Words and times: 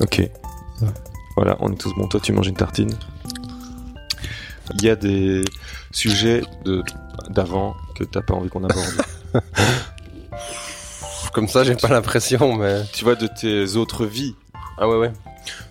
Ok. 0.00 0.28
Voilà, 1.36 1.56
on 1.60 1.72
est 1.72 1.76
tous 1.76 1.94
bons. 1.94 2.08
Toi, 2.08 2.20
tu 2.20 2.32
manges 2.32 2.48
une 2.48 2.56
tartine. 2.56 2.90
Il 4.74 4.82
y 4.84 4.90
a 4.90 4.96
des 4.96 5.44
sujets 5.92 6.42
de 6.64 6.82
d'avant 7.30 7.74
que 7.94 8.04
t'as 8.04 8.22
pas 8.22 8.34
envie 8.34 8.48
qu'on 8.48 8.64
aborde. 8.64 9.02
Comme 11.32 11.48
ça, 11.48 11.62
j'ai 11.64 11.74
pas 11.76 11.88
l'impression, 11.88 12.56
mais. 12.56 12.82
tu 12.92 13.04
vois, 13.04 13.14
de 13.14 13.26
tes 13.28 13.76
autres 13.76 14.04
vies. 14.06 14.34
Ah 14.78 14.88
ouais, 14.88 14.96
ouais. 14.96 15.12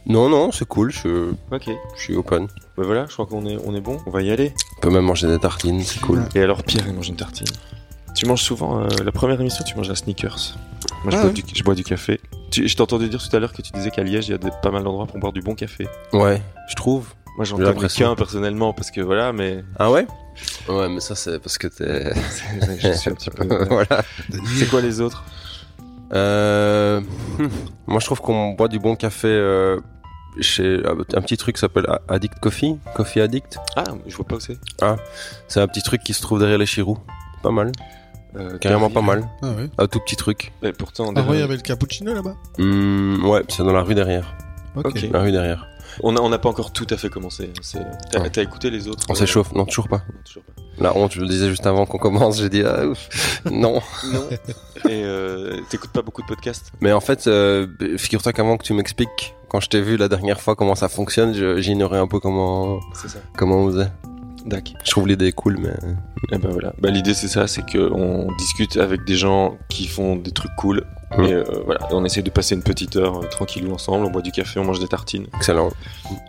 Non, 0.06 0.30
non, 0.30 0.52
c'est 0.52 0.68
cool, 0.68 0.92
je, 0.92 1.32
Ok. 1.52 1.70
je 1.96 2.02
suis 2.02 2.16
open. 2.16 2.48
Bah 2.78 2.84
voilà, 2.86 3.06
je 3.08 3.14
crois 3.14 3.26
qu'on 3.26 3.46
est, 3.46 3.58
on 3.66 3.76
est 3.76 3.82
bon. 3.82 3.98
On 4.06 4.10
va 4.12 4.22
y 4.22 4.32
aller. 4.32 4.54
On 4.78 4.82
peut 4.82 4.90
même 4.90 5.04
manger 5.06 5.28
des 5.28 5.40
tartines, 5.40 5.82
c'est 5.84 6.00
cool. 6.00 6.24
Et 6.36 6.42
alors, 6.42 6.64
Pierre, 6.64 6.86
il 6.88 6.94
mange 6.94 7.10
une 7.10 7.16
tartine. 7.16 7.48
Tu 8.16 8.26
manges 8.26 8.42
souvent, 8.42 8.80
euh, 8.82 8.88
la 9.04 9.12
première 9.12 9.40
émission, 9.40 9.64
tu 9.66 9.76
manges 9.76 9.90
un 9.90 9.96
sneakers. 9.96 10.56
Moi, 11.04 11.12
je, 11.12 11.18
Ah 11.18 11.22
bois, 11.22 11.26
ouais. 11.28 11.34
du, 11.34 11.44
je 11.54 11.64
bois 11.64 11.76
du 11.76 11.84
café. 11.84 12.20
Tu, 12.58 12.68
je 12.68 12.76
t'ai 12.76 12.82
entendu 12.82 13.08
dire 13.08 13.22
tout 13.22 13.36
à 13.36 13.40
l'heure 13.40 13.54
que 13.54 13.62
tu 13.62 13.72
disais 13.72 13.92
qu'à 13.92 14.02
Liège, 14.02 14.30
il 14.30 14.32
y 14.32 14.34
a 14.34 14.40
pas 14.40 14.72
mal 14.72 14.84
d'endroits 14.84 15.06
pour 15.06 15.20
boire 15.20 15.32
du 15.32 15.42
bon 15.42 15.54
café. 15.54 15.88
Ouais, 16.12 16.42
je 16.68 16.74
trouve. 16.74 17.14
Moi, 17.36 17.46
j'en 17.46 17.56
connais 17.56 17.88
qu'un 17.88 18.16
personnellement, 18.16 18.74
parce 18.74 18.90
que 18.90 19.00
voilà, 19.00 19.32
mais 19.32 19.64
Ah 19.78 19.92
ouais? 19.92 20.08
Ouais, 20.68 20.90
mais 20.90 21.00
ça, 21.00 21.14
c'est 21.14 21.38
parce 21.38 21.60
que 21.60 21.68
t'es. 21.68 22.12
je 22.80 22.94
suis 22.94 23.12
un 23.12 23.14
petit 23.14 23.30
peu. 23.30 23.46
voilà. 23.70 24.04
C'est 24.58 24.68
quoi 24.68 24.82
les 24.82 25.02
autres? 25.02 25.24
Euh... 26.14 27.00
hmm. 27.38 27.48
Moi, 27.86 28.00
je 28.00 28.06
trouve 28.08 28.22
qu'on 28.22 28.54
boit 28.54 28.70
du 28.70 28.80
bon 28.80 28.96
café 28.96 29.28
euh, 29.28 29.80
chez 30.42 30.82
un 30.84 31.22
petit 31.22 31.38
truc 31.38 31.58
qui 31.58 31.62
s'appelle 31.62 31.86
Addict 32.08 32.40
Coffee. 32.40 32.80
Coffee 32.96 33.22
Addict. 33.22 33.60
Ah, 33.76 33.84
je 34.08 34.16
vois 34.16 34.26
pas 34.26 34.38
où 34.38 34.40
c'est. 34.40 34.58
C'est 35.48 35.60
un 35.60 35.68
petit 35.68 35.84
truc 35.84 36.02
qui 36.02 36.16
se 36.16 36.24
trouve 36.24 36.40
derrière 36.40 36.58
les 36.58 36.66
Chirous. 36.66 36.98
Pas 37.44 37.52
mal. 37.52 37.72
Euh, 38.36 38.58
Carrément 38.60 38.90
pas 38.90 39.02
mal. 39.02 39.28
Ah 39.42 39.52
ouais. 39.52 39.70
Un 39.78 39.88
tout 39.88 40.00
petit 40.00 40.16
truc. 40.16 40.52
Mais 40.62 40.74
pourtant, 40.74 41.12
Ah 41.16 41.22
ouais, 41.24 41.38
il 41.38 41.40
y 41.40 41.44
avait 41.44 41.56
le 41.56 41.62
cappuccino 41.62 42.14
là-bas. 42.14 42.36
Hmm, 42.58 43.26
ouais, 43.26 43.44
c'est 43.50 43.64
dans 43.64 43.74
la 43.74 43.82
rue 43.82 43.96
derrière. 43.96 44.36
Ok. 44.76 45.08
La 45.12 45.22
rue 45.22 45.32
derrière. 45.32 45.66
on 46.04 46.12
n'a 46.12 46.22
on 46.22 46.30
n'a 46.30 46.38
pas 46.38 46.50
encore 46.50 46.72
tout 46.72 46.86
à 46.92 46.98
fait 46.98 47.10
commencé. 47.10 47.52
T'as 48.12 48.42
écouté 48.44 48.70
les 48.70 48.88
autres 48.88 49.06
On 49.10 49.14
euh, 49.14 49.16
s'échauffe. 49.16 49.54
Non, 49.54 49.66
toujours 49.66 49.88
pas. 49.88 49.98
non, 50.08 50.20
toujours 50.26 50.44
pas. 50.44 50.54
La 50.80 50.96
honte, 50.96 51.14
je 51.14 51.22
le 51.22 51.28
disais 51.28 51.50
juste 51.50 51.66
avant 51.66 51.88
qu'on 51.88 51.98
commence. 51.98 52.38
J'ai 52.40 52.50
dit, 52.50 52.62
ah, 52.64 52.86
ouf. 52.86 53.42
non. 53.50 53.82
Non. 54.14 54.28
Et 54.88 55.04
euh, 55.04 55.58
t'écoutes 55.72 55.90
pas 55.92 56.04
beaucoup 56.04 56.22
de 56.22 56.28
podcasts? 56.28 56.72
Mais 56.82 56.92
en 56.92 57.00
fait, 57.00 57.26
euh, 57.26 57.66
figure-toi 57.98 58.32
qu'avant 58.34 58.58
que 58.58 58.64
tu 58.64 58.74
m'expliques, 58.74 59.34
quand 59.50 59.60
je 59.60 59.70
t'ai 59.70 59.82
vu 59.82 59.98
la 59.98 60.08
dernière 60.10 60.40
fois 60.40 60.56
comment 60.56 60.76
ça 60.76 60.90
fonctionne, 60.90 61.34
j'ignorais 61.60 61.98
un 61.98 62.08
peu 62.08 62.20
comment, 62.20 62.80
C'est 62.94 63.08
ça. 63.10 63.18
comment 63.36 63.56
on 63.62 63.72
faisait. 63.72 63.88
Dac. 64.48 64.74
Je 64.84 64.92
trouve 64.92 65.08
l'idée 65.08 65.32
cool, 65.32 65.58
mais. 65.60 65.74
Et 66.32 66.38
ben 66.38 66.50
voilà. 66.50 66.74
Bah, 66.80 66.90
l'idée 66.90 67.14
c'est 67.14 67.28
ça, 67.28 67.48
c'est 67.48 67.66
que 67.66 67.92
on 67.92 68.28
discute 68.38 68.78
avec 68.78 69.06
des 69.06 69.16
gens 69.16 69.58
qui 69.70 69.88
font 69.88 70.16
des 70.16 70.32
trucs 70.32 70.56
cool. 70.56 70.86
Mm. 71.18 71.24
Et 71.24 71.32
euh, 71.34 71.44
voilà, 71.66 71.82
Et 71.90 71.94
on 71.94 72.04
essaie 72.04 72.22
de 72.22 72.30
passer 72.30 72.54
une 72.56 72.64
petite 72.64 72.96
heure 72.98 73.20
euh, 73.24 73.28
tranquillou 73.28 73.72
ensemble. 73.74 74.06
On 74.06 74.10
boit 74.10 74.22
du 74.22 74.32
café, 74.32 74.60
on 74.60 74.66
mange 74.66 74.80
des 74.80 74.88
tartines. 74.88 75.28
Excellent. 75.38 75.70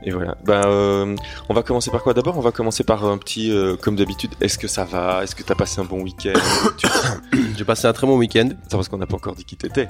Et 0.04 0.10
voilà. 0.12 0.36
Bah, 0.44 0.62
euh, 0.66 1.16
on 1.48 1.54
va 1.54 1.62
commencer 1.62 1.90
par 1.90 2.02
quoi? 2.02 2.14
D'abord, 2.14 2.38
on 2.38 2.40
va 2.42 2.52
commencer 2.52 2.84
par 2.84 3.04
un 3.04 3.18
petit, 3.18 3.50
euh, 3.50 3.76
comme 3.76 3.96
d'habitude. 3.96 4.30
Est-ce 4.40 4.56
que 4.56 4.68
ça 4.68 4.84
va? 4.84 5.24
Est-ce 5.24 5.34
que 5.34 5.42
t'as 5.42 5.56
passé 5.56 5.80
un 5.80 5.84
bon 5.84 6.00
week-end? 6.02 6.38
Tu- 6.76 6.86
J'ai 7.58 7.64
passé 7.64 7.86
un 7.88 7.92
très 7.92 8.06
bon 8.06 8.16
week-end. 8.18 8.50
C'est 8.64 8.76
parce 8.76 8.88
qu'on 8.88 8.98
n'a 8.98 9.06
pas 9.06 9.16
encore 9.16 9.34
dit 9.34 9.44
qui 9.44 9.56
t'étais. 9.56 9.88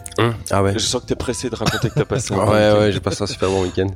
Ah 0.51 0.63
ouais. 0.63 0.73
Je 0.73 0.79
sens 0.79 1.03
que 1.03 1.07
t'es 1.07 1.17
pressé 1.17 1.51
de 1.51 1.57
raconter 1.57 1.91
que 1.91 1.95
t'as 1.95 2.05
passé 2.07 2.33
un 2.33 2.39
Ouais, 2.39 2.45
bon 2.47 2.53
week-end. 2.53 2.79
ouais, 2.81 2.93
j'ai 2.93 3.01
passé 3.01 3.23
un 3.23 3.27
super 3.27 3.51
bon 3.51 3.63
week-end. 3.65 3.89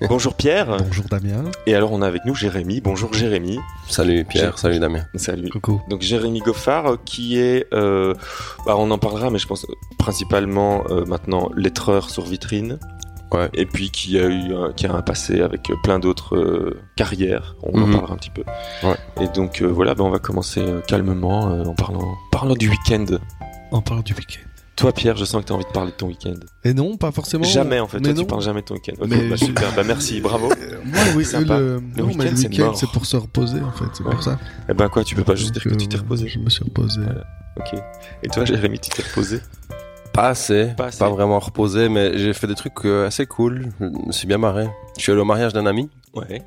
Bonjour 0.08 0.34
Pierre. 0.34 0.78
Bonjour 0.78 1.04
Damien. 1.08 1.44
Et 1.66 1.74
alors, 1.76 1.92
on 1.92 2.02
a 2.02 2.06
avec 2.08 2.24
nous 2.24 2.34
Jérémy. 2.34 2.80
Bonjour 2.80 3.12
Jérémy. 3.12 3.60
Salut 3.88 4.24
Pierre, 4.24 4.58
salut 4.58 4.80
Damien. 4.80 5.04
Salut. 5.14 5.48
Coucou. 5.48 5.80
Donc 5.88 6.02
Jérémy 6.02 6.40
Goffard 6.40 6.96
qui 7.04 7.38
est, 7.38 7.66
euh, 7.72 8.14
bah, 8.66 8.74
on 8.76 8.90
en 8.90 8.98
parlera, 8.98 9.30
mais 9.30 9.38
je 9.38 9.46
pense 9.46 9.64
principalement 10.12 10.84
euh, 10.88 11.04
maintenant 11.04 11.50
lettreur 11.54 12.08
sur 12.08 12.24
vitrine. 12.24 12.78
Ouais. 13.30 13.50
Et 13.52 13.66
puis 13.66 13.90
qui 13.90 14.18
a 14.18 14.24
eu, 14.26 14.54
un- 14.54 14.72
qui 14.72 14.86
a 14.86 14.94
un 14.94 15.02
passé 15.02 15.42
avec 15.42 15.68
euh, 15.68 15.74
plein 15.84 15.98
d'autres 15.98 16.34
euh, 16.34 16.80
carrières. 16.96 17.56
On 17.62 17.82
en 17.82 17.86
Mhm. 17.86 17.92
parlera 17.92 18.14
un 18.14 18.16
petit 18.16 18.30
peu. 18.30 18.42
Ouais. 18.82 18.96
Et 19.20 19.28
donc 19.28 19.60
euh, 19.60 19.66
voilà, 19.66 19.94
bah, 19.94 20.04
on 20.04 20.08
va 20.10 20.18
commencer 20.18 20.60
euh, 20.62 20.80
calmement 20.80 21.50
euh, 21.50 21.64
en 21.64 21.74
parlant, 21.74 22.14
parlant 22.32 22.54
du 22.54 22.70
week-end. 22.70 23.04
On 23.70 23.82
parle 23.82 24.02
du 24.02 24.14
week-end. 24.14 24.40
Toi 24.76 24.92
Pierre, 24.92 25.16
je 25.18 25.26
sens 25.26 25.42
que 25.42 25.46
tu 25.48 25.52
as 25.52 25.56
envie 25.56 25.66
de 25.66 25.72
parler 25.72 25.90
de 25.90 25.96
ton 25.96 26.06
week-end. 26.06 26.36
Et 26.64 26.72
non, 26.72 26.96
pas 26.96 27.10
forcément. 27.12 27.44
Jamais 27.44 27.80
en 27.80 27.86
fait. 27.88 27.98
Mais 27.98 28.14
Toi, 28.14 28.22
tu 28.22 28.26
parles 28.26 28.40
jamais 28.42 28.60
de 28.62 28.66
ton 28.66 28.74
week-end. 28.74 28.94
Ok, 28.98 29.08
Mais 29.10 29.28
bah, 29.28 29.36
je- 29.36 29.44
super. 29.44 29.74
Bah 29.74 29.82
merci, 29.84 30.22
bravo. 30.22 30.48
Moi, 30.86 31.00
oui, 31.16 31.24
Sympa. 31.26 31.58
le, 31.58 31.80
non, 31.98 32.04
week-end, 32.06 32.18
mais 32.18 32.30
le 32.30 32.36
c'est 32.36 32.48
week-end, 32.48 32.72
c'est 32.74 32.88
pour 32.92 33.04
se 33.04 33.18
reposer 33.18 33.60
en 33.60 33.72
fait. 33.72 33.84
C'est 33.92 34.04
Ouais. 34.04 34.12
pour 34.12 34.22
ça. 34.22 34.38
Eh 34.70 34.72
ben 34.74 34.88
quoi, 34.88 35.04
tu 35.04 35.14
peux 35.14 35.24
pas 35.24 35.34
juste 35.34 35.52
dire 35.52 35.62
que 35.64 35.74
tu 35.74 35.86
t'es 35.86 35.98
reposé. 35.98 36.28
Je 36.28 36.38
me 36.38 36.48
suis 36.48 36.64
reposé. 36.64 36.98
Voilà. 37.02 37.24
Ok. 37.58 37.78
Et 38.22 38.28
toi 38.28 38.44
Jérémy, 38.46 38.78
tu 38.78 38.88
t'es 38.88 39.02
reposé? 39.02 39.40
Pas 40.12 40.28
assez, 40.28 40.72
Pas 40.76 40.90
vraiment 41.10 41.38
reposé, 41.38 41.88
mais 41.88 42.18
j'ai 42.18 42.32
fait 42.32 42.46
des 42.46 42.54
trucs 42.54 42.84
euh, 42.84 43.06
assez 43.06 43.26
cool. 43.26 43.68
Je 43.80 43.86
me 43.86 44.12
suis 44.12 44.26
bien 44.26 44.38
marré. 44.38 44.68
Je 44.96 45.02
suis 45.02 45.12
allé 45.12 45.20
au 45.20 45.24
mariage 45.24 45.52
d'un 45.52 45.66
ami. 45.66 45.90
Ouais. 46.14 46.42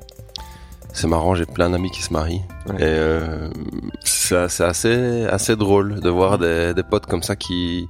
C'est 0.92 1.06
marrant, 1.06 1.34
j'ai 1.34 1.46
plein 1.46 1.70
d'amis 1.70 1.90
qui 1.90 2.02
se 2.02 2.12
marient. 2.12 2.42
Ouais. 2.66 2.74
Et 2.74 2.82
euh, 2.82 3.48
c'est 4.04 4.48
c'est 4.48 4.64
assez, 4.64 5.24
assez 5.26 5.56
drôle 5.56 6.00
de 6.00 6.08
voir 6.10 6.38
des, 6.38 6.74
des 6.74 6.82
potes 6.82 7.06
comme 7.06 7.22
ça 7.22 7.36
qui... 7.36 7.88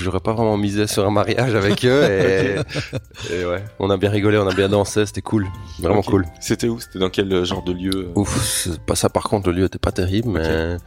J'aurais 0.00 0.20
pas 0.20 0.32
vraiment 0.32 0.56
misé 0.56 0.86
sur 0.86 1.04
un 1.04 1.10
mariage 1.10 1.54
avec 1.56 1.84
eux 1.84 2.04
et, 2.04 2.54
et 3.34 3.44
ouais, 3.44 3.64
on 3.80 3.90
a 3.90 3.96
bien 3.96 4.10
rigolé, 4.10 4.38
on 4.38 4.46
a 4.46 4.54
bien 4.54 4.68
dansé, 4.68 5.04
c'était 5.06 5.22
cool, 5.22 5.44
vraiment 5.80 6.02
cool. 6.02 6.24
C'était 6.40 6.68
où? 6.68 6.78
C'était 6.78 7.00
dans 7.00 7.10
quel 7.10 7.32
euh, 7.32 7.44
genre 7.44 7.64
de 7.64 7.72
lieu 7.72 7.90
euh? 7.94 8.12
Ouf, 8.14 8.68
pas 8.86 8.94
ça 8.94 9.08
par 9.08 9.24
contre, 9.24 9.48
le 9.50 9.56
lieu 9.56 9.64
était 9.64 9.80
pas 9.80 9.90
terrible, 9.90 10.28
mais 10.28 10.40
On 10.46 10.78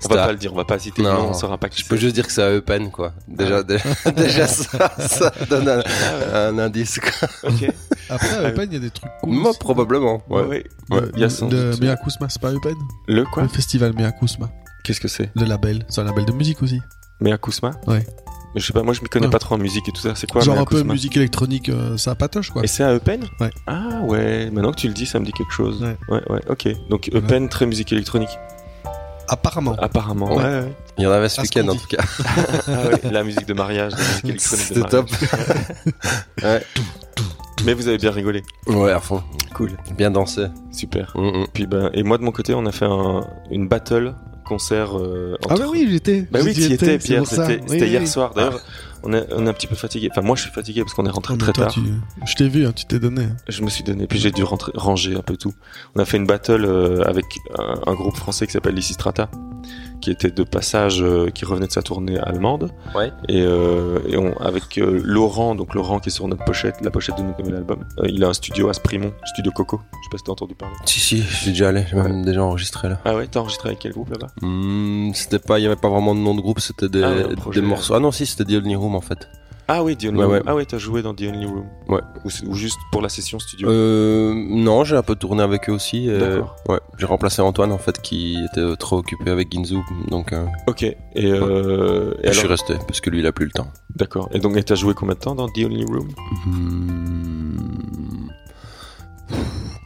c'était 0.00 0.14
va 0.16 0.22
à- 0.24 0.26
pas 0.26 0.32
le 0.32 0.38
dire, 0.38 0.52
on 0.52 0.56
va 0.56 0.66
pas 0.66 0.78
citer 0.78 1.00
Non. 1.02 1.14
nom, 1.14 1.28
on 1.30 1.32
saura 1.32 1.56
pas 1.56 1.70
qui 1.70 1.80
je 1.82 1.88
peux 1.88 1.96
juste 1.96 2.14
dire 2.14 2.26
que 2.26 2.32
c'est 2.32 2.42
à 2.42 2.50
Eupen 2.54 2.90
quoi. 2.90 3.12
Déjà, 3.26 3.62
déjà, 3.62 3.84
déjà 4.14 4.46
ça, 4.46 4.92
ça 4.98 5.32
donne 5.48 5.68
un, 5.68 5.82
un 6.34 6.58
indice 6.58 7.00
quoi. 7.00 7.28
Après, 8.10 8.28
à 8.28 8.40
Ah, 8.44 8.48
Eupen, 8.50 8.68
il 8.70 8.74
y 8.74 8.76
a 8.76 8.80
des 8.80 8.90
trucs 8.90 9.10
cool. 9.22 9.32
Moi 9.32 9.50
aussi. 9.50 9.58
probablement. 9.58 10.22
Ouais. 10.28 10.42
Ouais. 10.42 10.64
ouais. 10.90 11.00
De, 11.00 11.12
Il 11.14 11.20
y 11.20 11.24
a 11.24 11.30
sans 11.30 11.48
de 11.48 11.70
doute- 11.72 11.80
Miakousma, 11.82 12.28
c'est 12.28 12.40
pas 12.42 12.52
Eupen? 12.52 12.74
Le 13.08 13.24
quoi? 13.24 13.44
Le 13.44 13.48
festival 13.48 13.94
Miakousma. 13.94 14.50
Qu'est-ce 14.84 15.00
que 15.00 15.08
c'est? 15.08 15.30
Le 15.34 15.46
label. 15.46 15.84
C'est 15.88 16.02
un 16.02 16.04
label 16.04 16.26
de 16.26 16.32
musique 16.32 16.62
aussi. 16.62 16.80
Mea 17.20 17.38
Kusma 17.38 17.72
Ouais. 17.86 18.04
Mais 18.54 18.60
je 18.60 18.66
sais 18.66 18.72
pas, 18.72 18.82
moi 18.82 18.94
je 18.94 19.02
m'y 19.02 19.08
connais 19.08 19.26
Ouais. 19.26 19.32
pas 19.32 19.38
trop 19.38 19.54
en 19.54 19.58
musique 19.58 19.88
et 19.88 19.92
tout 19.92 20.00
ça. 20.00 20.14
C'est 20.14 20.30
quoi 20.30 20.40
Genre 20.42 20.54
Mea 20.56 20.62
un 20.62 20.64
peu 20.64 20.76
Kusma 20.76 20.92
musique 20.92 21.16
électronique, 21.16 21.68
euh, 21.68 21.96
ça 21.96 22.14
patoche 22.14 22.50
quoi. 22.50 22.62
Et 22.64 22.66
c'est 22.66 22.82
à 22.84 22.92
Eupen 22.94 23.22
Ouais. 23.40 23.50
Ah 23.66 24.00
ouais, 24.04 24.50
maintenant 24.50 24.72
que 24.72 24.78
tu 24.78 24.88
le 24.88 24.94
dis, 24.94 25.06
ça 25.06 25.18
me 25.20 25.24
dit 25.24 25.32
quelque 25.32 25.52
chose. 25.52 25.82
Ouais. 25.82 25.96
ouais, 26.08 26.22
ouais, 26.30 26.40
ok. 26.48 26.68
Donc 26.88 27.10
Eupen, 27.12 27.48
très 27.48 27.66
musique 27.66 27.92
électronique. 27.92 28.30
Apparemment. 29.28 29.74
Apparemment. 29.78 30.28
Ouais. 30.36 30.44
Ouais, 30.44 30.60
ouais. 30.60 30.76
Il 30.98 31.04
y 31.04 31.06
en 31.06 31.10
avait 31.10 31.28
ce 31.28 31.40
week-end 31.40 31.66
en 31.68 31.74
tout 31.74 31.86
cas. 31.88 32.02
Ah 32.68 32.88
ouais, 32.88 33.10
la 33.10 33.24
musique 33.24 33.46
de 33.46 33.54
mariage, 33.54 33.92
la 33.92 33.98
musique 33.98 34.24
électronique 34.24 34.68
de 34.68 34.74
C'était 34.74 34.88
top. 34.88 35.10
ouais. 36.44 36.62
Mais 37.64 37.74
vous 37.74 37.88
avez 37.88 37.98
bien 37.98 38.10
rigolé. 38.12 38.42
Ouais, 38.68 38.92
à 38.92 39.00
fond. 39.00 39.22
Cool. 39.54 39.72
Bien 39.96 40.10
dansé. 40.12 40.46
Super. 40.70 41.12
Mm, 41.16 41.40
mm. 41.42 41.46
Puis 41.52 41.66
ben, 41.66 41.90
et 41.94 42.02
moi 42.04 42.18
de 42.18 42.22
mon 42.22 42.30
côté, 42.30 42.54
on 42.54 42.64
a 42.66 42.72
fait 42.72 42.84
un, 42.84 43.26
une 43.50 43.66
battle 43.66 44.14
concert. 44.46 44.96
Euh, 44.98 45.36
Ah 45.42 45.52
entre- 45.52 45.62
bah 45.62 45.68
oui, 45.70 45.86
j'étais. 45.90 46.26
Bah 46.30 46.38
oui, 46.42 46.54
tu 46.54 46.60
y 46.62 46.72
étais, 46.72 46.98
Pierre. 46.98 47.26
C'était 47.26 47.56
Oui, 47.56 47.60
c'était 47.68 47.84
oui, 47.84 47.90
hier 47.90 48.00
oui. 48.00 48.06
soir. 48.06 48.32
D'ailleurs, 48.34 48.60
on 49.02 49.12
est, 49.12 49.26
on 49.32 49.46
est 49.46 49.48
un 49.48 49.52
petit 49.52 49.66
peu 49.66 49.74
fatigué. 49.76 50.08
Enfin, 50.10 50.22
moi, 50.22 50.34
je 50.36 50.42
suis 50.42 50.50
fatigué 50.50 50.80
parce 50.82 50.94
qu'on 50.94 51.04
est 51.06 51.10
rentré 51.10 51.34
Ah, 51.36 51.38
très 51.40 51.52
toi, 51.52 51.64
tard. 51.66 51.74
tu- 51.74 51.80
Je 52.26 52.34
t'ai 52.34 52.48
vu, 52.48 52.66
hein, 52.66 52.72
tu 52.74 52.86
t'es 52.86 52.98
donné. 52.98 53.26
Je 53.48 53.62
me 53.62 53.68
suis 53.68 53.84
donné, 53.84 54.06
puis 54.06 54.18
j'ai 54.18 54.30
dû 54.30 54.42
rentrer, 54.44 54.72
ranger 54.74 55.14
un 55.16 55.22
peu 55.22 55.36
tout. 55.36 55.52
On 55.94 56.00
a 56.00 56.04
fait 56.04 56.16
une 56.16 56.26
battle 56.26 56.64
euh, 56.64 57.02
avec 57.04 57.24
un, 57.58 57.90
un 57.90 57.94
groupe 57.94 58.16
français 58.16 58.46
qui 58.46 58.52
s'appelle 58.52 58.74
Lysistrata, 58.74 59.28
qui 60.00 60.10
était 60.10 60.30
de 60.30 60.42
passage, 60.42 61.02
euh, 61.02 61.30
qui 61.30 61.44
revenait 61.44 61.66
de 61.66 61.72
sa 61.72 61.82
tournée 61.82 62.18
allemande. 62.18 62.70
Ouais. 62.94 63.12
Et, 63.28 63.42
euh, 63.42 63.98
et 64.08 64.16
on, 64.16 64.36
avec 64.38 64.78
euh, 64.78 65.00
Laurent, 65.04 65.54
donc 65.54 65.74
Laurent 65.74 65.98
qui 65.98 66.08
est 66.08 66.12
sur 66.12 66.28
notre 66.28 66.44
pochette, 66.44 66.76
la 66.82 66.90
pochette 66.90 67.16
de 67.18 67.22
notre 67.22 67.40
nouvel 67.40 67.56
album. 67.56 67.84
Euh, 67.98 68.06
il 68.08 68.22
a 68.24 68.28
un 68.28 68.32
studio 68.32 68.68
à 68.68 68.74
Sprimont, 68.74 69.12
studio 69.24 69.52
Coco. 69.52 69.80
Je 69.92 69.96
sais 69.96 70.10
pas 70.10 70.18
si 70.18 70.24
t'as 70.24 70.32
entendu 70.32 70.54
parler. 70.54 70.76
Si, 70.84 71.00
si, 71.00 71.22
j'y 71.22 71.50
déjà 71.50 71.68
allé. 71.68 71.84
J'ai 71.88 71.96
même 71.96 72.24
déjà 72.24 72.42
enregistré 72.42 72.88
là. 72.88 73.00
Ah 73.04 73.16
ouais, 73.16 73.26
t'as 73.26 73.40
enregistré 73.40 73.70
avec 73.70 73.80
quel 73.80 73.92
groupe 73.92 74.10
là-bas? 74.10 74.28
Hmm, 74.42 75.12
c'était 75.14 75.38
pas, 75.38 75.58
il 75.58 75.62
y 75.62 75.66
avait 75.66 75.76
pas 75.76 75.88
vraiment 75.88 76.14
de 76.14 76.20
nom 76.20 76.34
de 76.34 76.40
groupe, 76.40 76.60
c'était 76.60 76.88
des, 76.88 77.02
Ah 77.02 77.50
des 77.52 77.60
morceaux. 77.60 77.94
Ah 77.94 78.00
non, 78.00 78.12
si, 78.12 78.26
c'était 78.26 78.44
The 78.44 78.62
Only 78.62 78.76
Room 78.76 78.94
en 78.94 79.00
fait. 79.00 79.28
Ah 79.68 79.82
oui, 79.82 79.96
The 79.96 80.04
Only 80.04 80.18
Ouais, 80.18 80.24
Room. 80.24 80.32
ouais. 80.34 80.42
Ah 80.46 80.54
ouais, 80.54 80.64
t'as 80.64 80.78
joué 80.78 81.02
dans 81.02 81.12
The 81.12 81.22
Only 81.22 81.44
Room. 81.46 81.66
Ouais. 81.88 82.00
Ou, 82.24 82.54
juste 82.54 82.78
pour 82.92 83.02
la 83.02 83.08
session 83.08 83.38
studio. 83.40 83.68
Euh, 83.68 84.32
non, 84.34 84.84
j'ai 84.84 84.94
un 84.96 85.02
peu 85.02 85.16
tourné 85.16 85.42
avec 85.42 85.68
eux 85.68 85.72
aussi. 85.72 86.08
et- 86.08 86.18
D'accord. 86.18 86.54
Ouais, 86.68 86.78
j'ai 86.98 87.06
remplacé 87.06 87.42
Antoine 87.42 87.72
en 87.72 87.78
fait 87.78 88.00
qui 88.00 88.38
était 88.52 88.60
euh, 88.60 88.76
trop 88.76 88.98
occupé 88.98 89.28
avec 89.30 89.50
Ginzu, 89.52 89.78
donc 90.08 90.32
euh, 90.32 90.46
Ok. 90.68 90.82
Et, 90.84 90.96
euh, 91.16 92.14
et 92.22 92.28
je 92.28 92.32
suis 92.32 92.40
alors, 92.40 92.50
resté 92.52 92.74
parce 92.86 93.00
que 93.00 93.10
lui 93.10 93.18
il 93.18 93.26
a 93.26 93.32
plus 93.32 93.46
le 93.46 93.50
temps. 93.50 93.66
d'accord. 93.96 94.28
Et 94.32 94.38
donc, 94.38 94.62
t'as 94.64 94.74
joué 94.76 94.94
combien 94.94 95.14
de 95.14 95.20
temps 95.20 95.34
dans 95.34 95.48
The 95.48 95.58
Only 95.64 95.84
Room? 95.84 96.08
Hmm. 96.46 97.56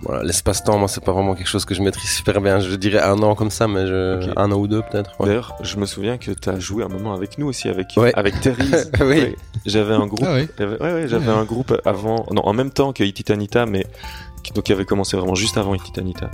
Voilà, 0.03 0.23
l'espace-temps, 0.23 0.79
moi, 0.79 0.89
c'est 0.89 1.05
pas 1.05 1.13
vraiment 1.13 1.35
quelque 1.35 1.47
chose 1.49 1.65
que 1.67 1.75
je 1.75 1.83
maîtrise 1.83 2.11
super 2.11 2.41
bien. 2.41 2.59
Je 2.61 2.75
dirais 2.77 3.01
un 3.03 3.23
an 3.23 3.35
comme 3.35 3.51
ça, 3.51 3.69
mais 3.69 3.87
je... 3.87 4.31
Un 4.37 4.51
an 4.51 4.57
ou 4.57 4.67
deux 4.67 4.81
peut-être. 4.83 5.11
ouais. 5.21 5.27
D'ailleurs, 5.27 5.55
je 5.61 5.77
me 5.77 5.85
souviens 5.85 6.17
que 6.17 6.31
t'as 6.31 6.59
joué 6.59 6.85
un 6.85 6.89
moment 6.89 7.13
avec 7.13 7.37
nous 7.39 7.47
aussi, 7.49 7.69
avec 7.69 7.89
Ouais. 7.97 8.13
avec 8.15 8.41
Therese. 8.41 8.91
Oui. 9.01 9.07
Ouais. 9.07 9.37
J'avais 9.67 9.95
un 9.95 10.07
groupe. 10.07 10.25
Ah 10.27 10.39
j'avais- 10.59 10.81
ouais, 10.81 10.93
ouais, 10.95 11.09
j'avais 11.09 11.27
Ouais. 11.31 11.37
un 11.39 11.45
groupe 11.45 11.79
avant, 11.85 12.27
non, 12.33 12.43
en 12.47 12.53
même 12.55 12.71
temps 12.71 12.93
que 12.95 13.05
Ititanita, 13.05 13.67
mais 13.67 13.85
qui, 14.43 14.53
donc 14.55 14.65
qui 14.65 14.73
avait 14.73 14.87
commencé 14.87 15.17
vraiment 15.19 15.35
juste 15.35 15.59
avant 15.59 15.75
Ititanita. 15.75 16.31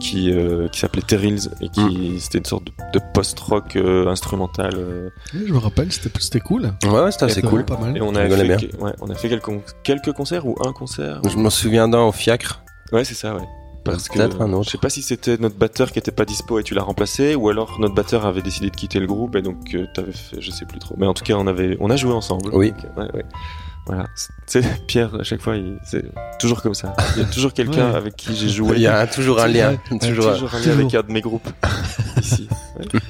qui 0.00 0.32
euh, 0.32 0.68
qui 0.68 0.80
s'appelait 0.80 1.02
Terrils 1.02 1.50
et 1.60 1.68
qui 1.68 2.18
c'était 2.18 2.38
une 2.38 2.46
sorte 2.46 2.64
de, 2.64 2.72
de 2.98 3.00
post-rock 3.12 3.76
euh, 3.76 4.08
instrumental. 4.08 4.72
euh, 4.74 5.10
Oui, 5.34 5.44
je 5.46 5.52
me 5.52 5.58
rappelle, 5.58 5.92
c'était 5.92 6.10
c'était 6.18 6.40
cool. 6.40 6.72
Ouais, 6.84 6.90
ouais, 7.00 7.12
c'était 7.12 7.26
assez 7.26 7.42
cool. 7.42 7.64
Pas 7.66 7.76
mal. 7.76 7.94
et 7.96 8.00
on 8.00 8.14
a 8.14 8.26
fait, 8.26 8.68
que- 8.70 8.76
ouais, 8.82 8.92
on 9.02 9.10
a 9.10 9.14
fait 9.14 9.28
quelques 9.28 9.50
quelques 9.82 10.12
concerts 10.12 10.46
ou 10.46 10.56
un 10.66 10.72
concert? 10.72 11.20
Je 11.30 11.36
me 11.36 11.50
souviens 11.50 11.88
d'un 11.88 12.00
au 12.00 12.10
fiacre. 12.10 12.61
Ouais, 12.92 13.04
c'est 13.04 13.14
ça, 13.14 13.34
ouais. 13.34 13.42
Parce 13.84 14.08
que 14.08 14.14
Peut-être 14.16 14.40
un 14.40 14.52
autre. 14.52 14.66
je 14.66 14.70
sais 14.70 14.78
pas 14.78 14.90
si 14.90 15.02
c'était 15.02 15.36
notre 15.38 15.56
batteur 15.56 15.90
qui 15.90 15.98
était 15.98 16.12
pas 16.12 16.24
dispo 16.24 16.60
et 16.60 16.62
tu 16.62 16.72
l'as 16.74 16.82
remplacé, 16.84 17.34
ou 17.34 17.48
alors 17.48 17.80
notre 17.80 17.94
batteur 17.94 18.24
avait 18.26 18.42
décidé 18.42 18.70
de 18.70 18.76
quitter 18.76 19.00
le 19.00 19.06
groupe 19.08 19.34
et 19.34 19.42
donc 19.42 19.74
euh, 19.74 19.86
t'avais 19.92 20.12
fait, 20.12 20.40
je 20.40 20.50
sais 20.52 20.66
plus 20.66 20.78
trop. 20.78 20.94
Mais 20.98 21.06
en 21.06 21.14
tout 21.14 21.24
cas, 21.24 21.34
on 21.34 21.48
avait, 21.48 21.76
on 21.80 21.90
a 21.90 21.96
joué 21.96 22.12
ensemble. 22.12 22.50
Oui. 22.54 22.70
Donc, 22.70 22.96
ouais, 22.96 23.10
ouais. 23.14 23.24
Voilà. 23.86 24.06
C'est 24.46 24.62
Pierre 24.86 25.12
à 25.18 25.24
chaque 25.24 25.40
fois, 25.40 25.56
il- 25.56 25.78
c'est 25.84 26.04
toujours 26.38 26.62
comme 26.62 26.74
ça. 26.74 26.94
Il 27.16 27.22
y 27.22 27.24
a 27.24 27.28
toujours 27.28 27.52
quelqu'un 27.52 27.90
Ouais. 27.90 27.96
avec 27.96 28.14
qui 28.14 28.36
j'ai 28.36 28.48
joué. 28.48 28.76
Il 28.76 28.82
y 28.82 28.86
a 28.86 29.04
toujours 29.08 29.40
un 29.40 29.48
lien. 29.48 29.74
Toujours. 30.00 30.32
toujours 30.34 30.54
un 30.54 30.58
lien 30.58 30.64
Toujours. 30.64 30.72
avec 30.80 30.94
un 30.94 31.02
de 31.02 31.12
mes 31.12 31.20
groupes 31.20 31.48
ici. 32.20 32.46
Ouais. 32.78 33.00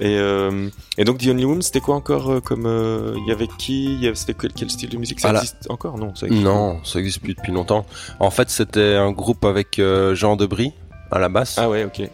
Et, 0.00 0.18
euh, 0.18 0.68
et 0.98 1.04
donc 1.04 1.18
The 1.18 1.28
Only 1.28 1.44
Woman, 1.44 1.62
c'était 1.62 1.80
quoi 1.80 1.94
encore 1.94 2.30
euh, 2.30 2.40
comme 2.40 2.66
euh, 2.66 3.14
il 3.16 3.28
y 3.28 3.32
avait 3.32 3.48
qui 3.58 4.06
C'était 4.14 4.34
quel, 4.34 4.52
quel 4.52 4.70
style 4.70 4.90
de 4.90 4.98
musique? 4.98 5.20
Ça 5.20 5.32
existe 5.32 5.66
encore? 5.70 5.96
Non, 5.96 6.14
ça 6.14 6.26
existe 6.26 6.44
Non, 6.44 6.84
ça 6.84 6.98
existe 6.98 7.20
plus 7.20 7.34
depuis 7.34 7.52
longtemps. 7.52 7.86
En 8.20 8.30
fait, 8.30 8.50
c'était 8.50 8.94
un 8.96 9.10
groupe 9.12 9.44
avec 9.44 9.78
euh, 9.78 10.14
Jean 10.14 10.36
Debris 10.36 10.72
à 11.10 11.18
la 11.18 11.28
basse. 11.28 11.56
Ah 11.58 11.70
ouais, 11.70 11.84
ok. 11.84 12.08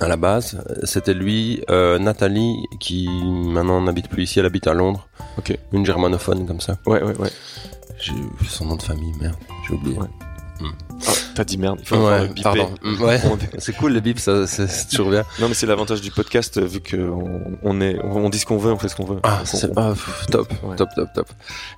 À 0.00 0.08
la 0.08 0.16
base, 0.16 0.62
c'était 0.84 1.14
lui, 1.14 1.62
euh, 1.70 1.98
Nathalie, 1.98 2.56
qui 2.80 3.08
maintenant 3.08 3.80
n'habite 3.80 4.08
plus 4.08 4.24
ici, 4.24 4.38
elle 4.38 4.46
habite 4.46 4.66
à 4.66 4.74
Londres. 4.74 5.08
Ok. 5.38 5.56
Une 5.72 5.86
germanophone 5.86 6.46
comme 6.46 6.60
ça. 6.60 6.78
Ouais, 6.86 7.02
ouais, 7.02 7.16
ouais. 7.16 7.30
J'ai 8.00 8.12
son 8.48 8.66
nom 8.66 8.76
de 8.76 8.82
famille, 8.82 9.12
merde, 9.20 9.36
j'ai 9.66 9.74
oublié. 9.74 9.98
Ouais. 9.98 10.06
Ah, 11.06 11.12
T'as 11.38 11.44
dit 11.44 11.56
merde. 11.56 11.78
Il 11.80 11.86
faut 11.86 11.94
encore 11.94 12.10
le 12.10 12.22
Ouais, 12.22 12.28
biper. 12.30 12.42
pardon. 12.42 12.70
Mm, 12.82 13.00
Ouais. 13.00 13.20
C'est 13.58 13.76
cool 13.76 13.92
le 13.92 14.00
bip, 14.00 14.18
ça, 14.18 14.48
c'est 14.48 14.66
toujours 14.90 15.08
bien. 15.10 15.22
Non, 15.40 15.46
mais 15.46 15.54
c'est 15.54 15.66
l'avantage 15.66 16.00
du 16.00 16.10
podcast, 16.10 16.58
euh, 16.58 16.64
vu 16.66 16.80
que 16.80 16.96
on, 17.62 17.80
est, 17.80 17.96
on, 18.02 18.28
dit 18.28 18.40
ce 18.40 18.46
qu'on 18.46 18.56
veut, 18.58 18.72
on 18.72 18.78
fait 18.78 18.88
ce 18.88 18.96
qu'on 18.96 19.04
veut. 19.04 19.20
Ah, 19.22 19.42
c'est 19.44 19.70
ah, 19.76 19.94
top, 20.32 20.48
Ouais. 20.64 20.74
top, 20.74 20.88
top, 20.96 21.08
top. 21.14 21.28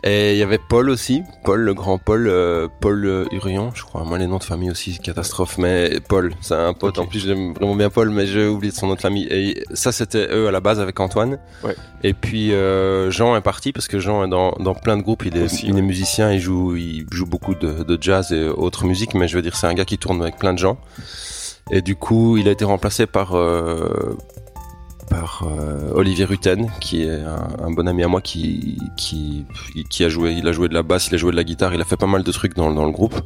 Et 0.03 0.33
il 0.33 0.39
y 0.39 0.43
avait 0.43 0.59
Paul 0.71 0.89
aussi, 0.89 1.23
Paul, 1.45 1.61
le 1.61 1.75
grand 1.75 1.99
Paul, 1.99 2.27
euh, 2.27 2.69
Paul 2.81 3.05
euh, 3.05 3.27
Hurion, 3.33 3.71
je 3.75 3.83
crois. 3.83 4.03
Moi, 4.05 4.17
les 4.17 4.27
noms 4.27 4.39
de 4.39 4.45
famille 4.45 4.71
aussi, 4.71 4.99
catastrophe. 4.99 5.59
Mais 5.59 6.01
Paul, 6.09 6.33
c'est 6.41 6.55
un 6.55 6.73
pote. 6.73 6.97
Ok. 6.97 7.05
En 7.05 7.07
plus, 7.07 7.21
j'aime 7.21 7.53
vraiment 7.53 7.77
bien 7.77 7.91
Paul, 7.91 8.09
mais 8.09 8.27
j'ai 8.27 8.47
oublié 8.47 8.73
de 8.73 8.77
son 8.79 8.87
nom 8.87 8.95
de 8.95 9.01
famille. 9.03 9.27
Et 9.31 9.63
ça, 9.75 9.93
c'était 9.93 10.27
eux 10.33 10.49
à 10.49 10.51
la 10.51 10.61
base 10.61 10.81
avec 10.81 10.99
Antoine. 11.01 11.39
Ouais. 11.65 11.77
Et 12.03 12.15
puis 12.15 12.55
euh, 12.55 13.11
Jean 13.11 13.37
est 13.37 13.43
parti 13.43 13.73
parce 13.73 13.87
que 13.87 13.99
Jean 13.99 14.25
est 14.25 14.29
dans, 14.29 14.53
dans 14.53 14.75
plein 14.75 14.97
de 14.97 15.03
groupes. 15.03 15.25
Il 15.27 15.37
est, 15.37 15.43
Aussi, 15.43 15.67
il 15.69 15.77
est 15.77 15.83
musicien, 15.83 16.33
il 16.33 16.41
joue, 16.41 16.75
il 16.77 17.05
joue 17.13 17.27
beaucoup 17.27 17.55
de, 17.55 17.83
de 17.83 17.99
jazz 18.01 18.33
et 18.33 18.47
autres 18.49 18.87
musiques. 18.87 19.13
Mais 19.13 19.29
je 19.29 19.37
veux 19.37 19.43
dire, 19.43 19.50
c'est 19.57 19.67
un 19.67 19.75
gars 19.75 19.85
qui 19.85 19.99
tourne 19.99 20.21
avec 20.23 20.37
plein 20.37 20.53
de 20.53 20.59
gens. 20.59 20.79
Et 21.71 21.83
du 21.83 21.97
coup, 21.97 22.37
il 22.37 22.49
a 22.49 22.51
été 22.51 22.65
remplacé 22.65 23.07
par 23.07 23.35
euh, 23.37 24.17
par 25.09 25.45
euh, 25.45 25.93
Olivier 25.95 26.25
Rutten, 26.25 26.71
qui 26.81 27.03
est 27.03 27.21
un, 27.21 27.49
un 27.65 27.71
bon 27.71 27.87
ami 27.89 28.03
à 28.03 28.09
moi, 28.09 28.21
qui, 28.21 28.79
qui 28.97 29.47
qui 29.89 30.05
a 30.05 30.09
joué, 30.09 30.33
il 30.33 30.47
a 30.49 30.53
joué 30.53 30.69
de 30.69 30.75
la 30.75 30.83
basse, 30.83 31.09
il 31.09 31.15
a 31.15 31.19
joué 31.19 31.31
de 31.33 31.37
la 31.37 31.45
guitare, 31.45 31.75
il 31.75 31.81
a 31.81 31.85
fait 31.85 31.97
pas 31.97 32.07
mal 32.07 32.23
de 32.23 32.33
trucs 32.33 32.55
dans, 32.55 32.73
dans 32.73 32.85
le 32.85 32.93
groupe. 32.93 33.21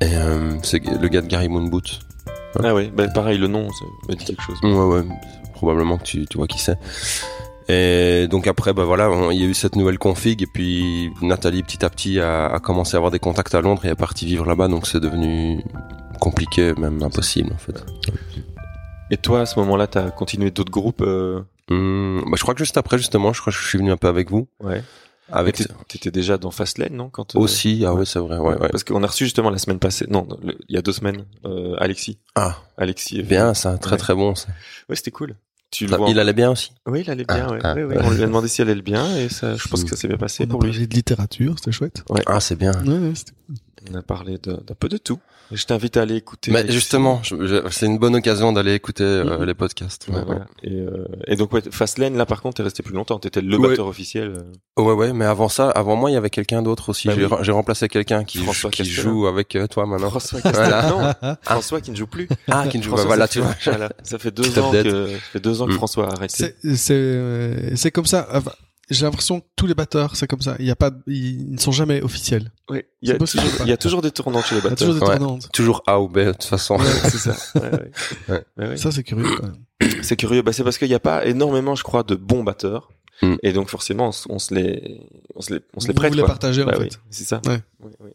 Et 0.00 0.16
euh, 0.16 0.56
c'est 0.62 0.84
le 0.84 1.08
gars 1.08 1.20
de 1.20 1.28
Gary 1.28 1.48
Moon 1.48 1.66
Boot. 1.68 2.00
Ah 2.62 2.74
ouais, 2.74 2.92
bah, 2.94 3.08
pareil, 3.08 3.38
le 3.38 3.46
nom, 3.46 3.68
ça 3.70 3.84
me 4.08 4.14
dit 4.14 4.24
quelque 4.24 4.42
chose. 4.42 4.58
Ouais, 4.62 4.70
ouais, 4.72 5.04
probablement 5.54 5.96
que 5.96 6.02
tu, 6.02 6.26
tu 6.26 6.36
vois 6.36 6.46
qui 6.46 6.58
c'est. 6.58 6.78
Et 7.68 8.26
donc 8.28 8.46
après, 8.46 8.72
bah 8.72 8.84
voilà, 8.84 9.10
il 9.32 9.40
y 9.40 9.44
a 9.44 9.46
eu 9.46 9.54
cette 9.54 9.76
nouvelle 9.76 9.98
config 9.98 10.42
et 10.42 10.46
puis 10.46 11.10
Nathalie 11.22 11.62
petit 11.62 11.84
à 11.84 11.90
petit 11.90 12.18
a, 12.20 12.46
a 12.46 12.58
commencé 12.60 12.94
à 12.94 12.98
avoir 12.98 13.10
des 13.12 13.18
contacts 13.20 13.54
à 13.54 13.60
Londres 13.60 13.84
et 13.84 13.88
est 13.88 13.94
partie 13.94 14.26
vivre 14.26 14.44
là-bas, 14.44 14.68
donc 14.68 14.86
c'est 14.86 15.00
devenu 15.00 15.62
compliqué, 16.20 16.74
même 16.74 17.02
impossible 17.02 17.52
en 17.52 17.58
fait. 17.58 17.84
Et 19.10 19.16
toi, 19.16 19.42
à 19.42 19.46
ce 19.46 19.58
moment-là, 19.60 19.86
t'as 19.86 20.10
continué 20.10 20.50
d'autres 20.50 20.72
groupes 20.72 21.02
euh... 21.02 21.40
Hum, 21.70 22.22
bah, 22.26 22.32
je 22.36 22.42
crois 22.42 22.54
que 22.54 22.58
juste 22.58 22.76
après, 22.76 22.98
justement, 22.98 23.32
je 23.32 23.40
crois 23.40 23.52
que 23.52 23.58
je 23.58 23.64
suis 23.66 23.78
venu 23.78 23.92
un 23.92 23.96
peu 23.96 24.08
avec 24.08 24.30
vous. 24.30 24.48
Ouais. 24.60 24.82
Avec 25.30 25.62
T'étais- 25.88 26.10
déjà 26.10 26.36
dans 26.36 26.50
Fastlane, 26.50 26.92
non 26.94 27.08
quand, 27.08 27.36
euh, 27.36 27.38
aussi, 27.38 27.84
ah 27.86 27.92
ouais. 27.94 28.00
ouais, 28.00 28.04
c'est 28.04 28.18
vrai, 28.18 28.36
ouais, 28.38 28.54
ouais. 28.58 28.68
Parce 28.68 28.84
qu'on 28.84 29.02
a 29.02 29.06
reçu 29.06 29.24
justement 29.24 29.48
la 29.50 29.56
semaine 29.58 29.78
passée, 29.78 30.04
non, 30.10 30.26
le- 30.42 30.58
il 30.68 30.74
y 30.74 30.78
a 30.78 30.82
deux 30.82 30.92
semaines, 30.92 31.24
euh, 31.46 31.74
Alexis. 31.78 32.18
Ah, 32.34 32.56
Alexis. 32.76 33.22
bien, 33.22 33.54
ça, 33.54 33.78
très 33.78 33.92
Ouais. 33.92 33.96
très 33.98 34.14
bon. 34.14 34.34
Ça. 34.34 34.48
Ouais, 34.90 34.96
c'était 34.96 35.10
cool. 35.12 35.36
Tu 35.72 35.84
le 35.86 35.90
Ça- 35.90 35.96
vois. 35.96 36.10
il 36.10 36.18
allait 36.18 36.32
bien 36.34 36.50
aussi. 36.50 36.70
Oui, 36.86 37.00
il 37.04 37.10
allait 37.10 37.24
bien. 37.24 37.46
Ah, 37.48 37.50
ouais. 37.52 37.58
ah, 37.64 37.74
Ouais, 37.74 37.82
ouais. 37.84 37.96
ouais. 37.96 38.02
On 38.04 38.10
lui 38.10 38.22
a 38.22 38.26
demandé 38.26 38.46
si 38.46 38.60
elle 38.62 38.68
allait 38.68 38.82
bien 38.82 39.16
et 39.16 39.28
ça, 39.30 39.56
je 39.56 39.66
pense 39.68 39.82
que 39.84 39.90
ça 39.90 39.96
s'est 39.96 40.06
bien 40.06 40.18
passé 40.18 40.44
On 40.44 40.46
a 40.46 40.50
pour 40.50 40.62
lui. 40.62 40.70
parlé 40.70 40.86
de 40.86 40.94
littérature, 40.94 41.54
c'était 41.58 41.72
chouette. 41.72 42.04
Ah, 42.26 42.40
c'est 42.40 42.56
bien. 42.56 42.72
Ouais, 42.84 42.98
ouais, 42.98 43.12
c'était 43.14 43.32
cool. 43.46 43.56
On 43.90 43.94
a 43.96 44.02
parlé 44.02 44.38
d'un 44.38 44.56
peu 44.78 44.88
de 44.88 44.96
tout. 44.96 45.18
Je 45.50 45.64
t'invite 45.66 45.96
à 45.98 46.02
aller 46.02 46.16
écouter. 46.16 46.50
Mais 46.50 46.70
justement, 46.70 47.20
c'est 47.70 47.86
une 47.86 47.98
bonne 47.98 48.14
occasion 48.16 48.52
d'aller 48.52 48.72
écouter 48.74 49.04
euh, 49.04 49.38
Mhm. 49.38 49.44
les 49.44 49.54
podcasts. 49.54 50.08
Ouais, 50.08 50.14
Ouais, 50.16 50.22
voilà. 50.24 50.46
Et, 50.62 50.70
euh, 50.72 51.04
et 51.26 51.36
donc, 51.36 51.52
ouais, 51.52 51.60
Fastlane, 51.70 52.16
là, 52.16 52.24
par 52.24 52.40
contre, 52.40 52.56
t'es 52.56 52.62
resté 52.62 52.82
plus 52.82 52.94
longtemps. 52.94 53.18
T'étais 53.18 53.42
le 53.42 53.58
Ouais. 53.58 53.68
batteur 53.70 53.86
officiel. 53.86 54.28
euh. 54.78 54.82
Ouais, 54.82 54.92
ouais, 54.94 55.12
mais 55.12 55.26
avant 55.26 55.48
ça, 55.50 55.68
avant 55.70 55.94
moi, 55.96 56.10
il 56.10 56.14
y 56.14 56.16
avait 56.16 56.30
quelqu'un 56.30 56.62
d'autre 56.62 56.88
aussi. 56.88 57.08
Bah 57.08 57.14
j'ai, 57.16 57.26
oui. 57.26 57.50
remplacé 57.50 57.88
quelqu'un 57.88 58.24
qui, 58.24 58.38
joue 58.84 59.26
avec 59.26 59.56
toi 59.70 59.84
maintenant. 59.84 60.08
François. 60.10 60.40
Voilà. 60.42 60.88
Non, 61.22 61.34
François 61.42 61.80
qui 61.82 61.90
ne 61.90 61.96
joue 61.96 62.06
plus. 62.06 62.28
Ah, 62.48 62.66
qui 62.68 62.78
ne 62.78 62.82
joue 62.82 62.94
pas. 62.94 63.04
Voilà, 63.04 63.26
ça 63.26 63.32
tu 63.32 63.40
vois. 63.40 63.54
voilà. 63.66 63.90
Ça 64.04 64.18
fait 64.18 64.30
deux 64.30 64.58
ans 64.58 64.70
que, 64.72 65.08
ça 65.08 65.18
fait 65.32 65.40
deux 65.40 65.60
ans 65.60 65.66
que 65.66 65.72
Mm. 65.72 65.76
François 65.76 66.08
a 66.08 66.12
arrêté. 66.12 66.54
C'est 66.62 66.76
c'est 66.76 67.76
c'est 67.76 67.90
comme 67.90 68.06
ça. 68.06 68.26
Enfin, 68.32 68.52
J'ai 68.92 69.04
l'impression 69.04 69.40
que 69.40 69.46
tous 69.56 69.66
les 69.66 69.74
batteurs, 69.74 70.14
c'est 70.16 70.26
comme 70.26 70.40
ça. 70.40 70.56
Il 70.58 70.66
y 70.66 70.70
a 70.70 70.76
pas, 70.76 70.90
ils 71.06 71.50
ne 71.52 71.58
sont 71.58 71.72
jamais 71.72 72.02
officiels. 72.02 72.52
Oui. 72.70 72.82
Il 73.02 73.08
y 73.08 73.12
a 73.12 73.18
toujours, 73.18 73.42
il 73.60 73.68
y 73.68 73.72
a 73.72 73.76
toujours 73.76 74.02
des 74.02 74.10
tournants 74.10 74.42
chez 74.42 74.54
les 74.54 74.60
Il 74.60 74.64
y 74.64 74.66
a 74.66 74.70
batteurs. 74.70 74.88
toujours 74.88 75.02
des 75.04 75.10
Ouais. 75.12 75.18
tournantes. 75.18 75.48
Toujours 75.52 75.82
A 75.86 76.00
ou 76.00 76.08
B, 76.08 76.18
de 76.18 76.32
toute 76.32 76.44
façon. 76.44 76.76
Ouais, 76.78 76.84
c'est 77.04 77.18
ça. 77.18 77.36
Ouais, 77.60 77.70
ouais. 77.70 77.90
Ouais. 78.28 78.44
Ouais, 78.58 78.68
ouais. 78.68 78.76
Ça, 78.76 78.92
c'est 78.92 79.02
curieux 79.02 79.26
quand 79.36 79.42
même. 79.48 80.02
C'est 80.02 80.16
curieux, 80.16 80.42
bah, 80.42 80.52
c'est 80.52 80.62
parce 80.64 80.78
qu'il 80.78 80.88
n'y 80.88 80.94
a 80.94 81.00
pas 81.00 81.24
énormément, 81.26 81.74
je 81.74 81.82
crois, 81.82 82.02
de 82.04 82.14
bons 82.14 82.44
batteurs. 82.44 82.90
Mm. 83.22 83.34
Et 83.42 83.52
donc 83.52 83.68
forcément, 83.68 84.08
on, 84.08 84.12
se- 84.12 84.26
on 84.30 84.38
se 84.38 84.54
les, 84.54 85.00
on 85.36 85.40
se 85.42 85.54
les, 85.54 85.60
on 85.76 85.80
se 85.80 85.86
les 85.86 85.92
Vous 85.92 85.98
prête. 86.00 86.14
les 86.14 86.20
quoi. 86.22 86.28
partagez, 86.28 86.62
en 86.62 86.66
Bah 86.66 86.72
fait. 86.74 86.82
oui, 86.82 86.88
c'est 87.10 87.24
ça. 87.24 87.40
Ouais. 87.46 87.60
Oui, 87.80 87.92
oui. 88.00 88.10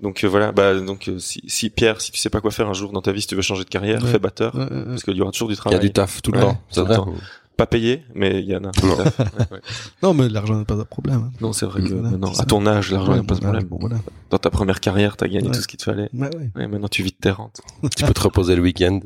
Donc 0.00 0.24
euh, 0.24 0.28
voilà, 0.28 0.52
bah 0.52 0.78
donc 0.80 1.08
euh, 1.08 1.18
si, 1.18 1.42
si 1.48 1.68
Pierre, 1.70 2.00
si 2.00 2.12
tu 2.12 2.18
sais 2.18 2.30
pas 2.30 2.40
quoi 2.40 2.50
faire 2.50 2.68
un 2.68 2.72
jour 2.72 2.92
dans 2.92 3.02
ta 3.02 3.12
vie, 3.12 3.20
si 3.20 3.26
tu 3.26 3.34
veux 3.34 3.42
changer 3.42 3.64
de 3.64 3.68
carrière, 3.68 4.02
Ouais. 4.02 4.10
fais 4.10 4.18
batteur, 4.18 4.54
Ouais, 4.54 4.64
ouais, 4.64 4.70
ouais. 4.76 4.84
parce 4.86 5.02
qu'il 5.04 5.16
y 5.16 5.20
aura 5.20 5.32
toujours 5.32 5.48
du 5.48 5.54
Il 5.54 5.56
y 5.56 5.58
travail. 5.58 5.78
a 5.78 5.80
du 5.80 5.92
taf 5.92 6.22
tout 6.22 6.32
le 6.32 6.38
Ouais, 6.38 6.44
temps. 6.44 6.54
tout 6.54 6.60
C'est 6.70 6.80
le 6.80 6.86
vrai. 6.86 6.96
temps. 6.96 7.14
Pas 7.56 7.66
payé, 7.66 8.02
mais 8.14 8.40
il 8.40 8.46
y 8.46 8.56
en 8.56 8.64
a. 8.64 8.70
Non. 8.82 8.96
Ouais. 8.96 9.60
Non, 10.02 10.14
mais 10.14 10.28
l'argent 10.28 10.58
n'est 10.58 10.64
pas 10.64 10.74
un 10.74 10.84
problème. 10.84 11.16
hein. 11.18 11.32
Non, 11.40 11.52
c'est 11.52 11.66
vrai 11.66 11.82
que 11.82 11.88
Voilà, 11.88 12.10
maintenant, 12.10 12.32
c'est 12.32 12.42
à 12.42 12.44
ton 12.46 12.66
âge, 12.66 12.90
l'argent 12.90 13.12
Ouais, 13.12 13.20
n'est 13.20 13.26
pas 13.26 13.34
de 13.34 13.40
bon, 13.40 13.46
problème. 13.46 13.68
Bon, 13.68 13.78
voilà. 13.78 13.96
Dans 14.30 14.38
ta 14.38 14.50
première 14.50 14.80
carrière, 14.80 15.16
t'as 15.16 15.28
gagné 15.28 15.48
Ouais. 15.48 15.54
tout 15.54 15.60
ce 15.60 15.68
qu'il 15.68 15.78
te 15.78 15.84
fallait. 15.84 16.08
Ouais, 16.14 16.34
ouais. 16.36 16.50
Ouais, 16.56 16.66
maintenant 16.66 16.88
tu 16.88 17.02
vis 17.02 17.10
de 17.12 17.16
tes 17.16 17.30
rentes. 17.30 17.60
Tu 17.96 18.04
peux 18.04 18.14
te 18.14 18.20
reposer 18.22 18.56
le 18.56 18.62
week-end. 18.62 19.00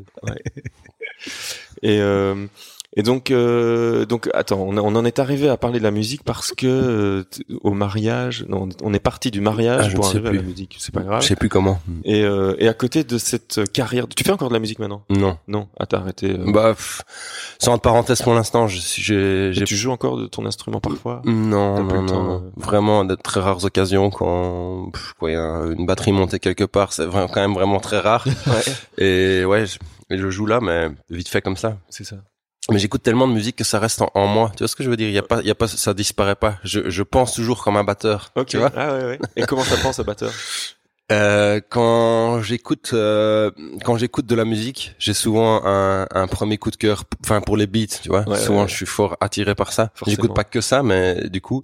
Et 1.83 1.99
euh, 2.01 2.47
et 2.97 3.03
donc 3.03 3.31
euh, 3.31 4.05
donc 4.05 4.27
attends, 4.33 4.59
on, 4.59 4.75
on 4.77 4.95
en 4.95 5.05
est 5.05 5.19
arrivé 5.19 5.47
à 5.47 5.55
parler 5.55 5.79
de 5.79 5.83
la 5.83 5.91
musique 5.91 6.23
parce 6.23 6.51
que 6.51 6.67
euh, 6.67 7.23
au 7.61 7.71
mariage, 7.71 8.43
non, 8.49 8.67
on 8.83 8.93
est 8.93 8.99
parti 8.99 9.31
du 9.31 9.39
Ah, 9.39 9.43
mariage 9.43 9.91
je 9.91 9.95
pour 9.95 10.07
arriver 10.07 10.27
à 10.27 10.31
la 10.33 10.39
plus. 10.39 10.47
musique. 10.49 10.75
C'est 10.79 10.93
pas 10.93 11.01
grave. 11.01 11.21
Je 11.21 11.27
sais 11.27 11.35
plus 11.35 11.47
comment. 11.47 11.79
Et 12.03 12.23
euh, 12.23 12.55
et 12.59 12.67
à 12.67 12.73
côté 12.73 13.03
de 13.05 13.17
cette 13.17 13.71
carrière, 13.71 14.07
tu 14.09 14.23
fais 14.23 14.31
encore 14.31 14.49
de 14.49 14.53
la 14.53 14.59
musique 14.59 14.79
maintenant? 14.79 15.03
Non. 15.09 15.37
Non, 15.47 15.67
ah 15.79 15.85
t'as 15.85 15.99
arrêté. 15.99 16.31
euh, 16.31 16.51
Bah, 16.51 16.73
pff, 16.73 17.03
sans 17.59 17.71
entre 17.73 17.83
parenthèses 17.83 18.21
pour 18.21 18.33
l'instant, 18.33 18.67
j'ai, 18.67 19.51
tu 19.65 19.75
joues 19.77 19.91
encore 19.91 20.17
de 20.17 20.25
ton 20.27 20.45
instrument 20.45 20.79
parfois? 20.81 21.21
Non, 21.25 21.87
plus 21.87 21.97
non, 21.97 22.01
non, 22.03 22.23
non. 22.23 22.35
euh. 22.35 22.49
Vraiment, 22.57 23.05
de 23.05 23.13
très 23.15 23.39
rares 23.39 23.63
occasions 23.63 24.09
quand 24.09 24.89
pff, 24.91 25.13
quoi, 25.19 25.29
il 25.29 25.33
y 25.33 25.37
a 25.37 25.65
une 25.77 25.85
batterie 25.85 26.11
montée 26.11 26.39
quelque 26.39 26.63
part, 26.63 26.93
c'est 26.93 27.05
quand 27.07 27.35
même 27.35 27.53
vraiment 27.53 27.79
très 27.79 27.99
rare. 27.99 28.25
Ouais, 28.47 28.63
Et 29.05 29.45
ouais, 29.45 29.65
je, 29.65 29.77
je 30.09 30.29
joue 30.29 30.45
là, 30.45 30.59
mais 30.61 30.87
vite 31.09 31.27
fait 31.27 31.41
comme 31.41 31.57
ça. 31.57 31.77
c'est 31.89 32.03
ça. 32.05 32.15
Mais 32.69 32.79
j'écoute 32.79 33.01
tellement 33.01 33.27
de 33.27 33.33
musique 33.33 33.55
que 33.55 33.63
ça 33.63 33.79
reste 33.79 34.01
en, 34.01 34.11
en 34.13 34.27
moi. 34.27 34.51
Tu 34.55 34.59
vois 34.59 34.67
ce 34.67 34.75
que 34.75 34.83
je 34.83 34.89
veux 34.89 34.97
dire? 34.97 35.07
Il 35.07 35.13
y 35.13 35.17
a 35.17 35.23
pas, 35.23 35.39
il 35.41 35.47
y 35.47 35.51
a 35.51 35.55
pas, 35.55 35.67
ça 35.67 35.93
disparaît 35.93 36.35
pas. 36.35 36.57
Je, 36.63 36.89
je 36.89 37.03
pense 37.03 37.33
toujours 37.33 37.63
comme 37.63 37.77
un 37.77 37.83
batteur. 37.83 38.31
Ok. 38.35 38.47
Tu 38.47 38.57
vois? 38.57 38.71
Ah 38.75 38.93
ouais, 38.93 39.03
ouais. 39.05 39.19
Et 39.37 39.43
comment 39.43 39.63
ça 39.63 39.77
pense 39.77 39.99
à 39.99 40.03
batteur? 40.03 40.31
Euh, 41.09 41.61
quand 41.69 42.41
j'écoute 42.41 42.91
euh, 42.93 43.49
quand 43.85 43.95
j'écoute 43.97 44.25
de 44.25 44.35
la 44.35 44.43
musique, 44.43 44.93
j'ai 44.99 45.13
souvent 45.13 45.61
un, 45.65 46.05
un 46.11 46.27
premier 46.27 46.57
coup 46.57 46.69
de 46.69 46.75
cœur, 46.75 47.05
enfin 47.23 47.39
pour 47.39 47.55
les 47.55 47.65
beats, 47.65 47.99
tu 48.03 48.09
vois. 48.09 48.27
Ouais, 48.27 48.35
souvent, 48.37 48.63
ouais, 48.63 48.67
je 48.67 48.75
suis 48.75 48.85
fort 48.85 49.15
attiré 49.21 49.55
par 49.55 49.71
ça. 49.71 49.91
J'écoute 50.05 50.33
pas 50.35 50.43
que 50.43 50.59
ça, 50.59 50.83
mais 50.83 51.29
du 51.29 51.39
coup, 51.39 51.63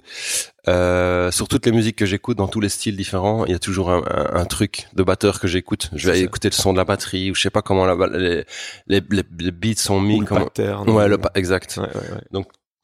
euh, 0.69 1.29
sur 1.31 1.49
toutes 1.49 1.65
les 1.65 1.73
musiques 1.73 1.97
que 1.97 2.05
j'écoute, 2.05 2.37
dans 2.37 2.47
tous 2.47 2.61
les 2.61 2.69
styles 2.69 2.95
différents, 2.95 3.45
il 3.45 3.51
y 3.51 3.55
a 3.55 3.59
toujours 3.59 3.91
un, 3.91 4.01
un- 4.09 4.39
un 4.41 4.45
truc 4.45 4.87
de 4.93 5.03
batteur 5.03 5.41
que 5.41 5.47
j'écoute. 5.49 5.89
Je 5.93 6.09
vais 6.09 6.21
écouter 6.21 6.47
le 6.47 6.53
son 6.53 6.71
de 6.71 6.77
la 6.77 6.85
batterie 6.85 7.29
ou 7.29 7.35
je 7.35 7.41
sais 7.41 7.49
pas 7.49 7.61
comment 7.61 7.85
la, 7.85 7.95
les, 8.17 8.45
les, 8.87 9.01
les, 9.09 9.51
beats 9.51 9.75
sont 9.75 9.99
mis. 9.99 10.15
Ou 10.15 10.21
le 10.21 10.25
comment... 10.25 10.45
pattern 10.45 10.89
Ouais, 10.89 11.09
le 11.09 11.17
pa- 11.17 11.31
exact. 11.35 11.79
Ouais, 11.81 11.89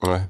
ouais, 0.03 0.09
ouais. 0.09 0.21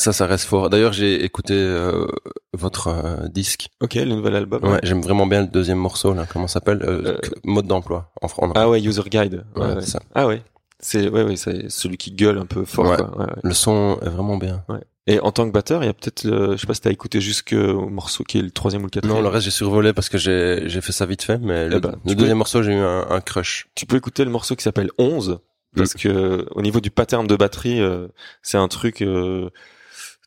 Ouais. 0.00 0.04
Ça, 0.04 0.12
ça 0.12 0.26
reste 0.26 0.44
fort. 0.46 0.70
D'ailleurs, 0.70 0.92
j'ai 0.92 1.24
écouté 1.24 1.52
euh, 1.54 2.06
votre 2.54 2.88
euh, 2.88 3.28
disque. 3.28 3.68
Ok, 3.80 3.94
le 3.96 4.04
nouvel 4.06 4.34
album. 4.36 4.64
Ouais, 4.64 4.80
j'aime 4.82 5.02
vraiment 5.02 5.26
bien 5.26 5.42
le 5.42 5.48
deuxième 5.48 5.78
morceau 5.78 6.14
là. 6.14 6.26
Comment 6.32 6.46
ça 6.48 6.54
s'appelle 6.54 6.82
euh, 6.82 7.02
Euh, 7.14 7.18
Mode 7.44 7.66
d'emploi 7.66 8.10
en 8.22 8.28
français. 8.28 8.52
Ah 8.56 8.68
ouais, 8.68 8.80
user 8.80 9.02
guide. 9.10 9.44
Ouais, 9.56 9.62
Ouais, 9.62 9.74
ouais. 9.74 9.80
c'est 9.82 9.90
ça. 9.90 10.00
Ah 10.14 10.26
ouais. 10.26 10.42
C'est 10.78 11.08
ouais, 11.10 11.22
ouais, 11.24 11.36
c'est 11.36 11.70
celui 11.70 11.98
qui 11.98 12.12
gueule 12.12 12.38
un 12.38 12.46
peu 12.46 12.64
fort. 12.64 12.86
Ouais. 12.88 12.96
Quoi. 12.96 13.10
Ouais, 13.18 13.24
ouais. 13.26 13.32
Le 13.42 13.52
son 13.52 13.98
est 14.00 14.08
vraiment 14.08 14.38
bien. 14.38 14.64
Et 15.06 15.20
en 15.20 15.32
tant 15.32 15.46
que 15.46 15.52
batteur, 15.52 15.82
il 15.82 15.86
y 15.86 15.90
a 15.90 15.92
peut-être, 15.92 16.22
je 16.24 16.56
sais 16.56 16.66
pas 16.66 16.74
si 16.74 16.80
t'as 16.80 16.90
écouté 16.90 17.20
jusqu'au 17.20 17.88
morceau 17.90 18.22
qui 18.24 18.38
est 18.38 18.42
le 18.42 18.50
troisième 18.50 18.82
ou 18.82 18.86
le 18.86 18.90
quatrième. 18.90 19.16
Non, 19.18 19.22
le 19.22 19.28
reste 19.28 19.44
j'ai 19.44 19.50
survolé 19.50 19.92
parce 19.92 20.08
que 20.08 20.16
j'ai 20.18 20.62
j'ai 20.66 20.80
fait 20.80 20.92
ça 20.92 21.04
vite 21.04 21.22
fait, 21.22 21.38
mais 21.38 21.68
le, 21.68 21.76
Eh 21.76 21.80
ben, 21.80 21.96
le 22.06 22.14
deuxième 22.14 22.38
morceau 22.38 22.62
j'ai 22.62 22.72
eu 22.72 22.76
un, 22.78 23.06
un 23.10 23.20
crush. 23.20 23.68
Tu 23.74 23.84
peux 23.86 23.96
écouter 23.96 24.24
le 24.24 24.30
morceau 24.30 24.54
qui 24.56 24.62
s'appelle 24.62 24.90
11 24.98 25.40
parce 25.76 25.94
que 25.94 26.46
au 26.52 26.62
niveau 26.62 26.80
du 26.80 26.90
pattern 26.90 27.26
de 27.26 27.36
batterie, 27.36 27.80
euh, 27.80 28.08
c'est 28.42 28.58
un 28.58 28.68
truc. 28.68 29.04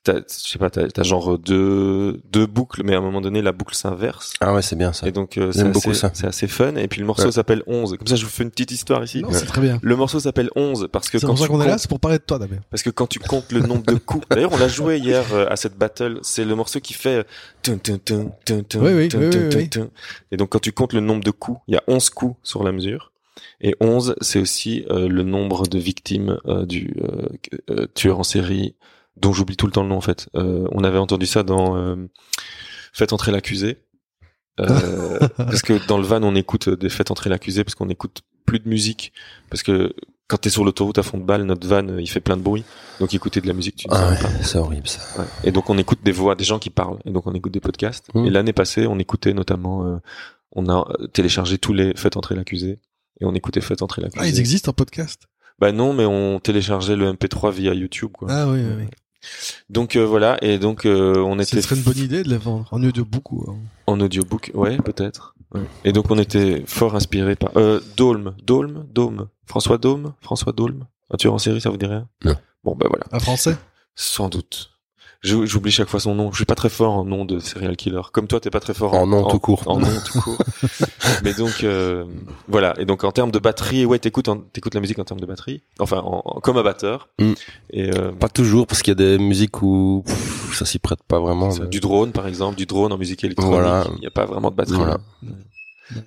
T'as- 0.05 0.15
je 0.17 0.50
sais 0.50 0.60
pas, 0.60 0.69
t'as 0.69 0.81
as 0.98 1.03
genre 1.03 1.39
deux 1.39 2.19
deux 2.29 2.45
boucles, 2.45 2.81
mais 2.83 2.93
à 2.93 2.98
un 2.98 3.01
moment 3.01 3.22
donné, 3.22 3.41
la 3.41 3.53
boucle 3.53 3.74
s'inverse. 3.74 4.33
Ah 4.41 4.53
ouais, 4.53 4.62
c'est 4.62 4.75
bien 4.75 4.91
ça. 4.91 5.07
Et 5.07 5.13
donc 5.13 5.38
euh, 5.38 5.53
c'est 5.53 5.60
J'aime 5.60 5.67
assez, 5.72 5.74
beaucoup 5.79 5.93
ça. 5.93 6.12
c'est 6.13 6.27
assez 6.27 6.48
fun. 6.50 6.75
Et 6.75 6.89
puis 6.89 7.00
le 7.00 7.07
morceau 7.07 7.27
Ouais. 7.27 7.31
s'appelle 7.31 7.63
11. 7.67 7.95
Comme 7.98 8.07
ça, 8.07 8.17
je 8.17 8.25
vous 8.25 8.29
fais 8.29 8.43
une 8.43 8.51
petite 8.51 8.72
histoire 8.72 9.01
ici. 9.01 9.22
Non, 9.22 9.29
c'est 9.31 9.45
très 9.45 9.62
bien. 9.62 9.79
Le 9.81 9.95
morceau 9.95 10.19
s'appelle 10.19 10.50
11 10.57 10.89
parce 10.91 11.10
que 11.10 11.19
C'est 11.19 11.25
quand 11.25 11.31
pour 11.33 11.39
ça 11.39 11.45
tu 11.45 11.51
qu'on 11.51 11.62
est 11.62 11.65
là, 11.65 11.72
comptes- 11.72 11.79
c'est 11.79 11.88
pour 11.89 12.01
parler 12.01 12.17
de 12.17 12.24
toi, 12.24 12.38
Damien. 12.38 12.57
parce 12.69 12.83
que 12.83 12.89
quand 12.89 13.07
tu 13.07 13.19
comptes 13.19 13.51
le 13.53 13.62
nombre 13.62 13.86
de 13.86 13.95
coups, 13.95 14.25
d'ailleurs 14.29 14.51
on 14.51 14.57
l'a 14.57 14.67
joué 14.67 14.98
hier 14.98 15.24
euh, 15.33 15.45
à 15.50 15.55
cette 15.55 15.77
battle, 15.77 16.19
c'est 16.22 16.43
le 16.43 16.55
morceau 16.55 16.81
qui 16.81 16.93
fait 16.93 17.19
euh, 17.19 17.24
tun, 17.62 17.77
tun, 17.77 17.98
tun, 17.98 18.27
tun, 18.43 18.62
tun, 18.63 18.79
Oui, 18.81 18.91
oui, 18.93 19.07
tun, 19.07 19.19
oui. 19.22 19.69
Et 20.33 20.36
donc 20.38 20.50
quand 20.50 20.60
tu 20.60 20.74
comptes 20.74 20.91
le 20.91 21.00
nombre 21.00 21.24
de 21.24 21.31
coups, 21.31 21.60
il 21.69 21.75
y 21.75 21.77
a 21.77 21.83
11 21.88 22.10
coups 22.10 22.36
sur 22.43 22.63
la 22.65 22.74
mesure. 22.74 23.12
Et 23.62 23.74
11, 23.79 24.15
c'est 24.19 24.39
aussi 24.39 24.83
euh, 24.91 25.07
le 25.07 25.24
nombre 25.24 25.65
de 25.65 25.79
victimes 25.79 26.39
euh, 26.45 26.65
du 26.65 26.93
euh, 27.01 27.27
euh, 27.69 27.88
tueur 27.95 28.19
en 28.19 28.24
série 28.24 28.75
dont 29.17 29.34
j'oublie 29.34 29.58
tout 29.58 29.65
le 29.65 29.72
temps 29.72 29.84
le 29.84 29.89
nom 29.89 29.98
en 29.98 30.01
fait. 30.01 30.29
Euh, 30.36 30.67
on 30.72 30.84
avait 30.84 30.98
entendu 30.98 31.25
ça 31.25 31.43
dans 31.43 31.77
euh, 31.77 31.96
Faites 32.93 33.13
entrer 33.13 33.32
l'accusé. 33.32 33.77
Euh, 34.60 35.20
parce 35.38 35.62
que 35.62 35.86
dans 35.88 35.98
le 35.98 36.03
van 36.03 36.22
on 36.24 36.36
écoute 36.36 36.70
des 36.70 36.89
Faites 36.89 37.12
entrer 37.12 37.29
l'accusé 37.29 37.63
parce 37.63 37.75
qu'on 37.75 37.89
écoute 37.89 38.22
plus 38.46 38.60
de 38.60 38.70
musique 38.70 39.13
parce 39.50 39.63
que 39.63 39.96
quand 40.27 40.38
t'es 40.38 40.50
sur 40.50 40.63
l'autoroute 40.63 40.98
à 40.98 41.03
fond 41.03 41.17
de 41.17 41.24
balle, 41.24 41.43
notre 41.43 41.67
van 41.67 41.88
euh, 41.88 42.01
il 42.01 42.08
fait 42.08 42.20
plein 42.20 42.38
de 42.38 42.41
bruit. 42.41 42.63
Donc 43.00 43.13
écouter 43.13 43.41
de 43.41 43.48
la 43.48 43.53
musique, 43.53 43.75
tu 43.75 43.88
Ah 43.89 44.10
ouais, 44.10 44.17
c'est 44.41 44.58
horrible 44.58 44.88
ça. 44.88 45.01
Ouais. 45.20 45.27
Et 45.43 45.51
donc 45.51 45.70
on 45.70 45.77
écoute 45.77 46.00
des 46.03 46.12
voix, 46.12 46.36
des 46.36 46.43
gens 46.43 46.60
qui 46.60 46.70
parlent. 46.70 47.00
Et 47.05 47.12
donc 47.12 47.27
on 47.27 47.34
écoute 47.34 47.51
des 47.51 47.60
podcasts. 47.60 48.13
Mm. 48.13 48.25
Et 48.25 48.29
l'année 48.29 48.53
passée, 48.53 48.88
on 48.88 48.98
écoutait 49.00 49.34
notamment, 49.34 49.86
euh, 49.86 49.98
on 50.53 50.67
a 50.70 50.88
euh, 51.00 51.08
téléchargé 51.08 51.58
tous 51.58 51.74
les 51.74 51.93
Faites 51.96 52.17
entrer 52.17 52.36
l'accusé. 52.36 52.79
Et 53.22 53.25
on 53.25 53.34
écoutait 53.34 53.62
Faites 53.62 53.82
entrer 53.82 54.01
l'accusé. 54.01 54.24
Ah, 54.24 54.27
ils 54.27 54.39
existent 54.39 54.72
en 54.72 54.74
podcast? 54.74 55.27
Bah 55.60 55.72
non, 55.72 55.93
mais 55.93 56.05
on 56.05 56.39
téléchargeait 56.39 56.96
le 56.96 57.13
MP3 57.13 57.51
via 57.51 57.74
YouTube. 57.74 58.12
Quoi. 58.13 58.27
Ah 58.32 58.50
oui, 58.50 58.60
oui, 58.60 58.74
oui. 58.79 58.86
Donc 59.70 59.96
euh, 59.96 60.06
voilà, 60.06 60.38
et 60.42 60.58
donc 60.58 60.86
euh, 60.86 61.15
on 61.18 61.38
Ce 61.39 61.44
était 61.44 61.62
serait 61.62 61.75
une 61.75 61.82
bonne 61.84 61.98
idée 61.98 62.24
de 62.24 62.30
les 62.30 62.38
vendre 62.38 62.68
en 62.72 62.84
audiobook 62.84 63.32
ou 63.32 63.46
en- 63.50 63.60
en 63.94 64.00
audiobook, 64.00 64.51
ouais, 64.53 64.77
peut-être. 64.77 65.36
Ouais. 65.53 65.62
Et 65.86 65.92
donc 65.92 66.10
on 66.10 66.18
était 66.18 66.63
fort 66.65 66.96
inspiré 66.96 67.36
par 67.36 67.51
euh, 67.58 67.80
Dolme, 67.98 68.36
Dolme, 68.44 68.86
Dôme, 68.92 69.27
François 69.46 69.77
Dôme, 69.77 70.13
François 70.22 70.51
Dolme. 70.51 70.86
Un 71.12 71.18
tueur 71.18 71.34
en 71.34 71.38
série, 71.38 71.62
ça 71.62 71.70
vous 71.70 71.77
dit 71.77 71.86
rien? 71.86 72.08
Non. 72.25 72.36
Bon 72.63 72.75
ben 72.75 72.88
voilà, 72.89 73.06
en 73.12 73.20
français? 73.20 73.56
sans 73.96 74.30
doute. 74.30 74.72
J'oublie 75.24 75.72
chaque 75.72 75.88
fois 75.88 76.01
son 76.01 76.15
nom. 76.15 76.32
Je 76.32 76.36
suis 76.38 76.46
pas 76.46 76.56
très 76.56 76.70
fort 76.70 76.94
en 76.94 77.06
nom 77.06 77.24
de 77.24 77.39
serial 77.39 77.77
killer. 77.77 78.01
Comme 78.12 78.27
toi, 78.27 78.39
t'es 78.42 78.50
pas 78.50 78.60
très 78.60 78.74
fort 78.74 78.94
En 78.94 79.08
nom 79.08 79.24
tout 79.25 79.39
court. 79.39 79.63
En 79.68 79.80
nom 79.80 79.88
tout 80.06 80.20
court. 80.22 80.38
Mais 81.24 81.34
donc 81.34 81.63
euh, 81.63 82.03
voilà. 82.50 82.74
Et 82.77 82.86
donc 82.86 83.03
en 83.06 83.12
termes 83.12 83.32
de 83.32 83.39
batterie, 83.39 83.86
ouais, 83.86 84.00
t'écoutes 84.00 84.30
t'écoutes 84.51 84.75
la 84.75 84.82
musique 84.82 85.00
en 85.00 85.06
termes 85.06 85.22
de 85.22 85.25
batterie. 85.25 85.63
Enfin, 85.80 86.00
en, 86.03 86.22
comme 86.42 86.58
un 86.58 86.63
batteur. 86.63 87.08
Mm. 87.20 87.34
Et 87.70 87.98
euh, 87.98 88.12
Pas 88.12 88.27
toujours 88.27 88.68
parce 88.68 88.82
qu'il 88.82 88.92
y 88.92 88.98
a 89.01 89.18
des 89.18 89.18
musiques 89.18 89.62
où 89.62 90.03
pff, 90.06 90.56
ça 90.58 90.65
s'y 90.65 90.80
prête 90.80 91.00
pas 91.08 91.20
vraiment. 91.20 91.50
Mais- 91.58 91.68
Du 91.68 91.80
drone, 91.80 92.12
par 92.12 92.27
exemple, 92.27 92.58
du 92.58 92.65
drone 92.65 92.92
en 92.92 92.98
musique 92.98 93.24
électronique. 93.24 93.53
Voilà. 93.53 93.86
Il 93.96 94.01
n'y 94.01 94.08
a 94.08 94.12
pas 94.12 94.25
vraiment 94.25 94.51
de 94.51 94.56
batterie. 94.56 94.75
Voilà. 94.77 94.98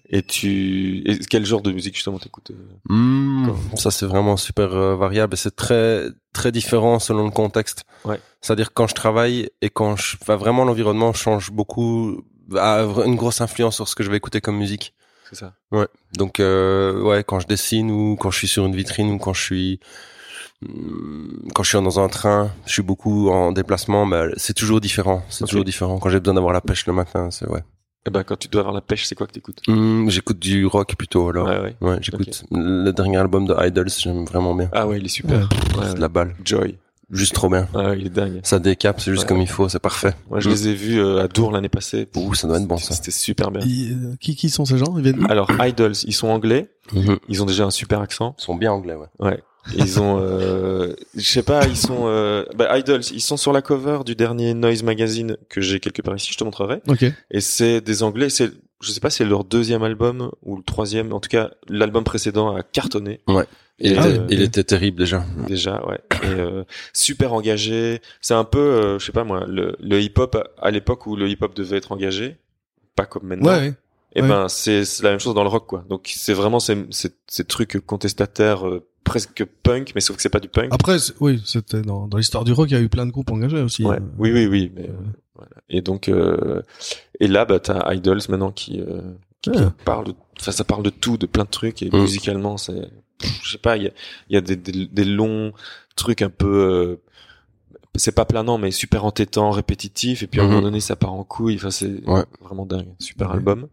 Et 0.09 0.23
tu, 0.23 1.03
et 1.07 1.19
quel 1.19 1.45
genre 1.45 1.63
de 1.63 1.73
musique 1.73 1.95
justement 1.95 2.19
t'écoutes 2.19 2.51
euh 2.51 2.55
Hmm, 2.89 3.51
ça 3.77 3.91
c'est 3.91 4.07
vraiment 4.07 4.37
super 4.37 4.73
euh, 4.75 4.97
variable 4.97 5.35
et 5.35 5.37
c'est 5.37 5.55
très 5.55 6.07
très 6.33 6.53
différent 6.53 6.99
selon 6.99 7.25
le 7.25 7.31
contexte. 7.31 7.85
Ouais. 8.05 8.21
C'est-à-dire 8.41 8.73
quand 8.73 8.87
je 8.87 8.95
travaille 8.95 9.51
et 9.63 9.71
quand 9.71 9.97
je, 9.97 10.17
enfin, 10.21 10.37
vraiment 10.37 10.65
l'environnement 10.65 11.13
change 11.13 11.51
beaucoup, 11.51 12.25
a 12.57 12.83
une 13.05 13.17
grosse 13.17 13.41
influence 13.41 13.77
sur 13.77 13.89
ce 13.89 13.95
que 13.95 14.03
je 14.03 14.11
vais 14.11 14.17
écouter 14.17 14.41
comme 14.41 14.57
musique. 14.57 14.95
C'est 15.29 15.37
ça. 15.37 15.55
Donc 16.17 16.41
euh, 16.41 17.03
ouais, 17.03 17.25
quand 17.25 17.41
je 17.41 17.47
dessine 17.47 17.91
ou 17.91 18.17
quand 18.17 18.31
je 18.31 18.39
suis 18.39 18.49
sur 18.49 18.65
une 18.65 18.77
vitrine 18.77 19.11
ou 19.11 19.19
quand 19.19 19.35
je 19.35 19.43
suis 19.43 19.81
hmm, 20.63 21.49
quand 21.55 21.63
je 21.63 21.69
suis 21.71 21.83
dans 21.83 22.01
un 22.01 22.09
train, 22.09 22.51
je 22.67 22.73
suis 22.73 22.83
beaucoup 22.83 23.31
en 23.31 23.53
déplacement, 23.53 24.07
bah, 24.07 24.27
c'est 24.37 24.55
toujours 24.55 24.81
différent. 24.81 25.23
C'est 25.29 25.45
toujours 25.45 25.65
différent. 25.65 25.99
Quand 25.99 26.09
j'ai 26.09 26.21
besoin 26.21 26.35
d'avoir 26.35 26.53
la 26.53 26.61
pêche 26.61 26.87
le 26.87 26.93
matin, 26.93 27.31
c'est 27.31 27.49
ouais. 27.49 27.63
Et 28.07 28.11
ben 28.11 28.23
quand 28.23 28.37
tu 28.37 28.47
dois 28.49 28.61
avoir 28.61 28.75
la 28.75 28.81
pêche, 28.81 29.05
c'est 29.05 29.15
quoi 29.17 29.27
que 29.27 29.33
t'écoutes? 29.33 29.63
Hmm, 29.67 30.09
j'écoute 30.09 30.39
du 30.39 30.65
rock 30.67 30.95
plutôt 30.97 31.29
alors. 31.29 31.49
Ouais, 31.49 31.59
ouais. 31.61 31.77
Ouais, 31.81 31.99
j'écoute 32.01 32.45
le 32.53 32.91
dernier 32.93 33.17
album 33.17 33.47
de 33.47 33.55
Idols, 33.59 33.89
j'aime 33.99 34.25
vraiment 34.25 34.55
bien. 34.55 34.69
Ah 34.73 34.87
ouais, 34.87 34.99
il 34.99 35.05
est 35.07 35.09
super. 35.09 35.41
Ouais, 35.41 35.47
C'est 35.75 35.89
ouais. 35.89 35.95
de 35.95 36.01
la 36.01 36.09
balle, 36.09 36.35
Joy. 36.45 36.77
Juste 37.11 37.35
trop 37.35 37.49
bien. 37.49 37.69
Ah 37.75 37.91
ouais, 37.91 37.99
il 38.01 38.07
est 38.07 38.11
dingue. 38.11 38.41
Ça 38.43 38.59
décape, 38.59 39.01
c'est 39.01 39.11
juste 39.11 39.23
Ouais. 39.25 39.29
comme 39.29 39.41
il 39.41 39.49
faut, 39.49 39.69
c'est 39.69 39.79
parfait. 39.79 40.15
Moi, 40.31 40.41
je 40.41 40.49
les 40.51 40.69
ai 40.69 40.75
vus 40.75 41.01
euh, 41.01 41.23
à 41.25 41.29
Dour 41.29 41.53
l'année 41.53 41.69
passée. 41.69 42.09
Ouh, 42.17 42.35
ça 42.35 42.49
doit 42.49 42.59
être 42.59 42.67
bon 42.67 42.77
ça. 42.79 42.95
C'était 42.95 43.11
super 43.11 43.51
bien. 43.51 43.63
Euh, 43.63 44.15
qui, 44.21 44.37
qui 44.37 44.49
sont 44.51 44.65
ces 44.65 44.79
gens? 44.79 44.97
Ils 44.97 45.03
viennent 45.03 45.17
d'où? 45.21 45.27
Alors, 45.29 45.51
Idols, 45.61 45.95
ils 46.05 46.15
sont 46.15 46.29
anglais. 46.29 46.69
Mhm. 46.93 47.19
Ils 47.29 47.43
ont 47.43 47.47
déjà 47.47 47.65
un 47.65 47.71
super 47.71 48.01
accent. 48.01 48.35
Ils 48.39 48.43
sont 48.43 48.55
bien 48.55 48.73
anglais, 48.73 48.95
ouais. 48.95 49.07
Ouais. 49.19 49.43
Ils 49.77 49.99
ont, 50.01 50.21
euh, 50.21 50.95
je 51.17 51.29
sais 51.29 51.43
pas, 51.43 51.67
ils 51.67 51.77
sont, 51.77 52.03
euh, 52.07 52.45
bah, 52.57 52.79
Idols, 52.79 53.03
ils 53.13 53.21
sont 53.21 53.37
sur 53.37 53.53
la 53.53 53.63
cover 53.63 53.99
du 54.07 54.15
dernier 54.15 54.55
Noise 54.55 54.85
Magazine 54.85 55.37
que 55.49 55.61
j'ai 55.61 55.81
quelque 55.81 56.03
part 56.03 56.15
ici, 56.15 56.29
je 56.33 56.39
te 56.39 56.45
montrerai. 56.45 56.83
Ok. 56.87 57.05
Et 57.33 57.41
c'est 57.41 57.81
des 57.81 58.05
Anglais, 58.05 58.29
c'est, 58.29 58.53
je 58.81 58.93
sais 58.93 59.01
pas, 59.01 59.11
si 59.11 59.17
c'est 59.19 59.25
leur 59.25 59.43
deuxième 59.43 59.83
album 59.83 60.31
ou 60.45 60.57
le 60.57 60.63
troisième. 60.63 61.13
En 61.13 61.19
tout 61.19 61.29
cas, 61.29 61.51
l'album 61.69 62.05
précédent 62.05 62.55
a 62.55 62.63
cartonné 62.63 63.21
Il, 63.79 63.93
Et, 63.93 63.95
était, 63.95 64.01
euh, 64.19 64.27
il 64.31 64.41
était 64.43 64.65
terrible 64.65 64.99
déjà. 64.99 65.25
déjà, 65.47 65.85
ouais. 65.87 66.01
Et 66.23 66.27
euh, 66.41 66.65
super 66.95 67.35
engagé. 67.35 68.01
C'est 68.23 68.33
un 68.35 68.45
peu, 68.45 68.59
euh, 68.59 68.99
je 68.99 69.05
sais 69.05 69.13
pas 69.13 69.25
moi, 69.25 69.45
le, 69.47 69.77
le 69.81 70.01
hip-hop 70.01 70.37
à 70.61 70.71
l'époque 70.71 71.07
où 71.07 71.15
le 71.15 71.29
hip-hop 71.29 71.55
devait 71.55 71.77
être 71.77 71.93
engagé, 71.93 72.37
pas 72.95 73.05
comme 73.05 73.25
maintenant. 73.27 73.51
Ouais, 73.51 73.59
ouais. 73.59 73.75
Et 74.15 74.23
ouais. 74.23 74.29
ben 74.29 74.49
c'est 74.49 74.87
c'est 74.87 75.03
la 75.03 75.11
même 75.11 75.21
chose 75.21 75.35
dans 75.35 75.43
le 75.43 75.51
rock 75.51 75.67
quoi. 75.67 75.85
Donc 75.91 76.11
c'est 76.17 76.33
vraiment 76.33 76.59
ces, 76.59 76.87
ces, 76.91 77.11
ces 77.27 77.45
trucs 77.45 77.79
contestataires 77.85 78.67
euh, 78.67 78.87
presque 79.05 79.45
punk, 79.63 79.93
mais 79.95 80.01
sauf 80.01 80.17
que 80.17 80.23
c'est 80.23 80.31
pas 80.31 80.41
du 80.41 80.49
punk. 80.49 80.69
Après, 80.73 80.97
oui, 81.21 81.43
c'était 81.45 81.83
dans, 81.83 82.09
dans 82.09 82.17
l'histoire 82.17 82.45
du 82.45 82.53
rock, 82.53 82.71
il 82.71 82.75
y 82.75 82.77
a 82.79 82.81
eu 82.81 82.89
plein 82.89 83.05
de 83.05 83.11
groupes 83.13 83.31
engagés 83.31 83.61
aussi. 83.61 83.85
Ouais. 83.85 83.97
Euh, 83.97 84.01
Oui, 84.19 84.33
oui, 84.33 84.47
oui. 84.47 84.73
Mais, 84.75 84.89
euh, 84.89 84.93
voilà. 85.35 85.51
Et 85.69 85.83
donc, 85.83 86.09
euh, 86.09 86.63
et 87.21 87.27
là, 87.29 87.45
bah, 87.45 87.61
t'as 87.61 87.93
Idols 87.93 88.23
maintenant 88.31 88.53
qui, 88.53 88.81
euh, 88.81 89.03
qui 89.43 89.51
Ah. 89.55 89.75
parle 89.85 90.07
de, 90.07 90.15
enfin, 90.41 90.51
ça 90.51 90.65
parle 90.65 90.83
de 90.83 90.89
tout, 90.91 91.19
de 91.19 91.27
plein 91.27 91.45
de 91.45 91.51
trucs. 91.51 91.83
Et 91.83 91.91
Mm. 91.91 92.01
musicalement, 92.01 92.57
c'est, 92.57 92.91
pff, 93.19 93.41
je 93.45 93.51
sais 93.53 93.59
pas, 93.59 93.77
il 93.77 93.85
y 93.85 93.87
a, 93.87 93.91
il 94.29 94.35
y 94.35 94.37
a 94.37 94.41
des, 94.41 94.57
des, 94.57 94.87
des 94.87 95.05
longs 95.05 95.53
trucs 95.97 96.23
un 96.23 96.31
peu, 96.31 96.47
euh, 96.47 96.97
c'est 97.95 98.13
pas 98.13 98.25
planant, 98.27 98.59
mais 98.59 98.71
super 98.71 99.05
entêtant, 99.05 99.51
répétitif. 99.51 100.23
Et 100.23 100.27
puis 100.27 100.41
à 100.41 100.45
un 100.45 100.47
Mhm. 100.47 100.53
moment 100.53 100.67
donné, 100.67 100.81
ça 100.81 100.97
part 100.97 101.13
en 101.15 101.25
couille. 101.25 101.57
Enfin, 101.57 101.71
c'est 101.71 102.07
Ouais. 102.07 102.25
vraiment 102.41 102.67
dingue. 102.67 102.89
Super 102.99 103.29
Ouais. 103.29 103.35
album. 103.37 103.69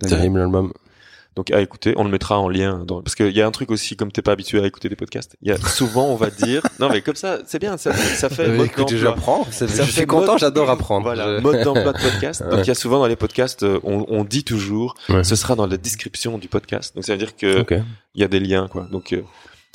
Terrible 0.00 0.40
album. 0.40 0.72
Donc 1.40 1.50
à 1.52 1.62
écouter, 1.62 1.94
on 1.96 2.04
le 2.04 2.10
mettra 2.10 2.38
en 2.38 2.50
lien 2.50 2.84
dans... 2.86 3.00
parce 3.00 3.14
qu'il 3.14 3.34
y 3.34 3.40
a 3.40 3.46
un 3.46 3.50
truc 3.50 3.70
aussi 3.70 3.96
comme 3.96 4.12
t'es 4.12 4.20
pas 4.20 4.32
habitué 4.32 4.60
à 4.62 4.66
écouter 4.66 4.90
des 4.90 4.94
podcasts. 4.94 5.38
Il 5.40 5.48
y 5.48 5.52
a 5.52 5.56
souvent 5.56 6.08
on 6.08 6.14
va 6.14 6.28
dire 6.28 6.60
non 6.78 6.90
mais 6.90 7.00
comme 7.00 7.14
ça 7.14 7.38
c'est 7.46 7.58
bien 7.58 7.78
ça, 7.78 7.94
ça 7.94 8.28
fait 8.28 8.48
mode 8.48 8.66
écoute, 8.66 8.78
d'emploi. 8.80 8.98
j'apprends. 8.98 9.46
c'est- 9.50 9.66
Ça 9.68 9.84
Je 9.84 9.90
fait 9.90 10.00
suis 10.00 10.06
content, 10.06 10.36
j'adore 10.36 10.68
apprendre. 10.68 11.04
Voilà, 11.04 11.38
Je- 11.38 11.40
mode 11.42 11.62
d'emploi 11.64 11.94
de 11.94 11.98
podcast. 12.02 12.42
Donc 12.44 12.52
Ouais. 12.52 12.60
il 12.60 12.68
y 12.68 12.70
a 12.70 12.74
souvent 12.74 12.98
dans 12.98 13.06
les 13.06 13.16
podcasts, 13.16 13.62
euh, 13.62 13.80
on, 13.84 14.04
on 14.10 14.22
dit 14.24 14.44
toujours, 14.44 14.96
Ouais. 15.08 15.24
ce 15.24 15.34
sera 15.34 15.54
dans 15.56 15.66
la 15.66 15.78
description 15.78 16.36
du 16.36 16.48
podcast. 16.48 16.94
Donc 16.94 17.04
ça 17.06 17.12
veut 17.12 17.18
dire 17.18 17.34
que 17.34 17.64
il 18.14 18.20
y 18.20 18.24
a 18.24 18.28
des 18.28 18.38
liens 18.40 18.68
quoi. 18.68 18.86
Donc 18.92 19.14
euh, 19.14 19.22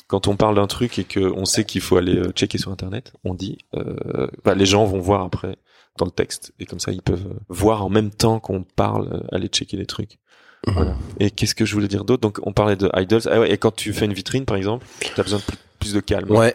quand 0.05 0.27
on 0.27 0.35
parle 0.35 0.53
d'un 0.57 0.67
truc 0.67 0.99
et 0.99 1.03
que 1.03 1.19
on 1.35 1.45
sait 1.45 1.63
qu'il 1.63 1.81
faut 1.81 1.97
aller 1.97 2.15
euh, 2.15 2.29
checker 2.29 2.59
sur 2.59 2.71
internet, 2.71 3.11
on 3.23 3.33
dit, 3.33 3.57
euh, 3.75 4.27
bah, 4.43 4.53
les 4.53 4.67
gens 4.67 4.85
vont 4.85 4.99
voir 4.99 5.23
après 5.23 5.55
dans 5.97 6.05
le 6.05 6.11
texte 6.11 6.53
et 6.59 6.65
comme 6.65 6.79
ça 6.79 6.91
ils 6.91 7.01
peuvent 7.01 7.25
voir 7.49 7.83
en 7.83 7.89
même 7.89 8.11
temps 8.11 8.39
qu'on 8.41 8.63
parle, 8.63 9.25
aller 9.31 9.47
checker 9.47 9.77
les 9.77 9.85
trucs. 9.87 10.19
Voilà. 10.67 10.95
Et 11.19 11.31
qu'est-ce 11.31 11.55
que 11.55 11.65
je 11.65 11.73
voulais 11.73 11.87
dire 11.87 12.05
d'autre? 12.05 12.21
Donc 12.21 12.39
on 12.43 12.51
parlait 12.53 12.75
de 12.75 12.89
idols. 12.95 13.21
Ah 13.29 13.39
ouais, 13.39 13.51
et 13.51 13.57
quand 13.57 13.75
tu 13.75 13.93
fais 13.93 14.05
une 14.05 14.13
vitrine 14.13 14.45
par 14.45 14.57
exemple, 14.57 14.85
t'as 15.15 15.23
besoin 15.23 15.39
de 15.39 15.43
plus, 15.79 15.93
de 15.93 15.99
calme. 15.99 16.29
Ouais. 16.31 16.53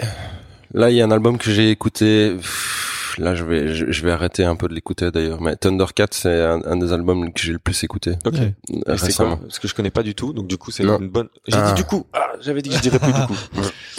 Là, 0.75 0.91
il 0.91 0.97
y 0.97 1.01
a 1.01 1.05
un 1.05 1.11
album 1.11 1.39
que 1.39 1.51
j'ai 1.51 1.71
écouté. 1.71 2.37
Là, 3.19 3.35
je 3.35 3.45
vais, 3.45 3.75
je, 3.75 3.91
je 3.91 4.05
vais 4.05 4.13
arrêter 4.13 4.45
un 4.45 4.55
peu 4.57 4.69
de 4.69 4.75
l'écouter 4.75 5.11
d'ailleurs. 5.11 5.41
Mais 5.41 5.57
Thundercat, 5.57 6.07
c'est 6.13 6.43
un, 6.43 6.61
un 6.65 6.77
des 6.77 6.93
albums 6.93 7.33
que 7.33 7.41
j'ai 7.43 7.53
le 7.53 7.59
plus 7.59 7.83
écouté 7.85 8.13
Ok. 8.25 8.35
C'est 8.37 8.83
quoi? 8.85 8.95
Récemment. 8.95 9.37
Parce 9.39 9.59
que 9.59 9.67
je 9.69 9.75
connais 9.75 9.91
pas 9.91 10.03
du 10.05 10.15
tout, 10.15 10.33
donc 10.33 10.47
du 10.47 10.57
coup 10.57 10.71
c'est 10.71 10.85
une 10.85 11.09
bonne. 11.09 11.29
J'ai 11.49 11.57
Ah. 11.57 11.73
dit 11.73 11.83
du 11.83 11.85
coup. 11.85 12.07
Ah, 12.13 12.29
j'avais 12.41 12.63
dit 12.63 12.71
que 12.71 12.77
je 12.77 12.81
dirais 12.83 12.99
plus 12.99 13.13
du 13.13 13.21
coup. 13.27 13.37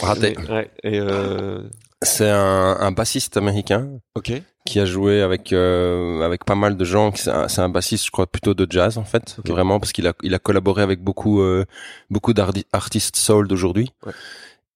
Raté. 0.00 0.34
Mais, 0.38 0.50
ouais. 0.54 0.70
Et 0.82 0.98
euh... 0.98 1.60
C'est 2.02 2.28
un, 2.28 2.76
un 2.80 2.92
bassiste 2.92 3.36
américain 3.36 4.00
qui 4.64 4.80
a 4.80 4.84
joué 4.84 5.22
avec 5.22 5.52
euh, 5.52 6.20
avec 6.22 6.44
pas 6.44 6.54
mal 6.54 6.76
de 6.76 6.84
gens. 6.84 7.12
C'est 7.14 7.60
un, 7.60 7.68
bassiste, 7.68 8.06
je 8.06 8.10
crois, 8.10 8.26
plutôt 8.26 8.54
de 8.54 8.66
jazz 8.68 8.98
en 8.98 9.04
fait, 9.04 9.36
vraiment 9.46 9.80
parce 9.80 9.92
qu'il 9.92 10.06
a 10.06 10.12
il 10.22 10.34
a 10.34 10.38
collaboré 10.38 10.82
avec 10.82 11.02
beaucoup 11.02 11.40
euh, 11.40 11.64
beaucoup 12.10 12.32
d'artistes 12.32 13.16
soul 13.16 13.48
d'aujourd'hui. 13.48 13.90
Ouais. 14.06 14.12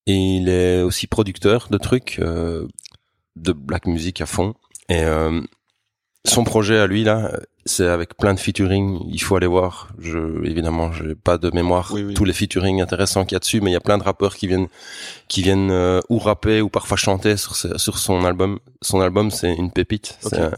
Et 0.07 0.15
il 0.15 0.49
est 0.49 0.83
aussi 0.83 1.07
producteur 1.07 1.69
de 1.71 1.79
trucs 1.79 2.19
euh, 2.21 2.67
de 3.35 3.53
black 3.53 3.87
music 3.87 4.21
à 4.21 4.27
fond. 4.27 4.55
Et 4.89 5.03
euh, 5.03 5.41
son 6.25 6.45
projet 6.45 6.79
à 6.79 6.87
lui 6.87 7.05
là, 7.05 7.33
c'est 7.67 7.87
avec 7.87 8.17
plein 8.17 8.33
de 8.33 8.41
featuring. 8.41 8.99
Il 9.09 9.21
faut 9.21 9.37
aller 9.37 9.47
voir. 9.47 9.89
Je, 9.99 10.43
évidemment, 10.47 10.93
j'ai 10.93 11.15
pas 11.15 11.37
de 11.37 11.51
mémoire 11.51 11.91
Oui, 11.93 12.03
oui. 12.05 12.15
tous 12.15 12.25
les 12.25 12.33
featuring 12.33 12.81
intéressants 12.81 13.25
qu'il 13.25 13.35
y 13.35 13.37
a 13.37 13.41
dessus, 13.41 13.61
mais 13.61 13.71
il 13.71 13.75
y 13.75 13.77
a 13.77 13.81
plein 13.81 13.99
de 13.99 14.03
rappeurs 14.05 14.35
qui 14.37 14.47
viennent, 14.47 14.69
qui 15.29 15.43
viennent 15.43 15.71
euh, 15.71 16.01
ou 16.09 16.19
rapper 16.19 16.61
ou 16.63 16.69
parfois 16.71 16.97
chanter 16.97 17.37
sur 17.37 17.55
ce- 17.57 17.77
sur 17.77 17.99
son 17.99 18.25
album. 18.25 18.59
Son 18.83 19.01
album, 19.01 19.31
c'est 19.31 19.53
une 19.55 19.71
pépite. 19.71 20.19
Ok. 20.25 20.31
C'est 20.35 20.41
un- 20.41 20.53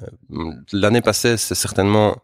L'année 0.72 1.00
passée, 1.00 1.36
c'est 1.36 1.54
certainement 1.56 2.16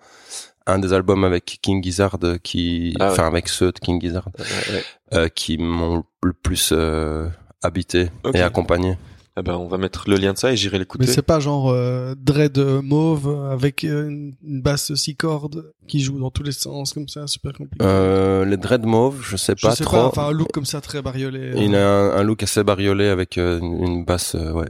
un 0.66 0.78
des 0.78 0.92
albums 0.92 1.24
avec 1.24 1.58
King 1.60 1.82
Gizzard 1.82 2.18
qui, 2.42 2.94
Ah 3.00 3.06
ouais. 3.06 3.12
enfin 3.12 3.26
avec 3.26 3.48
ceux 3.48 3.72
de 3.72 3.78
King 3.78 4.00
Gizzard, 4.00 4.28
Ouais, 4.38 4.44
ouais. 4.74 4.84
euh, 5.14 5.28
qui 5.28 5.58
m'ont 5.58 6.04
le 6.22 6.32
plus 6.32 6.70
euh, 6.72 7.28
habité 7.62 8.10
et 8.32 8.40
accompagné. 8.40 8.96
Ah 9.36 9.42
ben, 9.42 9.56
on 9.56 9.66
va 9.66 9.78
mettre 9.78 10.08
le 10.08 10.14
lien 10.16 10.32
de 10.32 10.38
ça 10.38 10.52
et 10.52 10.56
j'irai 10.56 10.74
Mais 10.76 10.80
l'écouter. 10.80 11.06
c'est 11.06 11.22
pas 11.22 11.40
genre 11.40 11.68
euh, 11.70 12.14
dread 12.16 12.56
euh, 12.58 12.80
mauve 12.82 13.48
avec 13.50 13.82
euh, 13.82 14.08
une, 14.08 14.34
une 14.46 14.62
basse 14.62 14.94
six 14.94 15.16
cordes 15.16 15.72
qui 15.88 16.00
joue 16.02 16.20
dans 16.20 16.30
tous 16.30 16.44
les 16.44 16.52
sens 16.52 16.92
comme 16.92 17.08
ça, 17.08 17.26
super 17.26 17.52
compliqué. 17.52 17.84
Euh, 17.84 18.44
les 18.44 18.56
dread 18.56 18.84
mauve, 18.86 19.22
je 19.28 19.36
sais 19.36 19.54
Je 19.56 19.66
pas 19.66 19.74
sais 19.74 19.82
trop. 19.82 19.96
pas, 19.96 20.04
enfin 20.06 20.26
un 20.28 20.30
look 20.30 20.52
comme 20.52 20.64
ça 20.64 20.80
très 20.80 21.02
bariolé. 21.02 21.40
euh. 21.40 21.54
Il 21.56 21.74
a 21.74 21.84
un, 21.88 22.10
un 22.16 22.22
look 22.22 22.44
assez 22.44 22.62
bariolé 22.62 23.08
avec 23.08 23.36
euh, 23.38 23.58
une, 23.58 23.82
une 23.82 24.04
basse, 24.04 24.36
euh, 24.36 24.52
ouais, 24.52 24.68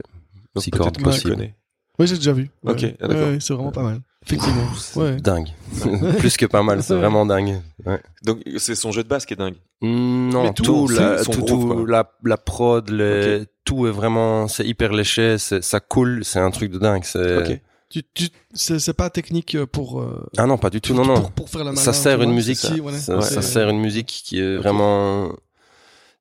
six 0.57 0.71
cordes 0.71 0.97
je 0.97 1.03
possible. 1.03 1.53
Oui, 1.99 2.07
j'ai 2.07 2.15
déjà 2.15 2.33
vu. 2.33 2.49
Ok, 2.65 2.83
ah, 2.99 3.07
d'accord. 3.07 3.23
Ouais, 3.27 3.31
ouais, 3.33 3.37
c'est 3.39 3.53
vraiment 3.53 3.71
pas 3.71 3.83
mal. 3.83 4.01
Effectivement. 4.25 4.67
C'est 4.77 4.99
Ouais. 4.99 5.15
dingue. 5.17 5.49
Plus 6.19 6.37
que 6.37 6.45
pas 6.45 6.63
mal, 6.63 6.81
c'est 6.83 6.95
vraiment 6.95 7.25
dingue. 7.25 7.61
Ouais. 7.85 8.01
Donc 8.23 8.39
c'est 8.57 8.75
son 8.75 8.91
jeu 8.91 9.03
de 9.03 9.07
basse 9.07 9.25
qui 9.25 9.33
est 9.33 9.37
dingue. 9.37 9.55
Mm, 9.81 10.29
Non, 10.29 10.43
Mais 10.43 10.53
tout, 10.53 10.63
tout, 10.63 10.87
la, 10.87 11.23
tout, 11.23 11.41
tout, 11.43 11.85
la, 11.85 12.09
la 12.23 12.37
prod, 12.37 12.89
les, 12.89 13.43
tout 13.65 13.85
est 13.87 13.91
vraiment, 13.91 14.47
c'est 14.47 14.65
hyper 14.65 14.93
léché, 14.93 15.37
c'est, 15.37 15.63
ça 15.63 15.79
coule, 15.79 16.23
c'est 16.23 16.39
un 16.39 16.51
truc 16.51 16.71
de 16.71 16.79
dingue. 16.79 17.03
C'est... 17.03 17.37
Ok. 17.51 17.59
Tu, 17.87 18.01
tu, 18.15 18.27
c'est, 18.53 18.79
c'est 18.79 18.93
pas 18.93 19.09
technique 19.11 19.63
pour. 19.65 20.01
euh, 20.01 20.25
Ah 20.37 20.47
non, 20.47 20.57
pas 20.57 20.71
du 20.71 20.81
tout, 20.81 20.95
pour, 20.95 21.05
non, 21.05 21.13
non. 21.15 21.21
Pour, 21.21 21.31
pour 21.31 21.49
faire 21.49 21.59
la 21.63 21.71
malin, 21.71 21.79
ça 21.81 21.93
sert 21.93 22.21
une 22.23 22.33
musique, 22.33 22.57
c'est- 22.57 22.73
si, 22.73 22.79
voilà. 22.79 22.97
ça, 22.97 23.15
Ouais. 23.17 23.21
ça 23.21 23.41
sert 23.43 23.69
une 23.69 23.79
musique 23.79 24.07
qui 24.07 24.39
est 24.39 24.57
vraiment, 24.57 25.29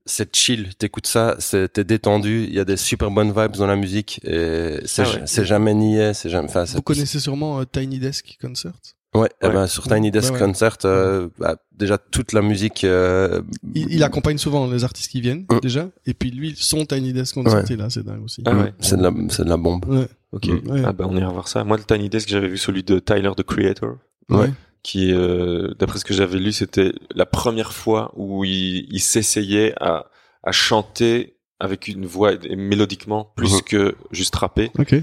c'est 0.06 0.34
chill, 0.36 0.74
t'écoutes 0.76 1.06
ça, 1.06 1.36
c'est, 1.38 1.72
t'es 1.72 1.84
détendu, 1.84 2.44
il 2.48 2.54
y 2.54 2.60
a 2.60 2.64
des 2.64 2.76
super 2.76 3.10
bonnes 3.10 3.32
vibes 3.32 3.56
dans 3.56 3.66
la 3.66 3.76
musique 3.76 4.20
et 4.24 4.78
c'est, 4.84 5.02
Ah 5.02 5.20
ouais. 5.38 5.44
jamais 5.44 5.74
niais, 5.74 6.12
c'est 6.14 6.28
jamais, 6.30 6.48
enfin, 6.48 6.66
c'est- 6.66 6.76
Vous 6.76 6.82
connaissez 6.82 7.20
sûrement 7.20 7.60
euh, 7.60 7.64
Tiny 7.64 7.98
Desk 7.98 8.36
Concert? 8.40 8.72
Ouais, 9.14 9.28
eh 9.42 9.46
Ouais. 9.46 9.52
ben, 9.52 9.66
sur 9.68 9.84
Tiny 9.86 10.10
Desk 10.10 10.32
Ouais, 10.34 10.40
ouais. 10.40 10.46
Concert, 10.46 10.76
euh, 10.84 11.28
bah, 11.38 11.56
déjà 11.72 11.98
toute 11.98 12.32
la 12.32 12.42
musique, 12.42 12.82
euh, 12.82 13.42
Il, 13.74 13.92
il 13.92 14.02
accompagne 14.02 14.38
souvent 14.38 14.66
les 14.66 14.82
artistes 14.82 15.10
qui 15.12 15.20
viennent 15.20 15.46
Mm. 15.50 15.60
déjà, 15.60 15.88
et 16.04 16.14
puis 16.14 16.30
lui, 16.32 16.54
son 16.56 16.84
Tiny 16.84 17.12
Desk 17.12 17.34
Concert, 17.34 17.62
Ouais. 17.64 17.72
est 17.72 17.76
là, 17.76 17.88
c'est 17.90 18.02
dingue 18.04 18.24
aussi. 18.24 18.42
Ah 18.44 18.54
ouais. 18.56 18.74
c'est 18.80 18.96
de 18.96 19.02
la, 19.02 19.12
c'est 19.28 19.44
de 19.44 19.48
la 19.48 19.56
bombe. 19.56 19.84
Ouais. 19.86 20.08
Ok. 20.32 20.48
Ouais. 20.66 20.82
Ah 20.84 20.92
ben 20.92 21.06
on 21.08 21.16
ira 21.16 21.30
voir 21.32 21.46
ça. 21.46 21.62
Moi 21.62 21.76
le 21.76 21.84
Tiny 21.84 22.08
Desk 22.08 22.28
j'avais 22.28 22.48
vu 22.48 22.58
celui 22.58 22.82
de 22.82 22.98
Tyler 22.98 23.30
the 23.36 23.44
Creator. 23.44 23.98
Ouais. 24.30 24.50
Qui, 24.84 25.12
euh, 25.12 25.74
d'après 25.78 25.98
ce 25.98 26.04
que 26.04 26.14
j'avais 26.14 26.38
lu, 26.38 26.52
c'était 26.52 26.92
la 27.14 27.26
première 27.26 27.72
fois 27.72 28.12
où 28.16 28.44
il, 28.44 28.86
il 28.92 29.00
s'essayait 29.00 29.74
à, 29.80 30.06
à 30.44 30.52
chanter 30.52 31.36
avec 31.58 31.88
une 31.88 32.04
voix 32.06 32.32
et 32.44 32.54
mélodiquement 32.54 33.32
plus 33.34 33.54
Mhm. 33.54 33.62
que 33.62 33.94
juste 34.12 34.36
rapper 34.36 34.70
Ok. 34.78 34.94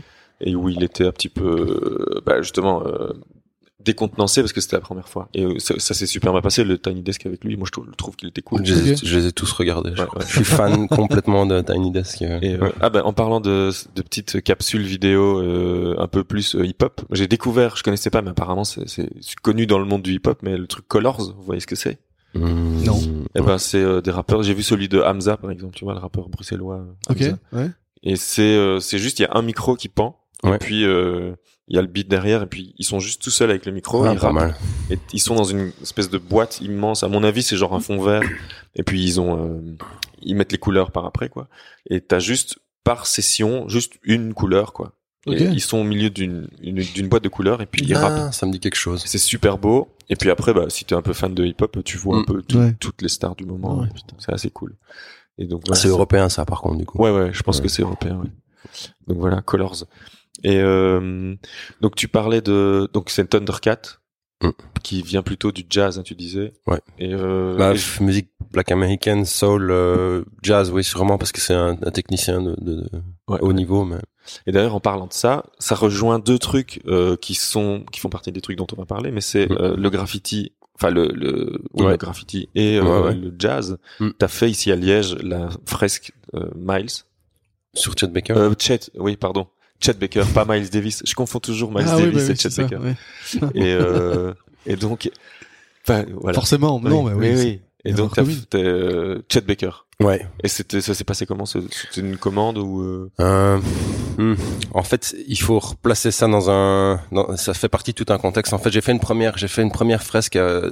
et 0.42 0.56
où 0.56 0.70
il 0.70 0.84
était 0.84 1.06
un 1.06 1.12
petit 1.12 1.30
peu 1.30 1.46
euh, 2.16 2.22
bah, 2.26 2.42
justement 2.42 2.86
euh, 2.86 3.12
décontenancé 3.84 4.42
parce 4.42 4.54
que 4.54 4.62
c'était 4.62 4.76
la 4.76 4.82
première 4.82 5.08
fois 5.10 5.30
et 5.34 5.44
euh, 5.44 5.60
ça, 5.60 5.74
ça 5.78 5.94
s'est 5.94 6.06
super 6.06 6.32
bien 6.32 6.42
passé 6.42 6.64
le 6.64 6.78
Tiny 6.78 7.02
Desk 7.02 7.26
avec 7.26 7.44
lui 7.44 7.58
moi 7.58 7.66
je 7.66 7.72
trouve, 7.72 7.88
je 7.90 7.96
trouve 7.96 8.16
qu'il 8.16 8.30
était 8.30 8.42
cool 8.42 8.66
Je, 8.66 8.74
les 8.74 8.90
ai- 8.90 8.92
Ok. 8.94 9.00
je 9.04 9.18
les 9.20 9.26
ai 9.28 9.32
tous 9.32 9.52
regardés. 9.52 9.92
je 9.96 10.02
Ouais. 10.02 10.08
Je 10.28 10.34
suis 10.36 10.44
fan 10.44 10.88
complètement 10.90 11.46
de 11.46 11.62
Tiny 11.62 11.92
Desk. 11.92 12.22
euh. 12.22 12.40
Et, 12.42 12.56
euh, 12.56 12.60
Ouais. 12.60 12.72
ah 12.82 12.90
ben 12.90 13.02
en 13.04 13.14
parlant 13.14 13.40
de, 13.42 13.72
de 13.96 14.02
petites 14.02 14.42
capsules 14.44 14.84
vidéo 14.84 15.40
euh, 15.42 15.96
un 16.00 16.08
peu 16.08 16.24
plus 16.24 16.56
euh, 16.56 16.66
hip-hop, 16.66 17.02
j'ai 17.12 17.28
découvert, 17.28 17.76
je 17.76 17.84
connaissais 17.84 18.10
pas, 18.10 18.22
mais 18.22 18.30
apparemment 18.32 18.64
c'est 18.64 18.86
connu 19.42 19.66
dans 19.68 19.80
le 19.80 19.86
monde 19.86 20.02
du 20.02 20.14
hip-hop, 20.14 20.40
mais 20.44 20.58
le 20.58 20.68
truc 20.68 20.88
Colors, 20.88 21.34
vous 21.36 21.44
voyez 21.44 21.62
ce 21.62 21.68
que 21.68 21.76
c'est? 21.76 22.00
Mm. 22.34 22.84
Non. 22.86 23.00
Eh 23.36 23.42
ben 23.42 23.58
c'est 23.58 23.82
euh, 23.82 24.00
des 24.02 24.12
rappeurs. 24.12 24.42
J'ai 24.44 24.54
vu 24.54 24.64
celui 24.64 24.88
de 24.88 25.02
Hamza 25.02 25.36
par 25.38 25.52
exemple, 25.52 25.76
tu 25.76 25.84
vois 25.84 25.94
le 25.94 26.00
rappeur 26.00 26.30
bruxellois. 26.30 26.86
Ok. 27.10 27.24
Ouais. 27.52 27.70
Et 28.04 28.16
c'est 28.16 28.42
euh, 28.56 28.80
c'est 28.80 28.98
juste 29.00 29.20
il 29.20 29.24
y 29.24 29.26
a 29.26 29.32
un 29.34 29.42
micro 29.42 29.76
qui 29.76 29.90
pend 29.90 30.18
Ouais. 30.44 30.56
et 30.56 30.58
puis 30.58 30.86
euh, 30.86 31.34
il 31.68 31.76
y 31.76 31.80
a 31.80 31.82
le 31.82 31.88
beat 31.88 32.08
derrière 32.10 32.42
et 32.44 32.48
puis 32.48 32.74
ils 32.78 32.86
sont 32.86 33.00
juste 33.00 33.22
tout 33.22 33.30
seuls 33.30 33.50
avec 33.50 33.66
le 33.66 33.72
micro. 33.72 34.04
Ah, 34.04 34.14
ils 34.14 34.20
pas 34.20 34.32
mal. 34.32 34.56
Et 34.90 34.98
ils 35.14 35.20
sont 35.20 35.36
dans 35.36 35.44
une 35.46 35.72
espèce 35.82 36.10
de 36.10 36.18
boîte 36.18 36.60
immense. 36.62 37.04
À 37.04 37.08
mon 37.08 37.24
avis, 37.24 37.44
c'est 37.44 37.56
genre 37.56 37.74
un 37.74 37.80
fond 37.80 38.02
vert. 38.02 38.24
Et 38.76 38.84
puis 38.84 39.02
ils 39.04 39.20
ont, 39.22 39.38
euh, 39.58 39.78
ils 40.22 40.36
mettent 40.36 40.52
les 40.52 40.58
couleurs 40.58 40.92
par 40.92 41.06
après, 41.06 41.30
quoi. 41.30 41.48
Et 41.90 42.02
t'as 42.02 42.20
juste 42.20 42.58
par 42.84 43.06
session, 43.08 43.68
juste 43.70 43.94
une 44.04 44.34
couleur, 44.34 44.74
quoi. 44.74 44.94
Et 45.28 45.44
ils 45.44 45.62
sont 45.62 45.78
au 45.78 45.84
milieu 45.84 46.10
d'une 46.10 46.48
une- 46.62 46.82
d'une 46.82 47.08
boîte 47.08 47.24
de 47.24 47.30
couleurs 47.30 47.62
et 47.62 47.68
puis 47.68 47.86
ils 47.86 47.94
rappent. 47.96 48.12
Ah, 48.30 48.32
ça 48.32 48.48
me 48.48 48.52
dit 48.52 48.60
quelque 48.60 48.76
chose. 48.76 49.04
C'est 49.06 49.20
super 49.20 49.60
beau. 49.60 49.88
Et 50.10 50.16
puis 50.16 50.32
après, 50.32 50.52
bah, 50.54 50.66
si 50.70 50.84
t'es 50.84 50.96
un 50.96 51.04
peu 51.04 51.14
fan 51.14 51.34
de 51.36 51.46
hip-hop, 51.46 51.78
tu 51.86 51.98
vois 51.98 52.18
un 52.18 52.22
Mm. 52.22 52.26
peu 52.26 52.42
tout- 52.42 52.58
Ouais. 52.58 52.76
toutes 52.80 53.02
les 53.04 53.08
stars 53.08 53.36
du 53.36 53.46
moment. 53.46 53.82
Ouais, 53.82 53.88
c'est 54.18 54.34
assez 54.34 54.50
cool. 54.50 54.76
Et 55.38 55.46
donc, 55.46 55.62
Ah, 55.64 55.68
voilà, 55.68 55.82
c'est 55.82 55.88
européen, 55.90 56.28
ça, 56.28 56.44
par 56.44 56.62
contre, 56.62 56.78
du 56.80 56.86
coup. 56.86 56.98
Ouais, 57.02 57.12
ouais, 57.12 57.30
je 57.34 57.44
pense 57.44 57.58
Ouais. 57.58 57.64
que 57.64 57.70
c'est 57.70 57.84
européen. 57.84 58.18
Ouais. 58.18 58.30
Donc 59.08 59.18
voilà, 59.20 59.42
Colors. 59.42 59.86
Et 60.44 60.58
euh, 60.60 61.36
donc 61.82 61.96
tu 61.96 62.08
parlais 62.08 62.42
de 62.42 62.90
donc 62.94 63.10
c'est 63.10 63.28
Thundercat 63.30 63.82
Mm. 64.44 64.50
qui 64.82 65.04
vient 65.04 65.22
plutôt 65.22 65.52
du 65.52 65.64
jazz, 65.70 66.00
hein, 66.00 66.02
tu 66.02 66.16
disais. 66.16 66.54
Ouais. 66.66 66.80
Et, 66.98 67.14
euh, 67.14 67.56
Bah, 67.58 67.74
et- 67.76 68.04
musique 68.04 68.30
black 68.52 68.72
américaine, 68.72 69.24
soul, 69.24 69.70
euh, 69.70 70.24
jazz, 70.42 70.72
oui, 70.72 70.84
sûrement 70.84 71.20
parce 71.20 71.32
que 71.32 71.40
c'est 71.40 71.54
un, 71.54 71.78
un 71.80 71.92
technicien 71.92 72.42
de, 72.42 72.56
de, 72.60 72.76
de 72.78 72.90
ouais, 73.28 73.38
haut 73.40 73.50
ouais. 73.50 73.54
niveau, 73.54 73.86
mais 73.86 74.00
Et 74.48 74.52
d'ailleurs, 74.52 74.74
en 74.74 74.80
parlant 74.80 75.06
de 75.06 75.14
ça, 75.14 75.46
ça 75.60 75.76
rejoint 75.76 76.18
deux 76.18 76.40
trucs 76.40 76.82
euh, 76.88 77.16
qui 77.18 77.36
sont 77.36 77.86
qui 77.92 78.00
font 78.00 78.10
partie 78.10 78.32
des 78.32 78.42
trucs 78.42 78.58
dont 78.58 78.66
on 78.76 78.78
va 78.78 78.86
parler, 78.88 79.12
mais 79.12 79.22
c'est 79.22 79.48
Mm. 79.48 79.58
euh, 79.60 79.76
le 79.76 79.90
graffiti, 79.92 80.54
enfin 80.74 80.90
le 80.90 81.10
le, 81.14 81.62
Ouais. 81.74 81.92
le 81.92 81.98
graffiti 81.98 82.50
et 82.56 82.80
euh, 82.80 83.14
le 83.14 83.32
jazz. 83.38 83.78
Mm. 84.00 84.10
T'as 84.18 84.28
fait 84.28 84.50
ici 84.50 84.72
à 84.72 84.76
Liège 84.76 85.18
la 85.22 85.50
fresque 85.68 86.14
euh, 86.34 86.50
Miles, 86.56 86.90
sur 87.76 87.96
Chet 87.96 88.08
Baker. 88.08 88.34
euh, 88.36 88.54
Chet, 88.58 88.90
oui, 88.96 89.18
pardon, 89.18 89.46
Chet 89.84 89.94
Baker, 89.94 90.24
pas 90.34 90.46
Miles 90.46 90.70
Davis. 90.70 91.04
Je 91.06 91.14
confonds 91.14 91.40
toujours 91.40 91.72
Miles 91.72 91.86
ah 91.88 91.98
oui, 91.98 92.04
Davis 92.04 92.28
bah 92.28 92.34
et 92.34 92.36
Chet 92.36 92.50
ça, 92.50 92.64
Baker. 92.64 92.78
ouais. 92.78 92.96
Et 93.56 93.74
euh, 93.74 94.34
et 94.66 94.76
donc, 94.76 95.10
voilà. 95.86 96.34
Forcément, 96.34 96.80
non, 96.80 97.04
mais 97.04 97.34
oui. 97.34 97.60
Et 97.84 97.94
donc 97.94 98.14
t'as 98.14 98.24
euh, 98.60 99.22
Chet 99.32 99.42
Baker. 99.42 99.72
Ouais. 100.02 100.26
Et 100.44 100.48
c'était 100.48 100.82
ça 100.82 100.94
s'est 100.94 101.04
passé 101.04 101.26
comment 101.26 101.46
C'était 101.46 101.70
une 101.98 102.18
commande 102.18 102.58
ou 102.58 102.82
euh... 102.82 103.12
Euh, 103.20 103.60
hmm. 104.18 104.36
En 104.74 104.84
fait, 104.84 105.16
il 105.28 105.40
faut 105.40 105.60
replacer 105.60 106.12
ça 106.12 106.28
dans 106.28 106.50
un. 106.50 107.00
Dans, 107.12 107.36
ça 107.38 107.54
fait 107.54 107.70
partie 107.70 107.94
de 107.94 108.04
tout 108.04 108.12
un 108.12 108.18
contexte. 108.18 108.54
En 108.54 108.58
fait, 108.58 108.72
j'ai 108.72 108.82
fait 108.82 108.92
une 108.92 109.00
première, 109.00 109.38
j'ai 109.38 109.48
fait 109.48 109.62
une 109.62 109.72
première 109.72 110.04
fresque 110.04 110.36
euh, 110.36 110.72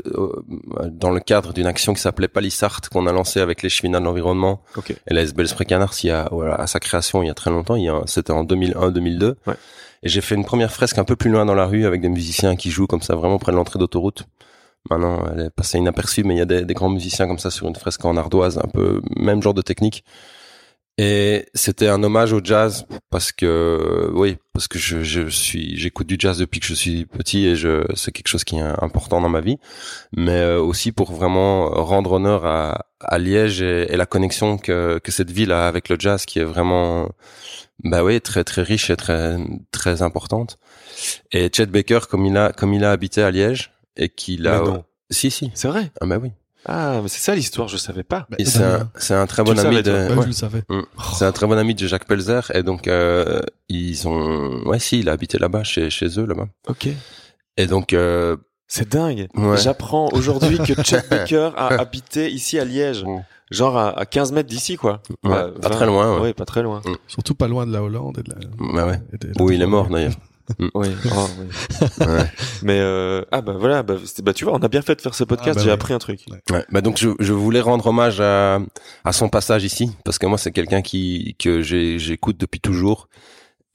dans 0.91 1.11
le 1.11 1.19
cadre 1.19 1.53
d'une 1.53 1.67
action 1.67 1.93
qui 1.93 2.01
s'appelait 2.01 2.27
Palissart 2.27 2.81
qu'on 2.91 3.07
a 3.07 3.11
lancée 3.11 3.39
avec 3.39 3.61
les 3.61 3.69
cheminots 3.69 3.99
de 3.99 4.05
l'environnement 4.05 4.61
Ok. 4.75 4.91
et 4.91 5.13
la 5.13 5.21
SBL 5.21 5.47
Canars 5.67 5.93
il 6.03 6.07
y 6.07 6.11
a 6.11 6.27
voilà, 6.31 6.55
à 6.55 6.67
sa 6.67 6.79
création 6.79 7.21
il 7.23 7.27
y 7.27 7.29
a 7.29 7.33
très 7.33 7.51
longtemps. 7.51 7.75
Il 7.75 7.83
y 7.83 7.89
a, 7.89 8.01
c'était 8.05 8.31
en 8.31 8.43
2001-2002. 8.43 9.35
Ouais. 9.47 9.55
Et 10.01 10.09
j'ai 10.09 10.21
fait 10.21 10.35
une 10.35 10.45
première 10.45 10.71
fresque 10.71 10.97
un 10.97 11.03
peu 11.03 11.15
plus 11.15 11.29
loin 11.29 11.45
dans 11.45 11.55
la 11.55 11.65
rue 11.65 11.85
avec 11.85 12.01
des 12.01 12.09
musiciens 12.09 12.55
qui 12.55 12.71
jouent 12.71 12.87
comme 12.87 13.01
ça 13.01 13.15
vraiment 13.15 13.37
près 13.37 13.51
de 13.51 13.57
l'entrée 13.57 13.79
d'autoroute. 13.79 14.25
Maintenant, 14.89 15.25
elle 15.31 15.47
est 15.47 15.49
passée 15.49 15.77
inaperçue, 15.77 16.23
mais 16.23 16.35
il 16.35 16.37
y 16.39 16.41
a 16.41 16.45
des, 16.45 16.63
des 16.63 16.73
grands 16.73 16.89
musiciens 16.89 17.27
comme 17.27 17.39
ça 17.39 17.51
sur 17.51 17.67
une 17.67 17.75
fresque 17.75 18.03
en 18.05 18.17
ardoise, 18.17 18.57
un 18.57 18.67
peu 18.67 19.01
même 19.17 19.41
genre 19.41 19.53
de 19.53 19.61
technique. 19.61 20.03
Et 21.01 21.45
c'était 21.53 21.87
un 21.87 22.03
hommage 22.03 22.33
au 22.33 22.41
jazz 22.43 22.85
parce 23.09 23.31
que 23.31 24.11
oui, 24.13 24.35
parce 24.51 24.67
que 24.67 24.77
je, 24.77 25.01
je 25.01 25.29
suis 25.29 25.77
j'écoute 25.77 26.07
du 26.07 26.17
jazz 26.19 26.37
depuis 26.37 26.59
que 26.59 26.65
je 26.65 26.73
suis 26.73 27.05
petit 27.05 27.45
et 27.45 27.55
je 27.55 27.85
c'est 27.95 28.11
quelque 28.11 28.27
chose 28.27 28.43
qui 28.43 28.57
est 28.57 28.61
important 28.61 29.21
dans 29.21 29.29
ma 29.29 29.39
vie, 29.39 29.59
mais 30.11 30.33
euh, 30.41 30.61
aussi 30.61 30.91
pour 30.91 31.13
vraiment 31.13 31.69
rendre 31.69 32.11
honneur 32.11 32.45
à, 32.45 32.85
à 32.99 33.17
Liège 33.17 33.61
et, 33.61 33.93
et 33.93 33.95
la 33.95 34.05
connexion 34.05 34.57
que 34.57 34.99
que 35.01 35.11
cette 35.13 35.31
ville 35.31 35.53
a 35.53 35.69
avec 35.69 35.87
le 35.87 35.95
jazz 35.97 36.25
qui 36.25 36.39
est 36.39 36.43
vraiment 36.43 37.09
bah 37.85 38.03
oui 38.03 38.19
très 38.19 38.43
très 38.43 38.63
riche 38.63 38.89
et 38.89 38.97
très 38.97 39.37
très 39.71 40.01
importante. 40.01 40.59
Et 41.31 41.49
Chet 41.55 41.67
Baker 41.67 42.01
comme 42.09 42.25
il 42.25 42.35
a 42.35 42.51
comme 42.51 42.73
il 42.73 42.83
a 42.83 42.91
habité 42.91 43.23
à 43.23 43.31
Liège 43.31 43.71
et 43.99 44.09
qu'il 44.09 44.47
a 44.47 44.61
Mais 44.61 44.67
non. 44.67 44.83
si 45.11 45.29
si 45.29 45.51
C'est 45.53 45.67
vrai. 45.67 45.91
ah 46.01 46.05
bah 46.07 46.17
oui 46.21 46.31
Ah, 46.65 46.99
mais 47.03 47.07
c'est 47.09 47.19
ça 47.21 47.35
l'histoire, 47.35 47.67
je 47.67 47.77
savais 47.77 48.03
pas. 48.03 48.25
Bah, 48.29 48.37
et 48.39 48.45
c'est 48.45 48.63
un 48.63 48.89
c'est 48.97 49.13
un 49.13 49.27
très 49.27 49.43
bon 49.43 49.51
ami 49.51 49.61
savais, 49.61 49.83
toi. 49.83 49.91
de 49.93 49.97
ouais, 50.09 50.15
ouais. 50.15 50.21
je 50.23 50.27
le 50.27 50.33
savais. 50.33 50.63
Mm. 50.69 50.81
C'est 51.13 51.25
un 51.25 51.31
très 51.31 51.45
bon 51.47 51.57
ami 51.57 51.75
de 51.75 51.85
Jacques 51.87 52.07
Pelzer 52.07 52.51
et 52.55 52.63
donc 52.63 52.87
euh, 52.87 53.39
ils 53.69 54.07
ont 54.07 54.63
ouais 54.65 54.79
si 54.79 54.99
il 54.99 55.09
a 55.09 55.11
habité 55.11 55.37
là-bas 55.37 55.63
chez 55.63 55.89
chez 55.91 56.07
eux 56.19 56.25
là-bas 56.25 56.47
Ok. 56.67 56.87
et 57.57 57.67
donc 57.67 57.93
euh, 57.93 58.35
C'est 58.67 58.89
dingue. 58.89 59.27
Ouais. 59.35 59.57
J'apprends 59.57 60.09
aujourd'hui 60.13 60.57
que 60.59 60.73
Chet 60.83 61.03
Baker 61.09 61.51
a 61.55 61.67
habité 61.79 62.29
ici 62.31 62.57
à 62.59 62.65
Liège, 62.65 63.03
Mm. 63.03 63.23
genre 63.51 63.77
à, 63.77 63.97
à 63.99 64.05
15 64.05 64.31
mètres 64.31 64.49
d'ici, 64.49 64.75
quoi. 64.75 65.01
Ouais, 65.23 65.29
Bah, 65.31 65.49
pas 65.61 65.69
20. 65.69 65.75
très 65.75 65.85
loin, 65.87 66.19
ouais. 66.21 66.33
Pas 66.35 66.45
très 66.45 66.61
loin. 66.61 66.81
Surtout 67.07 67.33
pas 67.33 67.47
loin 67.47 67.65
de 67.65 67.73
la 67.73 67.81
Hollande 67.81 68.19
et 68.19 68.23
de 68.23 68.29
la. 68.29 68.35
bah 68.73 68.85
ouais 68.85 69.01
et 69.11 69.17
de 69.17 69.27
la- 69.33 69.41
où 69.43 69.49
il 69.51 69.61
est 69.61 69.65
mort 69.65 69.89
d'ailleurs 69.89 70.13
Oui. 70.73 70.87
Oh, 71.15 71.27
oui. 71.39 72.05
ouais. 72.07 72.31
Mais 72.63 72.79
euh, 72.79 73.23
ah 73.31 73.41
bah 73.41 73.55
voilà, 73.57 73.83
bah, 73.83 73.95
bah 74.23 74.33
tu 74.33 74.45
vois, 74.45 74.53
on 74.53 74.59
a 74.59 74.67
bien 74.67 74.81
fait 74.81 74.95
de 74.95 75.01
faire 75.01 75.15
ce 75.15 75.23
podcast. 75.23 75.51
Ah, 75.51 75.59
bah 75.59 75.63
J'ai 75.65 75.71
appris 75.71 75.93
un 75.93 75.99
truc. 75.99 76.25
Ouais. 76.51 76.65
Bah 76.71 76.81
donc 76.81 76.97
je, 76.97 77.09
je 77.19 77.33
voulais 77.33 77.61
rendre 77.61 77.85
hommage 77.87 78.21
à 78.21 78.59
à 79.03 79.11
son 79.11 79.29
passage 79.29 79.63
ici 79.63 79.91
parce 80.03 80.17
que 80.17 80.25
moi 80.25 80.37
c'est 80.37 80.51
quelqu'un 80.51 80.81
qui 80.81 81.35
que 81.39 81.61
j'écoute 81.61 82.37
depuis 82.37 82.59
toujours 82.59 83.07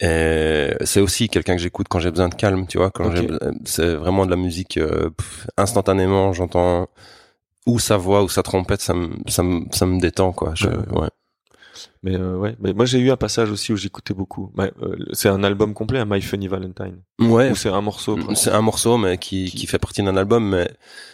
c'est 0.01 1.01
aussi 1.01 1.29
quelqu'un 1.29 1.57
que 1.57 1.63
j'écoute 1.63 1.87
quand 1.89 2.01
j'ai 2.01 2.11
besoin 2.11 2.29
de 2.29 2.35
calme, 2.35 2.67
tu 2.67 2.79
vois. 2.79 2.91
Quand 2.91 3.11
c'est 3.65 3.95
vraiment 3.95 4.27
de 4.27 4.31
la 4.31 4.37
musique 4.37 4.77
euh, 4.77 5.11
pff, 5.11 5.47
instantanément. 5.57 6.33
J'entends 6.33 6.89
ou 7.67 7.79
sa 7.79 7.97
voix 7.97 8.23
ou 8.23 8.29
sa 8.29 8.43
trompette, 8.43 8.81
ça 8.81 8.95
me 8.95 9.11
ça 9.29 9.43
me 9.43 9.65
ça 9.73 9.87
me 9.87 10.01
détend 10.01 10.33
quoi. 10.33 10.53
Je, 10.55 10.69
ouais. 10.69 11.09
Mais 12.05 12.17
euh, 12.17 12.37
ouais, 12.37 12.55
mais 12.61 12.75
moi 12.75 12.85
j'ai 12.85 12.99
eu 12.99 13.11
un 13.11 13.17
passage 13.17 13.51
aussi 13.51 13.73
où 13.73 13.77
j'écoutais 13.77 14.13
beaucoup. 14.13 14.53
Euh, 14.59 14.71
c'est 15.15 15.31
un 15.31 15.43
album 15.43 15.73
complet, 15.73 15.99
un 15.99 16.05
My 16.05 16.21
Funny 16.21 16.49
Valentine. 16.49 16.99
Ouais, 17.19 17.51
Ou 17.51 17.55
c'est 17.57 17.71
un 17.71 17.81
morceau. 17.81 18.19
C'est 18.35 18.51
un 18.51 18.61
morceau, 18.61 18.99
mais 18.99 19.17
qui, 19.17 19.51
Qui- 19.51 19.67
fait 19.67 19.79
partie 19.79 20.03
d'un 20.03 20.17
album, 20.17 20.47
mais 20.51 20.69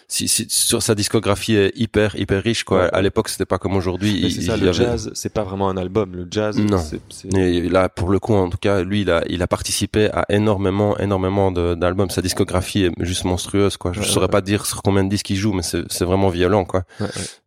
si, 0.08 0.26
si, 0.26 0.46
sur 0.48 0.82
sa 0.82 0.94
discographie 0.96 1.54
est 1.54 1.72
hyper, 1.78 2.16
hyper 2.18 2.42
riche, 2.42 2.64
quoi. 2.64 2.84
Ouais. 2.84 2.90
À 2.92 3.02
l'époque, 3.02 3.28
c'était 3.28 3.44
pas 3.44 3.58
comme 3.58 3.76
aujourd'hui. 3.76 4.32
C'est 4.34 4.40
ça, 4.42 4.56
il 4.56 4.62
le 4.62 4.70
avait- 4.70 4.78
jazz, 4.78 5.10
c'est 5.14 5.32
pas 5.32 5.44
vraiment 5.44 5.68
un 5.68 5.76
album. 5.76 6.12
Le 6.16 6.26
jazz, 6.28 6.58
Non. 6.58 6.78
c'est- 6.78 7.00
Et 7.36 7.68
là, 7.68 7.88
pour 7.90 8.08
le 8.08 8.18
coup, 8.18 8.32
en 8.34 8.48
tout 8.48 8.58
cas, 8.58 8.82
lui, 8.82 9.02
il 9.02 9.10
a, 9.10 9.22
il 9.28 9.42
a 9.42 9.46
participé 9.46 10.10
à 10.10 10.24
énormément, 10.30 10.98
énormément 10.98 11.52
d'albums. 11.52 12.10
Sa 12.10 12.22
discographie 12.22 12.84
est 12.86 12.92
juste 13.04 13.24
monstrueuse, 13.24 13.76
quoi. 13.76 13.92
Je 13.92 14.00
Ouais, 14.00 14.06
saurais 14.06 14.24
ouais. 14.26 14.30
pas 14.32 14.40
dire 14.40 14.66
sur 14.66 14.82
combien 14.82 15.04
de 15.04 15.10
disques 15.10 15.30
il 15.30 15.36
joue, 15.36 15.52
mais 15.52 15.62
c'est 15.62 15.82
c'est 15.92 16.04
vraiment 16.06 16.30
violent, 16.30 16.64
quoi. 16.64 16.82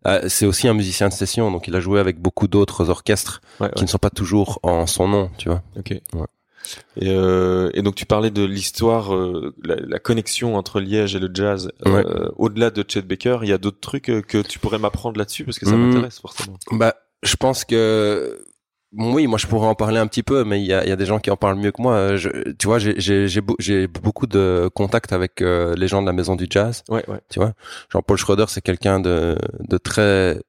Euh, 0.06 0.22
c'est 0.28 0.46
aussi 0.46 0.68
un 0.68 0.74
musicien 0.74 1.10
de 1.10 1.14
session, 1.14 1.50
donc 1.52 1.68
il 1.68 1.76
a 1.76 1.80
joué 1.80 2.00
avec 2.00 2.20
beaucoup 2.22 2.48
d'autres 2.48 2.90
orchestres 2.90 3.33
ouais, 3.60 3.69
qui 3.76 3.84
ne 3.84 3.89
sont 3.89 3.98
pas 3.98 4.10
toujours 4.10 4.60
en 4.63 4.86
son 4.88 5.08
nom, 5.08 5.30
tu 5.38 5.50
vois. 5.50 5.62
Ok. 5.78 5.91
Et, 6.96 7.10
euh, 7.10 7.69
et 7.74 7.82
donc 7.82 7.96
tu 7.96 8.06
parlais 8.06 8.32
de 8.32 8.43
l'histoire, 8.43 9.13
euh, 9.13 9.54
la, 9.65 9.76
la 9.76 10.00
connexion 10.00 10.56
entre 10.56 10.80
Liège 10.80 11.13
et 11.15 11.19
le 11.19 11.30
jazz. 11.34 11.72
Ouais. 11.86 12.06
Euh, 12.06 12.30
Au-delà 12.38 12.69
de 12.69 12.86
Chet 12.88 13.02
Baker, 13.02 13.39
il 13.43 13.50
y 13.50 13.54
a 13.54 13.58
d'autres 13.58 13.82
trucs 13.82 14.06
que 14.06 14.41
tu 14.41 14.60
pourrais 14.60 14.80
m'apprendre 14.80 15.17
là-dessus? 15.17 15.43
Parce 15.43 15.60
que 15.60 15.65
ça 15.65 15.76
Hmm. 15.76 15.88
m'intéresse 15.88 16.19
forcément. 16.19 16.58
Bah, 16.72 16.96
je 17.22 17.36
pense 17.36 17.65
que 17.65 18.46
oui, 18.96 19.28
moi 19.28 19.38
je 19.39 19.48
pourrais 19.48 19.67
en 19.67 19.76
parler 19.76 19.98
un 19.98 20.08
petit 20.08 20.24
peu, 20.24 20.43
mais 20.46 20.62
il 20.62 20.65
y 20.67 20.72
a, 20.74 20.84
il 20.86 20.89
y 20.89 20.91
a 20.93 20.96
des 20.96 21.06
gens 21.06 21.19
qui 21.19 21.32
en 21.32 21.36
parlent 21.36 21.58
mieux 21.58 21.72
que 21.72 21.82
moi. 21.82 22.15
Je, 22.15 22.30
tu 22.54 22.67
vois, 22.67 22.80
j'ai 22.80 22.93
j'ai 22.98 23.28
j'ai 23.28 23.41
beau- 23.41 23.56
j'ai 23.60 23.88
beaucoup 23.88 24.28
de 24.28 24.69
contacts 24.74 25.12
avec 25.12 25.41
les 25.41 25.88
gens 25.88 26.02
de 26.02 26.08
la 26.08 26.13
maison 26.13 26.36
du 26.38 26.46
jazz. 26.50 26.84
Ouais, 26.89 27.04
ouais. 27.10 27.19
Tu 27.30 27.39
vois, 27.39 27.54
Jean-Paul 27.91 28.17
Schroeder, 28.17 28.46
c'est 28.48 28.62
quelqu'un 28.62 29.00
de 29.02 29.36
de 29.60 29.78
très 29.78 30.39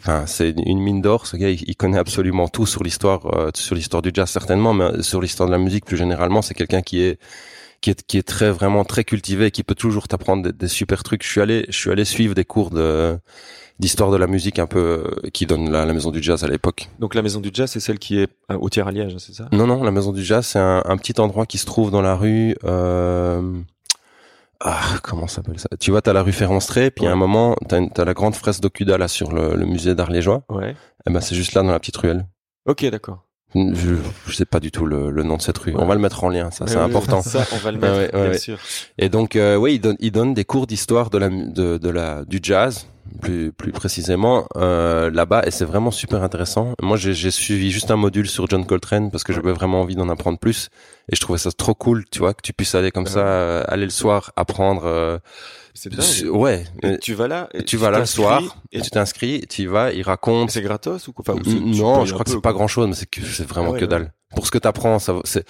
Enfin, 0.00 0.24
c'est 0.26 0.54
une 0.64 0.80
mine 0.80 1.02
d'or. 1.02 1.26
Ce 1.26 1.36
gars, 1.36 1.50
il, 1.50 1.76
connaît 1.76 1.98
absolument 1.98 2.48
tout 2.48 2.66
sur 2.66 2.82
l'histoire, 2.82 3.26
euh, 3.34 3.50
sur 3.54 3.74
l'histoire 3.74 4.02
du 4.02 4.10
jazz 4.14 4.30
certainement, 4.30 4.72
mais 4.72 5.02
sur 5.02 5.20
l'histoire 5.20 5.46
de 5.46 5.52
la 5.52 5.58
musique 5.58 5.84
plus 5.84 5.98
généralement. 5.98 6.40
C'est 6.42 6.54
quelqu'un 6.54 6.82
qui 6.82 7.02
est 7.02 7.18
qui 7.82 7.90
est 7.90 8.02
qui 8.06 8.18
est 8.18 8.26
très 8.26 8.50
vraiment 8.50 8.84
très 8.84 9.04
cultivé, 9.04 9.50
qui 9.50 9.62
peut 9.62 9.74
toujours 9.74 10.08
t'apprendre 10.08 10.42
des, 10.44 10.52
des 10.52 10.68
super 10.68 11.02
trucs. 11.02 11.22
Je 11.22 11.28
suis 11.28 11.40
allé 11.40 11.66
je 11.68 11.76
suis 11.76 11.90
allé 11.90 12.04
suivre 12.04 12.34
des 12.34 12.44
cours 12.44 12.70
de 12.70 13.18
d'histoire 13.78 14.10
de 14.10 14.16
la 14.16 14.26
musique 14.26 14.58
un 14.58 14.66
peu 14.66 14.78
euh, 15.24 15.30
qui 15.32 15.46
donne 15.46 15.70
la, 15.70 15.86
la 15.86 15.92
maison 15.92 16.10
du 16.10 16.22
jazz 16.22 16.44
à 16.44 16.48
l'époque. 16.48 16.88
Donc 16.98 17.14
la 17.14 17.22
maison 17.22 17.40
du 17.40 17.50
jazz, 17.52 17.70
c'est 17.70 17.80
celle 17.80 17.98
qui 17.98 18.18
est 18.18 18.28
euh, 18.50 18.56
au 18.58 18.68
tiers 18.68 18.86
à 18.86 18.92
Liège, 18.92 19.16
c'est 19.18 19.34
ça? 19.34 19.48
Non 19.52 19.66
non, 19.66 19.82
la 19.82 19.90
maison 19.90 20.12
du 20.12 20.22
jazz 20.22 20.46
c'est 20.46 20.58
un, 20.58 20.82
un 20.84 20.96
petit 20.96 21.18
endroit 21.20 21.46
qui 21.46 21.58
se 21.58 21.66
trouve 21.66 21.90
dans 21.90 22.02
la 22.02 22.14
rue. 22.14 22.56
Euh... 22.64 23.60
Ah, 24.62 24.98
comment 25.02 25.26
ça 25.26 25.36
s'appelle 25.36 25.58
ça? 25.58 25.68
Tu 25.78 25.90
vois, 25.90 26.02
t'as 26.02 26.12
la 26.12 26.22
rue 26.22 26.32
Ferronstré, 26.32 26.90
puis 26.90 27.06
à 27.06 27.10
un 27.10 27.12
Ouais. 27.12 27.18
moment, 27.18 27.56
t'as, 27.68 28.04
la 28.04 28.12
grande 28.14 28.34
fresque 28.34 28.60
d'Okuda 28.60 28.98
là 28.98 29.08
sur 29.08 29.32
le, 29.32 29.54
le 29.54 29.64
musée 29.64 29.94
d'art 29.94 30.10
liégeois. 30.10 30.42
Ouais. 30.50 30.76
Eh 31.08 31.10
ben, 31.10 31.20
c'est 31.20 31.34
juste 31.34 31.54
là 31.54 31.62
dans 31.62 31.70
la 31.72 31.80
petite 31.80 31.96
ruelle. 31.96 32.26
Ok, 32.66 32.84
d'accord. 32.86 33.26
Je, 33.54 33.96
je 34.26 34.32
sais 34.32 34.44
pas 34.44 34.60
du 34.60 34.70
tout 34.70 34.86
le, 34.86 35.10
le 35.10 35.22
nom 35.22 35.36
de 35.36 35.42
cette 35.42 35.58
rue. 35.58 35.72
Ouais. 35.72 35.80
On 35.80 35.86
va 35.86 35.94
le 35.94 36.00
mettre 36.00 36.22
en 36.22 36.28
lien, 36.28 36.50
ça, 36.50 36.66
c'est 36.66 36.76
Ouais, 36.76 36.82
important. 36.82 37.20
Ça, 37.30 37.46
on 37.52 37.56
va 37.56 37.72
le 37.72 37.78
mettre, 37.78 38.12
bien 38.16 38.38
sûr. 38.38 38.58
Et 38.98 39.08
donc, 39.08 39.34
euh, 39.34 39.56
oui, 39.56 39.74
il 39.74 39.80
donne, 39.80 39.96
il 39.98 40.12
donne 40.12 40.34
des 40.34 40.44
cours 40.44 40.66
d'histoire 40.66 41.10
de 41.10 41.18
la, 41.18 41.28
de, 41.28 41.78
de 41.78 41.88
la, 41.88 42.24
du 42.24 42.38
jazz, 42.42 42.86
plus, 43.20 43.52
plus 43.52 43.72
précisément, 43.72 44.46
euh, 44.56 45.10
là-bas, 45.10 45.42
et 45.46 45.50
c'est 45.50 45.64
vraiment 45.64 45.90
super 45.90 46.22
intéressant. 46.22 46.74
Moi, 46.80 46.96
j'ai, 46.96 47.30
suivi 47.30 47.72
juste 47.72 47.90
un 47.90 47.96
module 47.96 48.28
sur 48.28 48.48
John 48.48 48.64
Coltrane 48.64 49.10
parce 49.10 49.24
que 49.24 49.32
j'avais 49.32 49.52
vraiment 49.52 49.80
envie 49.80 49.96
d'en 49.96 50.08
apprendre 50.08 50.38
plus, 50.38 50.68
et 51.10 51.16
je 51.16 51.20
trouvais 51.20 51.38
ça 51.38 51.50
trop 51.50 51.74
cool, 51.74 52.04
tu 52.10 52.20
vois, 52.20 52.34
que 52.34 52.42
tu 52.42 52.52
puisses 52.52 52.74
aller 52.76 52.92
comme 52.92 53.06
ça, 53.06 53.26
euh, 53.26 53.64
aller 53.66 53.84
le 53.84 53.90
soir, 53.90 54.32
apprendre. 54.36 55.20
C'est 55.74 55.90
dingue. 55.92 56.30
ouais, 56.34 56.64
Et 56.82 56.86
euh, 56.86 56.96
tu 57.00 57.14
vas 57.14 57.28
là, 57.28 57.48
et 57.54 57.62
tu 57.64 57.76
vas 57.76 57.90
là 57.90 58.00
le 58.00 58.06
soir, 58.06 58.42
et 58.72 58.80
tu 58.80 58.90
t'inscris, 58.90 59.42
tu 59.48 59.62
y 59.62 59.66
vas, 59.66 59.92
il 59.92 60.02
raconte. 60.02 60.50
c'est 60.50 60.62
gratos 60.62 61.06
ou 61.08 61.12
quoi 61.12 61.24
enfin, 61.28 61.40
Non, 61.60 62.04
je 62.04 62.12
crois 62.12 62.24
que 62.24 62.30
c'est 62.30 62.40
pas 62.40 62.52
grand 62.52 62.68
chose, 62.68 62.88
mais 62.88 62.94
c'est 62.94 63.06
que 63.08 63.20
c'est 63.22 63.46
vraiment 63.46 63.68
Ah 63.70 63.72
ouais, 63.72 63.78
que 63.80 63.84
ouais. 63.84 63.88
dalle. 63.90 64.12
Pour 64.36 64.46
ce 64.46 64.52
que 64.52 64.58
t'apprends, 64.58 65.00
ça, 65.00 65.14
c'est, 65.24 65.44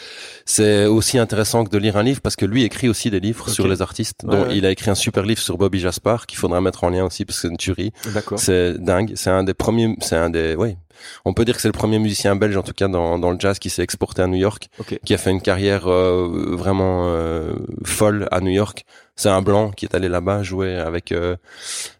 c'est 0.47 0.87
aussi 0.87 1.19
intéressant 1.19 1.65
que 1.65 1.71
de 1.71 1.77
lire 1.77 1.99
un 1.99 2.03
livre 2.03 2.23
parce 2.23 2.35
que 2.35 2.47
lui 2.47 2.63
écrit 2.65 2.89
aussi 2.89 3.11
des 3.11 3.21
livres 3.21 3.51
sur 3.51 3.69
les 3.69 3.83
artistes. 3.83 4.23
Ouais, 4.25 4.31
dont 4.31 4.47
ouais. 4.47 4.57
il 4.57 4.65
a 4.65 4.71
écrit 4.71 4.91
un 4.91 4.95
super 4.95 5.23
livre 5.25 5.41
sur 5.41 5.59
Bobby 5.59 5.81
Jaspar 5.81 6.27
qu'il 6.27 6.39
faudra 6.39 6.63
mettre 6.63 6.85
en 6.85 6.89
lien 6.89 7.05
aussi 7.05 7.27
parce 7.27 7.37
que 7.37 7.43
c'est 7.43 7.49
une 7.53 7.59
tuerie. 7.59 7.93
D'accord. 8.15 8.39
C'est 8.39 8.79
dingue. 8.83 9.13
C'est 9.17 9.29
un 9.29 9.45
des 9.45 9.53
premiers, 9.53 9.97
c'est 10.01 10.17
un 10.17 10.31
des, 10.31 10.55
oui. 10.57 10.77
On 11.25 11.33
peut 11.35 11.45
dire 11.45 11.55
que 11.57 11.61
c'est 11.63 11.69
le 11.69 11.73
premier 11.73 11.99
musicien 11.99 12.37
belge, 12.37 12.57
en 12.57 12.63
tout 12.63 12.73
cas, 12.73 12.89
dans, 12.89 13.19
dans 13.19 13.31
le 13.31 13.39
jazz 13.39 13.59
qui 13.59 13.71
s'est 13.71 13.83
exporté 13.83 14.23
à 14.23 14.27
New 14.27 14.37
York, 14.39 14.69
Ok. 14.79 14.99
qui 15.05 15.15
a 15.15 15.19
fait 15.19 15.31
une 15.31 15.41
carrière 15.43 15.87
euh, 15.89 16.29
vraiment 16.57 17.05
euh, 17.09 17.53
folle 17.85 18.29
à 18.31 18.41
New 18.41 18.51
York. 18.51 18.85
C'est 19.17 19.29
un 19.29 19.43
blanc 19.43 19.71
qui 19.71 19.85
est 19.87 19.95
allé 19.95 20.09
là-bas 20.09 20.43
jouer 20.43 20.77
avec 20.77 21.13
euh, 21.13 21.37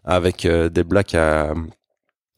avec 0.05 0.45
euh, 0.45 0.69
des 0.69 0.83
blacks 0.83 1.13
à 1.15 1.53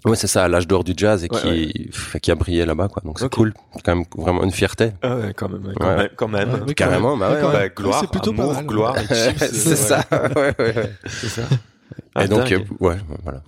ouais 0.06 0.18
c'est 0.18 0.28
ça 0.28 0.44
à 0.44 0.50
l'âge 0.50 0.68
d'or 0.68 0.84
du 0.84 0.94
jazz 0.98 1.24
et 1.24 1.30
Ouais, 1.32 1.40
qui 1.40 1.90
fait 1.94 2.20
qui 2.20 2.30
a 2.32 2.36
brillé 2.36 2.66
là-bas 2.66 2.90
quoi. 2.90 3.02
Donc 3.06 3.20
c'est 3.20 3.26
Ok. 3.26 3.36
cool, 3.36 3.54
c'est 3.76 3.82
quand 3.84 3.96
même 3.96 4.06
vraiment 4.18 4.44
une 4.44 4.52
fierté. 4.52 4.92
Ah 5.02 5.16
ouais, 5.16 5.34
quand 5.34 5.48
même, 5.48 5.66
ouais, 5.66 5.74
quand 5.80 5.88
Ouais. 5.88 5.96
même, 5.96 6.10
quand 6.18 6.28
même. 6.28 6.64
Ouais, 6.68 6.74
Carrément, 6.74 7.16
même. 7.16 7.20
bah 7.20 7.30
ouais, 7.30 7.36
Ouais, 7.36 7.42
quand 7.42 7.48
ouais. 7.48 7.54
Bah, 7.54 7.70
gloire, 7.70 8.00
c'est 8.02 8.12
plutôt 8.12 8.34
pas 8.34 8.42
amour, 8.44 8.54
mal. 8.56 8.66
gloire 8.66 8.96
c'est 9.10 9.68
ouais. 9.70 9.76
ça. 9.78 10.04
ouais, 10.12 10.54
ouais, 10.60 10.76
ouais. 10.76 10.94
C'est 11.08 11.30
ça. 11.30 11.44
Et 11.44 12.06
Ah, 12.16 12.28
donc 12.28 12.52
euh, 12.52 12.60
ouais 12.82 12.98
voilà. 13.24 13.42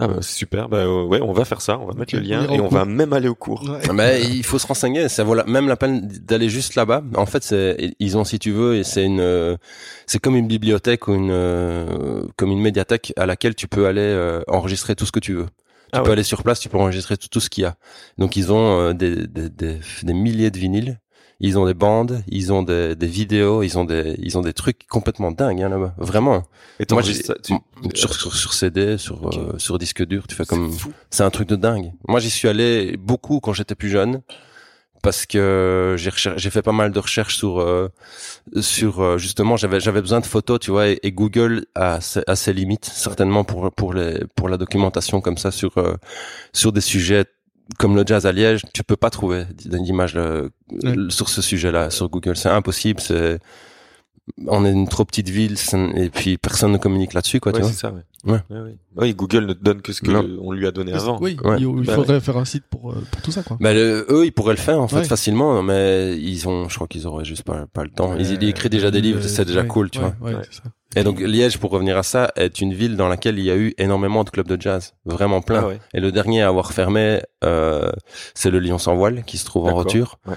Ah 0.00 0.06
bah, 0.06 0.18
c'est 0.20 0.32
super. 0.34 0.68
Bah 0.68 0.76
euh, 0.78 1.02
ouais, 1.04 1.20
on 1.20 1.32
va 1.32 1.44
faire 1.44 1.60
ça. 1.60 1.78
On 1.78 1.86
va 1.86 1.94
mettre 1.94 2.14
le 2.14 2.20
lien 2.20 2.48
et 2.50 2.60
on 2.60 2.68
va 2.68 2.84
même 2.84 3.12
aller 3.12 3.26
au 3.28 3.34
cours. 3.34 3.68
Ouais. 3.68 3.92
Mais 3.92 4.22
il 4.22 4.44
faut 4.44 4.58
se 4.60 4.66
renseigner, 4.66 5.08
ça 5.08 5.24
vaut 5.24 5.34
la- 5.34 5.44
même 5.44 5.66
la 5.66 5.76
peine 5.76 6.06
d'aller 6.22 6.48
juste 6.48 6.76
là-bas. 6.76 7.02
En 7.16 7.26
fait, 7.26 7.42
c'est 7.42 7.94
ils 7.98 8.16
ont 8.16 8.22
si 8.24 8.38
tu 8.38 8.52
veux 8.52 8.76
et 8.76 8.84
c'est 8.84 9.04
une 9.04 9.18
euh, 9.20 9.56
c'est 10.06 10.20
comme 10.20 10.36
une 10.36 10.46
bibliothèque 10.46 11.08
ou 11.08 11.14
une 11.14 11.30
euh, 11.32 12.22
comme 12.36 12.50
une 12.52 12.60
médiathèque 12.60 13.12
à 13.16 13.26
laquelle 13.26 13.54
tu 13.56 13.66
peux 13.66 13.86
aller 13.86 14.00
euh, 14.00 14.40
enregistrer 14.46 14.94
tout 14.94 15.04
ce 15.06 15.10
que 15.12 15.20
tu 15.20 15.34
veux. 15.34 15.46
Tu 15.46 15.50
Ah 15.92 16.00
peux 16.02 16.08
ouais. 16.08 16.12
aller 16.12 16.22
sur 16.22 16.42
place, 16.44 16.60
tu 16.60 16.68
peux 16.68 16.78
enregistrer 16.78 17.16
tout, 17.16 17.28
tout 17.28 17.40
ce 17.40 17.50
qu'il 17.50 17.62
y 17.62 17.66
a. 17.66 17.74
Donc 18.18 18.36
ils 18.36 18.52
ont 18.52 18.78
euh, 18.80 18.92
des, 18.92 19.26
des, 19.26 19.48
des, 19.48 19.78
des 20.02 20.12
milliers 20.14 20.50
de 20.50 20.58
vinyles, 20.58 21.00
ils 21.40 21.58
ont 21.58 21.66
des 21.66 21.74
bandes, 21.74 22.22
ils 22.26 22.52
ont 22.52 22.62
des, 22.62 22.96
des 22.96 23.06
vidéos, 23.06 23.62
ils 23.62 23.78
ont 23.78 23.84
des 23.84 24.16
ils 24.18 24.36
ont 24.36 24.40
des 24.40 24.52
trucs 24.52 24.86
complètement 24.88 25.30
dingues 25.30 25.62
hein, 25.62 25.68
là-bas. 25.68 25.94
Vraiment. 25.98 26.42
Et 26.80 26.84
Moi 26.90 27.02
j'ai. 27.02 27.14
Tu... 27.42 27.54
sur, 27.94 28.14
sur 28.14 28.34
sur 28.34 28.52
CD, 28.54 28.98
sur 28.98 29.28
euh, 29.28 29.54
sur 29.58 29.78
disque 29.78 30.04
dur, 30.04 30.26
tu 30.26 30.34
fais 30.34 30.44
comme 30.44 30.72
C'est 31.10 31.22
un 31.22 31.30
truc 31.30 31.48
de 31.48 31.56
dingue. 31.56 31.92
Moi, 32.06 32.20
j'y 32.20 32.30
suis 32.30 32.48
allé 32.48 32.96
beaucoup 32.96 33.40
quand 33.40 33.52
j'étais 33.52 33.74
plus 33.74 33.88
jeune 33.88 34.22
parce 35.02 35.26
que 35.26 35.94
j'ai 35.96 36.10
j'ai 36.14 36.50
fait 36.50 36.62
pas 36.62 36.72
mal 36.72 36.90
de 36.90 36.98
recherches 36.98 37.36
sur 37.36 37.60
euh, 37.60 37.88
sur 38.60 39.00
euh, 39.00 39.18
justement 39.18 39.56
j'avais 39.56 39.80
j'avais 39.80 40.00
besoin 40.00 40.20
de 40.20 40.26
photos, 40.26 40.58
tu 40.60 40.70
vois, 40.70 40.88
et, 40.88 40.98
et 41.02 41.12
Google 41.12 41.66
a 41.74 42.00
ses, 42.00 42.22
a 42.26 42.36
ses 42.36 42.52
limites 42.52 42.84
certainement 42.84 43.44
pour 43.44 43.70
pour 43.72 43.94
les 43.94 44.20
pour 44.34 44.48
la 44.48 44.56
documentation 44.56 45.20
comme 45.20 45.38
ça 45.38 45.50
sur 45.50 45.78
euh, 45.78 45.94
sur 46.52 46.72
des 46.72 46.80
sujets 46.80 47.24
comme 47.78 47.96
le 47.96 48.04
jazz 48.06 48.24
à 48.26 48.32
Liège, 48.32 48.62
tu 48.72 48.82
peux 48.82 48.96
pas 48.96 49.10
trouver 49.10 49.44
d'image 49.64 50.14
euh, 50.16 50.48
Ouais. 50.82 50.94
sur 51.10 51.28
ce 51.28 51.42
sujet-là 51.42 51.90
sur 51.90 52.08
Google, 52.08 52.36
c'est 52.36 52.48
impossible, 52.48 53.00
c'est 53.00 53.38
on 54.46 54.64
est 54.66 54.70
une 54.72 54.86
trop 54.88 55.06
petite 55.06 55.30
ville 55.30 55.56
et 55.96 56.10
puis 56.10 56.36
personne 56.36 56.72
ne 56.72 56.76
communique 56.78 57.14
là-dessus 57.14 57.40
quoi, 57.40 57.52
Ouais, 57.52 57.58
tu 57.58 57.62
vois. 57.62 57.70
c'est 57.72 57.78
ça. 57.78 57.90
Ouais. 57.92 58.02
Ouais. 58.24 58.40
Ouais, 58.50 58.60
ouais. 58.60 58.76
Oui, 58.96 59.14
Google 59.14 59.46
ne 59.46 59.52
te 59.54 59.62
donne 59.64 59.80
que 59.80 59.92
ce 59.94 60.02
que 60.02 60.10
Non. 60.10 60.26
on 60.42 60.52
lui 60.52 60.66
a 60.66 60.70
donné 60.70 60.92
avant. 60.92 61.18
Oui, 61.22 61.38
Ouais. 61.44 61.56
il, 61.58 61.62
il 61.66 61.86
Bah 61.86 61.94
faudrait 61.94 62.20
faire 62.20 62.36
un 62.36 62.44
site 62.44 62.64
pour, 62.68 62.90
euh, 62.92 63.02
pour 63.10 63.22
tout 63.22 63.30
ça, 63.30 63.42
quoi. 63.42 63.56
Bah, 63.60 63.72
le- 63.72 64.04
eux, 64.10 64.26
ils 64.26 64.32
pourraient 64.32 64.54
le 64.54 64.58
faire 64.60 64.80
en 64.80 64.88
fait 64.88 64.96
Ouais. 64.96 65.04
facilement, 65.04 65.62
mais 65.62 66.16
ils 66.18 66.46
ont, 66.48 66.68
je 66.68 66.74
crois 66.74 66.88
qu'ils 66.88 67.06
auraient 67.06 67.24
juste 67.24 67.44
pas, 67.44 67.66
pas 67.72 67.84
le 67.84 67.90
temps. 67.90 68.14
Ils, 68.18 68.32
ils 68.42 68.48
écrivent 68.50 68.70
déjà 68.70 68.90
des 68.90 69.00
livres, 69.00 69.22
c'est 69.22 69.44
déjà 69.46 69.62
ouais, 69.62 69.66
cool, 69.66 69.88
tu 69.90 70.00
ouais, 70.00 70.12
vois. 70.20 70.28
Ouais, 70.30 70.36
Ouais. 70.36 70.42
c'est 70.50 70.56
ça. 70.58 70.64
Et 71.00 71.04
donc 71.04 71.20
Liège, 71.20 71.58
pour 71.58 71.70
revenir 71.70 71.96
à 71.96 72.02
ça, 72.02 72.30
est 72.36 72.60
une 72.60 72.72
ville 72.74 72.96
dans 72.96 73.08
laquelle 73.08 73.38
il 73.38 73.44
y 73.44 73.50
a 73.50 73.56
eu 73.56 73.74
énormément 73.78 74.24
de 74.24 74.30
clubs 74.30 74.48
de 74.48 74.60
jazz, 74.60 74.94
vraiment 75.04 75.40
plein. 75.42 75.60
Ah 75.62 75.66
ouais. 75.68 75.78
Et 75.94 76.00
le 76.00 76.12
dernier 76.12 76.42
à 76.42 76.48
avoir 76.48 76.72
fermé, 76.72 77.20
euh, 77.44 77.90
c'est 78.34 78.50
le 78.50 78.58
Lion 78.58 78.78
sans 78.78 78.96
voile 78.96 79.24
qui 79.24 79.38
se 79.38 79.44
trouve 79.44 79.66
en 79.66 79.74
roture. 79.74 80.18
Ouais. 80.26 80.34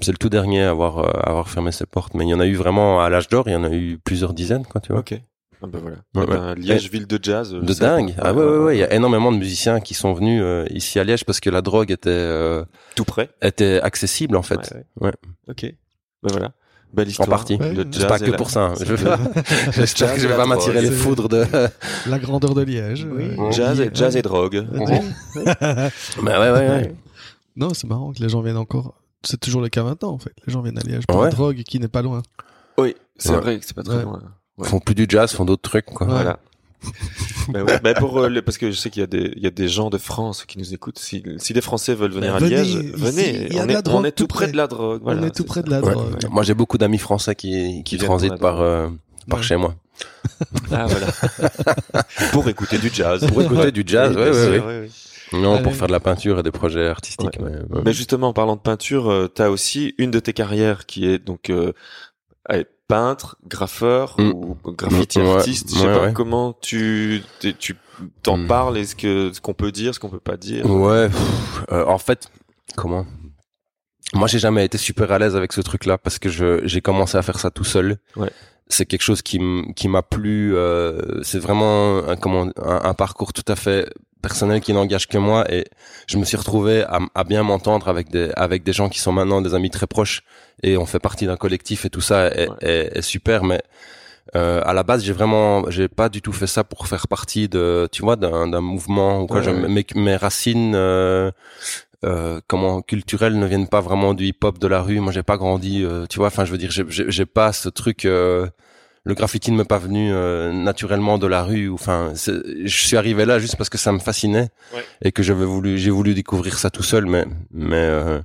C'est 0.00 0.12
le 0.12 0.18
tout 0.18 0.28
dernier 0.28 0.62
à 0.64 0.70
avoir, 0.70 0.98
euh, 0.98 1.10
à 1.22 1.30
avoir 1.30 1.48
fermé 1.48 1.70
ses 1.72 1.86
portes. 1.86 2.14
Mais 2.14 2.24
il 2.24 2.28
y 2.28 2.34
en 2.34 2.40
a 2.40 2.46
eu 2.46 2.54
vraiment 2.54 3.00
à 3.00 3.08
l'âge 3.08 3.28
d'or, 3.28 3.44
il 3.46 3.52
y 3.52 3.56
en 3.56 3.64
a 3.64 3.70
eu 3.70 3.98
plusieurs 4.04 4.34
dizaines, 4.34 4.66
quoi, 4.66 4.80
tu 4.80 4.92
vois. 4.92 5.00
Ok. 5.00 5.14
Ah 5.62 5.66
bah 5.66 5.78
voilà. 5.80 5.96
Ouais, 6.14 6.24
Eh 6.24 6.26
ben, 6.26 6.54
Liège, 6.56 6.90
ville 6.90 7.06
de 7.06 7.18
jazz. 7.22 7.54
euh, 7.54 7.60
De 7.62 7.66
pas. 7.72 7.74
dingue. 7.86 8.14
Ah 8.18 8.34
ouais, 8.34 8.44
ouais, 8.44 8.58
ouais. 8.58 8.76
Il 8.76 8.80
y 8.80 8.82
a 8.84 8.92
énormément 8.92 9.32
de 9.32 9.38
musiciens 9.38 9.80
qui 9.80 9.94
sont 9.94 10.12
venus 10.12 10.42
euh, 10.44 10.66
ici 10.70 10.98
à 10.98 11.04
Liège 11.04 11.24
parce 11.24 11.40
que 11.40 11.48
la 11.48 11.62
drogue 11.62 11.90
était, 11.90 12.10
euh, 12.10 12.64
Tout 12.96 13.04
près. 13.04 13.30
était 13.40 13.80
accessible 13.80 14.36
en 14.36 14.42
fait. 14.42 14.74
Ouais. 15.00 15.12
Ok. 15.48 15.62
Ben 15.62 16.30
voilà. 16.32 16.52
Belle 16.94 17.08
histoire. 17.08 17.28
partie. 17.28 17.56
Le 17.58 17.84
jazz 17.90 18.06
pas 18.06 18.18
que 18.18 18.30
la- 18.30 18.36
pour 18.36 18.50
ça. 18.50 18.66
hein. 18.66 18.74
Je- 18.80 18.94
J'espère 19.72 20.14
que 20.14 20.20
je 20.20 20.28
vais 20.28 20.36
pas 20.36 20.46
m'attirer 20.46 20.80
les 20.80 20.90
foudres 20.90 21.28
de. 21.28 21.44
La 22.06 22.18
grandeur 22.18 22.54
de 22.54 22.62
Liège. 22.62 23.06
Oui. 23.10 23.30
euh, 23.38 23.50
Jazz, 23.50 23.80
et, 23.80 23.84
ouais. 23.84 23.90
jazz 23.92 24.16
et 24.16 24.22
drogue. 24.22 24.66
bah 24.74 26.40
ouais, 26.40 26.50
ouais, 26.50 26.68
ouais. 26.68 26.94
Non, 27.56 27.70
c'est 27.74 27.86
marrant 27.86 28.12
que 28.12 28.20
les 28.22 28.28
gens 28.28 28.40
viennent 28.42 28.56
encore. 28.56 28.94
C'est 29.22 29.38
toujours 29.40 29.60
le 29.62 29.68
cas 29.68 29.82
maintenant, 29.82 30.10
en 30.10 30.18
fait. 30.18 30.32
Les 30.46 30.52
gens 30.52 30.60
viennent 30.62 30.78
à 30.78 30.82
Liège 30.82 31.06
pour 31.06 31.18
Ouais. 31.18 31.24
la 31.26 31.30
drogue 31.30 31.62
qui 31.66 31.78
n'est 31.80 31.88
pas 31.88 32.02
loin. 32.02 32.22
Oui, 32.78 32.94
c'est 33.16 33.30
Ouais. 33.30 33.36
vrai 33.40 33.58
que 33.58 33.64
c'est 33.66 33.74
pas 33.74 33.82
très 33.82 33.96
Ouais. 33.96 34.02
loin. 34.02 34.20
Font 34.62 34.80
plus 34.80 34.94
du 34.94 35.06
jazz, 35.08 35.32
font 35.32 35.44
d'autres 35.44 35.68
trucs, 35.68 35.86
quoi. 35.86 36.06
Ouais. 36.06 36.12
Voilà. 36.12 36.38
Bah 37.50 37.62
ouais, 37.62 37.78
bah 37.82 37.92
pour 37.94 38.18
euh, 38.18 38.28
le- 38.28 38.40
parce 38.42 38.56
que 38.56 38.70
je 38.70 38.76
sais 38.76 38.88
qu'il 38.90 39.00
y 39.00 39.04
a 39.04 39.06
des 39.06 39.32
il 39.36 39.42
y 39.42 39.46
a 39.46 39.50
des 39.50 39.68
gens 39.68 39.90
de 39.90 39.98
France 39.98 40.44
qui 40.46 40.58
nous 40.58 40.72
écoutent. 40.72 40.98
Si, 40.98 41.22
si 41.38 41.52
des 41.52 41.60
Français 41.60 41.94
veulent 41.94 42.12
venir 42.12 42.30
Bah, 42.30 42.36
à 42.36 42.40
venez, 42.40 42.56
Liège, 42.56 42.68
ici, 42.68 42.90
venez. 42.94 43.46
il 43.50 43.54
y 43.54 43.58
a 43.58 43.64
on, 43.64 43.68
est, 43.68 43.82
drogue 43.82 44.00
on 44.00 44.04
est 44.04 44.12
tout 44.12 44.26
près 44.26 44.48
de 44.50 44.56
la 44.56 44.66
drogue. 44.66 45.00
Voilà, 45.04 45.20
on 45.22 45.26
est 45.26 45.30
tout 45.34 45.44
près 45.44 45.62
de 45.62 45.70
la 45.70 45.80
Ouais. 45.82 45.92
drogue. 45.92 46.16
Moi, 46.30 46.42
j'ai 46.42 46.54
beaucoup 46.54 46.78
d'amis 46.78 46.98
français 46.98 47.34
qui, 47.34 47.82
qui 47.84 47.98
transitent 47.98 48.38
par, 48.38 48.60
euh, 48.62 48.88
par 49.28 49.40
Ouais. 49.40 49.44
chez 49.44 49.56
moi. 49.56 49.74
Ah 50.72 50.86
voilà. 50.86 51.06
pour 52.32 52.48
écouter 52.48 52.78
du 52.78 52.90
jazz. 52.92 53.26
Pour 53.26 53.42
écouter 53.42 53.72
du 53.72 53.84
jazz, 53.86 54.14
Oui, 54.16 54.22
ouais, 54.22 54.30
bien 54.30 54.40
ouais, 54.40 54.56
sûr, 54.58 54.66
ouais. 54.66 54.80
oui, 54.82 54.88
oui. 55.32 55.40
Non, 55.40 55.54
Allez. 55.54 55.62
pour 55.64 55.74
faire 55.74 55.86
de 55.88 55.92
la 55.92 56.00
peinture 56.00 56.38
et 56.38 56.42
des 56.42 56.50
projets 56.50 56.86
artistiques. 56.88 57.38
Ouais, 57.40 57.50
mais, 57.50 57.76
ouais. 57.76 57.82
Mais 57.84 57.92
justement, 57.92 58.28
en 58.28 58.32
parlant 58.32 58.56
de 58.56 58.60
peinture, 58.60 59.10
euh, 59.10 59.26
t'as 59.28 59.48
aussi 59.48 59.94
une 59.98 60.10
de 60.10 60.20
tes 60.20 60.32
carrières 60.32 60.86
qui 60.86 61.06
est 61.08 61.18
donc 61.18 61.50
euh, 61.50 61.72
allez, 62.44 62.66
peintre, 62.88 63.36
graffeur 63.46 64.14
Mm. 64.18 64.30
ou 64.34 64.56
graffiti 64.72 65.18
Ouais, 65.18 65.30
artiste. 65.36 65.70
Je 65.74 65.78
sais 65.80 65.86
ouais, 65.86 65.92
pas 65.94 66.02
ouais. 66.06 66.12
comment 66.12 66.52
tu 66.60 67.22
tu 67.40 67.76
t'en 68.22 68.36
Mm. 68.38 68.46
parles 68.46 68.78
et 68.78 68.84
ce 68.84 68.94
que 68.94 69.32
ce 69.32 69.40
qu'on 69.40 69.54
peut 69.54 69.72
dire, 69.72 69.94
ce 69.94 70.00
qu'on 70.00 70.08
peut 70.10 70.20
pas 70.20 70.36
dire. 70.36 70.68
Ouais, 70.68 71.08
pff, 71.08 71.64
euh, 71.72 71.84
en 71.86 71.98
fait, 71.98 72.28
comment? 72.76 73.06
Moi, 74.12 74.28
j'ai 74.28 74.38
jamais 74.38 74.64
été 74.64 74.78
super 74.78 75.10
à 75.12 75.18
l'aise 75.18 75.34
avec 75.34 75.52
ce 75.52 75.60
truc-là 75.60 75.98
parce 75.98 76.18
que 76.18 76.28
je 76.28 76.60
j'ai 76.64 76.80
commencé 76.80 77.16
à 77.16 77.22
faire 77.22 77.38
ça 77.40 77.50
tout 77.50 77.64
seul. 77.64 77.98
Ouais. 78.16 78.30
C'est 78.68 78.86
quelque 78.86 79.02
chose 79.02 79.22
qui 79.22 79.38
m'a 79.88 80.02
plu. 80.02 80.56
euh, 80.56 81.22
c'est 81.22 81.38
vraiment 81.38 81.98
un, 82.08 82.16
comment 82.16 82.48
un, 82.56 82.80
un 82.84 82.94
parcours 82.94 83.32
tout 83.32 83.44
à 83.48 83.56
fait 83.56 83.88
personnel 84.22 84.60
qui 84.62 84.72
n'engage 84.72 85.06
que 85.06 85.18
moi 85.18 85.44
et 85.52 85.66
je 86.06 86.16
me 86.16 86.24
suis 86.24 86.38
retrouvé 86.38 86.82
à, 87.14 87.24
bien 87.24 87.42
m'entendre 87.42 87.88
avec 87.88 88.08
des 88.08 88.30
avec 88.36 88.62
des 88.64 88.72
gens 88.72 88.88
qui 88.88 88.98
sont 88.98 89.12
maintenant 89.12 89.42
des 89.42 89.52
amis 89.54 89.68
très 89.68 89.86
proches 89.86 90.22
et 90.62 90.78
on 90.78 90.86
fait 90.86 90.98
partie 90.98 91.26
d'un 91.26 91.36
collectif 91.36 91.84
et 91.84 91.90
tout 91.90 92.00
ça 92.00 92.28
est, 92.28 92.48
Ouais. 92.48 92.56
est, 92.62 92.96
est 92.98 93.02
super 93.02 93.44
mais 93.44 93.60
euh, 94.34 94.62
à 94.64 94.72
la 94.72 94.82
base, 94.82 95.04
j'ai 95.04 95.12
vraiment, 95.12 95.70
j'ai 95.70 95.86
pas 95.86 96.08
du 96.08 96.22
tout 96.22 96.32
fait 96.32 96.46
ça 96.46 96.64
pour 96.64 96.88
faire 96.88 97.06
partie 97.06 97.48
de, 97.48 97.86
tu 97.92 98.00
vois, 98.02 98.16
d'un, 98.16 98.60
mouvement 98.62 99.20
ou 99.20 99.26
quoi. 99.26 99.36
Ouais, 99.36 99.42
Je- 99.44 99.50
ouais. 99.50 99.68
mes, 99.68 99.84
mes 99.94 100.16
racines, 100.16 100.72
euh, 100.74 101.30
euh, 102.04 102.40
comment 102.46 102.82
culturelles 102.82 103.38
ne 103.38 103.46
viennent 103.46 103.68
pas 103.68 103.80
vraiment 103.80 104.14
du 104.14 104.26
hip-hop 104.26 104.58
de 104.58 104.66
la 104.66 104.82
rue. 104.82 105.00
Moi, 105.00 105.12
j'ai 105.12 105.22
pas 105.22 105.36
grandi, 105.36 105.82
euh, 105.84 106.06
tu 106.08 106.18
vois. 106.18 106.28
Enfin, 106.28 106.44
je 106.44 106.52
veux 106.52 106.58
dire, 106.58 106.70
j'ai, 106.70 107.26
pas 107.26 107.52
ce 107.52 107.68
truc. 107.68 108.04
euh, 108.04 108.46
le 109.06 109.14
graffiti 109.14 109.52
ne 109.52 109.58
m'est 109.58 109.64
pas 109.64 109.78
venu 109.78 110.10
euh, 110.12 110.50
naturellement 110.52 111.18
de 111.18 111.26
la 111.26 111.42
rue. 111.42 111.70
Enfin, 111.70 112.12
je 112.14 112.66
suis 112.66 112.96
arrivé 112.96 113.26
là 113.26 113.38
juste 113.38 113.56
parce 113.56 113.68
que 113.68 113.76
ça 113.78 113.92
me 113.92 113.98
fascinait 113.98 114.48
Ouais. 114.74 114.82
et 115.02 115.12
que 115.12 115.22
j'avais 115.22 115.44
voulu, 115.44 115.76
j'ai 115.76 115.90
voulu 115.90 116.14
découvrir 116.14 116.58
ça 116.58 116.70
tout 116.70 116.82
seul. 116.82 117.04
Mais, 117.06 117.26
mais 117.52 117.76
euh, 117.76 118.20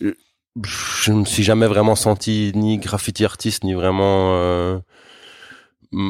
je 0.00 1.12
me 1.12 1.24
suis 1.24 1.42
jamais 1.44 1.66
vraiment 1.66 1.94
senti 1.94 2.50
ni 2.54 2.78
graffiti 2.78 3.24
artiste 3.24 3.62
ni 3.62 3.74
vraiment 3.74 4.32
euh, 4.34 4.78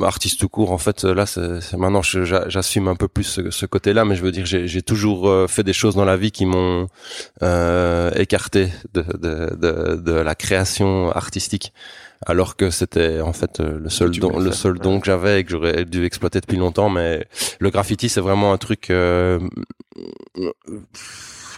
artiste 0.03 0.41
tout 0.41 0.49
court. 0.49 0.73
En 0.73 0.79
fait, 0.79 1.05
là, 1.05 1.27
c'est 1.27 1.77
maintenant, 1.77 2.03
j'assume 2.03 2.89
un 2.89 2.97
peu 2.97 3.09
plus 3.09 3.25
ce, 3.25 3.51
ce 3.51 3.67
côté-là, 3.67 4.05
mais 4.05 4.17
je 4.17 4.23
veux 4.23 4.33
dire, 4.33 4.47
j'ai 4.47 4.83
toujours 4.83 5.29
euh, 5.29 5.47
fait 5.47 5.62
des 5.62 5.73
choses 5.73 5.95
dans 5.95 6.05
la 6.05 6.17
vie 6.17 6.31
qui 6.31 6.47
m'ont 6.47 6.89
euh, 7.43 8.11
écarté 8.15 8.73
de, 8.95 9.03
de, 9.03 9.55
de, 9.57 9.97
de 9.97 10.12
la 10.12 10.35
création 10.35 11.11
artistique. 11.11 11.73
Alors 12.25 12.57
que 12.57 12.71
c'était 12.71 13.21
en 13.21 13.35
fait 13.35 13.61
euh, 13.61 13.79
le 13.79 13.91
seul 13.91 14.11
don, 14.11 14.39
le 14.39 14.51
seul 14.51 14.79
don 14.79 15.01
que 15.01 15.07
j'avais 15.07 15.41
et 15.41 15.45
que 15.45 15.51
j'aurais 15.51 15.85
dû 15.85 16.07
exploiter 16.07 16.41
depuis 16.41 16.57
longtemps. 16.57 16.89
Mais 16.89 17.27
le 17.61 17.71
graffiti, 17.71 18.09
c'est 18.09 18.23
vraiment 18.23 18.55
un 18.55 18.57
truc 18.57 18.89
euh, 18.89 19.39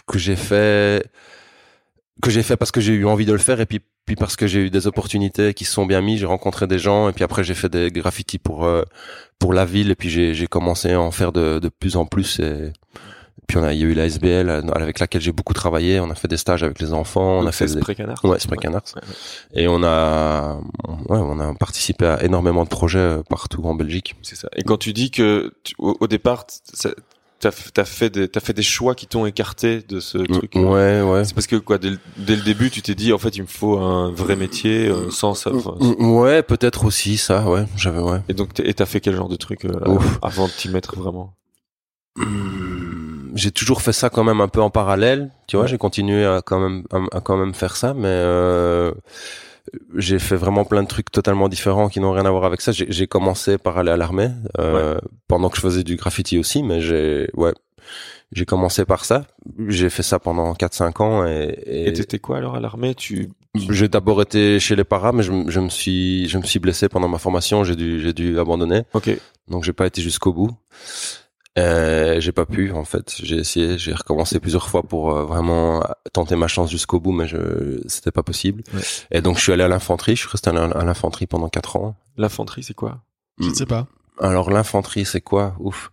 que 0.05 0.19
j'ai 0.19 0.35
fait 0.35 1.05
que 2.21 2.29
j'ai 2.31 2.43
fait 2.43 2.57
parce 2.57 2.71
que 2.71 2.81
j'ai 2.81 2.93
eu 2.93 3.05
envie 3.05 3.25
de 3.25 3.31
le 3.31 3.37
faire 3.37 3.59
et 3.61 3.65
puis 3.65 3.81
puis 4.05 4.15
parce 4.15 4.35
que 4.35 4.47
j'ai 4.47 4.61
eu 4.61 4.69
des 4.71 4.87
opportunités 4.87 5.53
qui 5.53 5.65
se 5.65 5.71
sont 5.73 5.85
bien 5.85 6.01
mises, 6.01 6.19
j'ai 6.21 6.25
rencontré 6.25 6.65
des 6.65 6.79
gens 6.79 7.09
et 7.09 7.13
puis 7.13 7.23
après 7.23 7.43
j'ai 7.43 7.53
fait 7.53 7.69
des 7.69 7.91
graffitis 7.91 8.39
pour 8.39 8.65
euh, 8.65 8.83
pour 9.37 9.53
la 9.53 9.65
ville 9.65 9.91
et 9.91 9.95
puis 9.95 10.09
j'ai 10.09 10.33
j'ai 10.33 10.47
commencé 10.47 10.93
à 10.93 10.99
en 10.99 11.11
faire 11.11 11.31
de 11.31 11.59
de 11.59 11.69
plus 11.69 11.95
en 11.95 12.05
plus 12.05 12.39
et 12.39 12.71
puis 13.47 13.57
on 13.57 13.63
a 13.63 13.73
il 13.73 13.79
y 13.79 13.83
a 13.83 13.87
eu 13.87 13.93
la 13.93 14.05
SBL 14.05 14.49
avec 14.73 14.99
laquelle 14.99 15.21
j'ai 15.21 15.31
beaucoup 15.31 15.53
travaillé, 15.53 15.99
on 15.99 16.09
a 16.09 16.15
fait 16.15 16.27
des 16.27 16.37
stages 16.37 16.63
avec 16.63 16.79
les 16.79 16.93
enfants, 16.93 17.39
on 17.39 17.47
a 17.47 17.51
fait 17.51 17.65
des, 17.65 17.79
Spray 17.81 17.95
Canard. 17.95 18.23
Ouais, 18.25 18.39
Spray 18.39 18.57
Canard. 18.59 18.83
Ouais, 18.95 19.01
ouais. 19.01 19.63
et 19.63 19.67
on 19.67 19.81
a 19.83 20.55
ouais, 20.87 21.17
on 21.17 21.39
a 21.39 21.53
participé 21.55 22.05
à 22.05 22.23
énormément 22.23 22.63
de 22.63 22.69
projets 22.69 22.99
euh, 22.99 23.23
partout 23.27 23.63
en 23.63 23.73
Belgique. 23.75 24.15
C'est 24.21 24.35
ça. 24.35 24.49
Et 24.55 24.63
quand 24.63 24.77
tu 24.77 24.93
dis 24.93 25.09
que 25.09 25.51
tu- 25.63 25.73
au, 25.79 25.97
au 25.99 26.07
départ, 26.07 26.45
t'as 27.39 27.85
fait 27.85 28.09
des 28.09 28.27
t'as 28.27 28.39
fait 28.39 28.53
des 28.53 28.61
choix 28.63 28.95
qui 28.95 29.07
t'ont 29.07 29.25
écarté 29.25 29.81
de 29.87 29.99
ce 29.99 30.17
truc. 30.17 30.53
Ouais, 30.55 31.01
ouais. 31.01 31.23
C'est 31.25 31.33
parce 31.33 31.47
que 31.47 31.55
quoi, 31.55 31.77
dès, 31.77 31.91
le- 31.91 31.99
dès 32.17 32.35
le 32.35 32.41
début, 32.41 32.69
tu 32.69 32.81
t'es 32.81 32.95
dit 32.95 33.13
en 33.13 33.17
fait, 33.17 33.35
il 33.37 33.41
me 33.43 33.47
faut 33.47 33.77
un 33.79 34.11
vrai 34.11 34.35
métier 34.35 34.87
euh, 34.89 35.09
sans 35.11 35.33
ça. 35.33 35.51
enfin, 35.53 35.75
Ouais, 35.99 36.43
peut-être 36.43 36.85
aussi 36.85 37.17
ça, 37.17 37.45
ouais, 37.49 37.65
j'avais 37.75 37.99
ouais. 38.01 38.19
et 38.29 38.33
donc, 38.33 38.59
et 38.59 38.73
t'as 38.73 38.85
fait 38.85 38.99
quel 39.01 39.15
genre 39.15 39.29
de 39.29 39.35
truc 39.37 39.65
euh, 39.65 39.71
avant 40.21 40.47
de 40.47 40.51
t'y 40.51 40.69
mettre 40.69 40.95
vraiment? 40.95 41.33
Hum, 42.17 43.31
j'ai 43.35 43.51
toujours 43.51 43.81
fait 43.81 43.93
ça 43.93 44.09
quand 44.09 44.23
même 44.23 44.41
un 44.41 44.47
peu 44.47 44.61
en 44.61 44.69
parallèle 44.69 45.31
tu 45.47 45.55
vois 45.55 45.63
Ouais. 45.65 45.69
j'ai 45.71 45.77
continué 45.77 46.25
à 46.25 46.41
quand 46.43 46.59
même 46.59 46.83
à, 46.91 47.17
à 47.17 47.21
quand 47.21 47.37
même 47.37 47.53
faire 47.53 47.75
ça 47.77 47.93
mais 47.93 48.07
euh, 48.07 48.91
j'ai 49.95 50.19
fait 50.19 50.35
vraiment 50.35 50.65
plein 50.65 50.83
de 50.83 50.87
trucs 50.87 51.11
totalement 51.11 51.49
différents 51.49 51.89
qui 51.89 51.99
n'ont 51.99 52.11
rien 52.11 52.25
à 52.25 52.31
voir 52.31 52.45
avec 52.45 52.61
ça. 52.61 52.71
J'ai 52.71 53.07
commencé 53.07 53.57
par 53.57 53.77
aller 53.77 53.91
à 53.91 53.97
l'armée 53.97 54.29
euh, 54.57 54.99
pendant 55.27 55.49
que 55.49 55.57
je 55.57 55.61
faisais 55.61 55.83
du 55.83 55.95
graffiti 55.95 56.37
aussi 56.37 56.63
mais 56.63 56.81
j'ai 56.81 57.29
ouais 57.33 57.53
j'ai 58.31 58.45
commencé 58.45 58.85
par 58.85 59.05
ça. 59.05 59.25
J'ai 59.67 59.89
fait 59.89 60.03
ça 60.03 60.19
pendant 60.19 60.53
4 60.53 60.73
5 60.73 61.01
ans 61.01 61.25
et, 61.25 61.57
Et 61.65 61.93
t'étais 61.93 62.19
quoi 62.19 62.37
alors 62.37 62.55
à 62.55 62.59
l'armée? 62.59 62.93
Tu 62.93 63.29
j'ai 63.55 63.87
d'abord 63.87 64.21
été 64.21 64.59
chez 64.59 64.75
les 64.75 64.83
paras 64.83 65.11
mais 65.11 65.23
je, 65.23 65.31
je 65.47 65.59
me 65.59 65.69
suis 65.69 66.27
je 66.27 66.37
me 66.37 66.43
suis 66.43 66.59
blessé 66.59 66.89
pendant 66.89 67.07
ma 67.07 67.17
formation. 67.17 67.63
J'ai 67.63 67.75
dû 67.75 67.99
j'ai 68.01 68.13
dû 68.13 68.39
abandonner. 68.39 68.83
Ok. 68.93 69.09
Donc 69.47 69.63
j'ai 69.63 69.73
pas 69.73 69.87
été 69.87 70.01
jusqu'au 70.01 70.33
bout. 70.33 70.51
Euh, 71.59 72.19
j'ai 72.19 72.31
pas 72.31 72.45
pu 72.45 72.71
en 72.71 72.85
fait. 72.85 73.15
J'ai 73.21 73.37
essayé, 73.37 73.77
j'ai 73.77 73.93
recommencé 73.93 74.39
plusieurs 74.39 74.67
fois 74.69 74.83
pour 74.83 75.11
euh, 75.15 75.25
vraiment 75.25 75.83
tenter 76.13 76.35
ma 76.35 76.47
chance 76.47 76.69
jusqu'au 76.71 76.99
bout, 76.99 77.11
mais 77.11 77.27
je 77.27 77.81
c'était 77.87 78.11
pas 78.11 78.23
possible. 78.23 78.63
Ouais. 78.73 78.81
Et 79.11 79.21
donc 79.21 79.37
je 79.37 79.43
suis 79.43 79.51
allé 79.51 79.63
à 79.63 79.67
l'infanterie. 79.67 80.15
Je 80.15 80.21
suis 80.21 80.29
resté 80.29 80.49
à 80.49 80.53
l'in- 80.53 80.71
à 80.71 80.83
l'infanterie 80.85 81.27
pendant 81.27 81.49
quatre 81.49 81.75
ans. 81.75 81.95
L'infanterie, 82.17 82.63
c'est 82.63 82.73
quoi? 82.73 82.99
Je 83.39 83.49
ne 83.49 83.53
sais 83.53 83.65
pas. 83.65 83.87
Alors 84.19 84.49
l'infanterie, 84.51 85.05
c'est 85.05 85.21
quoi? 85.21 85.55
Ouf. 85.59 85.91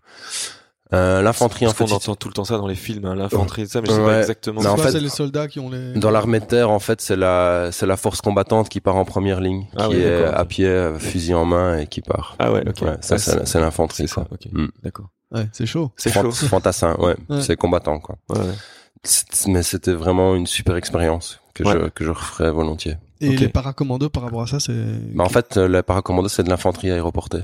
Euh, 0.93 1.21
l'infanterie 1.21 1.67
en 1.67 1.71
fait, 1.73 1.85
qu'on 1.85 1.91
entend 1.91 2.15
tout 2.15 2.29
le 2.29 2.35
temps 2.35 2.45
ça 2.45 2.59
dans 2.59 2.69
les 2.69 2.77
films, 2.77 3.07
hein, 3.07 3.17
l'infanterie, 3.17 3.67
ça, 3.67 3.81
mais 3.81 3.89
je 3.89 3.93
sais 3.93 3.99
Ouais. 3.99 4.07
pas 4.07 4.19
exactement. 4.21 4.61
Mais 4.61 4.69
en 4.69 4.77
fait- 4.77 4.93
c'est 4.93 5.01
les 5.01 5.09
soldats 5.09 5.49
qui 5.49 5.59
ont 5.59 5.69
les. 5.69 5.95
dans 5.95 6.11
l'armée 6.13 6.39
de 6.39 6.45
terre, 6.45 6.71
en 6.71 6.79
fait, 6.79 7.01
c'est 7.01 7.17
la 7.17 7.71
c'est 7.73 7.87
la 7.87 7.97
force 7.97 8.21
combattante 8.21 8.69
qui 8.69 8.81
part 8.81 8.95
en 8.95 9.05
première 9.05 9.41
ligne, 9.41 9.67
Ah 9.77 9.89
qui 9.89 9.95
ouais, 9.97 10.01
est 10.03 10.25
à 10.25 10.45
pied, 10.45 10.91
fusil 11.01 11.35
en 11.35 11.45
main 11.45 11.79
et 11.79 11.89
qui 11.89 12.03
part. 12.03 12.37
Ah 12.39 12.53
ouais, 12.53 12.63
ok. 12.69 12.83
Ouais, 12.83 12.97
ça 13.01 13.19
c'est 13.19 13.47
c'est 13.49 13.59
l'infanterie, 13.61 14.07
c'est 14.07 14.15
ça. 14.15 14.27
Ok, 14.31 14.47
Mm. 14.53 14.67
d'accord. 14.85 15.09
Ouais, 15.33 15.49
c'est 15.53 15.67
chaud. 15.67 15.91
C'est 15.97 16.11
Fant- 16.11 16.23
chaud. 16.23 16.31
Fantassin, 16.33 16.95
ouais. 16.99 17.17
Ouais. 17.29 17.43
C'est 17.43 17.57
combattant, 17.57 17.99
quoi. 17.99 18.17
Ouais, 18.29 18.39
ouais. 18.39 18.55
C'est- 19.03 19.47
mais 19.49 19.63
c'était 19.63 19.93
vraiment 19.93 20.35
une 20.35 20.47
super 20.47 20.77
expérience 20.77 21.41
que 21.55 21.65
Ouais. 21.65 21.73
je 21.73 21.89
que 21.89 22.05
je 22.05 22.11
referais 22.11 22.51
volontiers. 22.51 22.97
Et 23.21 23.35
les 23.37 23.49
paracommandos 23.49 24.11
par 24.11 24.23
rapport 24.25 24.43
à 24.43 24.47
ça, 24.47 24.61
c'est. 24.61 24.73
Mais 25.15 25.23
en 25.25 25.29
fait, 25.29 25.57
euh, 25.57 25.69
le 25.69 25.83
paracommandos 25.83 26.29
c'est 26.29 26.43
de 26.43 26.51
l'infanterie 26.51 26.91
aéroportée. 26.91 27.41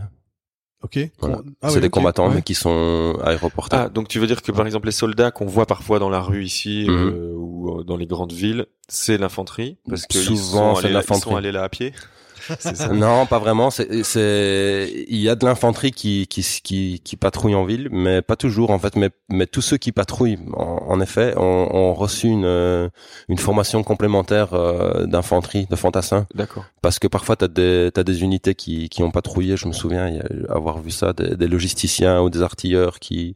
Ok. 0.83 0.99
Voilà. 1.21 1.39
Ah 1.63 1.71
c'est 1.71 1.81
des 1.81 1.91
combattants 1.91 2.29
Ouais. 2.29 2.35
mais 2.37 2.43
qui 2.43 2.55
sont 2.55 3.17
aéroportés. 3.25 3.77
Ah, 3.77 3.89
donc 3.89 4.09
tu 4.09 4.19
veux 4.19 4.27
dire 4.27 4.43
que 4.43 4.51
par 4.51 4.67
exemple 4.67 4.87
les 4.87 4.93
soldats 4.93 5.31
qu'on 5.31 5.47
voit 5.47 5.65
parfois 5.67 6.01
dans 6.01 6.11
la 6.11 6.21
rue 6.21 6.45
ici 6.45 6.87
Mhm. 6.89 6.95
euh, 6.97 7.33
ou 7.37 7.81
euh, 7.81 7.85
dans 7.85 7.97
les 7.97 8.07
grandes 8.07 8.33
villes, 8.33 8.67
c'est 8.89 9.17
l'infanterie? 9.17 9.79
Parce 9.89 10.07
que 10.07 10.19
Souvent, 10.19 10.35
ils 10.35 10.39
sont 10.39 10.75
c'est 10.75 10.79
allés, 10.81 10.83
là- 10.83 10.89
ils 10.89 10.93
l'infanterie. 10.95 11.31
sont 11.31 11.37
allés 11.37 11.53
là 11.53 11.63
à 11.63 11.69
pied? 11.69 11.93
Ça. 12.59 12.89
Non, 12.89 13.27
pas 13.27 13.39
vraiment. 13.39 13.71
C'est, 13.71 15.05
il 15.09 15.19
y 15.19 15.29
a 15.29 15.35
de 15.35 15.45
l'infanterie 15.47 15.91
qui, 15.93 16.27
qui, 16.27 16.43
qui, 16.63 17.01
qui 17.05 17.17
patrouille 17.17 17.55
en 17.55 17.65
ville, 17.65 17.89
mais 17.91 18.23
pas 18.23 18.37
toujours 18.37 18.71
en 18.71 18.79
fait. 18.79 18.97
Mais, 18.97 19.11
mais 19.29 19.47
tous 19.47 19.61
ceux 19.63 19.77
qui 19.77 19.93
patrouillent, 19.93 20.39
en, 20.55 20.83
en 20.89 21.01
effet, 21.01 21.35
ont, 21.37 21.75
ont 21.75 21.95
reçu 21.95 22.29
une, 22.29 22.45
euh, 22.45 22.89
une 23.29 23.39
formation 23.39 23.83
complémentaire 23.83 24.55
euh, 24.55 25.07
d'infanterie, 25.07 25.67
de 25.71 25.77
fantassin, 25.77 26.27
D'accord. 26.35 26.65
parce 26.83 26.99
que 26.99 27.09
parfois 27.09 27.37
t'as 27.37 27.49
des, 27.49 27.91
t'as 27.93 28.03
des 28.05 28.23
unités 28.23 28.55
qui, 28.55 28.89
qui 28.89 29.03
ont 29.03 29.11
patrouillé. 29.11 29.57
Je 29.57 29.67
me 29.69 29.73
souviens 29.73 30.09
y 30.09 30.19
a- 30.19 30.53
avoir 30.53 30.79
vu 30.81 30.91
ça, 30.91 31.13
des, 31.13 31.37
des 31.37 31.47
logisticiens 31.49 32.21
ou 32.23 32.31
des 32.31 32.43
artilleurs 32.43 32.99
qui, 32.99 33.35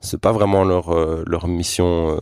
c'est 0.00 0.20
pas 0.20 0.32
vraiment 0.32 0.64
leur, 0.64 0.90
euh, 0.92 1.22
leur 1.26 1.46
mission. 1.48 2.12
euh, 2.16 2.18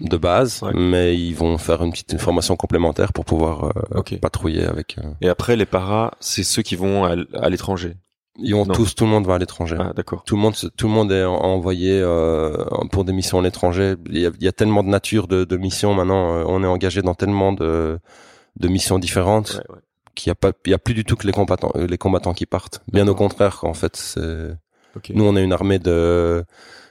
de 0.00 0.16
base, 0.16 0.62
Ouais. 0.62 0.72
mais 0.74 1.16
ils 1.18 1.34
vont 1.34 1.58
faire 1.58 1.82
une 1.82 1.90
petite 1.90 2.18
formation 2.18 2.56
complémentaire 2.56 3.12
pour 3.12 3.24
pouvoir 3.24 3.72
euh, 3.96 4.02
patrouiller 4.20 4.64
avec. 4.64 4.96
euh, 4.98 5.10
Et 5.20 5.28
après 5.28 5.56
les 5.56 5.66
paras, 5.66 6.12
c'est 6.20 6.44
ceux 6.44 6.62
qui 6.62 6.76
vont 6.76 7.04
à, 7.04 7.48
l'étranger. 7.48 7.94
Ils 8.40 8.54
ont 8.54 8.64
Non. 8.64 8.72
tous, 8.74 8.94
tout 8.94 9.04
le 9.04 9.10
monde 9.10 9.26
va 9.26 9.34
à 9.34 9.38
l'étranger. 9.38 9.76
Ah 9.80 9.92
d'accord. 9.96 10.22
Tout 10.24 10.36
le 10.36 10.42
monde, 10.42 10.54
tout 10.76 10.86
le 10.86 10.92
monde 10.92 11.10
est 11.10 11.24
en- 11.24 11.34
envoyé 11.34 12.00
euh, 12.00 12.56
pour 12.92 13.04
des 13.04 13.12
missions 13.12 13.40
à 13.40 13.42
l'étranger. 13.42 13.96
Il 14.06 14.18
y 14.18 14.26
a, 14.26 14.30
il 14.38 14.44
y 14.44 14.48
a 14.48 14.52
tellement 14.52 14.84
de 14.84 14.88
nature 14.88 15.26
de, 15.26 15.44
de 15.44 15.56
missions 15.56 15.92
maintenant. 15.94 16.34
euh, 16.36 16.44
on 16.46 16.62
est 16.62 16.66
engagé 16.68 17.02
dans 17.02 17.14
tellement 17.14 17.52
de, 17.52 17.98
de 18.56 18.68
missions 18.68 19.00
différentes 19.00 19.54
Ouais, 19.68 19.74
ouais. 19.74 19.80
qu'il 20.14 20.30
y 20.30 20.32
a 20.32 20.36
pas, 20.36 20.52
il 20.66 20.70
y 20.70 20.74
a 20.74 20.78
plus 20.78 20.94
du 20.94 21.04
tout 21.04 21.16
que 21.16 21.26
les 21.26 21.32
combattants, 21.32 21.72
les 21.74 21.98
combattants 21.98 22.32
qui 22.34 22.46
partent. 22.46 22.80
Bien 22.92 23.08
au 23.08 23.14
contraire, 23.16 23.58
en 23.64 23.74
fait, 23.74 24.14
nous 25.14 25.24
on 25.24 25.36
est 25.36 25.42
une 25.42 25.52
armée 25.52 25.78
de, 25.80 26.44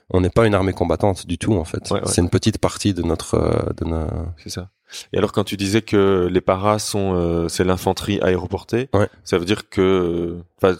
on 0.09 0.21
n'est 0.21 0.29
pas 0.29 0.45
une 0.47 0.53
armée 0.55 0.73
combattante 0.73 1.25
du 1.27 1.37
tout 1.37 1.53
en 1.55 1.63
fait. 1.65 1.89
Ouais, 1.91 1.99
ouais. 1.99 2.07
C'est 2.07 2.21
une 2.21 2.29
petite 2.29 2.57
partie 2.59 2.93
de 2.93 3.01
notre, 3.03 3.35
euh, 3.35 3.73
de 3.77 3.85
nos... 3.85 4.07
C'est 4.43 4.49
ça. 4.49 4.69
Et 5.11 5.17
alors 5.17 5.31
quand 5.33 5.43
tu 5.43 5.57
disais 5.57 5.81
que 5.81 6.27
les 6.31 6.41
paras 6.41 6.79
sont, 6.79 7.13
euh, 7.13 7.47
c'est 7.49 7.63
l'infanterie 7.65 8.19
aéroportée, 8.21 8.89
Ouais. 8.93 9.09
ça 9.25 9.37
veut 9.37 9.45
dire 9.45 9.69
que, 9.69 9.81
euh, 9.81 10.43
enfin, 10.61 10.77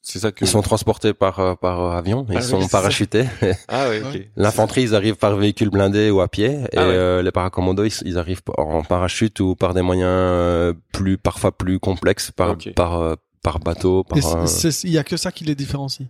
c'est 0.00 0.20
ça 0.20 0.30
que. 0.32 0.44
Ils 0.44 0.48
sont 0.48 0.62
transportés 0.62 1.12
par 1.12 1.38
euh, 1.40 1.54
par 1.54 1.80
avion, 1.92 2.24
ils 2.30 2.36
Ah 2.36 2.40
oui, 2.40 2.46
sont 2.46 2.66
parachutés. 2.68 3.24
Ah 3.68 3.88
ouais, 3.88 4.00
Ouais. 4.00 4.08
ok. 4.20 4.28
L'infanterie, 4.36 4.82
ils 4.82 4.94
arrivent 4.94 5.16
par 5.16 5.34
véhicule 5.36 5.70
blindé 5.70 6.10
ou 6.10 6.20
à 6.20 6.28
pied, 6.28 6.50
et 6.50 6.76
Ah 6.76 6.86
ouais. 6.86 6.94
euh, 6.94 7.22
les 7.22 7.30
paracommandos, 7.32 7.84
ils, 7.84 7.92
ils 8.04 8.18
arrivent 8.18 8.42
en 8.56 8.82
parachute 8.84 9.38
ou 9.40 9.54
par 9.56 9.74
des 9.74 9.82
moyens 9.82 10.08
euh, 10.08 10.72
plus 10.92 11.18
parfois 11.18 11.50
plus 11.52 11.78
complexes, 11.80 12.30
par 12.30 12.56
par 12.76 13.00
euh, 13.00 13.14
par 13.42 13.58
bateau, 13.58 14.02
par. 14.04 14.18
Euh, 14.18 14.46
Il 14.84 14.90
y 14.90 14.98
a 14.98 15.04
que 15.04 15.16
ça 15.16 15.30
qui 15.32 15.44
les 15.44 15.54
différencie. 15.56 16.08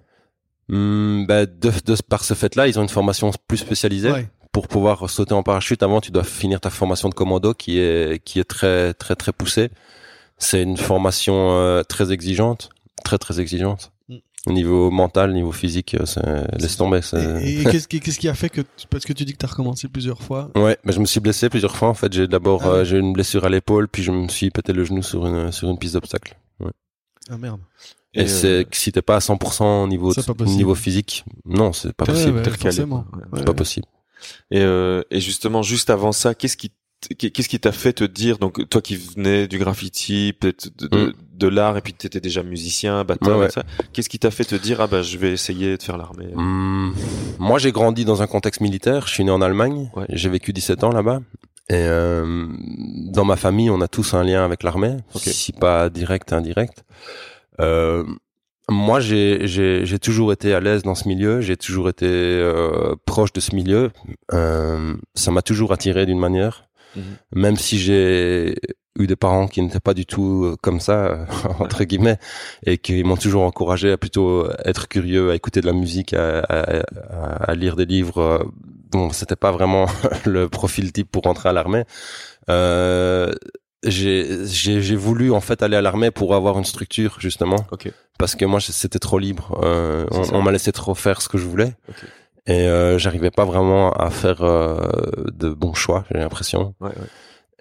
Hmm, 0.69 1.27
bah, 1.27 1.47
de, 1.47 1.71
de 1.85 1.97
par 2.09 2.25
ce 2.25 2.35
fait-là, 2.35 2.67
ils 2.69 2.79
ont 2.79 2.83
une 2.83 2.89
formation 2.89 3.31
plus 3.49 3.59
spécialisée. 3.59 4.11
Ouais. 4.11 4.29
Pour 4.53 4.69
pouvoir 4.69 5.11
sauter 5.11 5.35
en 5.35 5.43
parachute, 5.43 5.83
avant, 5.83 6.01
tu 6.01 6.11
dois 6.11 6.25
finir 6.25 6.61
ta 6.61 6.71
formation 6.71 7.11
de 7.11 7.15
commando, 7.15 7.53
qui 7.53 7.79
est 7.79 8.23
qui 8.25 8.41
est 8.41 8.45
très 8.45 8.95
très 8.95 9.15
très 9.15 9.33
poussée. 9.33 9.71
C'est 10.39 10.63
une 10.63 10.79
formation 10.79 11.51
euh, 11.59 11.83
très 11.83 12.11
exigeante, 12.11 12.71
très 13.05 13.19
très 13.19 13.39
exigeante. 13.41 13.93
Au 14.47 14.53
niveau 14.53 14.93
mental, 14.93 15.33
niveau 15.35 15.51
physique, 15.51 15.95
euh, 16.01 16.07
c'est 16.07 16.23
laisse 16.61 16.77
tomber. 16.77 17.03
c'est- 17.03 17.43
Et, 17.43 17.63
et 17.63 17.65
qu'est-ce 17.65 17.89
qui, 17.89 17.99
qu'est-ce 18.01 18.19
qui 18.21 18.29
a 18.29 18.35
fait 18.35 18.49
que 18.49 18.61
tu- 18.61 18.87
parce 18.89 19.05
que 19.05 19.13
tu 19.13 19.25
dis 19.25 19.33
que 19.33 19.39
t'as 19.39 19.49
recommencé 19.49 19.89
plusieurs 19.89 20.23
fois? 20.23 20.53
Ouais, 20.55 20.79
mais 20.85 20.93
je 20.93 21.01
me 21.01 21.05
suis 21.05 21.19
blessé 21.21 21.49
plusieurs 21.51 21.75
fois. 21.77 21.89
En 21.89 21.95
fait, 21.95 22.13
j'ai 22.13 22.29
d'abord 22.29 22.61
Ah 22.63 22.69
ouais. 22.71 22.75
euh, 22.77 22.85
j'ai 22.85 22.97
eu 22.97 23.01
une 23.01 23.13
blessure 23.13 23.45
à 23.45 23.49
l'épaule, 23.49 23.89
puis 23.89 24.05
je 24.05 24.13
me 24.13 24.29
suis 24.29 24.51
pété 24.51 24.73
le 24.73 24.85
genou 24.85 25.03
sur 25.03 25.27
une 25.27 25.51
sur 25.53 25.69
une 25.69 25.79
piste 25.79 25.95
d'obstacle. 25.95 26.37
Ah 27.29 27.37
merde. 27.37 27.61
Et, 28.17 28.23
Et, 28.23 28.29
c'est 28.29 28.47
euh, 28.47 28.65
que 28.65 28.77
si 28.77 28.91
t'es 28.93 29.03
pas 29.03 29.17
à 29.17 29.21
100% 29.21 29.85
au 29.85 29.87
niveau 29.89 30.13
niveau 30.47 30.75
physique, 30.75 31.25
non, 31.45 31.73
c'est 31.73 31.93
pas 31.93 32.05
Ouais, 32.07 32.13
possible. 32.13 32.43
C'est 33.35 33.45
pas 33.45 33.55
possible. 33.55 33.87
Et, 34.51 34.61
euh, 34.61 35.03
et 35.11 35.21
justement, 35.21 35.63
juste 35.63 35.91
avant 35.91 36.13
ça, 36.13 36.35
qu'est-ce 36.35 36.57
qui 36.57 36.73
qu'est-ce 37.19 37.49
qui 37.49 37.61
t'a 37.61 37.73
fait 37.73 37.93
te 37.93 38.05
dire 38.05 38.39
donc 38.39 38.69
toi 38.71 38.81
qui 38.81 38.97
venais 38.97 39.47
du 39.47 39.59
graffiti, 39.59 40.33
peut-être 40.41 40.71
de, 40.79 40.87
de, 40.89 40.97
Mm. 41.09 41.13
de 41.35 41.47
l'art 41.47 41.77
et 41.77 41.83
puis 41.83 41.93
t'étais 41.93 42.21
déjà 42.21 42.43
musicien, 42.43 43.05
batteur 43.05 43.35
Ouais, 43.37 43.43
ouais. 43.43 43.47
et 43.49 43.51
ça, 43.51 43.65
qu'est-ce 43.93 44.09
qui 44.09 44.19
t'a 44.19 44.31
fait 44.31 44.45
te 44.47 44.55
dire 44.55 44.81
ah 44.81 44.87
bah 44.87 45.03
je 45.03 45.19
vais 45.19 45.31
essayer 45.31 45.77
de 45.77 45.83
faire 45.83 45.99
l'armée 45.99 46.29
Hum, 46.35 46.95
moi, 47.39 47.59
j'ai 47.59 47.71
grandi 47.71 48.07
dans 48.07 48.23
un 48.23 48.27
contexte 48.27 48.63
militaire. 48.63 49.07
Je 49.07 49.13
suis 49.13 49.25
né 49.25 49.31
en 49.31 49.43
Allemagne. 49.43 49.91
Ouais. 49.95 50.07
J'ai 50.09 50.31
vécu 50.31 50.55
17 50.55 50.85
ans 50.85 50.91
là-bas. 50.91 51.21
Et 51.69 51.75
euh, 51.75 52.47
dans 53.13 53.25
ma 53.25 53.37
famille, 53.37 53.69
on 53.71 53.81
a 53.83 53.89
tous 53.89 54.15
un 54.15 54.25
lien 54.25 54.45
avec 54.45 54.63
l'armée, 54.63 54.97
si 55.17 55.53
pas 55.53 55.91
direct, 55.91 56.33
indirect. 56.33 56.85
Euh, 57.61 58.05
moi, 58.69 58.99
j'ai 59.01 59.99
toujours 60.03 60.33
été 60.33 60.53
à 60.55 60.61
l'aise 60.61 60.83
dans 60.83 60.95
ce 60.97 61.07
milieu. 61.09 61.41
J'ai 61.41 61.57
toujours 61.57 61.89
été 61.89 62.07
euh, 62.09 62.95
proche 63.05 63.33
de 63.33 63.41
ce 63.41 63.55
milieu. 63.55 63.91
Euh, 64.33 64.95
ça 65.15 65.31
m'a 65.31 65.43
toujours 65.43 65.73
attiré 65.73 66.05
d'une 66.07 66.19
manière, 66.19 66.65
Mhm. 66.97 67.03
même 67.35 67.57
si 67.57 67.79
j'ai 67.79 68.57
eu 68.99 69.07
des 69.07 69.17
parents 69.17 69.47
qui 69.49 69.61
n'étaient 69.61 69.81
pas 69.81 69.93
du 69.93 70.07
tout 70.07 70.45
euh, 70.47 70.57
comme 70.63 70.81
ça 70.81 71.27
entre 71.61 71.85
guillemets 71.85 72.17
et 72.65 72.79
qui 72.79 73.05
m'ont 73.05 73.19
toujours 73.19 73.43
encouragé 73.43 73.93
à 73.93 73.99
plutôt 73.99 74.49
être 74.65 74.89
curieux, 74.89 75.31
à 75.31 75.35
écouter 75.35 75.61
de 75.61 75.67
la 75.67 75.75
musique, 75.75 76.15
à, 76.15 76.39
à, 76.41 77.51
à- 77.51 77.55
lire 77.55 77.77
des 77.77 77.85
livres. 77.85 78.51
Bon, 78.91 79.11
c'était 79.11 79.37
pas 79.37 79.53
vraiment 79.53 79.87
le 80.25 80.49
profil 80.49 80.91
type 80.93 81.11
pour 81.11 81.23
rentrer 81.25 81.51
à 81.51 81.53
l'armée. 81.53 81.85
Euh, 82.49 83.33
j'ai 83.85 84.47
j'ai 84.47 84.97
voulu 84.97 85.33
en 85.33 85.41
fait 85.41 85.63
aller 85.63 85.77
à 85.77 85.83
l'armée 85.83 86.11
pour 86.11 86.35
avoir 86.35 86.59
une 86.59 86.65
structure 86.65 87.17
justement. 87.21 87.67
Ok. 87.71 87.91
parce 88.19 88.35
que 88.35 88.45
moi 88.45 88.61
c'était 88.61 88.99
trop 88.99 89.19
libre. 89.19 89.61
Euh, 89.63 90.07
on, 90.33 90.43
m'a 90.43 90.53
laissé 90.53 90.73
trop 90.73 90.95
faire 90.95 91.21
ce 91.23 91.29
que 91.29 91.39
je 91.39 91.47
voulais. 91.47 91.75
Et 92.47 92.69
euh, 92.69 92.97
j'arrivais 92.99 93.31
pas 93.31 93.45
vraiment 93.45 93.93
à 93.93 94.11
faire 94.11 94.43
euh, 94.43 94.79
de 95.33 95.51
bons 95.51 95.75
choix 95.75 96.05
j'ai 96.11 96.19
l'impression. 96.19 96.75
Ouais, 96.81 96.89
ouais. 96.89 96.95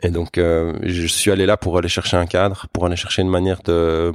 et 0.03 0.09
donc 0.09 0.37
euh, 0.37 0.77
je 0.83 1.07
suis 1.07 1.31
allé 1.31 1.45
là 1.45 1.57
pour 1.57 1.77
aller 1.77 1.89
chercher 1.89 2.17
un 2.17 2.27
cadre 2.27 2.67
pour 2.71 2.85
aller 2.85 2.95
chercher 2.95 3.21
une 3.21 3.29
manière 3.29 3.61
de 3.63 4.13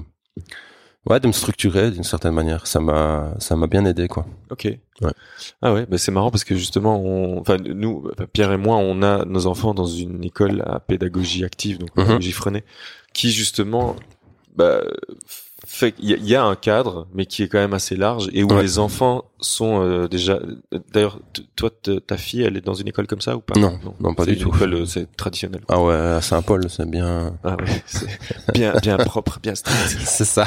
ouais 1.09 1.21
de 1.21 1.27
me 1.27 1.33
structurer 1.33 1.91
d'une 1.91 2.05
certaine 2.05 2.35
manière 2.35 2.67
ça 2.67 2.81
m'a 2.81 3.35
ça 3.39 3.57
m'a 3.57 3.67
bien 3.67 3.85
aidé 3.85 4.07
quoi 4.09 4.27
Ok. 4.51 4.65
Ouais. 5.03 5.13
Ah 5.63 5.73
ouais, 5.73 5.87
bah 5.87 5.97
c'est 5.97 6.13
marrant 6.13 6.31
parce 6.31 6.45
que 6.45 6.55
justement, 6.55 7.01
on, 7.01 7.41
enfin 7.41 7.57
nous, 7.57 8.07
Pierre 8.35 8.53
et 8.53 8.59
moi, 8.59 8.77
on 8.77 9.03
a 9.03 9.25
nos 9.25 9.47
enfants 9.47 9.73
dans 9.73 9.87
une 9.87 10.23
école 10.25 10.63
à 10.67 10.79
pédagogie 10.81 11.43
active, 11.45 11.79
donc 11.79 11.89
Mhm. 11.97 12.05
pédagogie 12.05 12.33
freinée, 12.33 12.65
qui 13.15 13.31
justement, 13.31 13.97
bah, 14.55 14.83
fait, 15.67 15.95
il 15.99 16.11
y, 16.11 16.15
a- 16.15 16.17
il 16.17 16.27
y 16.29 16.35
a 16.35 16.45
un 16.45 16.57
cadre, 16.57 17.07
mais 17.15 17.27
qui 17.27 17.43
est 17.43 17.49
quand 17.49 17.59
même 17.59 17.75
assez 17.75 17.97
large 17.97 18.29
et 18.33 18.43
où 18.43 18.49
Ouais. 18.49 18.63
les 18.63 18.79
enfants 18.79 19.25
sont 19.41 19.83
euh, 19.83 20.09
déjà. 20.09 20.39
D'ailleurs, 20.93 21.19
toi, 21.57 21.71
ta 22.07 22.17
fille, 22.17 22.43
elle 22.43 22.57
est 22.57 22.61
dans 22.65 22.75
une 22.75 22.89
école 22.89 23.07
comme 23.07 23.21
ça 23.21 23.37
ou 23.37 23.41
pas? 23.41 23.59
Non, 23.59 23.79
non, 24.01 24.15
pas 24.15 24.25
C'est 24.25 24.33
du 24.33 24.39
tout. 24.39 24.53
euh, 24.61 24.85
c'est 24.87 25.15
traditionnel. 25.17 25.63
ah 25.69 25.81
ouais 25.83 25.95
à 25.95 26.21
Saint-Paul 26.21 26.67
c'est 26.69 26.89
bien 26.89 27.37
Ah 27.45 27.57
ouais, 27.57 27.83
c'est 27.87 28.07
bien, 28.53 28.73
bien 28.83 28.97
propre, 28.99 29.39
bien 29.43 29.55
strict. 29.55 29.79
c'est 30.05 30.25
ça 30.25 30.47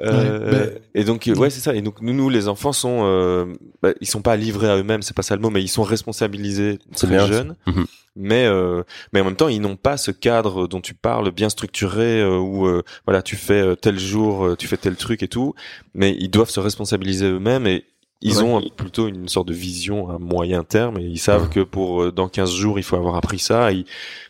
Euh, 0.00 0.50
Ouais, 0.52 0.82
Et 0.94 1.04
donc 1.04 1.26
euh, 1.28 1.34
ouais 1.34 1.50
c'est 1.50 1.60
ça. 1.60 1.74
Et 1.74 1.82
donc 1.82 2.00
nous, 2.02 2.12
nous 2.12 2.28
les 2.28 2.48
enfants 2.48 2.72
sont, 2.72 3.00
euh, 3.04 3.46
bah, 3.82 3.90
ils 4.00 4.06
sont 4.08 4.22
pas 4.22 4.36
livrés 4.36 4.68
à 4.70 4.76
eux-mêmes, 4.76 5.02
c'est 5.02 5.16
pas 5.16 5.22
ça 5.22 5.34
le 5.36 5.42
mot, 5.42 5.50
mais 5.50 5.62
ils 5.62 5.68
sont 5.68 5.82
responsabilisés 5.82 6.78
C'est 6.92 7.06
très 7.06 7.16
bien, 7.16 7.26
jeunes. 7.26 7.56
Mhm. 7.66 7.86
Mais 8.16 8.46
euh, 8.46 8.84
mais 9.12 9.20
en 9.20 9.24
même 9.24 9.36
temps 9.36 9.48
ils 9.48 9.60
n'ont 9.60 9.76
pas 9.76 9.96
ce 9.96 10.12
cadre 10.12 10.68
dont 10.68 10.80
tu 10.80 10.94
parles 10.94 11.32
bien 11.32 11.48
structuré 11.48 12.20
euh, 12.20 12.38
où 12.38 12.66
euh, 12.66 12.84
voilà 13.06 13.22
tu 13.22 13.34
fais 13.34 13.74
tel 13.76 13.98
jour, 13.98 14.56
tu 14.56 14.68
fais 14.68 14.76
tel 14.76 14.96
truc 14.96 15.22
et 15.22 15.28
tout. 15.28 15.54
Mais 15.94 16.16
ils 16.18 16.30
doivent 16.30 16.50
se 16.50 16.60
responsabiliser 16.60 17.26
eux-mêmes 17.26 17.66
et 17.66 17.84
ils 18.22 18.38
Ouais. 18.38 18.42
ont 18.42 18.58
euh, 18.60 18.64
plutôt 18.74 19.08
une 19.08 19.28
sorte 19.28 19.48
de 19.48 19.52
vision 19.54 20.08
à 20.10 20.18
moyen 20.18 20.62
terme 20.64 20.98
et 20.98 21.02
ils 21.04 21.18
savent 21.18 21.44
Ouais. 21.44 21.48
que 21.54 21.60
pour 21.60 22.02
euh, 22.04 22.12
dans 22.12 22.28
15 22.28 22.52
jours 22.52 22.78
il 22.78 22.82
faut 22.82 22.96
avoir 22.96 23.16
appris 23.16 23.38
ça 23.38 23.72
et, 23.72 23.84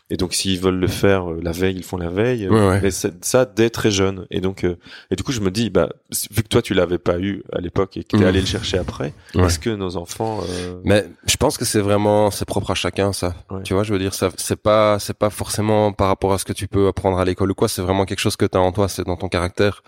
et 0.09 0.17
donc 0.17 0.33
s'ils 0.33 0.59
veulent 0.59 0.79
le 0.79 0.87
faire 0.87 1.31
euh, 1.31 1.39
la 1.41 1.51
veille 1.51 1.75
ils 1.77 1.83
font 1.83 1.97
la 1.97 2.09
veille 2.09 2.47
Ouais, 2.49 2.79
ouais. 2.81 2.91
ça 2.91 3.45
dès 3.45 3.69
très 3.69 3.91
jeune 3.91 4.25
et 4.31 4.41
donc 4.41 4.63
euh, 4.65 4.75
et 5.11 5.15
du 5.15 5.23
coup 5.23 5.31
je 5.31 5.39
me 5.39 5.49
dis 5.49 5.69
bah 5.69 5.89
vu 6.31 6.43
que 6.43 6.47
toi 6.49 6.61
tu 6.61 6.73
l'avais 6.73 6.97
pas 6.97 7.19
eu 7.19 7.43
à 7.53 7.61
l'époque 7.61 7.95
et 7.97 8.03
que 8.03 8.09
t'es 8.09 8.17
Mhm. 8.17 8.25
allé 8.25 8.39
le 8.41 8.45
chercher 8.47 8.77
après 8.79 9.13
est-ce 9.35 9.59
que 9.59 9.69
nos 9.69 9.95
enfants 9.97 10.41
euh, 10.49 10.79
Mais 10.83 11.05
je 11.27 11.37
pense 11.37 11.57
que 11.57 11.63
c'est 11.65 11.79
vraiment 11.81 12.31
c'est 12.31 12.45
propre 12.45 12.71
à 12.71 12.75
chacun 12.75 13.13
ça. 13.13 13.33
Tu 13.63 13.73
vois, 13.73 13.83
je 13.83 13.93
veux 13.93 13.99
dire 13.99 14.13
ça 14.13 14.29
c'est 14.35 14.59
pas 14.61 14.99
c'est 14.99 15.17
pas 15.17 15.29
forcément 15.29 15.93
par 15.93 16.07
rapport 16.07 16.33
à 16.33 16.37
ce 16.37 16.43
que 16.45 16.53
tu 16.53 16.67
peux 16.67 16.87
apprendre 16.87 17.17
à 17.19 17.23
l'école 17.25 17.51
ou 17.51 17.55
quoi, 17.55 17.67
c'est 17.67 17.81
vraiment 17.81 18.05
quelque 18.05 18.19
chose 18.19 18.35
que 18.35 18.45
tu 18.45 18.57
as 18.57 18.61
en 18.61 18.71
toi, 18.71 18.87
c'est 18.89 19.05
dans 19.05 19.15
ton 19.17 19.29
caractère. 19.29 19.83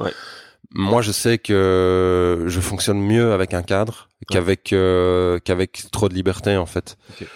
Moi, 0.71 1.01
je 1.01 1.11
sais 1.11 1.37
que 1.37 2.43
je 2.47 2.59
fonctionne 2.59 2.99
mieux 2.99 3.31
avec 3.31 3.53
un 3.53 3.63
cadre 3.63 4.09
qu'avec 4.29 4.73
euh, 4.73 5.39
qu'avec 5.39 5.85
trop 5.91 6.09
de 6.09 6.13
liberté 6.13 6.57
en 6.57 6.65
fait. 6.65 6.97
Ok. 7.09 7.27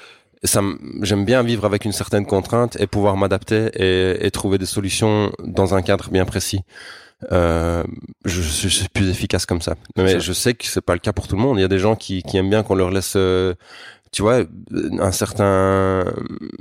Et 0.43 0.47
ça 0.47 0.61
j'aime 1.03 1.23
bien 1.23 1.43
vivre 1.43 1.65
avec 1.65 1.85
une 1.85 1.91
certaine 1.91 2.25
contrainte 2.25 2.75
et 2.79 2.87
pouvoir 2.87 3.15
m'adapter 3.15 3.69
et, 3.75 4.25
et 4.25 4.31
trouver 4.31 4.57
des 4.57 4.65
solutions 4.65 5.31
dans 5.43 5.75
un 5.75 5.81
cadre 5.83 6.09
bien 6.09 6.25
précis. 6.25 6.61
Euh, 7.31 7.83
je, 8.25 8.41
je 8.41 8.67
suis 8.67 8.89
plus 8.89 9.09
efficace 9.09 9.45
comme 9.45 9.61
ça. 9.61 9.75
Mais 9.95 10.19
je 10.19 10.33
sais 10.33 10.55
que 10.55 10.65
c'est 10.65 10.81
pas 10.81 10.93
le 10.93 10.99
cas 10.99 11.13
pour 11.13 11.27
tout 11.27 11.35
le 11.35 11.41
monde. 11.41 11.59
Il 11.59 11.61
y 11.61 11.65
a 11.65 11.67
des 11.67 11.79
gens 11.79 11.95
qui, 11.95 12.23
qui 12.23 12.37
aiment 12.37 12.49
bien 12.49 12.63
qu'on 12.63 12.75
leur 12.75 12.89
laisse, 12.89 13.13
euh, 13.15 13.53
tu 14.11 14.23
vois, 14.23 14.41
un 14.99 15.11
certain, 15.13 16.03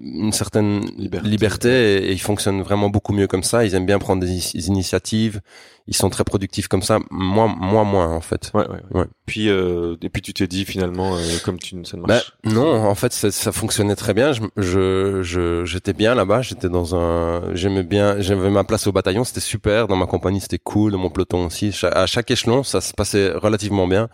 une 0.01 0.33
certaine 0.33 0.85
Liberté. 0.97 1.29
liberté, 1.29 1.69
et, 1.69 2.09
et 2.09 2.13
ils 2.13 2.21
fonctionnent 2.21 2.63
vraiment 2.63 2.91
beaucoup 2.91 3.13
mieux 3.13 3.27
comme 3.27 3.43
ça. 3.43 3.65
Ils 3.65 3.75
aiment 3.75 3.87
bien 3.87 3.99
prendre 3.99 4.23
des, 4.25 4.57
initiatives. 4.69 5.41
Ils 5.89 5.97
sont 5.97 6.11
très 6.11 6.23
productifs 6.23 6.69
comme 6.69 6.83
ça. 6.83 7.01
Moi, 7.11 7.53
moi, 7.59 7.83
moins 7.83 8.15
en 8.15 8.21
fait. 8.21 8.53
ouais, 8.55 8.69
ouais, 8.69 8.81
ouais. 8.93 9.07
Puis 9.27 9.49
euh, 9.49 9.97
et 10.03 10.09
puis 10.11 10.23
tu 10.23 10.33
t'es 10.33 10.47
dit 10.47 10.65
finalement 10.65 11.17
euh, 11.17 11.21
comme 11.45 11.59
tu 11.59 11.71
ça 11.85 11.97
ne 11.97 12.03
Bah, 12.03 12.15
marche 12.15 12.33
non, 12.45 12.85
en 12.85 12.95
fait, 12.95 13.13
ça, 13.13 13.33
ça 13.33 13.51
fonctionnait 13.51 13.97
très 13.97 14.15
bien. 14.15 14.31
Je, 14.57 15.21
je, 15.23 15.65
j'étais 15.65 15.93
bien 15.93 16.15
là-bas. 16.15 16.43
J'étais 16.43 16.69
dans 16.69 16.95
un, 16.95 17.53
j'aimais 17.57 17.83
bien, 17.83 18.21
j'avais 18.21 18.51
ma 18.51 18.63
place 18.63 18.87
au 18.87 18.93
bataillon. 18.93 19.25
C'était 19.25 19.41
super. 19.41 19.89
Dans 19.89 19.97
ma 19.97 20.07
compagnie, 20.07 20.41
c'était 20.41 20.59
cool. 20.61 20.93
Dans 20.93 20.99
mon 20.99 21.11
peloton 21.11 21.47
aussi. 21.47 21.77
À 21.83 22.07
chaque 22.07 22.31
échelon, 22.31 22.63
ça 22.63 22.81
se 22.81 22.93
passait 22.93 23.33
relativement 23.33 23.89
bien. 23.89 24.09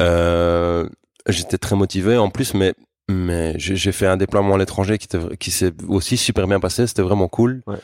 Euh, 0.00 0.88
j'étais 1.28 1.58
très 1.58 1.76
motivé 1.76 2.16
en 2.16 2.30
plus, 2.30 2.54
mais 2.54 2.74
mais 3.08 3.54
j'ai 3.58 3.92
fait 3.92 4.06
un 4.06 4.16
déploiement 4.16 4.54
à 4.54 4.58
l'étranger 4.58 4.98
qui 4.98 5.50
s'est 5.50 5.72
aussi 5.88 6.16
super 6.16 6.46
bien 6.46 6.60
passé. 6.60 6.86
C'était 6.86 7.02
vraiment 7.02 7.28
cool. 7.28 7.62
Ouais. 7.66 7.78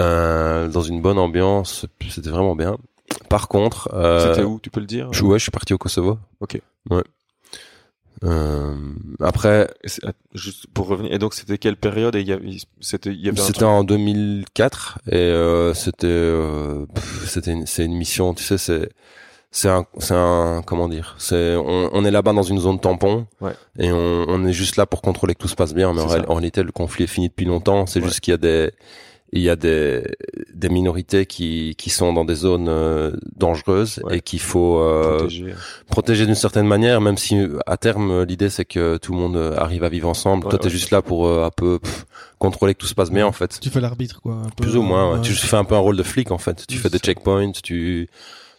Euh, 0.00 0.68
dans 0.68 0.82
une 0.82 1.02
bonne 1.02 1.18
ambiance, 1.18 1.86
c'était 2.08 2.30
vraiment 2.30 2.54
bien. 2.54 2.76
Par 3.28 3.48
contre, 3.48 3.90
euh, 3.94 4.32
c'était 4.32 4.44
où 4.44 4.60
tu 4.60 4.70
peux 4.70 4.80
le 4.80 4.86
dire? 4.86 5.12
je, 5.12 5.24
ouais, 5.24 5.38
je 5.38 5.44
suis 5.44 5.50
parti 5.50 5.74
au 5.74 5.78
Kosovo. 5.78 6.18
Ok. 6.40 6.60
Ouais. 6.90 7.02
Euh, 8.24 8.76
après, 9.20 9.68
juste 10.34 10.66
pour 10.74 10.88
revenir 10.88 11.12
et 11.12 11.18
donc 11.18 11.34
c'était 11.34 11.56
quelle 11.56 11.76
période? 11.76 12.16
Et 12.16 12.24
c'était 12.80 13.16
C'était 13.36 13.64
en 13.64 13.84
2004 13.84 14.98
et 15.10 15.72
c'était 15.74 16.34
c'était 17.26 17.54
c'est 17.66 17.84
une 17.84 17.94
mission, 17.94 18.34
tu 18.34 18.44
sais, 18.44 18.58
c'est 18.58 18.90
c'est 19.50 19.68
un 19.68 19.86
c'est 19.98 20.14
un 20.14 20.62
comment 20.66 20.88
dire, 20.88 21.14
c'est 21.18 21.56
on, 21.56 21.90
on 21.92 22.04
est 22.04 22.10
là-bas 22.10 22.32
dans 22.32 22.42
une 22.42 22.58
zone 22.60 22.78
tampon 22.80 23.26
Ouais. 23.40 23.52
et 23.78 23.90
on, 23.92 24.24
on 24.28 24.44
est 24.46 24.52
juste 24.52 24.76
là 24.76 24.84
pour 24.86 25.00
contrôler 25.02 25.34
que 25.34 25.40
tout 25.40 25.48
se 25.48 25.56
passe 25.56 25.74
bien, 25.74 25.92
mais 25.94 26.02
en, 26.02 26.06
réalité 26.34 26.62
le 26.62 26.72
conflit 26.72 27.04
est 27.04 27.08
fini 27.08 27.28
depuis 27.28 27.46
longtemps, 27.46 27.86
c'est 27.86 28.00
Ouais. 28.00 28.06
juste 28.06 28.20
qu'il 28.20 28.32
y 28.32 28.34
a 28.34 28.38
des 28.38 28.70
il 29.32 29.42
y 29.42 29.50
a 29.50 29.56
des 29.56 30.04
des 30.54 30.70
minorités 30.70 31.26
qui 31.26 31.74
qui 31.76 31.90
sont 31.90 32.14
dans 32.14 32.24
des 32.24 32.34
zones 32.34 32.68
euh, 32.68 33.12
dangereuses 33.36 34.00
Ouais. 34.04 34.18
et 34.18 34.20
qu'il 34.22 34.40
faut 34.40 34.78
euh, 34.80 35.18
protégé. 35.18 35.54
protéger 35.86 36.24
d'une 36.26 36.34
certaine 36.34 36.66
manière, 36.66 37.00
même 37.02 37.18
si 37.18 37.36
à 37.66 37.76
terme 37.76 38.22
l'idée 38.24 38.48
c'est 38.50 38.64
que 38.64 38.96
tout 38.96 39.12
le 39.12 39.18
monde 39.18 39.36
euh, 39.36 39.54
arrive 39.58 39.84
à 39.84 39.88
vivre 39.90 40.08
ensemble. 40.08 40.44
Ouais, 40.44 40.50
Toi 40.50 40.58
t'es 40.58 40.64
ouais. 40.66 40.70
juste 40.70 40.90
là 40.92 41.02
pour 41.02 41.26
euh, 41.26 41.44
un 41.44 41.50
peu 41.50 41.78
pff, 41.78 42.06
contrôler 42.38 42.74
que 42.74 42.80
tout 42.80 42.86
se 42.86 42.94
passe 42.94 43.10
bien 43.10 43.26
en 43.26 43.32
fait. 43.32 43.58
Tu 43.60 43.68
fais 43.70 43.80
l'arbitre, 43.80 44.20
quoi. 44.22 44.32
un 44.34 44.48
peu. 44.48 44.62
Plus 44.64 44.76
ou 44.76 44.82
moins. 44.82 45.10
ouais. 45.12 45.16
Ouais. 45.18 45.22
Tu 45.22 45.32
fais 45.34 45.56
un 45.56 45.64
peu 45.64 45.74
un 45.74 45.78
rôle 45.80 45.96
de 45.98 46.02
flic 46.02 46.30
en 46.30 46.38
fait. 46.38 46.64
Tu 46.66 46.76
Oui, 46.76 46.80
fais 46.82 46.88
des 46.90 46.98
checkpoints, 46.98 47.52
tu 47.62 48.08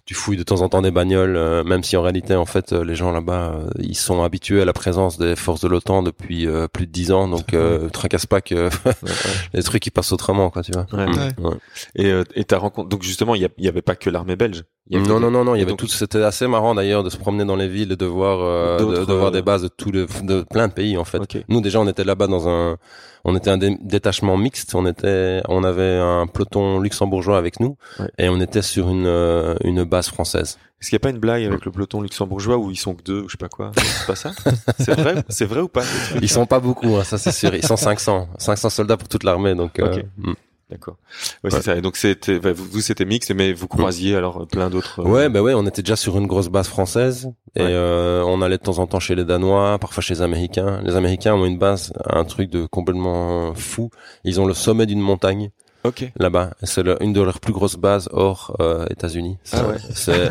tu 0.09 0.15
fouilles 0.15 0.37
de 0.37 0.43
temps 0.43 0.61
en 0.63 0.69
temps 0.69 0.81
des 0.81 0.89
bagnoles, 0.89 1.35
euh, 1.37 1.63
même 1.63 1.83
si 1.83 1.95
en 1.95 2.01
réalité, 2.01 2.33
en 2.33 2.47
fait, 2.47 2.73
euh, 2.73 2.83
les 2.83 2.95
gens 2.95 3.11
là-bas, 3.11 3.53
euh, 3.53 3.69
ils 3.77 3.93
sont 3.95 4.23
habitués 4.23 4.59
à 4.59 4.65
la 4.65 4.73
présence 4.73 5.19
des 5.19 5.35
forces 5.35 5.61
de 5.61 5.67
l'OTAN 5.67 6.01
depuis 6.01 6.47
plus 6.73 6.87
de 6.87 6.91
dix 6.91 7.11
ans, 7.11 7.27
donc 7.27 7.53
euh, 7.53 7.89
tracasse 7.89 8.25
pas 8.25 8.41
que 8.41 8.69
les 9.53 9.61
trucs 9.61 9.85
ils 9.85 9.91
passent 9.91 10.11
autrement, 10.11 10.49
quoi, 10.49 10.63
tu 10.63 10.71
vois. 10.71 10.87
Ouais. 10.93 11.05
Mm. 11.05 11.45
Ouais. 11.45 11.53
Et 11.93 12.07
euh, 12.07 12.23
et 12.33 12.43
ta 12.43 12.57
rencontre. 12.57 12.89
Donc 12.89 13.03
justement, 13.03 13.35
il 13.35 13.47
y, 13.59 13.67
avait 13.67 13.83
pas 13.83 13.95
que 13.95 14.09
l'armée 14.09 14.35
belge. 14.35 14.63
Il 14.87 14.97
y 14.97 14.99
avait 14.99 15.07
Non, 15.07 15.17
des- 15.19 15.25
non, 15.25 15.29
non, 15.31 15.43
non, 15.45 15.53
il 15.53 15.59
y 15.59 15.61
avait 15.61 15.73
donc- 15.73 15.81
tout. 15.81 15.87
C'était 15.87 16.23
assez 16.23 16.47
marrant 16.47 16.73
d'ailleurs 16.73 17.03
de 17.03 17.11
se 17.11 17.17
promener 17.17 17.45
dans 17.45 17.55
les 17.55 17.67
villes 17.67 17.91
et 17.91 17.95
de 17.95 18.05
voir, 18.07 18.39
euh, 18.41 18.79
de, 18.79 19.05
de 19.05 19.13
voir 19.13 19.29
des 19.29 19.43
bases 19.43 19.61
de 19.61 19.67
tous 19.67 19.91
les, 19.91 20.07
de 20.23 20.41
plein 20.41 20.67
de 20.69 20.73
pays 20.73 20.97
en 20.97 21.03
fait. 21.05 21.21
Nous 21.49 21.61
déjà, 21.61 21.79
on 21.79 21.87
était 21.87 22.03
là-bas 22.03 22.25
dans 22.25 22.49
un, 22.49 22.77
on 23.25 23.35
était 23.35 23.49
un 23.49 23.57
dé- 23.57 23.77
détachement 23.81 24.37
mixte. 24.37 24.73
On 24.75 24.85
était, 24.85 25.41
on 25.47 25.63
avait 25.63 25.97
un 25.97 26.27
peloton 26.27 26.79
luxembourgeois 26.79 27.37
avec 27.37 27.59
nous 27.59 27.77
Ouais. 27.99 28.07
et 28.17 28.29
on 28.29 28.39
était 28.39 28.61
sur 28.61 28.89
une 28.89 29.05
euh, 29.07 29.55
une 29.63 29.83
base 29.83 30.07
française. 30.09 30.57
Est-ce 30.81 30.89
qu'il 30.89 30.95
n'y 30.95 31.01
a 31.01 31.03
pas 31.03 31.09
une 31.09 31.19
blague 31.19 31.43
avec 31.43 31.65
le 31.65 31.71
peloton 31.71 32.01
luxembourgeois 32.01 32.57
où 32.57 32.71
ils 32.71 32.77
sont 32.77 32.95
que 32.95 33.03
deux 33.03 33.21
ou 33.23 33.27
je 33.27 33.33
sais 33.33 33.37
pas 33.37 33.49
quoi? 33.49 33.71
C'est 33.75 34.07
pas 34.07 34.15
ça? 34.15 34.31
C'est 34.79 34.97
vrai 34.97 35.15
C'est 35.27 35.45
vrai 35.45 35.59
ou 35.59 35.67
pas? 35.67 35.83
Ils 36.21 36.29
sont 36.29 36.45
pas 36.45 36.61
beaucoup, 36.61 36.95
hein, 36.95 37.03
ça 37.03 37.17
c'est 37.17 37.33
sûr. 37.33 37.53
Ils 37.53 37.65
sont 37.65 37.75
500, 37.75 38.29
500 38.37 38.69
soldats 38.69 38.95
pour 38.95 39.09
toute 39.09 39.23
l'armée, 39.25 39.55
donc. 39.55 39.77
euh, 39.79 39.93
Ok. 39.97 40.05
mm. 40.17 40.33
D'accord. 40.69 40.97
Ouais, 41.43 41.49
c'est 41.49 41.63
ça. 41.63 41.75
Et 41.75 41.81
donc 41.81 41.97
c'était, 41.97 42.39
bah, 42.39 42.53
vous, 42.53 42.65
vous, 42.65 42.81
c'était 42.81 43.05
mixte, 43.05 43.31
mais 43.31 43.53
vous 43.53 43.67
croisiez 43.67 44.15
alors 44.15 44.47
plein 44.47 44.69
d'autres. 44.69 44.99
euh, 44.99 45.03
Ouais, 45.09 45.27
bah 45.29 45.41
ouais, 45.41 45.53
on 45.55 45.65
était 45.65 45.81
déjà 45.81 45.95
sur 45.95 46.15
une 46.17 46.27
grosse 46.27 46.49
base 46.49 46.67
française 46.67 47.31
et 47.55 47.61
Ouais. 47.63 47.67
euh, 47.71 48.21
on 48.27 48.41
allait 48.43 48.57
de 48.59 48.63
temps 48.63 48.77
en 48.77 48.85
temps 48.85 48.99
chez 48.99 49.15
les 49.15 49.25
Danois, 49.25 49.79
parfois 49.79 50.03
chez 50.03 50.13
les 50.13 50.21
Américains. 50.21 50.79
Les 50.83 50.95
Américains 50.95 51.33
ont 51.33 51.45
une 51.45 51.57
base, 51.57 51.91
un 52.05 52.23
truc 52.23 52.51
de 52.51 52.67
complètement 52.67 53.55
fou. 53.55 53.89
Ils 54.23 54.39
ont 54.39 54.45
le 54.45 54.53
sommet 54.53 54.85
d'une 54.85 55.01
montagne 55.01 55.49
Ok. 55.85 56.11
là-bas. 56.17 56.51
C'est 56.63 56.83
le- 56.83 57.01
une 57.01 57.13
de 57.13 57.21
leurs 57.21 57.39
plus 57.39 57.53
grosses 57.53 57.77
bases 57.77 58.09
hors 58.11 58.55
euh, 58.59 58.85
États-Unis. 58.89 59.37
C'est 59.43 59.57
Ah 59.57 59.67
ouais. 59.67 59.77
c'est 59.93 60.29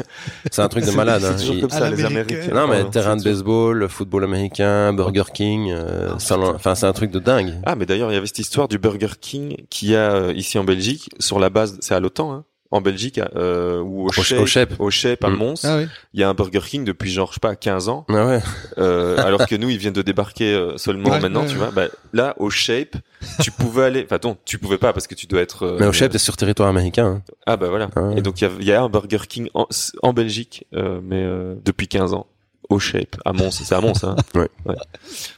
c'est 0.50 0.60
un 0.62 0.68
truc 0.68 0.84
de 0.84 0.90
malade. 0.90 1.22
C'est 1.22 1.28
hein. 1.28 1.36
toujours 1.38 1.60
comme 1.60 1.70
ça, 1.70 1.88
les. 1.90 2.04
Américains. 2.04 2.54
Non 2.54 2.66
mais 2.68 2.84
terrain 2.90 3.16
de 3.16 3.22
baseball, 3.24 3.88
football 3.88 4.24
américain, 4.24 4.92
Burger 4.92 5.24
King, 5.32 5.70
euh, 5.72 6.10
Ah, 6.10 6.36
enfin 6.54 6.74
c'est 6.74 6.86
un 6.86 6.92
truc 6.92 7.10
de 7.10 7.18
dingue. 7.18 7.54
Ah, 7.64 7.76
mais 7.76 7.86
d'ailleurs, 7.86 8.10
il 8.10 8.14
y 8.14 8.18
avait 8.18 8.26
cette 8.26 8.38
histoire 8.40 8.68
du 8.68 8.78
Burger 8.78 9.08
King 9.20 9.56
qui 9.70 9.94
a 9.96 10.12
euh, 10.12 10.32
ici 10.34 10.58
en 10.58 10.64
Belgique, 10.64 11.08
sur 11.18 11.38
la 11.38 11.48
base, 11.50 11.78
c'est 11.80 11.94
à 11.94 12.00
l'OTAN, 12.00 12.32
hein, 12.32 12.44
en 12.70 12.80
Belgique, 12.82 13.18
euh, 13.34 13.80
ou 13.80 14.04
au, 14.04 14.08
Au- 14.08 14.12
Shape, 14.12 14.40
au 14.40 14.46
Shape. 14.46 14.72
au 14.78 14.90
Shape 14.90 15.24
à 15.24 15.30
Mm. 15.30 15.36
Mons, 15.36 15.64
Ah 15.64 15.76
oui. 15.78 15.86
il 16.12 16.20
y 16.20 16.22
a 16.22 16.28
un 16.28 16.34
Burger 16.34 16.60
King 16.60 16.84
depuis 16.84 17.10
genre, 17.10 17.28
je 17.28 17.34
sais 17.34 17.40
pas, 17.40 17.56
15 17.56 17.88
ans, 17.88 18.04
Ah 18.10 18.26
ouais. 18.26 18.40
euh, 18.76 19.16
alors 19.24 19.46
que 19.46 19.56
nous, 19.56 19.70
ils 19.70 19.78
viennent 19.78 19.94
de 19.94 20.02
débarquer 20.02 20.52
euh, 20.52 20.76
seulement 20.76 21.08
Ouais, 21.10 21.20
maintenant, 21.20 21.40
ouais, 21.42 21.46
tu 21.46 21.52
ouais. 21.54 21.58
vois. 21.58 21.70
Bah, 21.70 21.88
là, 22.12 22.34
au 22.38 22.50
Shape, 22.50 22.96
tu 23.40 23.50
pouvais 23.50 23.84
aller, 23.84 24.02
enfin, 24.04 24.18
non, 24.22 24.36
tu 24.44 24.58
pouvais 24.58 24.76
pas 24.78 24.92
parce 24.92 25.06
que 25.06 25.14
tu 25.14 25.26
dois 25.26 25.40
être. 25.40 25.62
euh, 25.64 25.76
Mais 25.80 25.86
au 25.86 25.92
chef, 25.92 26.10
t'es 26.12 26.18
sur 26.18 26.36
territoire 26.36 26.68
américain. 26.68 27.06
hein. 27.06 27.22
Ah 27.46 27.56
bah 27.56 27.68
voilà. 27.68 27.88
Ah 27.96 28.02
ouais. 28.02 28.18
Et 28.18 28.22
donc 28.22 28.40
il 28.40 28.44
y 28.44 28.46
a, 28.46 28.50
il 28.60 28.66
y 28.66 28.72
a 28.72 28.82
un 28.82 28.88
Burger 28.90 29.20
King 29.26 29.48
en, 29.54 29.66
en 30.02 30.12
Belgique, 30.12 30.66
euh, 30.74 31.00
mais 31.02 31.22
euh, 31.24 31.54
depuis 31.64 31.88
15 31.88 32.12
ans, 32.12 32.26
au 32.70 32.78
Shape, 32.78 33.16
à 33.24 33.32
Mons. 33.32 33.50
C'est 33.50 33.74
à 33.74 33.80
Mons, 33.80 34.04
hein. 34.04 34.14
Ouais. 34.34 34.48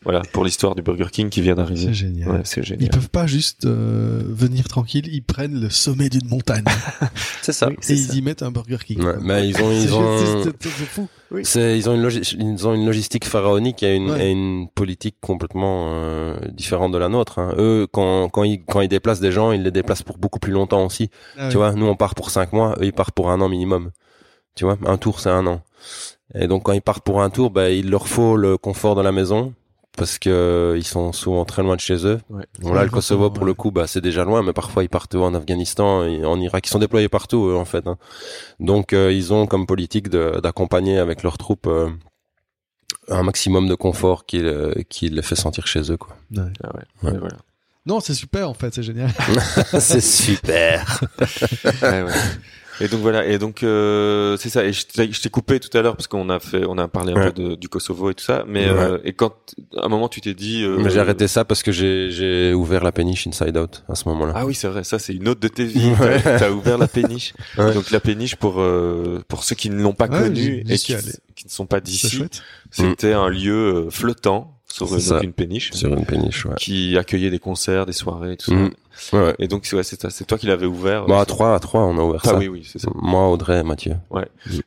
Voilà 0.03 0.21
pour 0.33 0.45
l'histoire 0.45 0.75
du 0.75 0.83
Burger 0.83 1.07
King 1.13 1.29
qui 1.31 1.41
vient 1.41 1.53
C'est 1.55 1.63
d'arriver. 1.63 1.95
génial. 1.95 2.29
Ouais, 2.31 2.41
c'est 2.45 2.61
Ils 2.61 2.67
génial. 2.67 2.91
peuvent 2.91 3.09
pas 3.11 3.27
juste 3.27 3.65
euh, 3.67 4.23
venir 4.27 4.67
tranquille, 4.69 5.07
ils 5.13 5.23
prennent 5.23 5.61
le 5.61 5.71
sommet 5.71 6.09
d'une 6.09 6.29
montagne 6.29 6.65
C'est 7.43 7.53
ça. 7.53 7.69
Oui, 7.69 7.75
et 7.75 7.77
c'est 7.83 7.97
ça. 7.97 8.13
ils 8.13 8.19
y 8.19 8.23
mettent 8.23 8.43
un 8.43 8.51
Burger 8.51 8.79
King. 8.85 9.03
Ouais, 9.05 9.15
mais 9.21 9.49
ils 9.49 9.57
ont, 9.63 9.71
C'est 9.71 9.83
ils 9.85 9.95
ont, 9.95 10.19
c'est- 10.19 10.43
c'est- 10.43 10.63
c'est 10.63 10.85
fou. 10.87 11.09
C'est, 11.45 11.79
ils 11.79 11.89
ont 11.89 11.95
une 11.95 12.11
ils 12.41 12.67
ont 12.67 12.75
une 12.75 12.85
logistique 12.87 13.25
pharaonique 13.25 13.85
et 13.85 13.95
une, 13.95 14.11
Ouais. 14.11 14.27
et 14.27 14.31
une 14.33 14.67
politique 14.69 15.15
complètement 15.21 15.93
euh, 15.95 16.37
différente 16.53 16.91
de 16.91 16.99
la 16.99 17.09
nôtre. 17.09 17.39
hein. 17.39 17.55
Eux, 17.59 17.87
quand, 17.93 18.29
quand 18.31 18.43
ils, 18.43 18.65
quand 18.65 18.81
ils 18.81 18.89
déplacent 18.89 19.21
des 19.21 19.31
gens, 19.31 19.53
ils 19.53 19.63
les 19.63 19.71
déplacent 19.71 20.03
pour 20.03 20.19
beaucoup 20.19 20.41
plus 20.41 20.53
longtemps 20.53 20.85
aussi. 20.85 21.09
Ah 21.39 21.43
Tu 21.49 21.57
oui. 21.57 21.63
vois, 21.63 21.73
nous 21.75 21.87
on 21.87 21.95
part 21.95 22.17
pour 22.17 22.31
cinq 22.31 22.53
mois, 22.53 22.75
eux 22.81 22.87
ils 22.87 22.93
partent 22.93 23.15
pour 23.15 23.31
un 23.31 23.41
an 23.41 23.49
minimum. 23.49 23.93
Tu 24.55 24.65
vois, 24.65 24.77
un 24.87 24.97
tour 24.97 25.21
c'est 25.21 25.31
un 25.31 25.47
an. 25.47 25.63
Et 26.35 26.47
donc 26.47 26.65
quand 26.65 26.73
ils 26.73 26.83
partent 26.83 27.05
pour 27.05 27.23
un 27.23 27.31
tour, 27.31 27.51
bah, 27.51 27.71
il 27.71 27.91
leur 27.91 28.07
faut 28.09 28.37
le 28.37 28.57
confort 28.59 28.95
de 28.95 29.03
la 29.03 29.13
maison 29.13 29.53
parce 29.97 30.19
que 30.19 30.31
euh, 30.31 30.79
ils 30.79 30.85
sont 30.87 31.13
souvent 31.13 31.45
très 31.45 31.63
loin 31.63 31.75
de 31.75 31.81
chez 31.81 32.07
eux. 32.07 32.21
Ouais. 32.31 32.45
Bon 32.61 32.73
là, 32.73 32.85
le 32.85 32.91
Kosovo 32.91 33.29
pour 33.31 33.45
le 33.45 33.55
coup, 33.55 33.71
bah 33.73 33.87
c'est 33.89 34.01
déjà 34.01 34.25
loin, 34.25 34.43
mais 34.43 34.53
parfois 34.53 34.85
ils 34.85 34.89
partent 34.89 35.15
en 35.17 35.35
Afghanistan 35.35 36.05
et 36.05 36.25
en 36.25 36.39
Irak. 36.41 36.67
Ils 36.67 36.71
sont 36.71 36.79
déployés 36.79 37.09
partout 37.09 37.49
eux, 37.49 37.57
en 37.57 37.65
fait. 37.65 37.87
hein. 37.89 37.99
Donc 38.61 38.93
euh, 38.93 39.13
ils 39.13 39.33
ont 39.33 39.47
comme 39.47 39.67
politique 39.67 40.09
d'accompagner 40.09 40.99
avec 40.99 41.23
leurs 41.25 41.39
troupes 41.39 41.67
euh, 41.67 41.89
un 43.09 43.25
maximum 43.25 43.67
de 43.69 43.75
confort 43.75 44.27
qui, 44.27 44.39
euh, 44.39 44.73
qui 44.89 45.09
les 45.09 45.23
fait 45.23 45.35
sentir 45.37 45.67
chez 45.67 45.91
eux. 45.91 45.97
Quoi. 45.97 46.17
Ouais. 46.37 46.45
Ah 46.63 46.71
ouais. 46.77 46.83
Ouais. 47.11 47.15
Et 47.17 47.19
voilà. 47.19 47.37
Non, 47.87 47.99
c'est 47.99 48.15
super 48.15 48.49
en 48.49 48.55
fait, 48.55 48.73
c'est 48.73 48.83
génial. 48.85 49.11
c'est 49.81 50.01
super. 50.01 51.01
Et 52.81 52.89
donc 52.89 53.01
voilà. 53.01 53.27
Et 53.27 53.39
donc 53.39 53.63
euh, 53.63 54.37
c'est 54.39 54.49
ça. 54.49 54.65
Et 54.65 54.73
je 54.73 54.87
t'ai 55.21 55.29
coupé 55.31 55.61
tout 55.61 55.77
à 55.77 55.83
l'heure 55.83 55.97
parce 55.97 56.07
qu'on 56.07 56.29
a 56.31 56.41
fait, 56.41 56.65
on 56.67 56.79
a 56.79 56.89
parlé 56.89 57.13
un 57.13 57.17
Ouais. 57.17 57.31
peu 57.33 57.43
de, 57.43 57.55
du 57.55 57.69
Kosovo 57.69 58.11
et 58.11 58.15
tout 58.15 58.25
ça. 58.25 58.45
Mais 58.49 58.65
Ouais. 58.71 58.77
euh, 58.79 58.99
et 59.05 59.13
quand 59.13 59.35
à 59.77 59.85
un 59.85 59.89
moment 59.89 60.09
tu 60.09 60.21
t'es 60.21 60.35
dit. 60.35 60.63
euh, 60.65 60.79
Mais 60.79 60.91
j'ai 60.91 60.99
arrêté 61.01 61.29
ça 61.29 61.45
parce 61.45 61.63
que 61.63 61.73
j'ai 61.73 62.11
j'ai 62.11 62.55
ouvert 62.55 62.83
la 62.83 62.93
péniche 62.93 63.27
Inside 63.27 63.57
Out 63.57 63.85
à 63.89 63.95
ce 63.95 64.09
moment-là. 64.09 64.33
Ah 64.37 64.47
oui, 64.47 64.55
c'est 64.55 64.69
vrai. 64.69 64.85
Ça, 64.85 64.99
c'est 64.99 65.15
une 65.15 65.29
autre 65.29 65.41
de 65.41 65.49
tes 65.49 65.65
vies. 65.65 65.91
Ouais. 66.01 66.23
T'as 66.23 66.51
ouvert 66.51 66.79
la 66.79 66.89
péniche. 66.89 67.35
Ouais. 67.59 67.75
Donc 67.75 67.91
la 67.91 68.01
péniche 68.01 68.37
pour 68.37 68.61
euh, 68.61 69.21
pour 69.29 69.45
ceux 69.45 69.55
qui 69.57 69.69
ne 69.71 69.81
l'ont 69.83 69.93
pas 69.93 70.07
Ouais, 70.09 70.21
connue 70.23 70.65
et 70.69 70.77
qui, 70.77 70.95
ne 70.95 71.51
sont 71.51 71.67
pas 71.67 71.81
d'ici, 71.81 72.25
c'était 72.71 73.13
un 73.13 73.29
lieu 73.29 73.87
euh, 73.87 73.91
flottant 73.91 74.57
sur 74.73 74.87
une 75.23 75.33
péniche 75.33 75.73
Sur 75.73 75.93
une 75.93 76.07
péniche, 76.07 76.45
ouais. 76.47 76.55
qui 76.59 76.97
accueillait 76.97 77.31
des 77.31 77.39
concerts, 77.41 77.87
des 77.87 77.93
soirées, 77.93 78.37
tout 78.37 78.51
ça. 78.51 78.55
Mhm. 78.57 78.71
Ouais, 79.13 79.19
ouais. 79.21 79.35
Et 79.39 79.49
donc 79.49 79.69
ouais, 79.73 79.83
c'est 79.83 79.97
toi- 79.97 80.11
c'est 80.11 80.25
toi 80.25 80.37
qui 80.39 80.47
l'avais 80.47 80.67
ouvert. 80.67 81.07
Bon, 81.07 81.15
euh, 81.17 81.21
à 81.21 81.25
trois, 81.25 81.55
à 81.55 81.59
trois, 81.61 81.83
on 81.83 81.99
a 81.99 82.03
ouvert 82.03 82.21
Ah 82.25 82.29
ça. 82.29 82.37
oui, 82.39 82.49
oui, 82.49 82.69
c'est 82.71 82.79
ça. 82.79 82.91
Moi, 82.95 83.29
Audrey 83.29 83.61
et 83.61 83.63
Mathieu. 83.63 83.95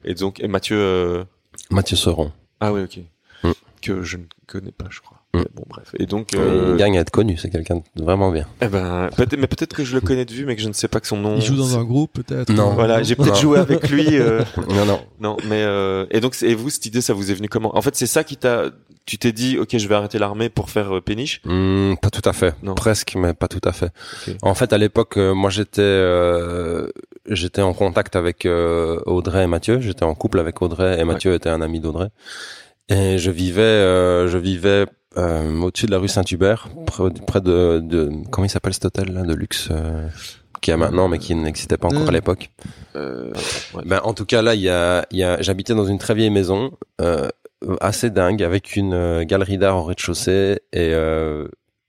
Et 0.04 0.14
donc 0.14 0.40
et 0.40 0.48
Mathieu. 0.48 0.78
euh, 0.78 1.24
Mathieu 1.72 1.96
Seron. 1.98 2.32
Ah 2.60 2.72
oui, 2.74 2.84
ok. 2.84 3.00
Mm. 3.44 3.52
Que 3.82 4.02
je 4.04 4.18
ne 4.18 4.24
connais 4.48 4.72
pas, 4.72 4.86
je 4.90 5.02
crois. 5.02 5.18
Mm. 5.34 5.40
Mais 5.40 5.46
Bon, 5.56 5.64
bref. 5.70 5.90
Et 6.00 6.06
donc. 6.06 6.34
Euh... 6.36 6.70
Il 6.74 6.78
gagne 6.78 6.98
à 6.98 7.02
être 7.02 7.10
connu, 7.12 7.38
c'est 7.38 7.50
quelqu'un 7.50 7.82
de 7.96 8.04
vraiment 8.04 8.32
bien. 8.32 8.46
Eh 8.62 8.68
ben, 8.68 9.10
peut-être, 9.16 9.38
mais 9.38 9.48
peut-être 9.48 9.76
que 9.76 9.84
je 9.84 9.96
le 9.96 10.02
connais 10.02 10.26
de 10.26 10.32
vue, 10.34 10.46
mais 10.46 10.56
que 10.56 10.62
je 10.62 10.68
ne 10.68 10.74
sais 10.74 10.88
pas 10.88 11.00
que 11.00 11.08
son 11.08 11.18
nom. 11.18 11.36
Il 11.38 11.42
joue 11.42 11.56
dans 11.56 11.78
un 11.78 11.84
groupe 11.84 12.12
peut-être. 12.14 12.52
Non. 12.54 12.70
Voilà, 12.74 13.02
j'ai 13.04 13.16
peut-être 13.16 13.34
Non. 13.36 13.40
joué 13.42 13.60
avec 13.60 13.90
lui. 13.90 14.06
euh, 14.20 14.44
Non, 14.70 14.86
non. 14.86 15.00
Non, 15.20 15.38
mais 15.48 15.64
euh, 15.64 16.06
et 16.12 16.20
donc 16.20 16.36
et 16.44 16.54
vous 16.56 16.70
cette 16.70 16.86
idée 16.86 17.02
ça 17.02 17.14
vous 17.14 17.32
est 17.32 17.34
venu 17.34 17.50
comment? 17.50 17.76
En 17.78 17.82
fait, 17.82 17.96
c'est 17.96 18.06
ça 18.08 18.24
qui 18.24 18.38
t'a 18.38 18.66
tu 19.06 19.18
t'es 19.18 19.32
dit 19.34 19.58
OK, 19.58 19.78
je 19.78 19.88
vais 19.88 19.96
arrêter 19.96 20.18
l'armée 20.18 20.48
pour 20.50 20.70
faire 20.70 20.96
euh, 20.98 21.02
péniche? 21.02 21.42
Hmm, 21.46 21.96
pas 22.02 22.10
tout 22.10 22.28
à 22.28 22.32
fait. 22.34 22.56
Non. 22.64 22.74
Presque, 22.76 23.16
mais 23.16 23.34
pas 23.34 23.48
tout 23.50 23.60
à 23.66 23.72
fait. 23.74 23.90
En 24.44 24.54
fait, 24.56 24.72
à 24.72 24.78
l'époque, 24.78 25.18
euh, 25.18 25.34
moi, 25.34 25.50
j'étais, 25.50 25.82
euh, 25.82 26.88
j'étais 27.30 27.62
en 27.62 27.74
contact 27.74 28.16
avec 28.16 28.46
euh, 28.46 29.00
Audrey 29.06 29.44
et 29.44 29.48
Mathieu. 29.48 29.82
J'étais 29.82 30.04
en 30.06 30.16
couple 30.16 30.40
avec 30.40 30.62
Audrey 30.62 31.00
et 31.00 31.04
Mathieu 31.04 31.34
était 31.34 31.50
un 31.50 31.62
ami 31.62 31.80
d'Audrey. 31.82 32.08
Et 32.90 33.18
je 33.18 33.30
vivais, 33.32 33.62
euh, 33.62 34.28
je 34.30 34.38
vivais 34.38 34.86
euh, 35.18 35.60
au-dessus 35.62 35.86
de 35.86 35.92
la 35.92 35.98
rue 35.98 36.08
Saint-Hubert, 36.08 36.70
près, 36.86 37.10
près 37.28 37.42
de, 37.42 37.80
de, 37.84 38.12
comment 38.32 38.46
il 38.46 38.50
s'appelle 38.50 38.74
cet 38.74 38.86
hôtel 38.86 39.14
là 39.14 39.22
de 39.24 39.34
luxe 39.34 39.70
euh, 39.72 40.08
qui 40.62 40.72
a 40.72 40.78
maintenant, 40.78 41.08
mais 41.08 41.20
qui 41.20 41.36
n'existait 41.36 41.78
pas 41.78 41.88
encore 41.88 42.08
à 42.10 42.12
l'époque? 42.12 42.50
Euh, 42.96 43.32
ouais. 43.74 43.84
Ben, 43.86 44.00
en 44.04 44.14
tout 44.14 44.26
cas, 44.26 44.42
là, 44.42 44.56
il 44.56 44.62
y 44.62 44.70
a, 44.70 45.06
y 45.12 45.24
a, 45.24 45.42
j'habitais 45.42 45.76
dans 45.76 45.86
une 45.86 45.98
très 45.98 46.14
vieille 46.16 46.30
maison, 46.30 46.72
euh, 47.02 47.28
assez 47.82 48.10
dingue, 48.10 48.42
avec 48.44 48.76
une 48.76 49.24
galerie 49.24 49.58
d'art 49.58 49.78
au 49.78 49.84
rez-de-chaussée 49.84 50.60
et 50.74 50.94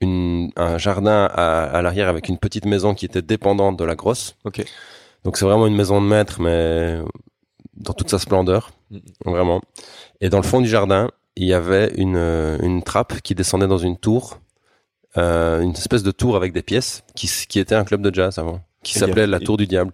une, 0.01 0.51
un 0.57 0.79
jardin 0.79 1.29
à, 1.33 1.65
à 1.65 1.83
l'arrière 1.83 2.09
avec 2.09 2.29
une 2.29 2.39
petite 2.39 2.67
maison 2.67 2.95
qui 2.95 3.07
était 3.07 3.23
dépendante 3.23 3.79
de 3.79 3.85
la 3.85 3.95
grosse. 3.95 4.37
OK. 4.45 4.65
Donc 5.25 5.37
c'est 5.37 5.45
vraiment 5.45 5.67
une 5.67 5.75
maison 5.77 6.01
de 6.03 6.07
maître, 6.07 6.41
mais 6.41 6.99
dans 7.77 7.93
toute 7.93 8.11
sa 8.11 8.19
splendeur, 8.19 8.71
Mhm. 8.91 9.01
vraiment. 9.25 9.61
Et 10.21 10.29
dans 10.29 10.37
le 10.39 10.45
fond 10.45 10.61
du 10.61 10.69
jardin, 10.69 11.09
il 11.37 11.47
y 11.47 11.55
avait 11.55 11.93
une, 11.97 12.17
euh, 12.17 12.59
une 12.63 12.83
trappe 12.83 13.21
qui 13.23 13.35
descendait 13.35 13.67
dans 13.67 13.79
une 13.79 13.97
tour, 13.97 14.41
euh, 15.17 15.61
une 15.61 15.73
espèce 15.73 16.03
de 16.03 16.11
tour 16.11 16.37
avec 16.37 16.53
des 16.53 16.63
pièces, 16.63 17.03
qui, 17.15 17.29
qui 17.49 17.59
était 17.59 17.75
un 17.75 17.85
club 17.85 18.03
de 18.03 18.15
jazz 18.15 18.39
avant, 18.39 18.61
qui 18.83 18.99
s'appelait 18.99 19.27
la 19.27 19.41
Tour 19.41 19.57
du 19.57 19.67
Diable. 19.67 19.93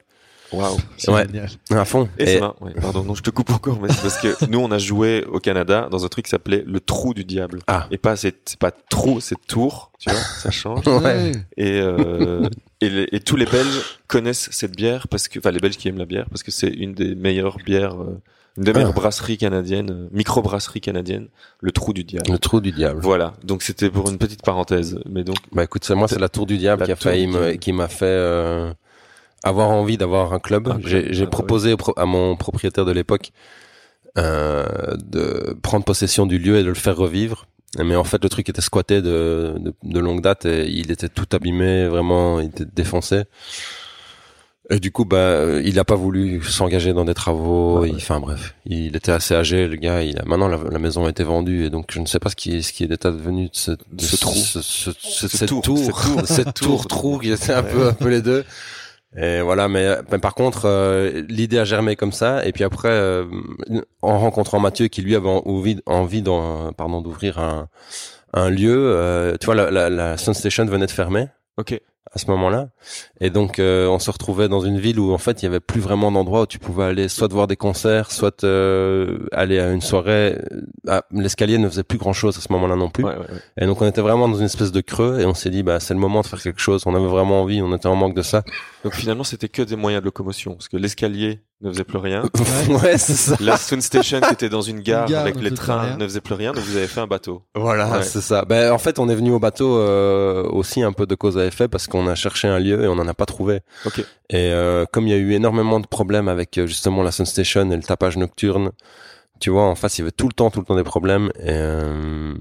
Waouh. 0.53 0.78
C'est 0.97 1.12
Ouais. 1.12 1.26
génial. 1.26 1.49
À 1.70 1.84
fond. 1.84 2.09
Et, 2.18 2.24
Et- 2.24 2.26
c'est 2.26 2.41
marrant. 2.41 2.57
Ouais, 2.61 2.72
pardon, 2.80 3.05
non, 3.05 3.14
je 3.14 3.22
te 3.22 3.30
coupe 3.30 3.51
encore 3.51 3.78
mais 3.80 3.88
c'est 3.88 4.03
parce 4.03 4.18
que 4.20 4.47
nous 4.51 4.59
on 4.59 4.72
a 4.72 4.78
joué 4.78 5.24
au 5.30 5.38
Canada 5.38 5.86
dans 5.88 6.05
un 6.05 6.09
truc 6.09 6.24
qui 6.24 6.30
s'appelait 6.30 6.64
le 6.66 6.80
trou 6.80 7.14
du 7.14 7.22
diable. 7.24 7.61
Ah. 7.68 7.86
Et 7.93 7.99
pas 7.99 8.16
c'est 8.16 8.34
c'est 8.47 8.59
pas 8.59 8.72
trou, 8.72 9.20
c'est 9.20 9.36
tour, 9.47 9.93
tu 10.01 10.11
vois, 10.11 10.18
ça 10.18 10.51
change. 10.51 10.84
Ouais. 10.88 11.30
Et 11.57 11.80
euh, 11.80 12.49
et, 12.80 12.88
les- 12.91 13.09
et 13.12 13.20
tous 13.20 13.36
les 13.36 13.47
Belges 13.47 13.80
connaissent 14.09 14.49
cette 14.51 14.74
bière 14.74 15.07
parce 15.07 15.28
que 15.28 15.38
enfin 15.38 15.53
les 15.53 15.61
Belges 15.61 15.76
qui 15.76 15.86
aiment 15.86 15.99
la 15.99 16.05
bière 16.05 16.26
parce 16.28 16.43
que 16.43 16.51
c'est 16.51 16.66
une 16.66 16.95
des 16.95 17.14
meilleures 17.14 17.59
bières 17.64 18.03
euh, 18.03 18.20
une 18.57 18.64
meilleures 18.72 18.90
Ah. 18.90 18.92
brasseries 18.92 19.38
canadiennes, 19.38 19.90
euh, 19.90 20.09
micro-brasseries 20.12 20.80
canadiennes, 20.80 21.28
le 21.61 21.72
trou 21.72 21.92
du 21.92 22.05
diable. 22.05 22.30
Le 22.30 22.38
trou 22.38 22.61
du 22.61 22.72
diable. 22.72 23.01
Voilà, 23.03 23.34
donc 23.44 23.62
c'était 23.62 23.90
pour 23.90 24.09
une 24.11 24.18
petite 24.18 24.42
parenthèse, 24.42 24.98
mais 25.09 25.24
donc 25.24 25.36
Bah 25.53 25.64
écoute, 25.64 25.84
c'est 25.84 25.94
moi, 25.94 26.09
c'est 26.09 26.18
la 26.18 26.28
tour 26.28 26.46
du 26.46 26.59
diable 26.59 26.84
qui 26.84 26.92
a 26.92 26.96
failli 26.96 27.26
me, 27.26 27.53
qui 27.55 27.72
m'a 27.72 27.88
fait 27.88 28.05
euh, 28.07 28.72
avoir 29.44 29.70
envie 29.70 29.96
d'avoir 29.96 30.32
un 30.32 30.40
club. 30.40 30.78
J'ai 30.84 31.22
ah, 31.22 31.26
proposé 31.26 31.74
à 31.96 32.07
mon 32.07 32.36
propriétaire 32.36 32.84
de 32.84 32.92
l'époque 32.92 33.32
euh, 34.18 34.66
de 34.96 35.57
prendre 35.62 35.84
possession 35.84 36.26
du 36.26 36.38
lieu 36.38 36.59
et 36.59 36.62
de 36.62 36.68
le 36.68 36.74
faire 36.74 36.96
revivre. 36.96 37.46
Mais 37.78 37.94
en 37.94 38.03
fait, 38.03 38.20
le 38.24 38.28
truc 38.28 38.48
était 38.48 38.61
squatté 38.61 39.01
de, 39.01 39.55
de, 39.59 39.72
de 39.84 40.01
longue 40.01 40.22
date 40.22 40.44
et 40.44 40.68
il 40.68 40.90
était 40.90 41.09
tout 41.09 41.28
abîmé, 41.30 41.86
vraiment, 41.86 42.40
il 42.40 42.46
était 42.46 42.64
défoncé. 42.64 43.22
Et 44.73 44.79
du 44.79 44.93
coup, 44.93 45.05
bah, 45.05 45.59
il 45.64 45.79
a 45.81 45.85
pas 45.85 45.97
voulu 45.97 46.41
s'engager 46.45 46.93
dans 46.93 47.05
des 47.05 47.14
travaux. 47.14 47.81
Ouais. 47.81 47.91
Enfin 47.97 48.21
bref, 48.21 48.55
il 48.66 48.95
était 48.95 49.11
assez 49.11 49.35
âgé, 49.35 49.66
le 49.66 49.75
gars. 49.77 50.03
Il 50.03 50.18
a 50.18 50.25
maintenant 50.25 50.47
la, 50.47 50.59
la 50.71 50.79
maison 50.79 51.07
a 51.07 51.11
été 51.11 51.25
vendue 51.25 51.64
et 51.64 51.71
donc 51.71 51.87
je 51.91 51.99
ne 51.99 52.07
sais 52.07 52.21
pas 52.21 52.31
ce 52.31 52.37
qui 52.37 52.57
est 52.57 52.62
ce 52.62 52.73
qui 52.73 52.85
est 52.85 52.87
devenu 53.05 53.47
de 53.47 53.51
ce, 53.53 53.73
de 53.73 54.03
ce 54.03 54.16
trou. 54.16 54.35
ce, 54.35 54.62
ce- 54.62 54.93
ce- 54.93 55.27
Ce 55.29 55.37
cette 55.37 55.49
tour, 55.49 55.62
tour, 55.62 55.79
cette 55.79 55.95
tour. 55.95 56.23
cette 56.27 56.55
tour 56.55 56.87
trou 56.87 57.18
qui 57.18 57.33
était 57.33 57.53
un 57.53 57.62
peu 57.64 57.89
un 57.89 57.93
peu 57.95 58.09
les 58.09 58.23
deux. 58.23 58.45
Et 59.16 59.41
voilà, 59.41 59.66
mais, 59.66 59.89
mais 60.12 60.18
par 60.18 60.37
contre, 60.37 60.66
euh, 60.66 61.25
l'idée 61.29 61.59
a 61.59 61.64
germé 61.64 61.97
comme 61.97 62.12
ça. 62.12 62.47
Et 62.47 62.53
puis 62.53 62.62
après, 62.62 62.91
euh, 62.91 63.25
en 64.03 64.21
rencontrant 64.21 64.61
Mathieu, 64.61 64.87
qui 64.87 65.03
lui 65.03 65.16
avait 65.16 65.29
envie, 65.29 65.81
envie 65.87 66.23
d'en- 66.23 66.73
pardon, 66.73 67.01
d'ouvrir 67.01 67.41
un, 67.41 67.66
un 68.35 68.51
lieu, 68.51 68.77
euh, 68.95 69.35
tu 69.41 69.47
vois, 69.47 69.57
la, 69.57 69.68
la, 69.73 69.91
la 69.91 70.16
Sun 70.16 70.33
Station 70.33 70.64
venait 70.66 70.87
de 70.87 70.93
fermer 70.93 71.27
Ok. 71.57 71.81
À 72.12 72.18
ce 72.18 72.26
moment-là. 72.30 72.70
Et 73.20 73.30
donc, 73.30 73.59
euh, 73.59 73.86
on 73.86 73.98
se 73.98 74.11
retrouvait 74.11 74.48
dans 74.48 74.61
une 74.61 74.78
ville 74.78 74.98
où, 74.98 75.12
en 75.12 75.18
fait, 75.18 75.42
il 75.42 75.44
y 75.44 75.48
avait 75.48 75.61
plus 75.61 75.80
vraiment 75.80 76.11
d'endroits 76.11 76.42
où 76.42 76.46
tu 76.46 76.59
pouvais 76.59 76.84
aller 76.84 77.09
soit 77.09 77.32
voir 77.32 77.46
des 77.46 77.57
concerts, 77.57 78.11
soit 78.11 78.42
euh, 78.42 79.28
aller 79.32 79.61
à 79.61 79.70
une 79.70 79.80
soirée. 79.80 80.36
Ah, 80.88 81.05
L'escalier 81.12 81.59
ne 81.59 81.68
faisait 81.68 81.84
plus 81.84 81.98
grand-chose 81.98 82.36
à 82.36 82.40
ce 82.40 82.53
moment-là 82.53 82.74
non 82.74 82.90
plus. 82.90 83.05
Ouais, 83.05 83.12
ouais, 83.12 83.18
ouais. 83.20 83.40
Et 83.59 83.66
donc, 83.66 83.80
on 83.80 83.86
était 83.86 84.01
vraiment 84.01 84.28
dans 84.28 84.38
une 84.38 84.46
espèce 84.46 84.72
de 84.72 84.80
creux 84.80 85.20
et 85.20 85.24
on 85.24 85.34
s'est 85.34 85.51
dit, 85.51 85.62
bah, 85.62 85.78
c'est 85.78 85.94
le 85.94 86.01
moment 86.01 86.22
de 86.22 86.26
faire 86.26 86.42
quelque 86.42 86.61
chose. 86.61 86.82
On 86.86 86.94
avait 86.94 87.07
vraiment 87.07 87.42
envie, 87.42 87.62
on 87.62 87.74
était 87.74 87.86
en 87.86 87.96
manque 87.96 88.14
de 88.16 88.22
ça. 88.22 88.42
Donc 88.82 88.94
finalement, 88.94 89.24
c'était 89.24 89.48
que 89.48 89.62
des 89.62 89.76
moyens 89.76 90.03
de 90.03 90.07
locomotion, 90.07 90.55
parce 90.55 90.68
que 90.68 90.76
l'escalier 90.76 91.40
ne 91.63 91.71
faisait 91.71 91.85
plus 91.85 91.99
rien. 91.99 92.23
ouais, 92.83 92.97
c'est 92.99 93.13
ça. 93.15 93.37
La 93.41 93.57
Sun 93.57 93.81
Station 93.81 94.21
qui 94.21 94.33
était 94.33 94.49
dans 94.49 94.63
une 94.63 94.81
gare, 94.81 95.07
gare 95.07 95.21
avec 95.23 95.37
les 95.37 95.53
trains 95.53 95.97
ne 95.97 96.05
faisait 96.05 96.21
plus 96.21 96.35
rien, 96.35 96.53
donc 96.53 96.65
vous 96.65 96.77
avez 96.77 96.87
fait 96.87 97.01
un 97.01 97.07
bateau. 97.07 97.43
Voilà, 97.55 97.91
Ouais. 97.99 98.03
c'est 98.03 98.21
ça. 98.23 98.45
Ben, 98.45 98.73
en 98.73 98.79
fait, 98.79 98.99
on 98.99 99.09
est 99.09 99.15
venu 99.15 99.31
au 99.33 99.39
bateau 99.39 99.79
euh, 99.79 100.43
aussi 100.45 100.83
un 100.83 100.93
peu 100.93 101.07
de 101.07 101.15
cause 101.15 101.37
à 101.39 101.45
effet 101.47 101.69
parce 101.69 101.87
qu'on 101.87 102.07
a 102.09 102.15
cherché 102.15 102.49
un 102.49 102.59
lieu 102.59 102.83
et 102.85 102.89
on 102.89 102.95
n'en 102.95 103.07
a 103.07 103.15
pas 103.15 103.27
trouvé. 103.27 103.61
Ok. 103.85 103.99
Et 103.99 104.05
euh, 104.53 104.85
comme 104.93 105.07
il 105.07 105.11
y 105.11 105.15
a 105.15 105.19
eu 105.19 105.33
énormément 105.33 105.81
de 105.81 105.87
problèmes 105.87 106.29
avec 106.29 106.57
euh, 106.59 106.67
justement 106.67 107.03
la 107.03 107.11
Sun 107.13 107.27
Station 107.27 107.71
et 107.71 107.77
le 107.77 107.83
tapage 107.83 108.17
nocturne, 108.17 108.71
tu 109.41 109.51
vois, 109.51 109.65
en 109.65 109.75
face, 109.75 109.99
il 109.99 110.01
y 110.01 110.05
avait 110.05 110.13
tout 110.13 110.29
le 110.29 110.33
temps, 110.35 110.51
tout 110.51 110.61
le 110.61 110.67
temps 110.67 110.77
des 110.77 110.83
problèmes. 110.85 111.31
Et 111.41 111.49
euh, 111.49 112.35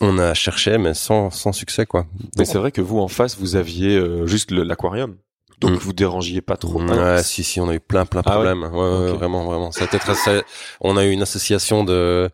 on 0.00 0.18
a 0.18 0.32
cherché, 0.34 0.78
mais 0.78 0.94
sans, 0.94 1.30
sans 1.30 1.52
succès, 1.52 1.84
quoi. 1.86 2.06
Mais 2.38 2.44
c'est 2.46 2.58
vrai 2.58 2.72
que 2.72 2.80
vous, 2.80 2.98
en 3.00 3.08
face, 3.08 3.36
vous 3.38 3.56
aviez 3.56 3.96
euh, 3.96 4.26
juste 4.26 4.50
l'aquarium. 4.50 5.16
Donc 5.60 5.72
Mm. 5.72 5.74
vous 5.76 5.92
dérangiez 5.92 6.40
pas 6.40 6.56
trop. 6.56 6.80
Ouais, 6.82 6.96
Ah, 6.98 7.22
si, 7.22 7.44
si, 7.44 7.60
on 7.60 7.68
a 7.68 7.74
eu 7.74 7.80
plein, 7.80 8.06
plein 8.06 8.20
de 8.22 8.26
Ah 8.28 8.38
ouais 8.40 8.46
problèmes. 8.46 8.62
Ouais, 8.74 8.78
ouais, 9.10 9.12
vraiment, 9.12 9.44
vraiment. 9.44 9.72
Ça 9.72 9.82
a 9.82 9.84
été 9.86 9.98
très, 9.98 10.14
ça- 10.14 10.42
on 10.80 10.96
a 10.96 11.04
eu 11.04 11.10
une 11.10 11.22
association 11.22 11.84
de, 11.84 12.30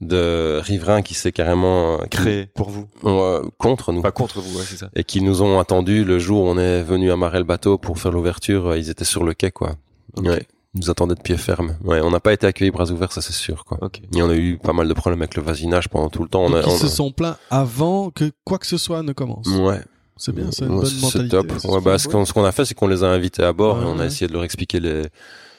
de 0.00 0.60
riverains 0.62 1.02
qui 1.02 1.14
s'est 1.14 1.32
carrément 1.32 2.00
euh, 2.00 2.04
créé 2.10 2.46
pour 2.46 2.70
vous. 2.70 2.88
euh, 3.04 3.42
contre 3.58 3.92
nous. 3.92 4.02
Pas 4.02 4.10
contre 4.12 4.40
vous, 4.40 4.58
ouais, 4.58 4.64
c'est 4.66 4.76
ça. 4.76 4.88
et 4.96 5.04
qui 5.04 5.20
nous 5.20 5.42
ont 5.42 5.58
attendu 5.60 6.04
le 6.04 6.18
jour 6.18 6.42
où 6.44 6.48
on 6.48 6.58
est 6.58 6.82
venu 6.82 7.12
amarrer 7.12 7.38
le 7.38 7.44
bateau 7.44 7.78
pour 7.78 7.98
faire 7.98 8.10
l'ouverture. 8.12 8.68
euh, 8.68 8.78
Ils 8.78 8.90
étaient 8.90 9.04
sur 9.04 9.22
le 9.24 9.34
quai, 9.34 9.50
quoi. 9.52 9.76
Ouais. 10.16 10.46
Ils 10.74 10.80
nous 10.80 10.90
attendaient 10.90 11.14
de 11.14 11.20
pied 11.22 11.36
ferme. 11.36 11.76
Ouais, 11.84 12.00
on 12.00 12.10
n'a 12.10 12.18
pas 12.18 12.32
été 12.32 12.48
accueillis 12.48 12.72
bras 12.72 12.90
ouverts, 12.90 13.12
ça 13.12 13.20
c'est 13.22 13.32
sûr, 13.32 13.64
quoi. 13.64 13.78
Ok. 13.80 14.00
Et 14.12 14.22
on 14.22 14.28
a 14.28 14.34
eu 14.34 14.58
pas 14.58 14.72
mal 14.72 14.88
de 14.88 14.94
problèmes 14.94 15.22
avec 15.22 15.36
le 15.36 15.42
voisinage 15.42 15.88
pendant 15.88 16.08
tout 16.08 16.24
le 16.24 16.28
temps. 16.28 16.42
On 16.42 16.50
Donc 16.50 16.64
a, 16.64 16.66
ils 16.66 16.72
on 16.72 16.76
se 16.76 16.86
a- 16.86 16.88
sont 16.88 17.12
plaints 17.12 17.36
avant 17.50 18.10
que 18.10 18.32
quoi 18.44 18.58
que 18.58 18.66
ce 18.66 18.76
soit 18.78 19.02
ne 19.04 19.12
commence. 19.12 19.46
Ouais. 19.46 19.80
C'est 20.16 20.34
bien, 20.34 20.50
c'est 20.52 20.64
une 20.66 20.72
Ouais, 20.74 20.82
bonne 20.82 20.86
c'est 20.86 21.02
mentalité. 21.02 21.36
top. 21.36 21.52
Ouais, 21.64 21.80
bah, 21.80 21.98
ce 21.98 22.08
qu'on, 22.08 22.24
ce 22.24 22.32
qu'on 22.32 22.44
a 22.44 22.52
fait, 22.52 22.64
c'est 22.64 22.74
qu'on 22.74 22.86
les 22.88 23.02
a 23.02 23.08
invités 23.08 23.42
à 23.42 23.52
bord 23.52 23.82
et 23.82 23.84
on 23.84 23.96
a 23.96 24.00
ouais. 24.02 24.06
essayé 24.06 24.28
de 24.28 24.32
leur 24.32 24.44
expliquer 24.44 24.78
les, 24.80 25.02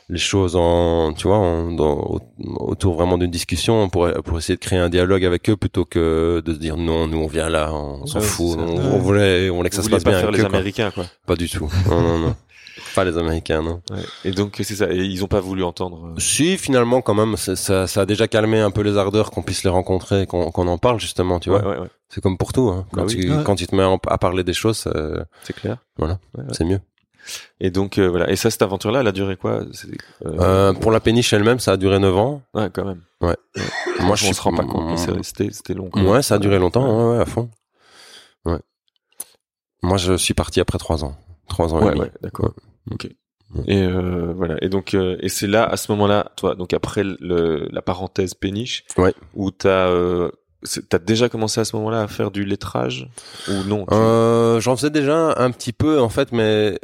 les 0.10 0.18
choses 0.18 0.56
en, 0.56 1.12
tu 1.14 1.28
vois, 1.28 1.38
en, 1.38 1.72
dans, 1.72 1.94
au- 1.98 2.20
autour 2.60 2.96
vraiment 2.96 3.18
d'une 3.18 3.32
discussion 3.32 3.90
pour, 3.90 4.08
pour 4.24 4.38
essayer 4.38 4.56
de 4.56 4.62
créer 4.62 4.80
un 4.80 4.90
dialogue 4.90 5.26
avec 5.26 5.50
eux 5.50 5.58
plutôt 5.58 5.84
que 5.84 6.42
de 6.46 6.54
se 6.54 6.60
dire 6.60 6.78
non, 6.78 7.08
nous 7.08 7.18
on 7.18 7.28
vient 7.28 7.50
là, 7.50 7.74
on 7.74 8.06
s'en 8.06 8.20
Ouais, 8.20 8.26
fout, 8.26 8.58
on, 8.58 8.78
on 8.78 8.98
voulait, 9.00 9.50
on 9.50 9.58
voulait 9.58 9.70
que 9.70 9.76
ça 9.76 9.84
se 9.84 9.90
passe 9.90 10.04
pas 10.04 10.12
bien 10.12 10.20
faire 10.20 10.30
avec 10.30 10.40
les 10.40 10.44
eux. 10.44 10.48
Américains, 10.48 10.92
quoi. 10.92 11.06
Pas 11.26 11.36
du 11.36 11.50
tout. 11.50 11.70
Non, 11.90 12.02
non, 12.02 12.20
non. 12.20 12.36
Pas 12.94 13.04
les 13.06 13.18
Américains, 13.18 13.62
non. 13.62 13.82
Ouais. 13.90 14.04
Et 14.26 14.32
donc 14.32 14.56
c'est 14.62 14.76
ça. 14.76 14.92
Et 14.92 14.98
ils 14.98 15.24
ont 15.24 15.28
pas 15.28 15.40
voulu 15.42 15.64
entendre. 15.64 16.08
euh, 16.08 16.14
Si, 16.20 16.58
finalement, 16.58 17.02
quand 17.02 17.14
même, 17.14 17.36
ça, 17.38 17.88
ça 17.88 18.02
a 18.02 18.06
déjà 18.06 18.28
calmé 18.28 18.60
un 18.60 18.72
peu 18.72 18.82
les 18.82 18.98
ardeurs 18.98 19.32
qu'on 19.32 19.42
puisse 19.44 19.64
les 19.64 19.70
rencontrer, 19.70 20.22
et 20.24 20.26
qu'on 20.28 20.52
qu'on 20.52 20.68
en 20.68 20.78
parle 20.78 21.00
justement, 21.00 21.40
tu 21.40 21.50
vois. 21.50 21.60
ouais, 21.62 21.68
ouais, 21.76 21.80
ouais. 21.80 21.88
C'est 22.16 22.22
comme 22.22 22.38
pour 22.38 22.54
tout, 22.54 22.70
hein. 22.70 22.88
Quand, 22.94 23.02
Bah 23.02 23.08
oui. 23.10 23.18
tu, 23.26 23.30
Ouais. 23.30 23.44
quand 23.44 23.56
tu 23.56 23.68
te 23.68 23.76
mets 23.76 23.84
à 24.08 24.18
parler 24.18 24.46
des 24.46 24.54
choses, 24.54 24.86
euh, 24.96 25.22
C'est 25.44 25.52
clair. 25.52 25.80
Voilà. 25.98 26.18
Ouais, 26.38 26.46
ouais. 26.46 26.50
c'est 26.54 26.64
mieux. 26.64 26.80
Et 27.60 27.72
donc 27.72 27.98
euh, 27.98 28.08
voilà. 28.08 28.30
Et 28.32 28.38
ça, 28.38 28.50
cette 28.50 28.62
aventure-là, 28.62 29.02
elle 29.02 29.08
a 29.08 29.12
duré 29.12 29.36
quoi? 29.36 29.64
Euh, 30.26 30.72
pour 30.74 30.92
la 30.94 31.02
péniche 31.02 31.34
elle-même, 31.34 31.60
ça 31.60 31.74
a 31.74 31.78
duré 31.78 32.00
9 32.00 32.16
ans. 32.16 32.42
Ouais, 32.54 32.70
quand 32.72 32.86
même. 32.86 33.02
Moi, 33.20 33.36
Moi, 34.00 34.16
je 34.16 34.24
on 34.24 34.28
suis 34.28 34.34
se 34.36 34.42
rend 34.42 34.54
pas 34.56 34.64
compte. 34.64 34.92
mais 34.92 34.96
c'est- 34.98 35.24
C'était, 35.24 35.52
c'était 35.52 35.74
long. 35.74 35.90
Ouais, 35.94 36.22
ça 36.22 36.36
a 36.36 36.38
duré 36.40 36.58
longtemps, 36.58 36.86
ouais, 37.10 37.16
ouais, 37.18 37.22
à 37.22 37.26
fond. 37.26 37.50
Ouais. 38.46 38.60
Moi, 39.84 39.98
je 39.98 40.14
suis 40.16 40.34
parti 40.34 40.62
après 40.62 40.78
3 40.78 41.04
ans. 41.04 41.18
3 41.50 41.74
ans 41.74 41.82
et 41.82 41.84
Ouais, 41.84 41.90
demi. 41.92 42.02
ouais, 42.02 42.12
d'accord. 42.22 42.54
Ok. 42.92 43.08
Ouais. 43.56 43.64
Et 43.68 43.84
euh, 43.84 44.32
voilà. 44.34 44.56
Et 44.62 44.70
donc, 44.70 44.94
euh, 44.94 45.18
et 45.20 45.28
c'est 45.30 45.48
là, 45.48 45.66
à 45.66 45.76
ce 45.78 45.92
moment-là, 45.92 46.32
toi, 46.38 46.56
donc 46.56 46.74
après 46.74 47.04
le, 47.04 47.68
la 47.72 47.82
parenthèse 47.82 48.34
péniche, 48.36 48.86
Ouais. 48.98 49.14
où 49.34 49.52
t'as, 49.52 49.90
euh, 49.90 50.32
t'as 50.90 51.00
déjà 51.00 51.30
commencé 51.30 51.60
à 51.62 51.66
ce 51.66 51.76
moment-là 51.78 52.02
à 52.04 52.08
faire 52.08 52.32
du 52.32 52.44
lettrage 52.46 53.08
ou 53.50 53.64
non 53.68 53.86
Euh, 53.92 54.60
j'en 54.60 54.76
faisais 54.76 54.90
déjà 54.90 55.34
un 55.38 55.52
petit 55.52 55.74
peu, 55.74 56.00
en 56.00 56.10
fait, 56.10 56.32
mais, 56.32 56.80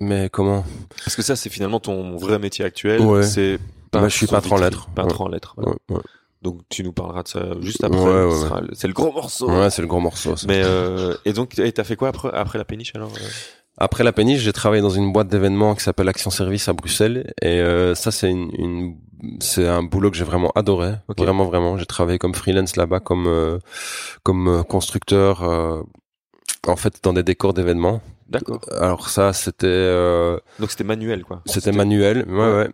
mais 0.00 0.28
comment? 0.30 0.64
Parce 1.04 1.16
que 1.16 1.22
ça, 1.22 1.36
c'est 1.36 1.50
finalement 1.50 1.80
ton 1.80 2.16
vrai 2.16 2.38
métier 2.38 2.64
actuel. 2.64 3.00
Ouais. 3.00 3.22
C'est 3.22 3.58
Bah, 3.92 4.08
je 4.08 4.14
suis 4.16 4.26
peintre 4.26 4.52
en 4.52 4.58
lettres. 4.58 4.88
Peintre 4.94 5.20
en 5.20 5.28
lettres. 5.28 5.54
voilà. 5.56 5.72
Ouais, 5.88 5.96
ouais. 5.96 6.02
Donc, 6.42 6.60
tu 6.68 6.84
nous 6.84 6.92
parleras 6.92 7.22
de 7.24 7.28
ça 7.28 7.40
juste 7.60 7.82
après. 7.82 8.28
C'est 8.74 8.86
le 8.86 8.92
gros 8.94 9.10
morceau. 9.12 9.50
Ouais, 9.50 9.70
c'est 9.70 9.82
le 9.82 9.88
gros 9.88 10.00
morceau. 10.00 10.36
ça. 10.36 10.46
Mais 10.46 10.62
euh, 10.64 11.14
et 11.24 11.32
donc, 11.32 11.54
t'as 11.74 11.84
fait 11.84 11.96
quoi 11.96 12.08
après, 12.08 12.30
après 12.32 12.58
la 12.58 12.64
péniche 12.64 12.92
alors 12.94 13.10
euh? 13.16 13.28
Après 13.78 14.04
la 14.04 14.12
péniche, 14.12 14.40
j'ai 14.40 14.52
travaillé 14.54 14.80
dans 14.80 14.88
une 14.90 15.12
boîte 15.12 15.28
d'événements 15.28 15.74
qui 15.74 15.82
s'appelle 15.82 16.08
Action 16.08 16.30
Service 16.30 16.66
à 16.68 16.72
Bruxelles 16.72 17.34
et 17.42 17.60
euh, 17.60 17.94
ça 17.94 18.10
c'est 18.10 18.30
une, 18.30 18.50
une 18.56 18.96
c'est 19.40 19.66
un 19.66 19.82
boulot 19.82 20.10
que 20.10 20.16
j'ai 20.16 20.24
vraiment 20.24 20.50
adoré, 20.54 20.94
vraiment 21.16 21.44
vraiment. 21.44 21.76
J'ai 21.78 21.86
travaillé 21.86 22.18
comme 22.18 22.34
freelance 22.34 22.76
là-bas 22.76 23.00
comme 23.00 23.26
euh, 23.26 23.58
comme 24.22 24.48
euh, 24.48 24.62
constructeur 24.62 25.42
euh, 25.42 25.82
en 26.66 26.76
fait 26.76 27.00
dans 27.02 27.12
des 27.12 27.22
décors 27.22 27.54
d'événements. 27.54 28.00
D'accord. 28.28 28.60
Alors 28.80 29.08
ça 29.08 29.32
c'était 29.32 29.66
euh, 29.68 30.38
Donc 30.58 30.70
c'était 30.70 30.84
manuel 30.84 31.24
quoi. 31.24 31.42
c'était 31.46 31.72
manuel, 31.72 32.24
ouais 32.28 32.34
Ouais. 32.34 32.54
ouais. 32.56 32.70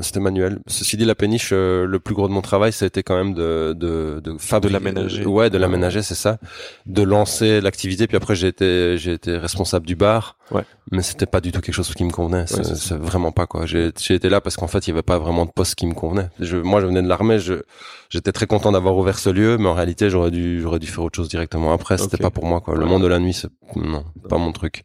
C'était 0.00 0.18
manuel. 0.20 0.60
Ceci 0.66 0.96
dit, 0.96 1.04
la 1.04 1.14
péniche, 1.14 1.50
euh, 1.52 1.84
le 1.86 2.00
plus 2.00 2.14
gros 2.14 2.26
de 2.26 2.32
mon 2.32 2.40
travail, 2.40 2.72
ça 2.72 2.84
a 2.84 2.88
été 2.88 3.02
quand 3.02 3.16
même 3.16 3.34
de 3.34 3.74
de 3.76 4.18
de 4.24 4.36
fabriquer, 4.38 4.72
l'aménager. 4.72 5.26
Ouais, 5.26 5.50
de 5.50 5.58
l'aménager, 5.58 6.00
c'est 6.02 6.14
ça. 6.14 6.38
De 6.86 7.02
lancer 7.02 7.60
l'activité. 7.60 8.06
Puis 8.06 8.16
après, 8.16 8.34
j'ai 8.34 8.48
été 8.48 8.96
j'ai 8.96 9.12
été 9.12 9.36
responsable 9.36 9.86
du 9.86 9.94
bar. 9.94 10.38
Ouais. 10.50 10.62
Mais 10.90 11.02
c'était 11.02 11.26
pas 11.26 11.40
du 11.40 11.52
tout 11.52 11.60
quelque 11.60 11.74
chose 11.74 11.92
qui 11.94 12.04
me 12.04 12.10
convenait. 12.10 12.46
C'est 12.46 12.96
vraiment 12.96 13.30
pas 13.30 13.46
quoi. 13.46 13.66
J'ai 13.66 13.90
j'ai 14.00 14.14
été 14.14 14.30
là 14.30 14.40
parce 14.40 14.56
qu'en 14.56 14.68
fait, 14.68 14.86
il 14.86 14.90
y 14.90 14.92
avait 14.92 15.02
pas 15.02 15.18
vraiment 15.18 15.44
de 15.44 15.50
poste 15.50 15.74
qui 15.74 15.86
me 15.86 15.94
convenait. 15.94 16.28
Je, 16.40 16.56
moi, 16.56 16.80
je 16.80 16.86
venais 16.86 17.02
de 17.02 17.08
l'armée. 17.08 17.38
Je 17.38 17.62
j'étais 18.08 18.32
très 18.32 18.46
content 18.46 18.72
d'avoir 18.72 18.96
ouvert 18.96 19.18
ce 19.18 19.28
lieu, 19.30 19.58
mais 19.58 19.68
en 19.68 19.74
réalité, 19.74 20.08
j'aurais 20.08 20.30
dû 20.30 20.62
j'aurais 20.62 20.78
dû 20.78 20.86
faire 20.86 21.04
autre 21.04 21.16
chose 21.16 21.28
directement 21.28 21.72
après. 21.74 21.98
C'était 21.98 22.16
Ok. 22.16 22.22
pas 22.22 22.30
pour 22.30 22.46
moi 22.46 22.60
quoi. 22.62 22.74
Le 22.74 22.86
monde 22.86 23.02
de 23.02 23.06
la 23.08 23.18
nuit, 23.18 23.34
c'est 23.34 23.48
non, 23.76 24.04
pas 24.30 24.38
mon 24.38 24.52
truc. 24.52 24.82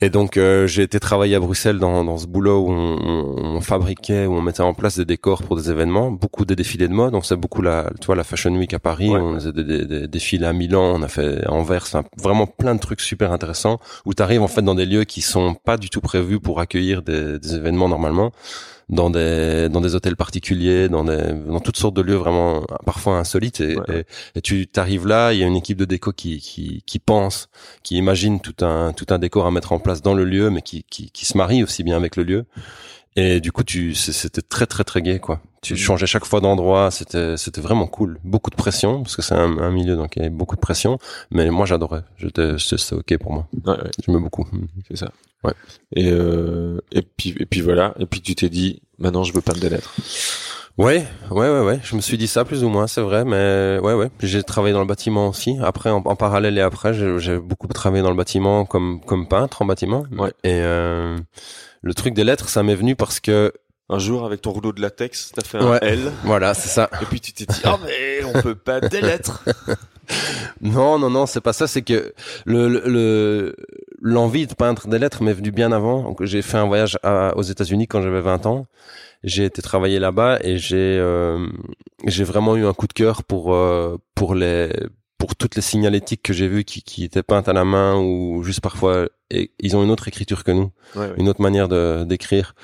Et 0.00 0.10
donc 0.10 0.36
euh, 0.36 0.66
j'ai 0.66 0.82
été 0.82 0.98
travailler 1.00 1.36
à 1.36 1.40
Bruxelles 1.40 1.78
dans, 1.78 2.04
dans 2.04 2.18
ce 2.18 2.26
boulot 2.26 2.58
où 2.66 2.70
on, 2.70 2.98
on- 3.00 3.56
on 3.56 3.60
fabriquait, 3.60 4.26
où 4.26 4.34
on 4.34 4.42
mettait 4.42 4.60
en 4.60 4.74
place 4.74 4.96
des 4.98 5.04
décors 5.04 5.42
pour 5.44 5.56
des 5.56 5.70
événements, 5.70 6.10
beaucoup 6.10 6.44
des 6.44 6.56
défilés 6.56 6.88
de 6.88 6.92
mode. 6.92 7.14
On 7.14 7.20
faisait 7.20 7.36
beaucoup 7.36 7.62
la, 7.62 7.90
tu 8.00 8.06
vois, 8.06 8.16
la 8.16 8.24
Fashion 8.24 8.52
Week 8.54 8.74
à 8.74 8.80
Paris, 8.80 9.08
Ouais, 9.08 9.20
on 9.20 9.34
faisait 9.34 9.52
des, 9.52 9.62
des- 9.64 9.86
des 9.86 10.08
défilés 10.08 10.46
à 10.46 10.52
Milan, 10.52 10.82
on 10.96 11.02
a 11.02 11.08
fait 11.08 11.44
à 11.46 11.52
Anvers, 11.52 11.82
enfin, 11.84 12.02
vraiment 12.20 12.46
plein 12.46 12.74
de 12.74 12.80
trucs 12.80 13.00
super 13.00 13.32
intéressants 13.32 13.78
où 14.04 14.12
tu 14.12 14.22
arrives 14.22 14.42
en 14.42 14.48
fait 14.48 14.62
dans 14.62 14.74
des 14.74 14.84
lieux 14.84 15.04
qui 15.04 15.22
sont 15.22 15.54
pas 15.54 15.76
du 15.76 15.88
tout 15.90 16.00
prévus 16.00 16.40
pour 16.40 16.60
accueillir 16.60 17.02
des, 17.02 17.38
des 17.38 17.54
événements 17.54 17.88
normalement, 17.88 18.32
dans 18.88 19.10
des 19.10 19.68
dans 19.68 19.80
des 19.80 19.94
hôtels 19.94 20.16
particuliers, 20.16 20.88
dans 20.88 21.04
des 21.04 21.32
dans 21.46 21.60
toutes 21.60 21.76
sortes 21.76 21.94
de 21.94 22.02
lieux 22.02 22.14
vraiment 22.16 22.64
parfois 22.84 23.18
insolites. 23.18 23.60
Et, 23.60 23.76
Ouais. 23.76 24.00
et, 24.34 24.38
et 24.38 24.40
tu 24.42 24.66
t'arrives 24.66 25.06
là, 25.06 25.32
il 25.32 25.40
y 25.40 25.44
a 25.44 25.46
une 25.46 25.56
équipe 25.56 25.78
de 25.78 25.84
déco 25.84 26.12
qui 26.12 26.38
qui 26.40 26.82
qui 26.86 26.98
pense 26.98 27.48
qui 27.82 27.96
imagine 27.96 28.40
tout 28.40 28.64
un 28.64 28.92
tout 28.92 29.06
un 29.10 29.18
décor 29.18 29.46
à 29.46 29.50
mettre 29.50 29.72
en 29.72 29.78
place 29.78 30.02
dans 30.02 30.14
le 30.14 30.24
lieu, 30.24 30.50
mais 30.50 30.62
qui 30.62 30.84
qui, 30.90 31.10
qui 31.10 31.24
se 31.26 31.36
marie 31.36 31.62
aussi 31.62 31.82
bien 31.82 31.96
avec 31.96 32.16
le 32.16 32.22
lieu. 32.24 32.44
Et 33.16 33.40
du 33.40 33.52
coup, 33.52 33.62
tu 33.62 33.94
c'était 33.94 34.42
très 34.42 34.66
très 34.66 34.82
très 34.84 35.00
gai 35.02 35.20
quoi. 35.20 35.40
Tu 35.62 35.74
Mhm. 35.74 35.78
changeais 35.78 36.06
chaque 36.06 36.24
fois 36.24 36.40
d'endroit, 36.40 36.90
c'était 36.90 37.36
c'était 37.36 37.60
vraiment 37.60 37.86
cool. 37.86 38.18
Beaucoup 38.24 38.50
de 38.50 38.56
pression 38.56 39.02
parce 39.02 39.14
que 39.16 39.22
c'est 39.22 39.34
un, 39.34 39.58
un 39.58 39.70
milieu 39.70 39.94
donc 39.96 40.16
il 40.16 40.18
y 40.18 40.22
avait 40.26 40.34
beaucoup 40.34 40.56
de 40.56 40.60
pression, 40.60 40.98
mais 41.30 41.48
moi 41.50 41.64
j'adorais. 41.64 42.02
J'étais 42.18 42.56
c'était 42.58 42.94
ok 42.96 43.18
pour 43.18 43.32
moi. 43.32 43.46
Ouais, 43.66 43.72
ouais, 43.72 43.90
J'aimais 44.04 44.18
beaucoup. 44.20 44.46
c'est 44.88 44.96
ça. 44.96 45.10
Ouais. 45.44 45.52
Et 45.94 46.10
euh, 46.10 46.80
et 46.90 47.02
puis 47.02 47.34
et 47.38 47.46
puis 47.46 47.60
voilà. 47.60 47.94
Et 48.00 48.06
puis 48.06 48.20
tu 48.20 48.34
t'es 48.34 48.48
dit, 48.48 48.82
maintenant 48.98 49.22
je 49.24 49.32
veux 49.32 49.40
peindre 49.42 49.60
des 49.60 49.68
lettres. 49.70 49.94
Ouais, 50.76 51.06
ouais, 51.30 51.48
ouais, 51.50 51.60
ouais. 51.60 51.78
Je 51.84 51.94
me 51.94 52.00
suis 52.00 52.18
dit 52.18 52.26
ça 52.26 52.44
plus 52.44 52.64
ou 52.64 52.68
moins, 52.68 52.88
c'est 52.88 53.00
vrai, 53.00 53.24
mais 53.24 53.78
ouais, 53.80 53.94
ouais. 53.94 54.10
J'ai 54.18 54.42
travaillé 54.42 54.72
dans 54.74 54.80
le 54.80 54.86
bâtiment 54.88 55.28
aussi. 55.28 55.56
Après, 55.62 55.88
en, 55.88 55.98
en 56.04 56.16
parallèle 56.16 56.58
et 56.58 56.62
après, 56.62 56.92
j'ai 56.94 57.16
j'ai 57.20 57.38
beaucoup 57.38 57.68
travaillé 57.68 58.02
dans 58.02 58.10
le 58.10 58.16
bâtiment 58.16 58.64
comme 58.64 59.00
comme 59.06 59.28
peintre 59.28 59.62
en 59.62 59.66
bâtiment. 59.66 60.04
Ouais. 60.18 60.32
Et 60.42 60.58
euh, 60.62 61.16
le 61.84 61.94
truc 61.94 62.14
des 62.14 62.24
lettres, 62.24 62.48
ça 62.48 62.62
m'est 62.64 62.74
venu 62.74 62.96
parce 62.96 63.20
que 63.20 63.52
Un 63.90 63.98
jour, 63.98 64.24
avec 64.24 64.40
ton 64.40 64.50
rouleau 64.52 64.72
de 64.72 64.80
latex, 64.80 65.30
t'as 65.34 65.44
fait 65.46 65.58
un 65.58 65.70
Ouais. 65.70 65.78
L, 65.82 66.10
voilà, 66.24 66.54
c'est 66.54 66.68
ça. 66.70 66.88
et 67.02 67.04
puis 67.04 67.20
tu 67.20 67.32
t'es 67.32 67.44
dit, 67.44 67.60
ah 67.64 67.78
mais 67.84 68.24
on 68.24 68.40
peut 68.42 68.54
pas 68.56 68.80
des 68.80 69.00
lettres. 69.02 69.44
Non, 70.60 70.98
non, 70.98 71.08
non, 71.08 71.24
c'est 71.24 71.40
pas 71.40 71.54
ça. 71.54 71.66
C'est 71.66 71.80
que 71.82 72.12
le, 72.44 72.68
le, 72.68 72.82
le, 72.86 73.56
l'envie 74.02 74.46
de 74.46 74.52
peindre 74.54 74.86
des 74.86 74.98
lettres 74.98 75.22
m'est 75.22 75.32
venue 75.32 75.50
bien 75.50 75.72
avant. 75.72 76.02
Donc, 76.02 76.22
j'ai 76.24 76.42
fait 76.42 76.58
un 76.58 76.66
voyage 76.66 76.98
à- 77.02 77.34
aux 77.36 77.42
États-Unis 77.42 77.86
quand 77.88 78.02
j'avais 78.02 78.20
20 78.20 78.44
ans. 78.46 78.66
J'ai 79.22 79.46
été 79.46 79.62
travailler 79.62 79.98
là-bas 79.98 80.38
et 80.42 80.58
j'ai 80.58 80.98
euh, 81.00 81.46
j'ai 82.04 82.24
vraiment 82.24 82.56
eu 82.56 82.66
un 82.66 82.74
coup 82.74 82.86
de 82.86 82.92
cœur 82.92 83.24
pour 83.24 83.54
euh, 83.54 83.96
pour 84.14 84.34
les 84.34 84.70
pour 85.24 85.36
toutes 85.36 85.56
les 85.56 85.62
signalétiques 85.62 86.20
que 86.22 86.34
j'ai 86.34 86.48
vues 86.48 86.64
qui 86.64 86.82
qui 86.82 87.02
étaient 87.04 87.22
peintes 87.22 87.48
à 87.48 87.54
la 87.54 87.64
main 87.64 87.96
ou 87.96 88.42
juste 88.42 88.60
parfois 88.60 89.08
et 89.30 89.52
ils 89.58 89.74
ont 89.74 89.82
une 89.82 89.90
autre 89.90 90.06
écriture 90.06 90.44
que 90.44 90.52
nous 90.52 90.70
Ouais, 90.94 91.00
ouais. 91.06 91.14
une 91.16 91.28
autre 91.30 91.40
manière 91.40 91.66
de 91.68 92.04
d'écrire 92.04 92.54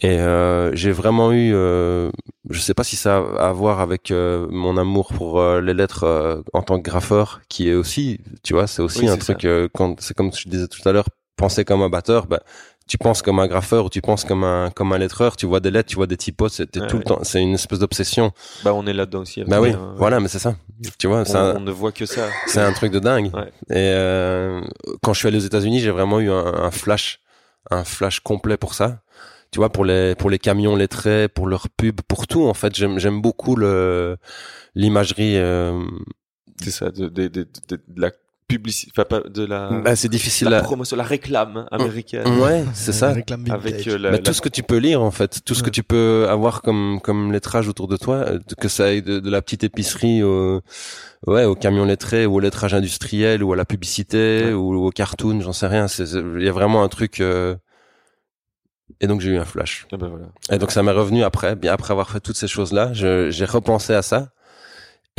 et 0.00 0.18
euh, 0.18 0.74
j'ai 0.74 0.90
vraiment 0.90 1.30
eu 1.30 1.52
euh, 1.54 2.10
je 2.50 2.58
sais 2.60 2.74
pas 2.74 2.82
si 2.82 2.96
ça 2.96 3.18
a 3.18 3.48
à 3.50 3.52
voir 3.52 3.78
avec 3.80 4.10
euh, 4.10 4.46
mon 4.50 4.76
amour 4.76 5.12
pour 5.14 5.40
les 5.66 5.72
lettres 5.80 6.42
en 6.52 6.62
tant 6.62 6.78
que 6.80 6.82
graffeur 6.90 7.40
qui 7.48 7.68
est 7.70 7.74
aussi 7.74 8.18
tu 8.42 8.54
vois 8.54 8.66
c'est 8.66 8.82
aussi 8.82 9.02
Oui, 9.02 9.08
un 9.08 9.16
truc 9.16 9.46
quand 9.72 10.00
c'est 10.00 10.14
comme 10.16 10.32
je 10.34 10.48
disais 10.48 10.66
tout 10.66 10.86
à 10.88 10.92
l'heure 10.92 11.06
penser 11.36 11.64
comme 11.64 11.82
un 11.82 11.88
batteur 11.90 12.26
bah 12.26 12.42
tu 12.90 12.98
penses 12.98 13.22
comme 13.22 13.38
un 13.38 13.46
graffeur 13.46 13.84
ou 13.84 13.88
tu 13.88 14.00
penses 14.02 14.24
comme 14.24 14.42
un 14.44 14.70
comme 14.70 14.92
un 14.92 14.98
lettreur 14.98 15.36
tu 15.36 15.46
vois 15.46 15.60
des 15.60 15.70
lettres 15.70 15.88
tu 15.90 15.96
vois 15.96 16.08
des 16.08 16.16
typos 16.16 16.48
c'était 16.52 16.80
Ouais, 16.80 16.86
tout 16.88 16.98
le 16.98 17.04
temps 17.04 17.20
c'est 17.22 17.40
une 17.40 17.54
espèce 17.54 17.78
d'obsession 17.78 18.32
Bah, 18.64 18.74
on 18.74 18.84
est 18.86 18.92
là-dedans 18.92 19.20
aussi. 19.20 19.44
bah 19.44 19.60
oui 19.60 19.70
hein. 19.70 19.94
voilà 19.96 20.18
mais 20.20 20.26
c'est 20.28 20.40
ça 20.40 20.56
tu 20.98 21.06
vois 21.06 21.20
On, 21.20 21.24
c'est 21.24 21.36
un- 21.36 21.54
on 21.56 21.60
ne 21.60 21.70
voit 21.70 21.92
que 21.92 22.04
ça. 22.04 22.26
c'est 22.46 22.60
un 22.60 22.72
truc 22.72 22.90
de 22.92 22.98
dingue. 22.98 23.30
Ouais. 23.34 23.48
Et 23.70 23.92
euh, 23.94 24.60
quand 25.02 25.12
je 25.14 25.18
suis 25.20 25.28
allé 25.28 25.36
aux 25.36 25.46
États-Unis, 25.52 25.78
j'ai 25.80 25.90
vraiment 25.90 26.18
eu 26.20 26.30
un, 26.30 26.44
un 26.66 26.70
flash, 26.70 27.20
un 27.70 27.84
flash 27.84 28.20
complet 28.20 28.56
pour 28.56 28.72
ça. 28.74 29.02
Tu 29.52 29.58
vois, 29.58 29.68
pour 29.70 29.84
les 29.84 30.14
pour 30.14 30.30
les 30.30 30.38
camions 30.38 30.74
lettrés, 30.76 31.28
pour 31.28 31.46
leurs 31.48 31.68
pubs, 31.68 32.00
pour 32.08 32.26
tout 32.26 32.44
en 32.46 32.54
fait. 32.54 32.74
J'aime 32.74 32.98
j'aime 32.98 33.20
beaucoup 33.20 33.56
le 33.56 34.16
l'imagerie. 34.74 35.36
Euh, 35.36 35.82
C'est 36.62 36.70
ça, 36.70 36.90
de, 36.90 37.08
de, 37.08 37.28
de, 37.28 37.46
de 37.68 37.80
la 37.96 38.10
publicité, 38.50 38.92
enfin 38.94 39.04
pas 39.04 39.20
de 39.28 39.44
la, 39.44 39.70
bah, 39.82 39.96
c'est 39.96 40.08
difficile 40.08 40.48
la 40.48 40.58
à. 40.58 40.62
promotion, 40.62 40.96
la 40.96 41.04
réclame 41.04 41.66
américaine. 41.70 42.26
Ouais, 42.40 42.64
c'est 42.74 42.92
ça. 42.92 43.12
Réclame 43.12 43.44
Avec 43.50 43.86
euh, 43.88 43.96
la, 43.98 44.10
Bah, 44.10 44.16
la- 44.16 44.22
tout 44.22 44.32
ce 44.32 44.40
que 44.42 44.48
tu 44.48 44.62
peux 44.62 44.76
lire 44.78 45.00
en 45.02 45.10
fait, 45.10 45.40
tout 45.44 45.54
ce 45.54 45.62
que 45.62 45.70
tu 45.70 45.82
peux 45.82 46.26
avoir 46.28 46.62
comme 46.62 47.00
comme 47.02 47.32
lettrage 47.32 47.68
autour 47.68 47.88
de 47.88 47.96
toi, 47.96 48.16
euh, 48.16 48.38
que 48.58 48.68
ça 48.68 48.84
aille 48.86 49.02
de, 49.02 49.20
de 49.20 49.30
la 49.30 49.40
petite 49.42 49.64
épicerie 49.64 50.22
au 50.22 50.60
ouais 51.26 51.44
au 51.44 51.54
camion 51.54 51.84
lettré 51.84 52.26
ou 52.26 52.34
au 52.36 52.40
lettrage 52.40 52.74
industriel 52.74 53.42
ou 53.44 53.52
à 53.52 53.56
la 53.56 53.64
publicité 53.64 54.44
Ouais. 54.46 54.52
ou 54.52 54.86
au 54.86 54.90
cartoon, 54.90 55.40
j'en 55.40 55.52
sais 55.52 55.66
rien. 55.66 55.86
Il 55.88 56.42
y 56.44 56.48
a 56.48 56.52
vraiment 56.52 56.82
un 56.82 56.88
truc. 56.88 57.20
euh, 57.20 57.54
Et 59.00 59.06
donc 59.06 59.20
j'ai 59.20 59.30
eu 59.30 59.38
un 59.38 59.44
flash. 59.44 59.86
Ah 59.92 59.96
bah 59.96 60.08
voilà. 60.08 60.26
Et 60.50 60.58
donc 60.58 60.70
ça 60.72 60.82
m'est 60.82 60.90
revenu 60.92 61.22
après, 61.22 61.56
bien 61.56 61.72
après 61.72 61.92
avoir 61.92 62.10
fait 62.10 62.20
toutes 62.20 62.36
ces 62.36 62.48
choses 62.48 62.72
là, 62.72 62.90
j'ai 62.92 63.44
repensé 63.44 63.94
à 63.94 64.02
ça. 64.02 64.28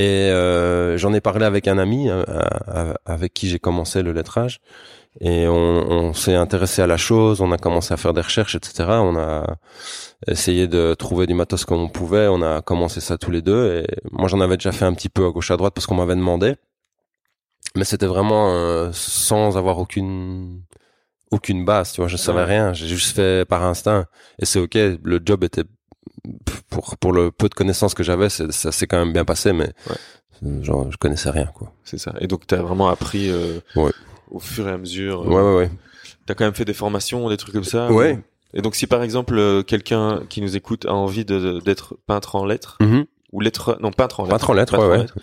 Et 0.01 0.31
euh, 0.31 0.97
j'en 0.97 1.13
ai 1.13 1.21
parlé 1.21 1.45
avec 1.45 1.67
un 1.67 1.77
ami 1.77 2.09
euh, 2.09 2.23
à- 2.27 2.91
à- 2.91 2.95
avec 3.05 3.33
qui 3.33 3.47
j'ai 3.49 3.59
commencé 3.59 4.01
le 4.01 4.11
lettrage. 4.13 4.59
Et 5.19 5.47
on, 5.47 5.53
on 6.07 6.13
s'est 6.13 6.35
intéressé 6.35 6.81
à 6.81 6.87
la 6.87 6.97
chose, 6.97 7.41
on 7.41 7.51
a 7.51 7.57
commencé 7.57 7.93
à 7.93 7.97
faire 7.97 8.13
des 8.13 8.21
recherches, 8.21 8.55
etc. 8.55 8.85
On 9.01 9.17
a 9.17 9.57
essayé 10.27 10.67
de 10.67 10.93
trouver 10.93 11.27
du 11.27 11.33
matos 11.33 11.65
comme 11.65 11.81
on 11.81 11.89
pouvait. 11.89 12.27
On 12.29 12.41
a 12.41 12.61
commencé 12.61 12.99
ça 13.01 13.17
tous 13.17 13.29
les 13.31 13.41
deux. 13.41 13.83
Et 13.83 13.87
moi, 14.11 14.27
j'en 14.29 14.39
avais 14.41 14.57
déjà 14.57 14.71
fait 14.71 14.85
un 14.85 14.93
petit 14.93 15.09
peu 15.09 15.25
à 15.27 15.29
gauche 15.31 15.51
à 15.51 15.57
droite 15.57 15.73
parce 15.75 15.85
qu'on 15.85 15.95
m'avait 15.95 16.15
demandé. 16.15 16.55
Mais 17.75 17.83
c'était 17.83 18.05
vraiment 18.07 18.53
euh, 18.53 18.89
sans 18.93 19.57
avoir 19.57 19.77
aucune 19.79 20.61
aucune 21.31 21.63
base, 21.63 21.91
tu 21.93 22.01
vois. 22.01 22.07
Je 22.09 22.17
savais 22.17 22.43
rien. 22.45 22.73
J'ai 22.73 22.87
juste 22.87 23.15
fait 23.15 23.45
par 23.47 23.63
instinct. 23.63 24.05
Et 24.39 24.45
c'est 24.45 24.59
ok. 24.59 24.75
Le 24.75 25.19
job 25.23 25.43
était 25.43 25.63
pour 26.69 26.97
pour 26.97 27.13
le 27.13 27.31
peu 27.31 27.49
de 27.49 27.53
connaissances 27.53 27.93
que 27.93 28.03
j'avais, 28.03 28.29
ça 28.29 28.71
s'est 28.71 28.87
quand 28.87 28.97
même 28.97 29.13
bien 29.13 29.25
passé. 29.25 29.53
Mais 29.53 29.71
Ouais. 29.89 30.63
genre, 30.63 30.91
je 30.91 30.97
connaissais 30.97 31.29
rien, 31.29 31.45
quoi. 31.53 31.71
C'est 31.83 31.97
ça. 31.97 32.13
Et 32.19 32.27
donc, 32.27 32.47
t'as 32.47 32.61
vraiment 32.61 32.89
appris 32.89 33.29
euh, 33.29 33.59
Ouais. 33.75 33.91
au 34.29 34.39
fur 34.39 34.67
et 34.67 34.71
à 34.71 34.77
mesure. 34.77 35.21
euh, 35.23 35.27
Ouais, 35.27 35.41
ouais, 35.41 35.55
ouais. 35.65 35.71
T'as 36.25 36.33
quand 36.35 36.45
même 36.45 36.53
fait 36.53 36.65
des 36.65 36.73
formations, 36.73 37.29
des 37.29 37.37
trucs 37.37 37.53
comme 37.53 37.63
ça. 37.63 37.91
Ouais. 37.91 38.13
ou- 38.13 38.57
Et 38.57 38.61
donc, 38.61 38.75
si 38.75 38.85
par 38.87 39.01
exemple 39.03 39.37
euh, 39.37 39.63
quelqu'un 39.63 40.21
qui 40.29 40.41
nous 40.41 40.55
écoute 40.57 40.85
a 40.85 40.93
envie 40.93 41.25
d'être 41.25 41.95
peintre 42.05 42.35
en 42.35 42.45
lettres 42.45 42.77
Mhm. 42.81 43.05
ou 43.31 43.39
lettre, 43.41 43.77
non 43.81 43.91
peintre 43.91 44.19
en 44.19 44.23
lettres, 44.23 44.33
Peintre 44.37 44.49
en 44.49 44.53
lettres, 44.53 44.71
peintre 44.73 44.83
ouais, 44.83 44.87
en 44.89 44.91
ouais. 44.91 44.97
lettres, 45.03 45.15
il 45.17 45.21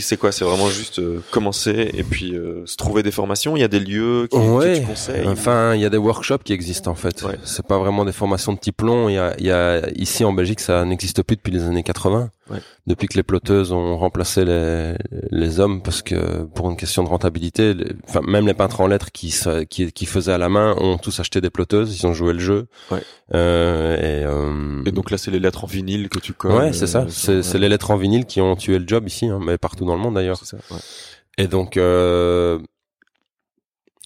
c'est 0.00 0.16
quoi 0.18 0.32
C'est 0.32 0.44
vraiment 0.44 0.68
juste 0.68 0.98
euh, 0.98 1.20
commencer 1.30 1.90
et 1.94 2.02
puis 2.02 2.34
euh, 2.36 2.62
se 2.66 2.76
trouver 2.76 3.02
des 3.02 3.10
formations. 3.10 3.56
Il 3.56 3.60
y 3.60 3.64
a 3.64 3.68
des 3.68 3.80
lieux 3.80 4.28
qui, 4.30 4.36
Ouais. 4.36 4.74
que 4.74 4.78
tu 4.80 4.86
conseilles. 4.86 5.26
Enfin, 5.26 5.74
il 5.74 5.80
y 5.80 5.84
a 5.86 5.90
des 5.90 5.96
workshops 5.96 6.42
qui 6.44 6.52
existent 6.52 6.90
en 6.90 6.94
fait. 6.94 7.22
Ouais. 7.22 7.38
C'est 7.44 7.66
pas 7.66 7.78
vraiment 7.78 8.04
des 8.04 8.12
formations 8.12 8.52
de 8.52 8.58
type 8.58 8.82
long. 8.82 9.08
Il 9.08 9.14
y 9.14 9.18
a, 9.18 9.34
il 9.38 9.46
y 9.46 9.50
a 9.50 9.88
ici 9.96 10.24
en 10.24 10.32
Belgique, 10.32 10.60
ça 10.60 10.84
n'existe 10.84 11.22
plus 11.22 11.36
depuis 11.36 11.52
les 11.52 11.62
années 11.64 11.82
80. 11.82 12.30
Ouais. 12.52 12.58
Depuis 12.86 13.08
que 13.08 13.14
les 13.16 13.22
ploteuses 13.22 13.72
ont 13.72 13.96
remplacé 13.96 14.44
les, 14.44 14.94
les 15.30 15.58
hommes 15.60 15.82
parce 15.82 16.02
que 16.02 16.44
pour 16.44 16.70
une 16.70 16.76
question 16.76 17.02
de 17.02 17.08
rentabilité, 17.08 17.74
les- 17.74 17.92
enfin 18.08 18.20
même 18.26 18.46
les 18.46 18.54
peintres 18.54 18.80
en 18.80 18.86
lettres 18.86 19.10
qui, 19.12 19.34
qui 19.70 19.90
qui 19.92 20.06
faisaient 20.06 20.32
à 20.32 20.38
la 20.38 20.48
main 20.48 20.74
ont 20.78 20.98
tous 20.98 21.18
acheté 21.20 21.40
des 21.40 21.50
ploteuses. 21.50 21.98
Ils 21.98 22.06
ont 22.06 22.12
joué 22.12 22.32
le 22.34 22.38
jeu. 22.38 22.66
Ouais. 22.90 23.00
Euh, 23.34 23.96
et, 23.96 24.24
euh, 24.26 24.82
Et 24.84 24.92
donc 24.92 25.10
là, 25.10 25.18
c'est 25.18 25.30
les 25.30 25.40
lettres 25.40 25.64
en 25.64 25.66
vinyle 25.66 26.08
que 26.08 26.18
tu 26.18 26.32
colles. 26.34 26.52
ouais, 26.52 26.72
c'est 26.72 26.84
euh, 26.84 26.86
ça. 26.86 27.00
sur- 27.08 27.12
C'est 27.12 27.42
c'est 27.42 27.58
les 27.58 27.68
lettres 27.68 27.90
en 27.90 27.96
vinyle 27.96 28.26
qui 28.26 28.40
ont 28.40 28.54
tué 28.56 28.78
le 28.78 28.86
job 28.86 29.06
ici, 29.08 29.26
hein, 29.26 29.40
mais 29.42 29.56
partout 29.58 29.84
dans 29.84 29.94
le 29.94 30.00
monde 30.00 30.14
d'ailleurs. 30.14 30.40
Ouais. 30.70 30.76
Et 31.38 31.46
donc, 31.46 31.78
euh, 31.78 32.58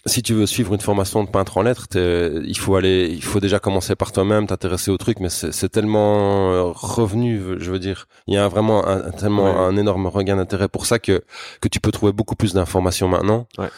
si 0.06 0.22
tu 0.22 0.34
veux 0.34 0.46
suivre 0.46 0.72
une 0.74 0.80
formation 0.80 1.22
de 1.24 1.28
peintre 1.28 1.58
en 1.58 1.62
lettres, 1.62 1.86
il 1.94 2.56
faut 2.58 2.76
aller, 2.76 3.08
il 3.12 3.22
faut 3.22 3.40
déjà 3.40 3.58
commencer 3.58 3.94
par 3.96 4.12
toi-même, 4.12 4.46
t'intéresser 4.46 4.90
au 4.90 4.96
truc, 4.96 5.18
mais 5.20 5.28
c'est 5.28 5.68
tellement 5.68 6.52
euh, 6.52 6.62
revenu, 6.72 7.42
je 7.58 7.70
veux 7.70 7.78
dire. 7.78 8.06
Il 8.26 8.34
y 8.34 8.36
a 8.38 8.46
vraiment 8.48 8.86
un, 8.86 9.10
tellement 9.10 9.44
Ouais. 9.44 9.50
un 9.50 9.76
énorme 9.76 10.06
regain 10.06 10.36
d'intérêt 10.36 10.68
pour 10.68 10.86
ça 10.86 10.98
que 10.98 11.22
que 11.60 11.68
tu 11.68 11.80
peux 11.80 11.90
trouver 11.92 12.12
beaucoup 12.12 12.36
plus 12.36 12.54
d'informations 12.54 13.08
maintenant. 13.08 13.46
Ouais. 13.58 13.68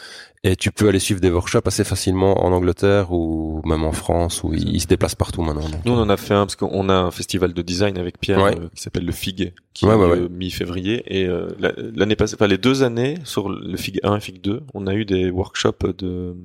Et 0.45 0.55
tu 0.55 0.71
peux 0.71 0.87
aller 0.87 0.99
suivre 0.99 1.19
des 1.19 1.29
workshops 1.29 1.67
assez 1.67 1.83
facilement 1.83 2.45
en 2.45 2.53
Angleterre 2.53 3.11
ou 3.11 3.61
même 3.65 3.83
en 3.83 3.91
France 3.91 4.41
où 4.43 4.53
ils, 4.53 4.79
se 4.79 4.87
déplacent 4.87 5.15
partout 5.15 5.41
maintenant. 5.41 5.67
donc. 5.67 5.83
Nous, 5.83 5.91
on 5.91 5.97
en 5.99 6.09
a 6.09 6.15
fait 6.15 6.33
un 6.33 6.45
parce 6.45 6.55
qu'on 6.55 6.87
a 6.87 6.93
un 6.93 7.11
festival 7.11 7.53
de 7.53 7.61
design 7.61 7.97
avec 7.97 8.17
Pierre 8.19 8.41
Ouais. 8.41 8.57
euh, 8.57 8.69
qui 8.73 8.81
s'appelle 8.81 9.05
le 9.05 9.11
FIG, 9.11 9.53
qui 9.73 9.85
Ouais, 9.85 9.93
est 9.93 9.97
ouais, 9.97 10.15
le 10.15 10.29
mi-février. 10.29 11.03
Et 11.07 11.25
euh, 11.25 11.49
la- 11.59 11.73
l'année 11.93 12.15
passée, 12.15 12.35
enfin 12.35 12.47
les 12.47 12.57
deux 12.57 12.83
années 12.83 13.15
sur 13.25 13.49
le 13.49 13.75
FIG 13.75 13.99
1 14.03 14.15
et 14.15 14.19
FIG 14.21 14.39
2, 14.41 14.61
on 14.73 14.87
a 14.87 14.93
eu 14.93 15.03
des 15.03 15.29
workshops 15.29 15.85
de 15.97 16.35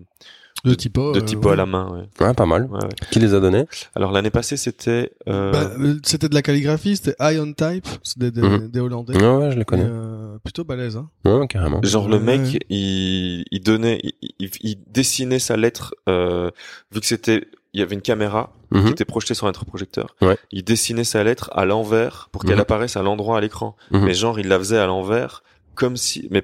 De 0.64 0.74
typo. 0.74 1.12
de 1.12 1.18
euh, 1.20 1.22
typo 1.22 1.48
ouais. 1.48 1.52
à 1.52 1.56
la 1.56 1.66
main. 1.66 2.06
Ouais. 2.20 2.26
Ouais, 2.26 2.34
pas 2.34 2.46
mal. 2.46 2.64
Ouais, 2.70 2.82
ouais. 2.82 2.88
Qui 3.10 3.18
les 3.20 3.34
a 3.34 3.40
donnés 3.40 3.66
Alors 3.94 4.12
l'année 4.12 4.30
passée, 4.30 4.56
c'était 4.56 5.12
euh, 5.28 5.52
Bah, 5.52 5.70
euh, 5.78 5.98
c'était 6.04 6.28
de 6.28 6.34
la 6.34 6.42
calligraphie, 6.42 6.96
c'était 6.96 7.14
Eye 7.20 7.38
on 7.38 7.52
Type, 7.52 7.86
c'était 8.02 8.30
des, 8.30 8.40
Mhm. 8.42 8.68
des 8.68 8.80
Hollandais. 8.80 9.16
Ouais, 9.16 9.36
ouais, 9.36 9.50
je 9.50 9.56
les 9.56 9.62
Et, 9.62 9.64
connais. 9.64 9.84
euh, 9.86 10.38
plutôt 10.42 10.64
balèze, 10.64 10.96
hein. 10.96 11.08
Ouais, 11.24 11.46
carrément. 11.48 11.80
genre 11.82 12.08
le 12.08 12.16
Ouais. 12.16 12.38
mec, 12.38 12.64
il, 12.70 13.44
il 13.50 13.60
donnait, 13.62 14.00
il, 14.02 14.12
il- 14.38 14.50
il 14.62 14.76
dessinait 14.90 15.38
sa 15.38 15.56
lettre 15.56 15.94
euh, 16.08 16.50
vu 16.92 17.00
que 17.00 17.06
c'était, 17.06 17.46
il 17.72 17.80
y 17.80 17.82
avait 17.82 17.94
une 17.94 18.02
caméra 18.02 18.52
Mhm. 18.70 18.86
qui 18.86 18.90
était 18.92 19.04
projetée 19.04 19.34
sur 19.34 19.46
un 19.46 19.52
projecteur. 19.52 20.16
Ouais. 20.22 20.36
Il 20.50 20.64
dessinait 20.64 21.04
sa 21.04 21.22
lettre 21.22 21.50
à 21.54 21.64
l'envers 21.64 22.28
pour 22.32 22.42
qu'elle 22.44 22.54
Mhm. 22.56 22.60
apparaisse 22.62 22.96
à 22.96 23.02
l'endroit 23.02 23.38
à 23.38 23.40
l'écran. 23.40 23.76
Mhm. 23.90 24.04
Mais 24.04 24.14
genre, 24.14 24.38
il 24.40 24.48
la 24.48 24.58
faisait 24.58 24.78
à 24.78 24.86
l'envers 24.86 25.42
comme 25.74 25.96
si, 25.96 26.26
mais 26.30 26.42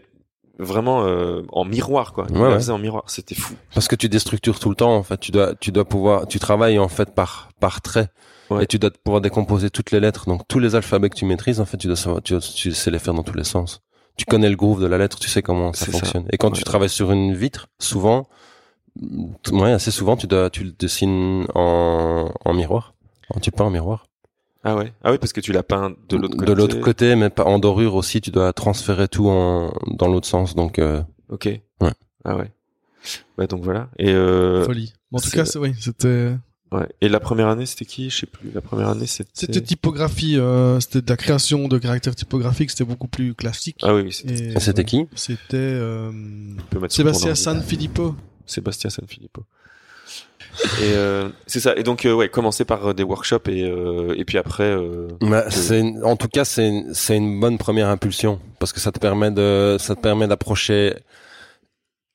vraiment 0.60 1.02
euh, 1.04 1.42
en 1.52 1.64
miroir 1.64 2.12
quoi. 2.12 2.26
Il 2.30 2.36
Ouais, 2.36 2.42
la 2.42 2.48
ouais. 2.50 2.54
faisait 2.56 2.72
en 2.72 2.78
miroir. 2.78 3.04
C'était 3.06 3.34
fou. 3.34 3.54
Parce 3.74 3.88
que 3.88 3.96
tu 3.96 4.08
déstructures 4.08 4.58
tout 4.60 4.68
le 4.68 4.76
temps, 4.76 4.94
en 4.94 5.02
fait. 5.02 5.18
Tu 5.18 5.32
dois, 5.32 5.54
tu 5.54 5.72
dois 5.72 5.84
pouvoir, 5.84 6.26
tu 6.26 6.38
travailles, 6.38 6.78
en 6.78 6.88
fait, 6.88 7.14
par, 7.14 7.48
par 7.60 7.80
trait. 7.82 8.08
Ouais. 8.50 8.64
Et 8.64 8.66
tu 8.66 8.78
dois 8.78 8.90
pouvoir 8.90 9.20
décomposer 9.20 9.70
toutes 9.70 9.90
les 9.92 10.00
lettres. 10.00 10.26
Donc, 10.26 10.42
tous 10.48 10.58
les 10.58 10.74
alphabets 10.74 11.08
que 11.08 11.16
tu 11.16 11.24
maîtrises, 11.24 11.60
en 11.60 11.64
fait, 11.64 11.76
tu 11.76 11.86
dois 11.86 11.96
savoir, 11.96 12.20
tu, 12.22 12.36
tu 12.38 12.72
sais 12.72 12.90
les 12.90 12.98
faire 12.98 13.14
dans 13.14 13.22
tous 13.22 13.36
les 13.36 13.44
sens. 13.44 13.80
Tu 14.16 14.24
connais 14.24 14.50
le 14.50 14.56
groove 14.56 14.80
de 14.82 14.86
la 14.86 14.98
lettre, 14.98 15.18
tu 15.18 15.28
sais 15.28 15.40
comment 15.40 15.72
ça 15.72 15.86
fonctionne. 15.86 16.26
Et 16.32 16.36
quand 16.36 16.50
tu 16.50 16.62
travailles 16.64 16.88
sur 16.90 17.10
une 17.12 17.34
vitre, 17.34 17.68
souvent, 17.78 18.28
ouais, 19.52 19.72
assez 19.72 19.90
souvent, 19.90 20.16
tu 20.16 20.26
dois, 20.26 20.50
tu 20.50 20.64
le 20.64 20.72
dessines 20.72 21.46
en, 21.54 22.30
en 22.44 22.52
miroir. 22.54 22.94
En, 23.34 23.40
tu 23.40 23.50
peins 23.50 23.64
en 23.66 23.70
miroir. 23.70 24.04
Ah 24.62 24.76
ouais. 24.76 24.92
Ah 25.02 25.12
oui 25.12 25.18
parce 25.18 25.32
que 25.32 25.40
tu 25.40 25.52
l'as 25.52 25.62
peint 25.62 25.94
de 26.08 26.16
l'autre 26.16 26.36
côté. 26.36 26.46
De 26.46 26.52
l'autre 26.52 26.80
côté, 26.80 27.16
mais 27.16 27.30
pas 27.30 27.44
en 27.44 27.58
dorure 27.58 27.94
aussi, 27.94 28.20
tu 28.20 28.30
dois 28.30 28.52
transférer 28.52 29.08
tout 29.08 29.28
en, 29.28 29.72
dans 29.86 30.08
l'autre 30.08 30.26
sens. 30.26 30.54
Donc, 30.54 30.78
euh, 30.78 31.02
Ok. 31.30 31.46
Ouais. 31.80 31.92
Ah 32.24 32.36
ouais. 32.36 32.50
Bah 33.38 33.46
donc 33.46 33.62
voilà. 33.64 33.88
Et 33.98 34.10
euh, 34.10 34.64
Folie. 34.64 34.92
En 35.12 35.18
tout 35.18 35.30
cas, 35.30 35.44
c'est- 35.46 35.58
oui, 35.58 35.74
c'était, 35.80 36.34
ouais. 36.72 36.86
Et 37.00 37.08
la 37.08 37.20
première 37.20 37.48
année, 37.48 37.64
c'était 37.64 37.86
qui? 37.86 38.10
Je 38.10 38.18
sais 38.18 38.26
plus. 38.26 38.50
La 38.52 38.60
première 38.60 38.88
année, 38.88 39.06
c'était. 39.06 39.30
c'était 39.32 39.60
typographie, 39.62 40.36
euh, 40.38 40.78
c'était 40.80 41.00
de 41.00 41.08
la 41.08 41.16
création 41.16 41.66
de 41.66 41.78
caractères 41.78 42.14
typographiques, 42.14 42.70
c'était 42.70 42.84
beaucoup 42.84 43.08
plus 43.08 43.34
classique. 43.34 43.78
Ah 43.82 43.94
oui, 43.94 44.02
oui, 44.02 44.12
c'était. 44.12 44.84
Qui? 44.84 45.06
C'était, 45.14 45.56
euh, 45.56 46.10
on 46.10 46.62
peut 46.68 46.78
mettre 46.80 46.92
son 46.92 46.98
Sébastien 46.98 47.28
nom 47.28 47.32
dans- 47.32 47.36
San 47.36 47.62
Filippo. 47.62 48.14
Sébastien 48.44 48.90
Sanfilippo. 48.90 49.44
Et 50.82 50.92
euh, 50.94 51.28
c'est 51.46 51.60
ça. 51.60 51.74
Et 51.76 51.82
donc 51.82 52.04
euh, 52.04 52.12
ouais, 52.12 52.28
commencer 52.28 52.64
par 52.64 52.88
euh, 52.88 52.92
des 52.94 53.02
workshops 53.02 53.48
et 53.48 53.62
euh, 53.64 54.14
et 54.16 54.24
puis 54.24 54.36
après. 54.38 54.76
Bah, 55.20 55.50
c'est 55.50 55.80
une- 55.80 56.02
en 56.04 56.16
tout 56.16 56.28
cas 56.28 56.44
c'est 56.44 56.68
une- 56.68 56.92
c'est 56.94 57.16
une 57.16 57.38
bonne 57.40 57.56
première 57.58 57.88
impulsion 57.88 58.40
parce 58.58 58.72
que 58.72 58.80
ça 58.80 58.92
te 58.92 58.98
permet 58.98 59.30
de 59.30 59.76
ça 59.78 59.94
te 59.94 60.00
permet 60.00 60.26
d'approcher 60.26 60.94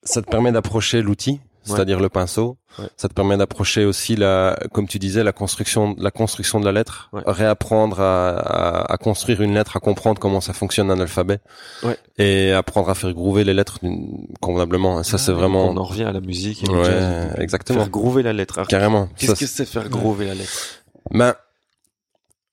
ça 0.03 0.21
te 0.21 0.29
permet 0.29 0.51
d'approcher 0.51 1.01
l'outil 1.01 1.39
c'est-à-dire 1.65 1.99
le 1.99 2.09
pinceau. 2.09 2.57
Ouais. 2.79 2.85
Ça 2.97 3.07
te 3.07 3.13
permet 3.13 3.37
d'approcher 3.37 3.85
aussi 3.85 4.15
la, 4.15 4.57
comme 4.73 4.87
tu 4.87 4.99
disais, 4.99 5.23
la 5.23 5.31
construction, 5.31 5.95
la 5.97 6.11
construction 6.11 6.59
de 6.59 6.65
la 6.65 6.71
lettre, 6.71 7.09
Ouais. 7.13 7.21
réapprendre 7.25 7.99
à, 8.01 8.29
à, 8.37 8.93
à 8.93 8.97
construire 8.97 9.41
une 9.41 9.53
lettre, 9.53 9.75
à 9.77 9.79
comprendre 9.79 10.19
comment 10.19 10.41
ça 10.41 10.53
fonctionne 10.53 10.91
un 10.91 10.99
alphabet, 10.99 11.39
Ouais. 11.83 11.97
et 12.17 12.51
apprendre 12.51 12.89
à 12.89 12.95
faire 12.95 13.13
groover 13.13 13.43
les 13.43 13.53
lettres 13.53 13.79
convenablement. 14.41 15.01
Ça, 15.03 15.17
c'est 15.17 15.31
On 15.31 15.35
vraiment, 15.35 15.69
en 15.69 15.83
revient 15.83 16.03
à 16.03 16.11
la 16.11 16.21
musique 16.21 16.63
et 16.63 16.83
jazz. 16.83 17.33
exactement. 17.37 17.79
Faire 17.79 17.89
groover 17.89 18.23
la 18.23 18.33
lettre. 18.33 18.57
Alors, 18.59 18.67
carrément. 18.67 19.07
Qu'est-ce 19.17 19.39
que 19.39 19.45
c'est 19.47 19.65
faire 19.65 19.89
groover 19.89 20.25
la 20.27 20.35
lettre? 20.35 20.51
Ben, 21.11 21.33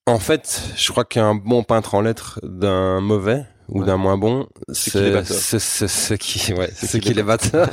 en 0.06 0.18
fait, 0.18 0.62
je 0.76 0.90
crois 0.90 1.04
qu'un 1.04 1.34
bon 1.34 1.62
peintre 1.62 1.94
en 1.94 2.00
lettres 2.00 2.40
d'un 2.42 3.00
mauvais 3.00 3.44
ou 3.68 3.80
Ouais. 3.80 3.86
d'un 3.86 3.96
moins 3.96 4.18
bon, 4.18 4.46
C'est 4.72 4.90
qui 4.90 4.98
les 4.98 5.22
c'est 5.24 6.18
qui 6.18 6.52
ouais, 6.54 6.70
C'est 6.74 7.00
qui 7.00 7.14
les 7.14 7.22
batteurs. 7.22 7.70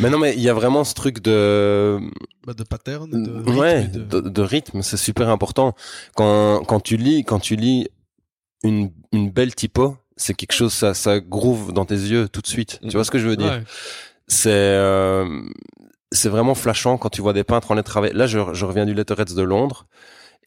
mais 0.00 0.10
non, 0.10 0.18
mais 0.18 0.34
il 0.34 0.40
y 0.42 0.48
a 0.48 0.54
vraiment 0.54 0.84
ce 0.84 0.94
truc 0.94 1.20
de 1.20 1.98
Bah, 2.46 2.54
de 2.54 2.62
pattern, 2.64 3.10
de 3.10 3.30
rythme 3.32 3.58
ouais, 3.58 3.84
de... 3.88 4.20
de, 4.20 4.28
de 4.28 4.42
rythme, 4.42 4.82
c'est 4.82 4.96
super 4.96 5.28
important. 5.28 5.74
Quand 6.14 6.62
quand 6.64 6.80
tu 6.80 6.96
lis 6.96 7.24
quand 7.24 7.40
tu 7.40 7.56
lis 7.56 7.88
une 8.62 8.90
une 9.12 9.30
belle 9.30 9.54
typo, 9.54 9.96
c'est 10.16 10.34
quelque 10.34 10.52
chose 10.52 10.72
ça 10.72 10.94
ça 10.94 11.20
groove 11.20 11.72
dans 11.72 11.84
tes 11.84 11.94
yeux 11.94 12.28
tout 12.28 12.40
de 12.40 12.46
suite. 12.46 12.78
Mhm. 12.82 12.90
Tu 12.90 12.96
vois 12.96 13.04
ce 13.04 13.10
que 13.10 13.18
je 13.18 13.26
veux 13.28 13.36
dire? 13.36 13.50
Ouais. 13.52 13.62
c'est 14.28 14.50
euh, 14.50 15.26
c'est 16.12 16.28
vraiment 16.28 16.54
flashant 16.54 16.98
quand 16.98 17.10
tu 17.10 17.20
vois 17.20 17.32
des 17.32 17.44
peintres 17.44 17.70
en 17.70 17.74
lettres 17.74 17.90
travailler. 17.90 18.14
Là, 18.14 18.26
je, 18.26 18.38
je 18.52 18.64
reviens 18.64 18.86
du 18.86 18.94
Letterheads 18.94 19.34
de 19.34 19.42
Londres 19.42 19.86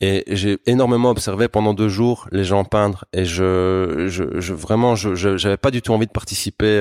et 0.02 0.24
j'ai 0.28 0.60
énormément 0.66 1.10
observé 1.10 1.48
pendant 1.48 1.74
deux 1.74 1.90
jours 1.90 2.28
les 2.32 2.44
gens 2.44 2.64
peindre 2.64 3.06
et 3.14 3.26
je, 3.26 4.06
je, 4.08 4.40
je 4.40 4.54
vraiment, 4.54 4.96
je, 4.96 5.16
j'avais 5.16 5.58
pas 5.58 5.72
du 5.72 5.82
tout 5.82 5.94
envie 5.94 6.08
de 6.08 6.12
participer 6.12 6.80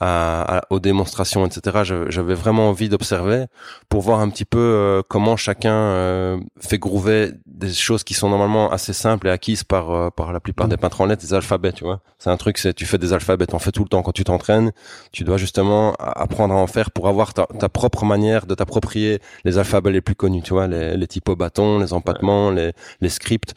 à, 0.00 0.58
à- 0.58 0.62
aux 0.70 0.80
démonstrations, 0.80 1.46
etc. 1.46 1.82
J'avais 2.08 2.34
vraiment 2.34 2.68
envie 2.68 2.88
d'observer 2.88 3.46
pour 3.88 4.02
voir 4.02 4.20
un 4.20 4.28
petit 4.30 4.44
peu 4.44 4.58
euh, 4.58 5.02
comment 5.08 5.36
chacun 5.36 5.72
euh, 5.74 6.38
fait 6.60 6.78
groover 6.78 7.32
des 7.46 7.72
choses 7.72 8.04
qui 8.04 8.14
sont 8.14 8.28
normalement 8.28 8.70
assez 8.70 8.92
simples 8.92 9.28
et 9.28 9.30
acquises 9.30 9.64
par 9.64 9.90
euh, 9.90 10.10
par 10.10 10.32
la 10.32 10.40
plupart 10.40 10.68
des 10.68 10.76
peintres 10.76 11.00
en 11.00 11.06
lettres, 11.06 11.22
des 11.22 11.34
alphabets, 11.34 11.72
tu 11.72 11.84
vois. 11.84 12.00
C'est 12.18 12.30
un 12.30 12.36
truc, 12.36 12.58
c'est 12.58 12.74
tu 12.74 12.86
fais 12.86 12.98
des 12.98 13.12
alphabets, 13.12 13.46
t'en 13.46 13.58
fais 13.58 13.72
tout 13.72 13.82
le 13.82 13.88
temps 13.88 14.02
quand 14.02 14.12
tu 14.12 14.24
t'entraînes. 14.24 14.72
Tu 15.12 15.24
dois 15.24 15.36
justement 15.36 15.94
apprendre 15.98 16.54
à 16.54 16.58
en 16.58 16.66
faire 16.66 16.90
pour 16.90 17.08
avoir 17.08 17.34
ta, 17.34 17.46
propre 17.68 18.04
manière 18.04 18.46
de 18.46 18.54
t'approprier 18.54 19.20
les 19.44 19.58
alphabets 19.58 19.90
les 19.90 20.00
plus 20.00 20.14
connus, 20.14 20.42
tu 20.42 20.52
vois, 20.52 20.66
les, 20.66 20.96
les 20.96 21.06
typos 21.06 21.36
bâtons, 21.36 21.78
les 21.78 21.92
les, 22.22 22.72
les 23.00 23.08
scripts. 23.08 23.54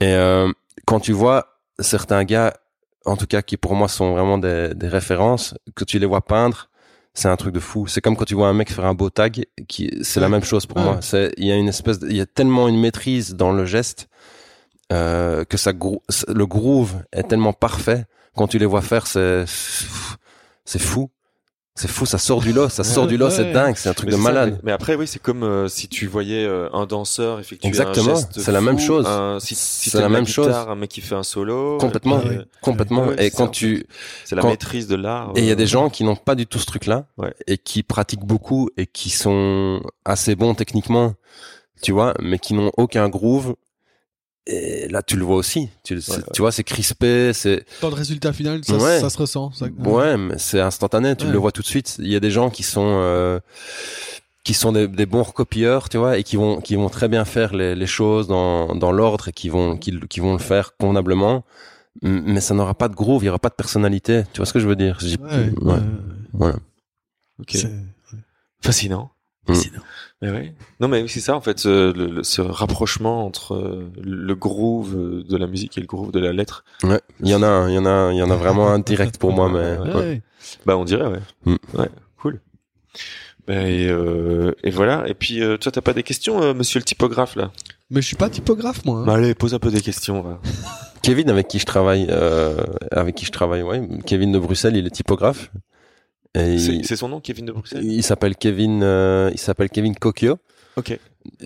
Et 0.00 0.12
euh, 0.12 0.50
quand 0.86 1.00
tu 1.00 1.12
vois 1.12 1.58
certains 1.78 2.24
gars, 2.24 2.54
en 3.04 3.16
tout 3.16 3.26
cas 3.26 3.42
qui 3.42 3.56
pour 3.56 3.74
moi 3.74 3.88
sont 3.88 4.12
vraiment 4.12 4.38
des, 4.38 4.74
des 4.74 4.88
références, 4.88 5.54
que 5.74 5.84
tu 5.84 5.98
les 5.98 6.06
vois 6.06 6.20
peindre, 6.20 6.68
c'est 7.14 7.28
un 7.28 7.36
truc 7.36 7.52
de 7.54 7.60
fou. 7.60 7.86
C'est 7.86 8.00
comme 8.00 8.16
quand 8.16 8.24
tu 8.26 8.34
vois 8.34 8.48
un 8.48 8.52
mec 8.52 8.70
faire 8.70 8.84
un 8.86 8.94
beau 8.94 9.10
tag, 9.10 9.46
qui 9.66 9.90
c'est 10.02 10.20
la 10.20 10.28
même 10.28 10.44
chose 10.44 10.66
pour 10.66 10.76
Ouais. 10.78 10.84
moi. 10.84 10.98
C'est 11.00 11.32
il 11.36 11.46
y 11.46 11.52
a 11.52 11.56
une 11.56 11.68
espèce, 11.68 11.98
il 12.02 12.16
y 12.16 12.20
a 12.20 12.26
tellement 12.26 12.68
une 12.68 12.78
maîtrise 12.80 13.34
dans 13.34 13.52
le 13.52 13.64
geste 13.64 14.08
euh, 14.92 15.44
que 15.44 15.56
ça 15.56 15.72
grou- 15.72 16.02
le 16.28 16.46
groove 16.46 17.02
est 17.12 17.24
tellement 17.24 17.52
parfait 17.52 18.04
quand 18.36 18.46
tu 18.46 18.58
les 18.58 18.66
vois 18.66 18.82
faire, 18.82 19.06
c'est 19.06 19.44
c'est 20.64 20.78
fou. 20.78 21.10
C'est 21.80 21.86
fou, 21.88 22.06
ça 22.06 22.18
sort 22.18 22.40
du 22.40 22.52
lot, 22.52 22.68
ça 22.68 22.82
sort 22.82 23.06
du 23.06 23.16
lot, 23.16 23.30
c'est 23.30 23.52
dingue, 23.52 23.76
c'est 23.76 23.88
un 23.88 23.94
truc 23.94 24.10
Mais 24.10 24.16
de 24.16 24.20
ça, 24.20 24.22
malade. 24.24 24.58
mais, 24.64 24.72
après, 24.72 24.96
oui, 24.96 25.06
c'est 25.06 25.22
comme 25.22 25.44
euh, 25.44 25.68
si 25.68 25.86
tu 25.86 26.08
voyais 26.08 26.44
euh, 26.44 26.68
un 26.72 26.86
danseur 26.86 27.38
effectuer 27.38 27.68
Exactement, 27.68 28.10
un 28.10 28.14
geste 28.16 28.40
c'est 28.40 28.50
la 28.50 28.60
même 28.60 28.80
chose. 28.80 29.06
un- 29.06 29.38
si 29.38 29.54
si 29.54 29.88
C'est 29.90 30.00
la 30.00 30.08
même 30.08 30.26
chose. 30.26 30.52
un 30.52 30.74
mec 30.74 30.90
qui 30.90 31.00
fait 31.00 31.14
un 31.14 31.22
solo. 31.22 31.78
Complètement, 31.78 32.18
puis, 32.18 32.36
euh, 32.36 32.44
complètement. 32.62 33.06
ouais, 33.06 33.26
et 33.26 33.30
quand 33.30 33.44
ça, 33.46 33.50
tu 33.52 33.86
c'est 34.24 34.34
la 34.34 34.42
quand- 34.42 34.48
maîtrise 34.48 34.88
de 34.88 34.96
l'art. 34.96 35.30
et 35.36 35.40
il 35.40 35.46
y 35.46 35.52
a 35.52 35.54
des 35.54 35.68
gens 35.68 35.88
qui 35.88 36.02
n'ont 36.02 36.16
pas 36.16 36.34
du 36.34 36.48
tout 36.48 36.58
ce 36.58 36.66
truc-là 36.66 37.06
Ouais. 37.16 37.32
et 37.46 37.58
qui 37.58 37.84
pratiquent 37.84 38.24
beaucoup 38.26 38.68
et 38.76 38.86
qui 38.86 39.10
sont 39.10 39.80
assez 40.04 40.34
bons 40.34 40.54
techniquement, 40.54 41.14
tu 41.80 41.92
vois, 41.92 42.12
mais 42.20 42.40
qui 42.40 42.54
n'ont 42.54 42.72
aucun 42.76 43.08
groove. 43.08 43.54
Et 44.50 44.88
là, 44.88 45.02
tu 45.02 45.16
le 45.18 45.24
vois 45.24 45.36
aussi. 45.36 45.68
Tu, 45.84 45.94
le- 45.96 46.00
c'est- 46.00 46.12
Ouais, 46.12 46.16
ouais. 46.18 46.24
tu 46.32 46.40
vois, 46.40 46.50
c'est 46.52 46.64
crispé, 46.64 47.32
c'est 47.34 47.66
Dans 47.82 47.90
le 47.90 47.94
résultat 47.94 48.32
final, 48.32 48.64
ça, 48.64 48.76
Ouais. 48.76 48.98
ça 48.98 49.10
se 49.10 49.18
ressent. 49.18 49.52
Ça... 49.52 49.66
Ouais, 49.78 50.16
mais 50.16 50.38
c'est 50.38 50.60
instantané, 50.60 51.14
tu 51.16 51.26
Ouais. 51.26 51.32
le 51.32 51.38
vois 51.38 51.52
tout 51.52 51.60
de 51.60 51.66
suite. 51.66 51.96
Il 51.98 52.08
y 52.08 52.16
a 52.16 52.20
des 52.20 52.30
gens 52.30 52.48
qui 52.48 52.62
sont 52.62 52.86
euh, 53.02 53.40
qui 54.44 54.54
sont 54.54 54.72
des, 54.72 54.88
des 54.88 55.04
bons 55.04 55.22
recopieurs, 55.22 55.90
tu 55.90 55.98
vois, 55.98 56.16
et 56.16 56.22
qui 56.22 56.36
vont 56.36 56.62
qui 56.62 56.76
vont 56.76 56.88
très 56.88 57.08
bien 57.08 57.26
faire 57.26 57.54
les, 57.54 57.74
les 57.74 57.86
choses 57.86 58.26
dans 58.26 58.74
dans 58.74 58.90
l'ordre 58.90 59.28
et 59.28 59.32
qui 59.32 59.50
vont 59.50 59.76
qui, 59.76 60.00
qui 60.08 60.20
vont 60.20 60.32
le 60.32 60.38
faire 60.38 60.76
convenablement. 60.78 61.44
Mais 62.00 62.40
ça 62.40 62.54
n'aura 62.54 62.72
pas 62.74 62.88
de 62.88 62.94
groove, 62.94 63.24
il 63.24 63.26
y 63.26 63.28
aura 63.28 63.38
pas 63.40 63.48
de 63.50 63.54
personnalité. 63.54 64.22
Tu 64.32 64.38
vois 64.38 64.46
ce 64.46 64.52
que 64.54 64.60
je 64.60 64.68
veux 64.68 64.76
dire? 64.76 64.96
J'ai- 65.00 65.18
Ouais, 65.18 65.50
ouais, 65.60 65.72
ouais. 65.74 65.80
Voilà. 66.32 66.56
ok. 67.40 67.50
C'est 67.50 67.70
Fascinant. 68.62 69.10
Mm. 69.48 69.80
Mais 70.20 70.30
ouais. 70.30 70.54
Non, 70.80 70.88
mais 70.88 71.06
c'est 71.06 71.20
ça 71.20 71.36
en 71.36 71.40
fait, 71.40 71.58
ce, 71.60 71.92
le- 71.92 72.06
le- 72.06 72.22
ce 72.24 72.40
rapprochement 72.42 73.24
entre 73.24 73.54
euh, 73.54 73.88
le 74.02 74.34
groove 74.34 74.94
euh, 74.96 75.22
de 75.28 75.36
la 75.36 75.46
musique 75.46 75.78
et 75.78 75.80
le 75.80 75.86
groove 75.86 76.10
de 76.10 76.18
la 76.18 76.32
lettre. 76.32 76.64
Ouais. 76.82 77.00
Il 77.22 77.28
y 77.28 77.34
en 77.34 77.42
a, 77.42 77.46
un, 77.46 77.68
il 77.68 77.74
y 77.74 77.78
en 77.78 77.86
a, 77.86 77.90
un, 77.90 78.12
il 78.12 78.18
y 78.18 78.22
en 78.22 78.30
a 78.30 78.36
vraiment 78.36 78.68
un 78.68 78.78
direct 78.80 79.18
pour 79.18 79.32
moi, 79.32 79.48
mais 79.48 79.78
Ouais. 79.78 79.94
Ouais. 79.94 80.22
Bah, 80.66 80.76
on 80.76 80.84
dirait, 80.84 81.06
ouais. 81.06 81.20
Mm. 81.46 81.56
Ouais, 81.78 81.88
cool. 82.20 82.40
Ben, 83.46 83.66
et, 83.66 83.88
euh, 83.88 84.52
et 84.62 84.70
voilà. 84.70 85.08
Et 85.08 85.14
puis, 85.14 85.42
euh, 85.42 85.56
toi, 85.56 85.72
t'as 85.72 85.80
pas 85.80 85.92
des 85.94 86.02
questions, 86.02 86.42
euh, 86.42 86.52
monsieur 86.52 86.78
le 86.80 86.84
typographe, 86.84 87.34
là? 87.36 87.50
Mais 87.90 88.02
je 88.02 88.06
suis 88.08 88.16
pas 88.16 88.28
typographe, 88.28 88.84
moi. 88.84 89.00
hein. 89.00 89.04
Bah, 89.06 89.14
Allez, 89.14 89.34
pose 89.34 89.54
un 89.54 89.58
peu 89.58 89.70
des 89.70 89.80
questions, 89.80 90.20
va. 90.20 90.40
Kevin 91.02 91.30
avec 91.30 91.48
qui 91.48 91.58
je 91.58 91.64
travaille, 91.64 92.06
euh, 92.10 92.56
avec 92.90 93.14
qui 93.14 93.24
je 93.24 93.30
travaille, 93.32 93.62
ouais, 93.62 93.80
Kevin 94.04 94.32
de 94.32 94.38
Bruxelles, 94.38 94.76
il 94.76 94.86
est 94.86 94.90
typographe. 94.90 95.50
C'est 96.34 96.96
son 96.96 97.08
nom, 97.08 97.20
Kevin 97.20 97.46
de 97.46 97.52
Bruxelles 97.52 97.84
il 97.84 98.02
s'appelle 98.02 98.36
Kevin, 98.36 98.82
euh, 98.82 99.30
il 99.32 99.38
s'appelle 99.38 99.68
Kevin 99.70 99.94
Kokio. 99.96 100.38
Ok. 100.76 100.98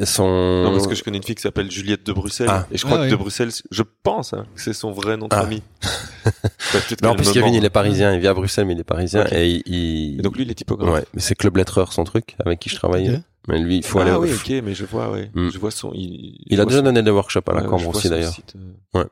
Son 0.04 0.62
Non, 0.64 0.72
parce 0.72 0.86
que 0.86 0.94
je 0.94 1.02
connais 1.02 1.16
une 1.16 1.22
fille 1.22 1.34
qui 1.34 1.42
s'appelle 1.42 1.70
Juliette 1.70 2.04
de 2.06 2.12
Bruxelles. 2.12 2.46
Ah. 2.50 2.66
Et 2.70 2.76
je 2.78 2.84
crois 2.84 2.98
Ah, 2.98 3.00
que 3.00 3.04
oui. 3.06 3.10
de 3.10 3.16
Bruxelles, 3.16 3.50
je 3.70 3.82
pense 4.02 4.32
hein, 4.34 4.46
que 4.54 4.60
c'est 4.60 4.74
son 4.74 4.92
vrai 4.92 5.16
nom 5.16 5.26
de 5.28 5.34
Ah. 5.34 5.42
famille. 5.42 5.62
Plus, 6.22 6.96
me 7.02 7.32
Kevin, 7.32 7.54
il 7.54 7.64
est 7.64 7.70
parisien, 7.70 8.12
il 8.14 8.20
vit 8.20 8.28
à 8.28 8.34
Bruxelles, 8.34 8.66
mais 8.66 8.74
il 8.74 8.80
est 8.80 8.84
parisien 8.84 9.24
et 9.32 9.62
il, 9.66 10.18
Et 10.20 10.22
donc 10.22 10.36
lui, 10.36 10.44
il 10.44 10.50
est 10.50 10.54
typographe. 10.54 10.94
ouais, 10.94 11.04
mais 11.14 11.20
c'est 11.20 11.34
Club 11.34 11.56
Lettreur 11.56 11.92
son 11.92 12.04
truc 12.04 12.36
avec 12.44 12.60
qui 12.60 12.68
je 12.68 12.76
travaille. 12.76 13.10
Ok. 13.14 13.20
Mais 13.48 13.58
lui, 13.58 13.78
il 13.78 13.82
faut 13.82 13.98
ah 13.98 14.02
aller. 14.02 14.12
oui, 14.14 14.30
ok, 14.32 14.62
mais 14.62 14.72
je 14.74 14.84
vois, 14.84 15.10
ouais. 15.10 15.28
Mm. 15.34 15.48
Je 15.50 15.58
vois 15.58 15.72
son. 15.72 15.90
Il, 15.94 16.36
Il 16.46 16.46
je 16.50 16.54
a 16.54 16.56
vois 16.58 16.66
déjà 16.66 16.78
son- 16.78 16.84
donné 16.84 17.02
des 17.02 17.10
workshops 17.10 17.40
à 17.48 17.54
la 17.54 17.62
ouais, 17.62 17.68
Cambre 17.68 17.88
aussi 17.88 18.08
d'ailleurs. 18.08 18.32
site, 18.32 18.54
euh. 18.94 19.04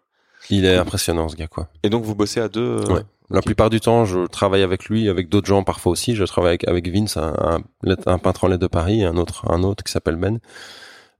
Il 0.49 0.64
est 0.64 0.76
impressionnant 0.76 1.28
ce 1.28 1.36
gars 1.36 1.47
quoi. 1.49 1.68
Et 1.82 1.91
donc 1.91 2.05
vous 2.05 2.14
bossez 2.14 2.41
à 2.41 2.49
deux. 2.49 2.61
euh, 2.88 2.95
Ouais. 2.95 3.03
La 3.32 3.43
plupart 3.43 3.70
du 3.70 3.78
temps, 3.78 4.05
je 4.07 4.26
travaille 4.26 4.62
avec 4.64 4.86
lui, 4.86 5.09
avec 5.09 5.28
d'autres 5.28 5.47
gens 5.47 5.62
parfois 5.62 5.93
aussi. 5.93 6.16
Je 6.16 6.24
travaille 6.24 6.51
avec, 6.51 6.66
avec 6.66 6.88
Vince, 6.88 7.16
un, 7.16 7.32
un, 7.41 7.95
un 8.07 8.18
peintre 8.18 8.43
en 8.43 8.49
lettres 8.49 8.62
de 8.62 8.66
Paris, 8.66 9.03
et 9.03 9.05
un 9.05 9.16
autre, 9.16 9.49
un 9.49 9.62
autre 9.62 9.84
qui 9.84 9.93
s'appelle 9.93 10.16
Ben. 10.16 10.41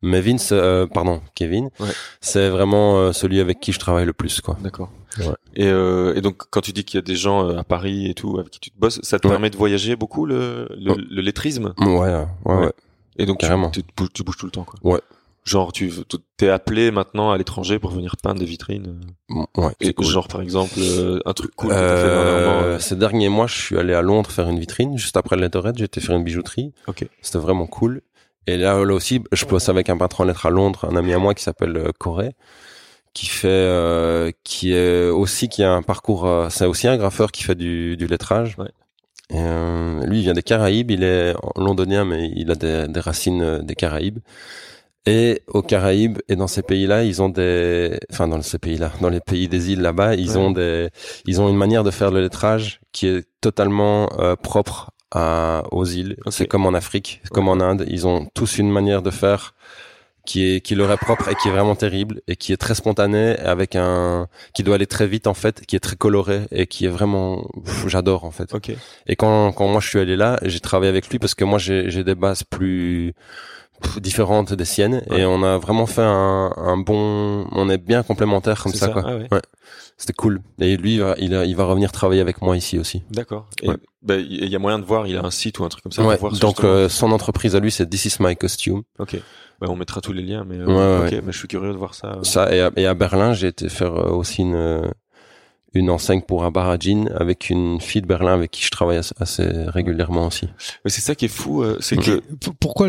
Mais 0.03 0.21
Vince, 0.21 0.49
euh, 0.51 0.87
pardon, 0.89 1.21
Kevin, 1.37 1.71
Ouais. 1.79 1.87
c'est 2.21 2.49
vraiment 2.49 2.99
euh, 2.99 3.12
celui 3.12 3.39
avec 3.39 3.61
qui 3.61 3.71
je 3.71 3.79
travaille 3.79 4.07
le 4.07 4.12
plus, 4.12 4.41
quoi. 4.41 4.57
D'accord. 4.61 4.91
Ouais. 5.18 5.27
Et, 5.55 5.66
euh, 5.68 6.14
et 6.16 6.21
donc 6.21 6.43
quand 6.51 6.62
tu 6.62 6.73
dis 6.73 6.83
qu'il 6.85 6.99
y 6.99 7.03
a 7.03 7.03
des 7.03 7.14
gens 7.16 7.49
à 7.57 7.62
Paris 7.62 8.11
et 8.11 8.14
tout 8.14 8.39
avec 8.41 8.51
qui 8.51 8.59
tu 8.61 8.71
te 8.71 8.79
bosses, 8.81 8.99
ça 9.03 9.21
te 9.21 9.29
Ouais. 9.29 9.35
permet 9.35 9.51
de 9.51 9.57
voyager 9.57 9.95
beaucoup 9.95 10.27
le 10.27 10.66
le, 10.71 10.93
Oh. 10.93 10.97
le 10.99 11.21
lettrisme. 11.23 11.75
Ouais, 11.79 11.87
ouais, 11.87 12.27
ouais. 12.57 12.73
Et 13.18 13.27
donc 13.27 13.39
tu, 13.39 13.47
Carrément. 13.47 13.71
tu, 13.71 13.85
te 13.85 13.93
bouges, 13.97 14.09
tu 14.12 14.25
bouges 14.25 14.37
tout 14.39 14.47
le 14.47 14.53
temps, 14.53 14.64
quoi. 14.64 14.79
Ouais. 14.83 15.01
Genre 15.51 15.72
tu 15.72 15.90
t'es 16.36 16.48
appelé 16.48 16.92
maintenant 16.92 17.32
à 17.32 17.36
l'étranger 17.38 17.80
pour 17.80 17.90
venir 17.90 18.14
peindre 18.22 18.38
des 18.38 18.46
vitrines. 18.46 19.01
Bon, 19.28 19.46
ouais, 19.57 19.72
Et 19.80 19.92
cool. 19.94 20.05
genre 20.07 20.28
par 20.28 20.42
exemple 20.42 20.74
euh, 20.78 21.18
un 21.24 21.32
truc 21.32 21.51
cool 21.57 21.70
fait. 21.70 21.76
Euh, 21.76 22.62
euh, 22.74 22.78
ces 22.78 22.94
derniers 22.94 23.28
mois, 23.28 23.48
je 23.48 23.57
suis 23.61 23.76
allé 23.76 23.92
à 23.94 24.03
Londres 24.03 24.30
faire 24.30 24.48
une 24.48 24.61
vitrine. 24.61 24.96
Juste 24.96 25.16
après 25.16 25.34
le 25.34 25.42
Letterhead, 25.42 25.76
j'étais 25.76 26.01
faire 26.01 26.14
une 26.16 26.22
bijouterie. 26.22 26.72
Ok. 26.86 27.05
C'était 27.20 27.38
vraiment 27.38 27.66
cool. 27.66 28.03
Et 28.46 28.57
là, 28.59 28.84
là 28.84 28.94
aussi, 28.94 29.22
je 29.32 29.44
bosse 29.44 29.68
avec 29.68 29.90
un 29.90 29.96
peintre 29.98 30.20
en 30.20 30.24
lettres 30.24 30.46
à 30.46 30.51
Londres, 30.51 30.86
un 30.88 30.94
ami 30.94 31.12
à 31.12 31.18
moi 31.18 31.34
qui 31.34 31.42
s'appelle 31.42 31.76
euh, 31.76 31.90
Corée, 31.98 32.32
qui 33.12 33.26
fait, 33.26 33.48
euh, 33.48 34.30
qui 34.44 34.72
est 34.72 35.09
aussi, 35.09 35.48
qui 35.48 35.64
a 35.64 35.72
un 35.72 35.82
parcours, 35.82 36.26
euh, 36.26 36.48
c'est 36.48 36.66
aussi 36.66 36.86
un 36.86 36.96
graffeur 36.96 37.32
qui 37.32 37.42
fait 37.42 37.57
du, 37.57 37.96
du 37.96 38.07
lettrage. 38.07 38.57
Ouais. 38.59 38.70
Et, 39.30 39.36
euh, 39.38 40.05
lui, 40.07 40.18
il 40.18 40.22
vient 40.22 40.32
des 40.32 40.42
Caraïbes, 40.42 40.90
il 40.90 41.03
est 41.03 41.34
londonien, 41.57 42.05
mais 42.05 42.30
il 42.36 42.51
a 42.51 42.55
des, 42.55 42.86
des 42.88 43.01
racines 43.01 43.42
euh, 43.42 43.59
des 43.62 43.74
Caraïbes. 43.74 44.18
Et 45.07 45.42
aux 45.46 45.62
Caraïbes 45.62 46.18
et 46.28 46.36
dans 46.36 46.46
ces 46.46 46.62
pays-là, 46.62 47.05
ils 47.05 47.22
ont 47.22 47.30
des, 47.30 47.98
enfin 48.12 48.28
dans 48.28 48.40
ces 48.42 48.59
pays-là, 48.59 48.92
dans 49.01 49.09
les 49.09 49.20
pays 49.20 49.48
des 49.48 49.72
îles 49.72 49.80
là-bas, 49.80 50.14
ils 50.14 50.32
Ouais. 50.32 50.36
ont 50.36 50.51
des, 50.51 50.90
ils 51.26 51.40
ont 51.40 51.48
une 51.48 51.57
manière 51.57 51.84
de 51.84 51.90
faire 51.90 52.11
le 52.11 52.20
lettrage 52.20 52.80
qui 52.92 53.07
est 53.09 53.24
totalement 53.40 54.11
euh, 54.18 54.36
propre 54.36 54.90
à, 55.11 55.62
aux 55.72 55.86
îles. 55.86 56.16
C'est 56.28 56.46
comme 56.46 56.66
en 56.66 56.74
Afrique, 56.74 57.22
comme 57.32 57.48
en 57.48 57.61
Inde, 57.61 57.86
ils 57.88 58.07
ont 58.07 58.26
tous 58.34 58.59
une 58.59 58.70
manière 58.70 59.01
de 59.03 59.11
faire 59.11 59.55
qui 60.26 60.44
est 60.57 60.61
qui 60.61 60.74
leur 60.74 60.92
est 60.92 60.98
propre 60.98 61.28
et 61.30 61.34
qui 61.34 61.48
est 61.48 61.51
vraiment 61.51 61.74
terrible 61.74 62.20
et 62.28 62.36
qui 62.36 62.53
est 62.53 62.59
très 62.59 62.74
spontanée 62.74 63.36
avec 63.38 63.74
un 63.74 64.28
qui 64.53 64.62
doit 64.62 64.74
aller 64.74 64.86
très 64.86 65.07
vite 65.07 65.26
en 65.26 65.34
fait, 65.34 65.64
qui 65.66 65.76
est 65.76 65.80
très 65.80 65.96
coloré 65.96 66.42
et 66.53 66.66
qui 66.66 66.84
est 66.84 66.88
vraiment 66.88 67.48
j'adore 67.86 68.24
en 68.24 68.30
fait. 68.30 68.55
Ok. 68.55 68.70
Et 69.07 69.16
quand 69.16 69.51
quand 69.53 69.66
moi 69.66 69.80
je 69.80 69.88
suis 69.88 69.98
allé 69.98 70.16
là, 70.16 70.38
j'ai 70.42 70.61
travaillé 70.61 70.90
avec 70.90 71.09
lui 71.09 71.18
parce 71.18 71.34
que 71.34 71.44
moi 71.44 71.59
j'ai 71.59 71.90
j'ai 71.90 72.05
des 72.05 72.14
bases 72.14 72.44
plus 72.44 73.14
différentes 74.01 74.53
des 74.53 74.64
siennes 74.64 75.03
Ouais. 75.11 75.20
et 75.20 75.24
on 75.24 75.43
a 75.43 75.59
vraiment 75.59 75.87
fait 75.87 76.03
un, 76.03 76.53
un 76.57 76.76
bon 76.76 77.47
on 77.53 77.68
est 77.70 77.78
bien 77.78 78.03
complémentaires 78.03 78.62
comme 78.62 78.72
ça, 78.72 78.87
ça 78.87 78.93
quoi 78.93 79.03
Ah 79.07 79.16
ouais. 79.16 79.28
c'était 79.97 80.12
cool 80.12 80.41
et 80.59 80.76
lui 80.76 80.95
il 80.95 81.01
va, 81.01 81.14
il, 81.18 81.33
il 81.33 81.57
va 81.57 81.64
revenir 81.64 81.91
travailler 81.93 82.20
avec 82.20 82.43
moi 82.43 82.57
ici 82.57 82.78
aussi 82.78 83.03
D'accord. 83.11 83.49
Et 83.62 83.68
Ouais. 83.68 83.76
bah, 84.03 84.16
il 84.16 84.49
y 84.49 84.57
a 84.57 84.59
moyen 84.59 84.78
de 84.78 84.85
voir, 84.85 85.07
il 85.07 85.16
a 85.16 85.24
un 85.24 85.31
site 85.31 85.59
ou 85.59 85.64
un 85.64 85.68
truc 85.68 85.83
comme 85.83 85.93
ça. 85.93 86.03
ouais 86.03 86.16
pour 86.18 86.28
voir 86.31 86.41
donc 86.41 86.62
euh, 86.64 86.89
son 86.89 87.11
entreprise 87.12 87.57
à 87.57 87.61
lui 87.61 87.70
c'est 87.70 87.87
This 87.89 88.05
is 88.07 88.16
my 88.20 88.37
costume 88.37 88.83
Ok. 88.99 89.14
Ouais, 89.62 89.68
on 89.68 89.76
mettra 89.76 90.01
tous 90.01 90.14
les 90.14 90.22
liens, 90.22 90.45
mais 90.49 90.57
euh, 90.57 90.64
Ouais, 91.03 91.11
ouais. 91.11 91.20
Mais 91.22 91.33
je 91.33 91.39
suis 91.39 91.47
curieux 91.49 91.72
de 91.72 91.76
voir 91.76 91.93
ça. 91.95 92.18
ça 92.22 92.51
et 92.55 92.61
à, 92.62 92.70
et 92.76 92.87
à 92.87 92.95
Berlin 92.95 93.35
j'ai 93.35 93.49
été 93.49 93.68
faire 93.68 93.95
euh, 93.95 94.11
aussi 94.11 94.41
une 94.43 94.55
euh, 94.55 94.81
une 95.75 95.89
enseigne 95.91 96.21
pour 96.23 96.45
un 96.45 96.51
bar 96.51 96.68
à 96.68 96.77
jean 96.79 97.09
avec 97.14 97.49
une 97.51 97.81
fille 97.81 98.03
de 98.03 98.07
Berlin 98.07 98.35
avec 98.35 98.51
qui 98.51 98.64
je 98.64 98.71
travaille 98.71 98.97
assez, 99.21 99.45
régulièrement 99.66 100.27
aussi 100.27 100.49
Mais 100.85 100.91
c'est 100.91 101.01
ça 101.01 101.14
qui 101.14 101.27
est 101.27 101.29
fou, 101.29 101.62
euh, 101.62 101.77
c'est 101.81 101.97
que 101.97 102.21
Pourquoi 102.59 102.89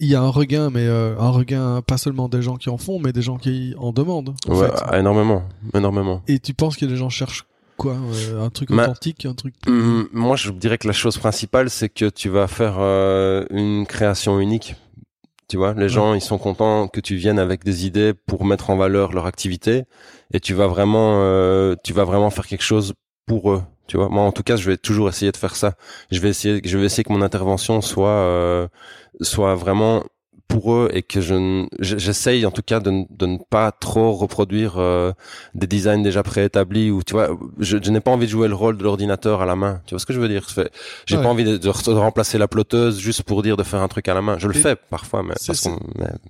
il 0.00 0.08
y 0.08 0.14
a 0.14 0.20
un 0.22 0.28
regain, 0.28 0.70
mais 0.70 0.86
euh, 0.86 1.16
un 1.18 1.30
regain 1.30 1.82
pas 1.82 1.98
seulement 1.98 2.28
des 2.28 2.42
gens 2.42 2.56
qui 2.56 2.68
en 2.68 2.78
font, 2.78 2.98
mais 2.98 3.12
des 3.12 3.22
gens 3.22 3.36
qui 3.36 3.74
en 3.78 3.92
demandent. 3.92 4.34
en 4.48 4.54
ouais 4.58 4.68
fait. 4.68 4.98
énormément 4.98 5.44
énormément 5.74 6.22
Et 6.28 6.38
tu 6.40 6.52
penses 6.54 6.76
que 6.76 6.84
les 6.86 6.96
gens 6.96 7.10
cherchent 7.10 7.44
quoi 7.76 7.92
euh, 7.94 8.44
Un 8.44 8.50
truc 8.50 8.70
Ma- 8.70 8.84
authentique, 8.84 9.24
un 9.26 9.34
truc. 9.34 9.54
Hum, 9.68 10.08
Moi, 10.12 10.34
je 10.36 10.50
dirais 10.50 10.78
que 10.78 10.86
la 10.86 10.92
chose 10.94 11.18
principale, 11.18 11.70
c'est 11.70 11.88
que 11.88 12.08
tu 12.08 12.28
vas 12.28 12.46
faire 12.48 12.76
euh, 12.78 13.44
une 13.50 13.86
création 13.86 14.40
unique. 14.40 14.74
Tu 15.48 15.56
vois, 15.58 15.74
les 15.74 15.88
gens, 15.88 16.14
ils 16.14 16.20
sont 16.20 16.38
contents 16.38 16.88
que 16.88 17.00
tu 17.00 17.14
viennes 17.14 17.38
avec 17.38 17.62
des 17.62 17.86
idées 17.86 18.14
pour 18.14 18.44
mettre 18.44 18.70
en 18.70 18.76
valeur 18.76 19.12
leur 19.12 19.26
activité, 19.26 19.84
et 20.32 20.40
tu 20.40 20.54
vas 20.54 20.66
vraiment, 20.66 21.20
euh, 21.20 21.74
tu 21.84 21.92
vas 21.92 22.04
vraiment 22.04 22.30
faire 22.30 22.46
quelque 22.46 22.62
chose 22.64 22.94
pour 23.26 23.52
eux. 23.52 23.62
Tu 23.86 23.96
vois, 23.96 24.08
moi, 24.08 24.22
en 24.24 24.32
tout 24.32 24.42
cas, 24.42 24.56
je 24.56 24.68
vais 24.68 24.76
toujours 24.76 25.08
essayer 25.08 25.30
de 25.30 25.36
faire 25.36 25.54
ça. 25.54 25.74
Je 26.10 26.20
vais 26.20 26.30
essayer, 26.30 26.60
je 26.64 26.78
vais 26.78 26.86
essayer 26.86 27.04
que 27.04 27.12
mon 27.12 27.22
intervention 27.22 27.80
soit, 27.80 28.08
euh, 28.08 28.68
soit 29.20 29.54
vraiment 29.54 30.04
pour 30.48 30.72
eux 30.74 30.88
et 30.92 31.02
que 31.02 31.20
je, 31.20 31.66
j'essaye 31.80 32.46
en 32.46 32.50
tout 32.50 32.62
cas 32.62 32.80
de, 32.80 33.04
de 33.10 33.26
ne 33.26 33.38
pas 33.50 33.72
trop 33.72 34.12
reproduire 34.12 34.74
euh, 34.78 35.12
des 35.54 35.66
designs 35.66 36.02
déjà 36.02 36.22
préétablis 36.22 36.90
ou 36.90 37.02
tu 37.02 37.12
vois 37.14 37.28
je, 37.58 37.78
je 37.82 37.90
n'ai 37.90 38.00
pas 38.00 38.10
envie 38.12 38.26
de 38.26 38.30
jouer 38.30 38.48
le 38.48 38.54
rôle 38.54 38.78
de 38.78 38.82
l'ordinateur 38.84 39.42
à 39.42 39.46
la 39.46 39.56
main 39.56 39.80
tu 39.86 39.94
vois 39.94 39.98
ce 40.00 40.06
que 40.06 40.12
je 40.12 40.20
veux 40.20 40.28
dire? 40.28 40.46
J'ai 41.06 41.16
Ouais. 41.16 41.22
pas 41.22 41.28
envie 41.28 41.44
de, 41.44 41.56
de 41.56 41.68
re- 41.70 41.84
de 41.86 41.92
remplacer 41.98 42.38
la 42.38 42.48
ploteuse 42.48 42.98
juste 43.00 43.22
pour 43.22 43.42
dire 43.42 43.56
de 43.56 43.62
faire 43.62 43.80
un 43.82 43.88
truc 43.88 44.08
à 44.08 44.14
la 44.14 44.22
main 44.22 44.36
je 44.38 44.48
le 44.48 44.56
Et- 44.56 44.60
fais 44.60 44.76
parfois 44.76 45.22
mais 45.22 45.34
parce 45.46 45.60
qu'on 45.60 45.78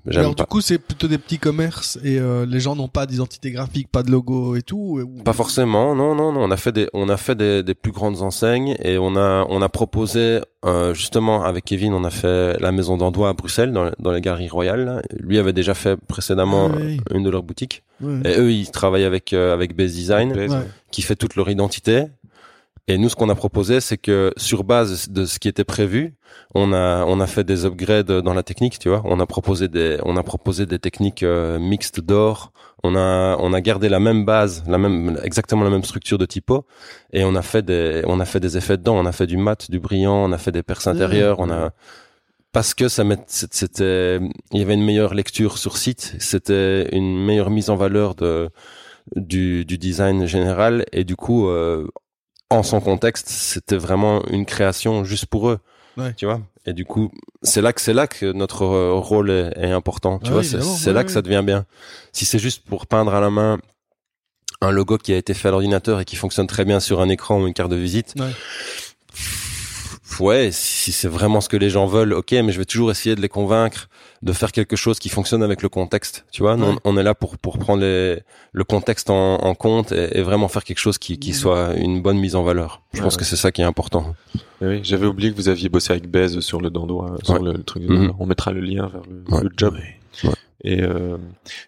j'aime 0.06 0.34
pas 0.34 0.42
du 0.44 0.48
coup, 0.48 0.60
c'est 0.60 0.78
plutôt 0.78 1.08
des 1.08 1.18
petits 1.18 1.38
commerces 1.38 1.98
et 2.04 2.18
euh, 2.18 2.46
les 2.46 2.60
gens 2.60 2.76
n'ont 2.76 2.88
pas 2.88 3.06
d'identité 3.06 3.50
graphique, 3.50 3.88
pas 3.90 4.02
de 4.02 4.10
logo 4.10 4.56
et 4.56 4.62
tout. 4.62 5.00
ou- 5.02 5.22
Pas 5.22 5.32
forcément, 5.32 5.94
non, 5.94 6.14
non, 6.14 6.32
non. 6.32 6.42
On 6.42 6.50
a 6.50 6.56
fait 6.56 6.72
des, 6.72 6.88
on 6.94 7.08
a 7.08 7.16
fait 7.16 7.34
des, 7.34 7.62
des 7.62 7.74
plus 7.74 7.92
grandes 7.92 8.22
enseignes 8.22 8.76
et 8.82 8.98
on 8.98 9.16
a, 9.16 9.44
on 9.48 9.60
a 9.62 9.68
proposé 9.68 10.40
euh, 10.64 10.94
justement 10.94 11.42
avec 11.44 11.64
Kevin, 11.64 11.92
on 11.94 12.04
a 12.04 12.10
fait 12.10 12.58
la 12.60 12.72
maison 12.72 12.96
d'Andois 12.96 13.28
à 13.28 13.32
Bruxelles, 13.32 13.72
dans, 13.72 13.90
dans 13.98 14.05
les 14.12 14.20
galeries 14.20 14.48
royales. 14.48 14.84
là. 14.84 15.02
Lui 15.18 15.38
avait 15.38 15.52
déjà 15.52 15.74
fait 15.74 15.96
précédemment 15.96 16.70
Ah 16.72 17.14
une 17.14 17.22
de 17.22 17.30
leurs 17.30 17.42
boutiques. 17.42 17.82
Ouais. 18.00 18.20
Et 18.24 18.38
eux, 18.38 18.50
ils 18.52 18.70
travaillent 18.70 19.04
avec 19.04 19.32
euh, 19.32 19.52
avec 19.52 19.76
Base 19.76 19.92
Design, 19.92 20.34
qui 20.90 21.02
fait 21.02 21.16
toute 21.16 21.36
leur 21.36 21.48
identité. 21.48 22.04
Et 22.88 22.98
nous, 22.98 23.08
ce 23.08 23.16
qu'on 23.16 23.28
a 23.30 23.34
proposé, 23.34 23.80
c'est 23.80 23.96
que 23.96 24.32
sur 24.36 24.62
base 24.62 25.08
de 25.10 25.24
ce 25.24 25.40
qui 25.40 25.48
était 25.48 25.64
prévu, 25.64 26.14
on 26.54 26.72
a 26.72 27.04
on 27.04 27.18
a 27.18 27.26
fait 27.26 27.42
des 27.42 27.64
upgrades 27.64 28.12
dans 28.12 28.32
la 28.32 28.44
technique, 28.44 28.78
tu 28.78 28.88
vois. 28.88 29.02
On 29.04 29.18
a 29.18 29.26
proposé 29.26 29.66
des 29.66 29.98
on 30.04 30.16
a 30.16 30.22
proposé 30.22 30.66
des 30.66 30.78
techniques 30.78 31.24
euh, 31.24 31.58
mixtes 31.58 32.00
d'or. 32.00 32.52
On 32.84 32.94
a 32.94 33.36
on 33.40 33.52
a 33.52 33.60
gardé 33.60 33.88
la 33.88 33.98
même 33.98 34.24
base, 34.24 34.62
la 34.68 34.78
même 34.78 35.18
exactement 35.24 35.64
la 35.64 35.70
même 35.70 35.82
structure 35.82 36.18
de 36.18 36.26
typo, 36.26 36.64
et 37.12 37.24
on 37.24 37.34
a 37.34 37.42
fait 37.42 37.62
des 37.62 38.02
on 38.06 38.20
a 38.20 38.24
fait 38.24 38.38
des 38.38 38.56
effets 38.56 38.76
dedans. 38.76 38.96
On 38.96 39.06
a 39.06 39.10
fait 39.12 39.26
du 39.26 39.36
mat, 39.36 39.68
du 39.68 39.80
brillant, 39.80 40.14
on 40.24 40.30
a 40.30 40.38
fait 40.38 40.52
des 40.52 40.62
perces 40.62 40.86
intérieures, 40.86 41.40
on 41.40 41.50
a 41.50 41.72
parce 42.56 42.72
que 42.72 42.88
ça 42.88 43.04
c'était 43.28 44.18
il 44.52 44.58
y 44.58 44.62
avait 44.62 44.72
une 44.80 44.84
meilleure 44.84 45.12
lecture 45.12 45.58
sur 45.58 45.76
site, 45.76 46.14
c'était 46.20 46.88
une 46.96 47.22
meilleure 47.22 47.50
mise 47.50 47.68
en 47.68 47.76
valeur 47.76 48.14
de 48.14 48.48
du, 49.14 49.66
du 49.66 49.76
design 49.76 50.24
général 50.24 50.86
et 50.90 51.04
du 51.04 51.16
coup 51.16 51.48
euh, 51.48 51.86
en 52.48 52.62
son 52.62 52.80
contexte 52.80 53.28
c'était 53.28 53.76
vraiment 53.76 54.24
une 54.28 54.46
création 54.46 55.04
juste 55.04 55.26
pour 55.26 55.50
eux 55.50 55.58
Ouais. 55.98 56.14
tu 56.14 56.24
vois. 56.24 56.40
Et 56.64 56.72
du 56.72 56.84
coup 56.86 57.10
c'est 57.42 57.60
là 57.60 57.74
que 57.74 57.80
c'est 57.82 57.92
là 57.92 58.06
que 58.06 58.32
notre 58.32 58.62
euh, 58.62 58.92
rôle 58.94 59.30
est, 59.30 59.52
est 59.58 59.70
important 59.70 60.18
tu 60.18 60.28
Ah 60.28 60.32
vois. 60.32 60.40
oui, 60.40 60.62
c'est 60.78 60.92
là 60.94 61.04
que 61.04 61.10
ça 61.10 61.20
devient 61.22 61.42
bien. 61.44 61.66
Si 62.12 62.24
c'est 62.24 62.38
juste 62.38 62.62
pour 62.64 62.86
peindre 62.86 63.14
à 63.14 63.20
la 63.20 63.28
main 63.30 63.58
un 64.62 64.70
logo 64.70 64.96
qui 64.96 65.12
a 65.12 65.18
été 65.18 65.34
fait 65.34 65.48
à 65.48 65.50
l'ordinateur 65.50 66.00
et 66.00 66.06
qui 66.06 66.16
fonctionne 66.16 66.46
très 66.46 66.64
bien 66.64 66.80
sur 66.80 67.02
un 67.02 67.10
écran 67.10 67.42
ou 67.42 67.46
une 67.46 67.52
carte 67.54 67.70
de 67.70 67.76
visite 67.76 68.14
Ouais. 68.18 68.32
Ouais, 70.20 70.50
si 70.52 70.92
c'est 70.92 71.08
vraiment 71.08 71.40
ce 71.40 71.48
que 71.48 71.56
les 71.56 71.70
gens 71.70 71.86
veulent, 71.86 72.12
ok, 72.14 72.32
mais 72.32 72.52
je 72.52 72.58
vais 72.58 72.64
toujours 72.64 72.90
essayer 72.90 73.14
de 73.16 73.20
les 73.20 73.28
convaincre 73.28 73.88
de 74.22 74.32
faire 74.32 74.52
quelque 74.52 74.76
chose 74.76 74.98
qui 74.98 75.08
fonctionne 75.08 75.42
avec 75.42 75.62
le 75.62 75.68
contexte. 75.68 76.24
Tu 76.32 76.42
vois, 76.42 76.56
Ouais. 76.56 76.74
on, 76.84 76.92
on 76.94 76.96
est 76.96 77.02
là 77.02 77.14
pour 77.14 77.38
pour 77.38 77.58
prendre 77.58 77.82
les, 77.82 78.20
le 78.52 78.64
contexte 78.64 79.10
en, 79.10 79.36
en 79.36 79.54
compte 79.54 79.92
et, 79.92 80.18
et 80.18 80.22
vraiment 80.22 80.48
faire 80.48 80.64
quelque 80.64 80.78
chose 80.78 80.98
qui, 80.98 81.18
qui 81.18 81.32
soit 81.34 81.74
une 81.74 82.00
bonne 82.02 82.18
mise 82.18 82.34
en 82.36 82.42
valeur. 82.42 82.82
Je 82.92 82.98
Ouais, 82.98 83.04
pense 83.04 83.14
ouais. 83.14 83.18
que 83.20 83.24
c'est 83.24 83.36
ça 83.36 83.52
qui 83.52 83.60
est 83.62 83.64
important. 83.64 84.14
Mais 84.60 84.68
oui, 84.68 84.80
j'avais 84.82 85.06
oublié 85.06 85.30
que 85.32 85.36
vous 85.36 85.48
aviez 85.48 85.68
bossé 85.68 85.92
avec 85.92 86.10
Bez 86.10 86.40
sur 86.40 86.60
le 86.60 86.70
Dandois, 86.70 87.12
euh, 87.12 87.16
sur 87.22 87.34
Ouais. 87.34 87.40
le, 87.42 87.52
le 87.58 87.62
truc. 87.62 87.82
Mhm. 87.88 88.12
On 88.18 88.26
mettra 88.26 88.52
le 88.52 88.60
lien 88.60 88.86
vers 88.86 89.02
le, 89.08 89.34
Ouais. 89.36 89.42
le 89.44 89.50
job. 89.56 89.74
Ouais. 90.24 90.30
Et 90.64 90.82
euh, 90.82 91.18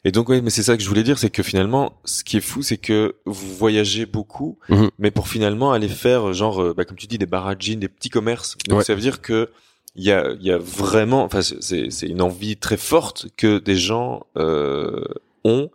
et 0.04 0.12
donc 0.12 0.28
ouais, 0.30 0.40
mais 0.40 0.50
c'est 0.50 0.62
ça 0.62 0.76
que 0.76 0.82
je 0.82 0.88
voulais 0.88 1.02
dire, 1.02 1.18
c'est 1.18 1.30
que 1.30 1.42
finalement, 1.42 1.92
ce 2.04 2.24
qui 2.24 2.38
est 2.38 2.40
fou, 2.40 2.62
c'est 2.62 2.78
que 2.78 3.16
vous 3.26 3.54
voyagez 3.54 4.06
beaucoup, 4.06 4.58
Mhm. 4.70 4.90
mais 4.98 5.10
pour 5.10 5.28
finalement 5.28 5.72
aller 5.72 5.88
faire 5.88 6.32
genre, 6.32 6.62
euh, 6.62 6.74
bah, 6.74 6.84
comme 6.84 6.96
tu 6.96 7.06
dis, 7.06 7.18
des 7.18 7.26
barragines, 7.26 7.80
des 7.80 7.88
petits 7.88 8.08
commerces. 8.10 8.56
Donc 8.66 8.78
Ouais. 8.78 8.84
ça 8.84 8.94
veut 8.94 9.00
dire 9.00 9.20
que 9.20 9.50
il 9.94 10.04
y 10.04 10.12
a 10.12 10.32
y 10.40 10.50
a 10.50 10.58
vraiment, 10.58 11.22
enfin 11.24 11.42
c'est 11.42 11.90
c'est 11.90 12.06
une 12.06 12.22
envie 12.22 12.56
très 12.56 12.76
forte 12.76 13.26
que 13.36 13.58
des 13.58 13.76
gens 13.76 14.24
euh, 14.36 15.04
ont 15.44 15.70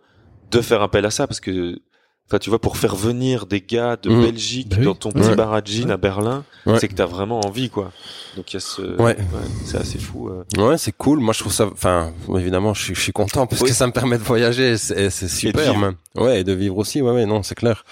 de 0.50 0.60
faire 0.60 0.82
appel 0.82 1.04
à 1.06 1.10
ça 1.10 1.26
parce 1.26 1.40
que 1.40 1.78
Enfin, 2.34 2.40
tu 2.40 2.50
vois, 2.50 2.58
pour 2.60 2.76
faire 2.76 2.96
venir 2.96 3.46
des 3.46 3.60
gars 3.60 3.96
de 3.96 4.10
Mhm. 4.10 4.22
Belgique 4.22 4.68
Bah 4.70 4.76
oui. 4.80 4.84
dans 4.86 4.94
ton 4.96 5.12
petit 5.12 5.28
Ouais. 5.28 5.36
bar 5.36 5.54
à 5.54 5.60
jean 5.64 5.88
à 5.92 5.96
Berlin, 5.96 6.42
Ouais. 6.66 6.80
c'est 6.80 6.88
que 6.88 6.94
t'as 6.94 7.06
vraiment 7.06 7.40
envie, 7.46 7.70
quoi. 7.70 7.92
Donc 8.36 8.52
il 8.52 8.54
y 8.54 8.56
a 8.56 8.60
ce, 8.60 9.00
Ouais. 9.00 9.16
c'est 9.64 9.76
assez 9.76 9.98
fou. 10.00 10.28
euh. 10.30 10.42
Ouais, 10.60 10.76
c'est 10.76 10.90
cool. 10.90 11.20
Moi, 11.20 11.32
je 11.32 11.38
trouve 11.38 11.52
ça. 11.52 11.66
Enfin, 11.72 12.12
évidemment, 12.36 12.74
je 12.74 12.82
suis, 12.82 12.94
je 12.96 13.00
suis 13.00 13.12
content 13.12 13.46
parce 13.46 13.62
Oui. 13.62 13.68
que 13.68 13.74
ça 13.74 13.86
me 13.86 13.92
permet 13.92 14.18
de 14.18 14.24
voyager. 14.24 14.72
et 14.72 14.76
C'est 15.10 15.28
super. 15.28 15.78
même. 15.78 15.94
Ouais, 16.16 16.40
et 16.40 16.44
de 16.44 16.52
vivre 16.52 16.76
aussi. 16.78 17.00
Ouais, 17.02 17.12
ouais, 17.12 17.24
non, 17.26 17.44
c'est 17.44 17.54
clair. 17.54 17.84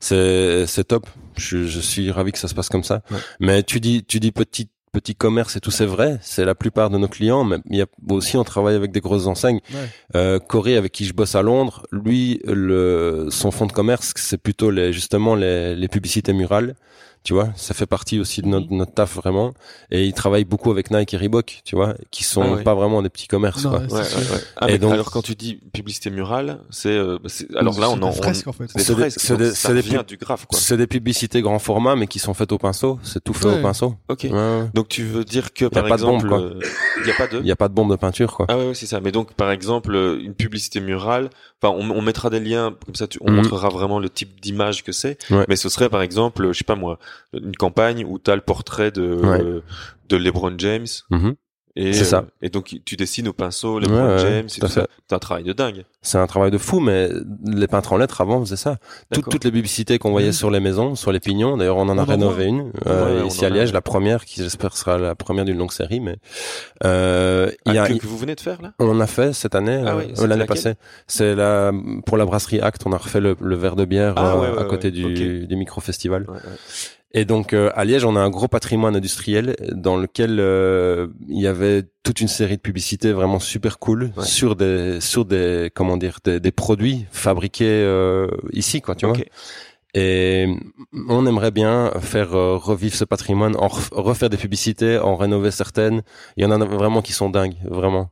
C'est 0.00 0.66
c'est 0.66 0.84
top. 0.84 1.06
Je, 1.36 1.66
je 1.66 1.80
suis 1.80 2.10
ravi 2.10 2.32
que 2.32 2.38
ça 2.38 2.48
se 2.48 2.54
passe 2.54 2.70
comme 2.70 2.84
ça. 2.84 3.02
Mais 3.38 3.62
tu 3.62 3.80
dis, 3.80 4.02
tu 4.04 4.18
dis 4.20 4.32
petit 4.32 4.68
petit 4.92 5.14
commerce 5.14 5.56
et 5.56 5.60
tout, 5.60 5.70
c'est 5.70 5.86
vrai. 5.86 6.18
C'est 6.22 6.44
la 6.44 6.54
plupart 6.54 6.90
de 6.90 6.98
nos 6.98 7.08
clients. 7.08 7.44
Mais 7.44 7.58
il 7.70 7.76
y 7.76 7.82
a 7.82 7.86
aussi, 8.08 8.36
on 8.36 8.44
travaille 8.44 8.74
avec 8.74 8.92
des 8.92 9.00
grosses 9.00 9.26
enseignes. 9.26 9.60
Ouais. 9.72 9.88
Euh, 10.16 10.38
Corey, 10.38 10.76
avec 10.76 10.92
qui 10.92 11.04
je 11.04 11.12
bosse 11.12 11.34
à 11.34 11.42
Londres, 11.42 11.86
lui, 11.92 12.40
le 12.44 13.28
son 13.30 13.50
fonds 13.50 13.66
de 13.66 13.72
commerce, 13.72 14.12
c'est 14.16 14.38
plutôt 14.38 14.70
les 14.70 14.92
justement 14.92 15.34
les, 15.34 15.74
les 15.74 15.88
publicités 15.88 16.32
murales. 16.32 16.74
Tu 17.22 17.34
vois, 17.34 17.50
ça 17.54 17.74
fait 17.74 17.84
partie 17.84 18.18
aussi 18.18 18.40
de 18.40 18.46
notre, 18.46 18.72
notre 18.72 18.94
taf 18.94 19.16
vraiment. 19.16 19.52
Et 19.90 20.06
il 20.06 20.14
travaille 20.14 20.44
beaucoup 20.46 20.70
avec 20.70 20.90
Nike 20.90 21.12
et 21.12 21.16
Reebok, 21.18 21.60
tu 21.66 21.76
vois, 21.76 21.94
qui 22.10 22.24
sont 22.24 22.42
Ah 22.42 22.52
ouais. 22.52 22.62
pas 22.62 22.74
vraiment 22.74 23.02
des 23.02 23.10
petits 23.10 23.26
commerces. 23.28 23.62
Non, 23.64 23.72
quoi. 23.72 23.80
ouais, 23.80 23.86
Ouais. 23.92 24.40
Ah, 24.56 24.70
Et 24.70 24.78
donc- 24.78 24.94
alors 24.94 25.10
quand 25.10 25.20
tu 25.20 25.34
dis 25.34 25.56
publicité 25.72 26.08
murale, 26.08 26.60
c'est, 26.70 26.88
euh, 26.88 27.18
bah, 27.22 27.28
c'est- 27.28 27.54
alors 27.54 27.78
là 27.78 27.90
on 27.90 28.00
en, 28.00 28.08
on- 28.08 28.12
fresques, 28.12 28.46
en 28.48 28.52
fait. 28.52 28.64
c'est 28.74 28.94
des 28.96 29.10
C'est 29.10 29.36
des- 29.36 29.52
ça 29.52 30.02
du 30.02 30.16
graphe, 30.16 30.46
quoi. 30.46 30.58
C'est 30.58 30.78
des 30.78 30.86
publicités 30.86 31.42
grand 31.42 31.58
format, 31.58 31.94
mais 31.94 32.06
qui 32.06 32.18
sont 32.18 32.32
faites 32.32 32.52
au 32.52 32.58
pinceau. 32.58 32.98
C'est 33.02 33.22
tout 33.22 33.34
fait 33.34 33.48
Ouais. 33.48 33.58
au 33.58 33.62
pinceau. 33.62 33.96
Ok. 34.08 34.26
Donc 34.72 34.88
tu 34.88 35.04
veux 35.04 35.24
dire 35.24 35.52
que 35.52 35.66
par 35.66 35.84
pas 35.86 35.96
de 35.98 36.02
bombe, 36.02 36.14
exemple, 36.24 36.28
quoi. 36.28 36.38
euh, 36.40 36.60
il 37.02 37.06
y 37.06 37.10
a 37.10 37.14
pas 37.14 37.26
de. 37.26 37.38
Il 37.40 37.44
n'y 37.44 37.50
a 37.52 37.56
pas 37.56 37.68
de 37.68 37.74
bombe 37.74 37.90
de 37.90 37.96
peinture, 37.96 38.34
quoi. 38.34 38.46
Ah 38.48 38.56
ouais, 38.56 38.68
ouais, 38.68 38.74
c'est 38.74 38.86
ça. 38.86 39.00
Mais 39.00 39.12
donc, 39.12 39.34
par 39.34 39.50
exemple, 39.50 39.94
euh, 39.94 40.18
une 40.22 40.34
publicité 40.34 40.80
murale, 40.80 41.28
enfin, 41.62 41.74
on, 41.78 41.90
on 41.90 42.00
mettra 42.02 42.30
des 42.30 42.40
liens, 42.40 42.74
comme 42.86 42.94
ça, 42.94 43.06
tu, 43.06 43.18
on 43.22 43.30
Mhm. 43.30 43.36
montrera 43.36 43.68
vraiment 43.68 43.98
le 43.98 44.08
type 44.08 44.40
d'image 44.40 44.84
que 44.84 44.92
c'est. 44.92 45.18
Ouais. 45.30 45.44
Mais 45.48 45.56
ce 45.56 45.68
serait, 45.68 45.88
par 45.90 46.00
exemple, 46.02 46.48
je 46.52 46.58
sais 46.58 46.64
pas 46.64 46.76
moi, 46.76 46.98
une 47.32 47.56
campagne 47.56 48.04
où 48.06 48.18
t'as 48.18 48.34
le 48.34 48.40
portrait 48.42 48.90
de, 48.90 49.14
Ouais. 49.14 49.40
euh, 49.40 49.60
de 50.08 50.16
LeBron 50.16 50.54
James. 50.58 50.86
Mhm. 51.10 51.34
Et, 51.76 51.92
C'est 51.92 52.04
ça. 52.04 52.24
et 52.42 52.48
donc, 52.50 52.76
tu 52.84 52.96
dessines 52.96 53.28
au 53.28 53.32
pinceau 53.32 53.78
LeBron 53.78 54.16
Ouais, 54.16 54.18
James 54.18 54.46
tout 54.52 54.66
tout. 54.66 54.66
C'est 54.66 55.14
un 55.14 55.18
travail 55.20 55.44
de 55.44 55.52
dingue. 55.52 55.84
C'est 56.02 56.18
un 56.18 56.26
travail 56.26 56.50
de 56.50 56.58
fou, 56.58 56.80
mais 56.80 57.08
les 57.46 57.68
peintres 57.68 57.92
en 57.92 57.96
lettres 57.96 58.20
avant 58.20 58.40
faisaient 58.40 58.56
ça. 58.56 58.72
Toutes, 59.12 59.18
D'accord. 59.18 59.30
toutes 59.34 59.44
les 59.44 59.52
publicités 59.52 60.00
qu'on 60.00 60.10
voyait 60.10 60.26
Mhm. 60.28 60.32
sur 60.32 60.50
les 60.50 60.58
maisons, 60.58 60.96
sur 60.96 61.12
les 61.12 61.20
pignons. 61.20 61.56
D'ailleurs, 61.56 61.76
on 61.76 61.88
en 61.88 61.96
a 61.96 62.02
On 62.02 62.06
rénové 62.06 62.46
une 62.46 62.72
euh, 62.88 63.14
Ouais, 63.14 63.20
ouais, 63.22 63.26
ici 63.28 63.44
à 63.44 63.48
a. 63.48 63.50
Liège, 63.50 63.72
la 63.72 63.80
première, 63.82 64.24
qui 64.24 64.42
j'espère 64.42 64.76
sera 64.76 64.98
la 64.98 65.14
première 65.14 65.44
d'une 65.44 65.58
longue 65.58 65.70
série. 65.70 66.00
Mais 66.00 66.16
euh, 66.84 67.52
il 67.66 67.74
y 67.74 67.78
Ah, 67.78 67.84
a, 67.84 67.88
que, 67.88 68.04
vous 68.04 68.18
venez 68.18 68.34
de 68.34 68.40
faire 68.40 68.60
là? 68.60 68.72
On 68.80 68.88
en 68.88 68.98
a 68.98 69.06
fait 69.06 69.32
cette 69.32 69.54
année, 69.54 69.80
Ah 69.86 69.90
euh, 69.94 69.98
oui, 70.08 70.12
euh, 70.18 70.26
l'année 70.26 70.46
passée. 70.46 70.74
C'est 71.06 71.36
la 71.36 71.70
pour 72.04 72.16
la 72.16 72.24
brasserie 72.26 72.60
Act, 72.60 72.82
on 72.84 72.92
a 72.92 72.96
refait 72.98 73.20
le, 73.20 73.36
le 73.40 73.54
verre 73.56 73.76
de 73.76 73.84
bière 73.84 74.14
Ah, 74.16 74.34
euh, 74.34 74.54
ouais, 74.56 74.60
à 74.60 74.64
côté 74.64 74.90
du, 74.90 75.46
du 75.46 75.56
micro 75.56 75.80
festival. 75.80 76.26
Et 77.12 77.24
donc 77.24 77.52
euh, 77.54 77.70
à 77.74 77.84
Liège, 77.84 78.04
on 78.04 78.14
a 78.14 78.20
un 78.20 78.30
gros 78.30 78.46
patrimoine 78.46 78.94
industriel 78.94 79.56
dans 79.72 79.96
lequel 79.96 80.38
euh, 80.38 81.08
il 81.28 81.40
y 81.40 81.48
avait 81.48 81.82
toute 82.04 82.20
une 82.20 82.28
série 82.28 82.56
de 82.56 82.62
publicités 82.62 83.10
vraiment 83.12 83.40
super 83.40 83.78
cool 83.80 84.12
Ouais. 84.16 84.24
sur 84.24 84.54
des 84.54 85.00
sur 85.00 85.24
des 85.24 85.70
comment 85.74 85.96
dire 85.96 86.18
des, 86.24 86.38
des 86.38 86.52
produits 86.52 87.06
fabriqués 87.10 87.64
euh, 87.68 88.28
ici 88.52 88.80
quoi, 88.80 88.94
tu 88.94 89.06
Ok. 89.06 89.16
vois. 89.16 89.24
Et 89.94 90.46
on 91.08 91.26
aimerait 91.26 91.50
bien 91.50 91.90
faire 92.00 92.34
euh, 92.34 92.56
revivre 92.56 92.94
ce 92.94 93.04
patrimoine, 93.04 93.56
en 93.56 93.66
ref- 93.68 93.88
refaire 93.92 94.30
des 94.30 94.36
publicités, 94.36 94.98
en 94.98 95.16
rénover 95.16 95.50
certaines. 95.50 96.02
Il 96.36 96.44
y 96.44 96.46
en 96.46 96.50
a 96.52 96.64
vraiment 96.64 97.02
qui 97.02 97.12
sont 97.12 97.28
dingues, 97.30 97.56
vraiment. 97.64 98.08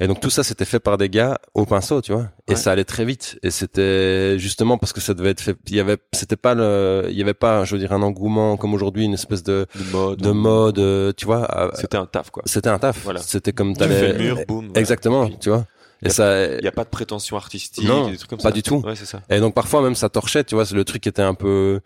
Et 0.00 0.06
donc 0.08 0.20
tout 0.20 0.30
ça, 0.30 0.42
c'était 0.42 0.64
fait 0.64 0.80
par 0.80 0.98
des 0.98 1.08
gars 1.08 1.38
au 1.54 1.66
pinceau, 1.66 2.00
tu 2.00 2.12
vois. 2.12 2.26
Et 2.48 2.56
ça 2.56 2.72
allait 2.72 2.84
très 2.84 3.04
vite. 3.04 3.38
Et 3.44 3.50
c'était 3.50 4.38
justement 4.38 4.76
parce 4.76 4.92
que 4.92 5.00
ça 5.00 5.14
devait 5.14 5.30
être 5.30 5.40
fait. 5.40 5.56
Il 5.68 5.76
y 5.76 5.80
avait, 5.80 5.98
c'était 6.12 6.36
pas 6.36 6.54
le, 6.54 7.06
il 7.10 7.16
y 7.16 7.22
avait 7.22 7.34
pas, 7.34 7.64
je 7.64 7.74
veux 7.74 7.78
dire, 7.80 7.92
un 7.92 8.02
engouement 8.02 8.56
comme 8.56 8.74
aujourd'hui, 8.74 9.04
une 9.04 9.14
espèce 9.14 9.44
de 9.44 9.66
De 9.76 9.84
mode. 9.92 10.18
de 10.20 10.30
mode, 10.32 10.78
euh, 10.80 11.12
tu 11.16 11.26
vois. 11.26 11.70
C'était 11.74 11.96
un 11.96 12.06
taf 12.06 12.30
quoi. 12.30 12.42
C'était 12.46 12.68
un 12.70 12.78
taf. 12.80 13.02
Voilà. 13.04 13.20
C'était 13.20 13.52
comme 13.52 13.76
Tu 13.76 13.84
fais 13.84 14.12
le 14.14 14.18
mur, 14.18 14.38
boum. 14.48 14.70
Exactement, 14.74 15.28
tu 15.28 15.50
vois. 15.50 15.64
Et 16.02 16.08
Y 16.08 16.10
ça. 16.12 16.46
Il 16.56 16.64
y 16.64 16.68
a 16.68 16.72
pas 16.72 16.84
de 16.84 16.88
prétention 16.88 17.36
artistique, 17.36 17.86
Non, 17.86 18.10
des 18.10 18.16
trucs 18.16 18.30
comme 18.30 18.38
pas 18.38 18.44
ça. 18.48 18.52
du 18.52 18.62
tout. 18.62 18.76
Ouais, 18.84 18.96
c'est 18.96 19.04
ça. 19.06 19.20
Et 19.30 19.40
donc 19.40 19.54
parfois 19.54 19.82
même 19.82 19.94
ça 19.94 20.08
torchait, 20.08 20.44
tu 20.44 20.54
vois, 20.54 20.64
le 20.72 20.84
truc 20.84 21.06
était 21.06 21.22
un 21.22 21.34
peu 21.34 21.80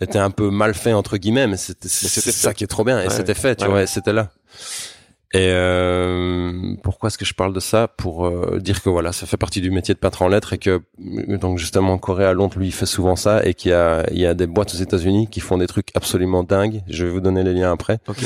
était 0.00 0.18
un 0.18 0.30
peu 0.30 0.50
mal 0.50 0.74
fait 0.74 0.92
entre 0.92 1.16
guillemets, 1.16 1.46
mais 1.46 1.56
c'était 1.56 1.88
c'est 1.88 2.08
ça 2.32 2.52
qui 2.54 2.64
est 2.64 2.68
trop 2.68 2.84
bien 2.84 3.00
et 3.00 3.04
Ouais, 3.08 3.10
c'était 3.10 3.34
fait, 3.34 3.56
tu 3.56 3.64
ouais. 3.64 3.70
vois, 3.70 3.82
et 3.82 3.86
c'était 3.86 4.12
là. 4.12 4.30
Et 5.36 5.48
euh, 5.50 6.76
pourquoi 6.84 7.08
est-ce 7.08 7.18
que 7.18 7.24
je 7.24 7.34
parle 7.34 7.52
de 7.52 7.58
ça? 7.58 7.88
Pour 7.88 8.24
euh, 8.26 8.60
dire 8.60 8.80
que 8.82 8.88
voilà, 8.88 9.10
ça 9.12 9.26
fait 9.26 9.36
partie 9.36 9.60
du 9.60 9.72
métier 9.72 9.92
de 9.92 9.98
peintre 9.98 10.22
en 10.22 10.28
lettres 10.28 10.52
et 10.52 10.58
que 10.58 10.80
donc 11.40 11.58
justement 11.58 11.94
en 11.94 11.98
Corée 11.98 12.24
à 12.24 12.32
Londres, 12.34 12.56
lui, 12.56 12.68
il 12.68 12.72
fait 12.72 12.86
souvent 12.86 13.16
ça 13.16 13.44
et 13.44 13.54
qu'il 13.54 13.72
y 13.72 13.74
a 13.74 14.04
il 14.12 14.18
y 14.20 14.26
a 14.26 14.34
des 14.34 14.46
boîtes 14.46 14.72
aux 14.74 14.78
États-Unis 14.78 15.26
qui 15.28 15.40
font 15.40 15.58
des 15.58 15.66
trucs 15.66 15.88
absolument 15.96 16.44
dingues. 16.44 16.82
Je 16.88 17.04
vais 17.04 17.10
vous 17.10 17.20
donner 17.20 17.42
les 17.42 17.52
liens 17.52 17.72
après. 17.72 17.98
Ok. 18.06 18.18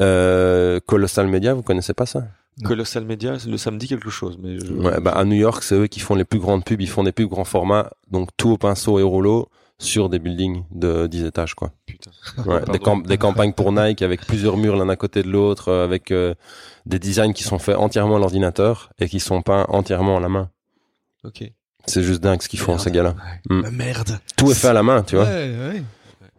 Euh, 0.00 0.80
Colossal 0.86 1.28
Media, 1.28 1.54
vous 1.54 1.62
connaissez 1.62 1.94
pas 1.94 2.04
ça? 2.04 2.24
Colossal 2.64 3.04
Media, 3.04 3.36
le 3.46 3.56
samedi 3.56 3.88
quelque 3.88 4.10
chose, 4.10 4.38
mais 4.42 4.58
je... 4.58 4.72
Ouais, 4.72 5.00
bah 5.00 5.12
à 5.12 5.24
New 5.24 5.36
York, 5.36 5.62
c'est 5.62 5.74
eux 5.74 5.86
qui 5.86 6.00
font 6.00 6.14
les 6.14 6.24
plus 6.24 6.38
grandes 6.38 6.64
pubs. 6.64 6.80
Ils 6.80 6.88
font 6.88 7.02
des 7.04 7.12
pubs 7.12 7.28
grands 7.28 7.44
formats, 7.44 7.90
donc 8.10 8.28
tout 8.36 8.50
au 8.50 8.58
pinceau 8.58 8.98
et 8.98 9.02
au 9.02 9.08
rouleau 9.10 9.48
sur 9.78 10.10
des 10.10 10.18
buildings 10.18 10.64
de 10.70 11.06
10 11.06 11.24
étages, 11.24 11.54
quoi. 11.54 11.72
Putain. 11.86 12.10
Ouais, 12.46 12.60
des, 12.70 12.78
camp- 12.78 13.06
des 13.06 13.16
campagnes 13.16 13.52
pour 13.54 13.72
Nike 13.72 14.02
avec 14.02 14.26
plusieurs 14.26 14.56
murs 14.58 14.76
l'un 14.76 14.88
à 14.90 14.96
côté 14.96 15.22
de 15.22 15.28
l'autre, 15.30 15.68
euh, 15.70 15.84
avec 15.84 16.10
euh, 16.10 16.34
des 16.84 16.98
designs 16.98 17.32
qui 17.32 17.44
sont 17.44 17.58
faits 17.58 17.76
entièrement 17.76 18.16
à 18.16 18.18
l'ordinateur 18.18 18.90
et 18.98 19.08
qui 19.08 19.20
sont 19.20 19.40
peints 19.40 19.64
entièrement 19.70 20.18
à 20.18 20.20
la 20.20 20.28
main. 20.28 20.50
Ok. 21.24 21.44
C'est 21.86 22.02
juste 22.02 22.20
dingue 22.22 22.42
ce 22.42 22.48
qu'ils 22.50 22.58
font, 22.60 22.76
ces 22.76 22.90
gars-là. 22.90 23.16
Mm. 23.48 23.68
Merde. 23.70 24.18
Tout 24.36 24.50
est 24.50 24.54
fait 24.54 24.68
à 24.68 24.74
la 24.74 24.82
main, 24.82 25.02
tu 25.02 25.16
vois. 25.16 25.24
Ouais, 25.24 25.50
ouais. 25.58 25.82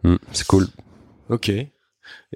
Mm, 0.04 0.16
c'est 0.32 0.46
cool. 0.46 0.68
Ok. 1.28 1.48
Et 1.48 1.68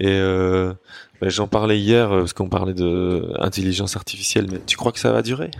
euh, 0.05 0.75
bah, 1.21 1.29
j'en 1.29 1.47
parlais 1.49 1.79
hier 1.79 2.13
euh, 2.13 2.19
parce 2.21 2.33
qu'on 2.33 2.49
parlait 2.49 2.75
de 2.75 3.33
intelligence 3.39 3.97
artificielle, 3.97 4.47
mais 4.51 4.61
tu 4.67 4.77
crois 4.77 4.93
que 4.93 4.99
ça 4.99 5.13
va 5.13 5.23
durer? 5.23 5.51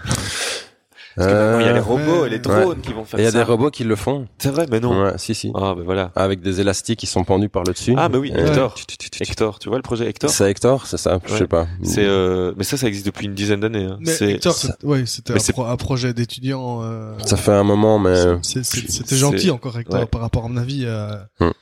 Parce 1.19 1.29
que 1.29 1.33
maintenant 1.33 1.61
il 1.61 1.65
y 1.67 1.69
a 1.71 1.73
les 1.73 1.79
Euh, 1.79 1.83
robots 1.83 2.27
et 2.27 2.29
les 2.29 2.39
drones 2.39 2.81
qui 2.83 2.93
vont 2.93 3.07
faire 3.07 3.19
et 3.19 3.23
il 3.23 3.25
y 3.25 3.29
a 3.29 3.31
ça. 3.31 3.39
des 3.39 3.45
robots 3.45 3.71
qui 3.71 3.85
le 3.85 3.97
font. 3.97 4.27
C'est 4.37 4.51
vrai, 4.51 4.67
mais 4.71 4.81
non. 4.81 5.03
Ouais, 5.03 5.13
si, 5.17 5.35
si. 5.35 5.51
Ah 5.55 5.73
ben 5.75 5.83
voilà. 5.83 6.11
Avec 6.15 6.43
des 6.43 6.61
élastiques 6.61 6.99
qui 6.99 7.07
sont 7.07 7.25
pendus 7.25 7.49
par 7.49 7.63
le 7.65 7.73
dessus. 7.73 7.95
Ah 7.97 8.11
bah 8.11 8.19
oui, 8.19 8.33
Et- 8.37 8.39
Hector. 8.39 8.75
Tu- 8.75 8.85
tu- 8.85 8.99
tu- 8.99 9.09
tu- 9.09 9.23
Hector, 9.23 9.59
tu 9.59 9.71
vois 9.71 9.79
le 9.79 9.83
projet 9.83 10.07
Hector? 10.07 10.29
C'est 10.29 10.45
Hector, 10.51 10.87
c'est 10.87 10.99
ça 10.99 11.19
Je 11.25 11.33
Ouais. 11.33 11.39
sais 11.39 11.47
pas. 11.47 11.67
C'est 11.83 12.05
euh, 12.05 12.53
mais 12.59 12.65
ça 12.65 12.77
ça 12.77 12.87
existe 12.87 13.07
depuis 13.07 13.25
une 13.25 13.35
dizaine 13.35 13.61
d'années. 13.61 13.85
Hein. 13.87 13.97
Mais 14.01 14.13
C'est 14.13 14.33
Hector, 14.33 14.53
ça- 14.53 14.77
c'est- 14.79 14.87
ouais, 14.87 15.07
c'était 15.07 15.33
Mais 15.33 15.39
un, 15.39 15.43
c'est- 15.43 15.53
pro- 15.55 15.65
un 15.65 15.77
projet 15.77 16.13
d'étudiant. 16.13 16.83
Euh, 16.83 17.15
Ça 17.25 17.39
fait 17.39 17.53
un 17.53 17.65
moment, 17.65 17.99
mais 17.99 18.15
C'était 18.43 19.17
gentil 19.17 19.51
encore 19.51 19.79
Hector 19.79 20.01
ouais. 20.01 20.05
par 20.07 20.21
rapport 20.21 20.45
à 20.45 20.49
mon 20.49 20.59
avis. 20.59 20.83
euh, 20.85 21.15
Hmm. 21.41 21.53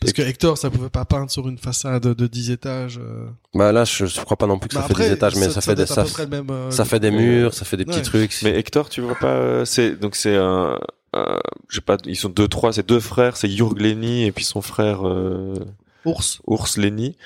Parce 0.00 0.12
que 0.12 0.22
Hector, 0.22 0.56
ça 0.56 0.70
pouvait 0.70 0.90
pas 0.90 1.04
peindre 1.04 1.30
sur 1.30 1.48
une 1.48 1.58
façade 1.58 2.02
de 2.02 2.26
10 2.26 2.50
étages. 2.52 2.98
euh. 3.02 3.26
bah 3.54 3.72
là, 3.72 3.84
je, 3.84 4.06
je 4.06 4.20
crois 4.20 4.36
pas 4.36 4.46
non 4.46 4.58
plus 4.58 4.68
que 4.68 4.76
Bah 4.76 4.82
ça 4.82 4.94
fait 4.94 5.08
des 5.08 5.12
étages, 5.12 5.34
mais 5.36 5.50
ça, 5.50 5.60
fait 5.60 5.74
des 5.74 5.86
ça, 5.86 6.04
même, 6.26 6.50
euh, 6.50 6.70
ça 6.70 6.84
fait 6.84 7.00
des 7.00 7.10
murs, 7.10 7.52
ça 7.52 7.64
fait 7.64 7.76
des 7.76 7.84
petits 7.84 8.02
trucs. 8.02 8.32
Mais 8.42 8.56
Hector, 8.58 8.88
tu 8.88 9.00
vois 9.00 9.16
pas, 9.16 9.26
euh, 9.34 9.64
c'est 9.64 9.96
donc 9.96 10.14
c'est 10.14 10.36
un, 10.36 10.78
euh, 11.16 11.38
je 11.68 11.76
sais 11.76 11.80
pas, 11.80 11.96
ils 12.04 12.16
sont 12.16 12.28
deux 12.28 12.48
trois, 12.48 12.72
c'est 12.72 12.86
deux 12.86 13.00
frères, 13.00 13.36
c'est 13.36 13.48
Jurg 13.48 13.74
Lenny 13.78 14.24
et 14.24 14.32
puis 14.32 14.44
son 14.44 14.60
frère 14.62 15.06
euh, 15.06 15.54
Ours. 16.04 16.40
Urs 16.48 16.68
Lenny, 16.76 17.16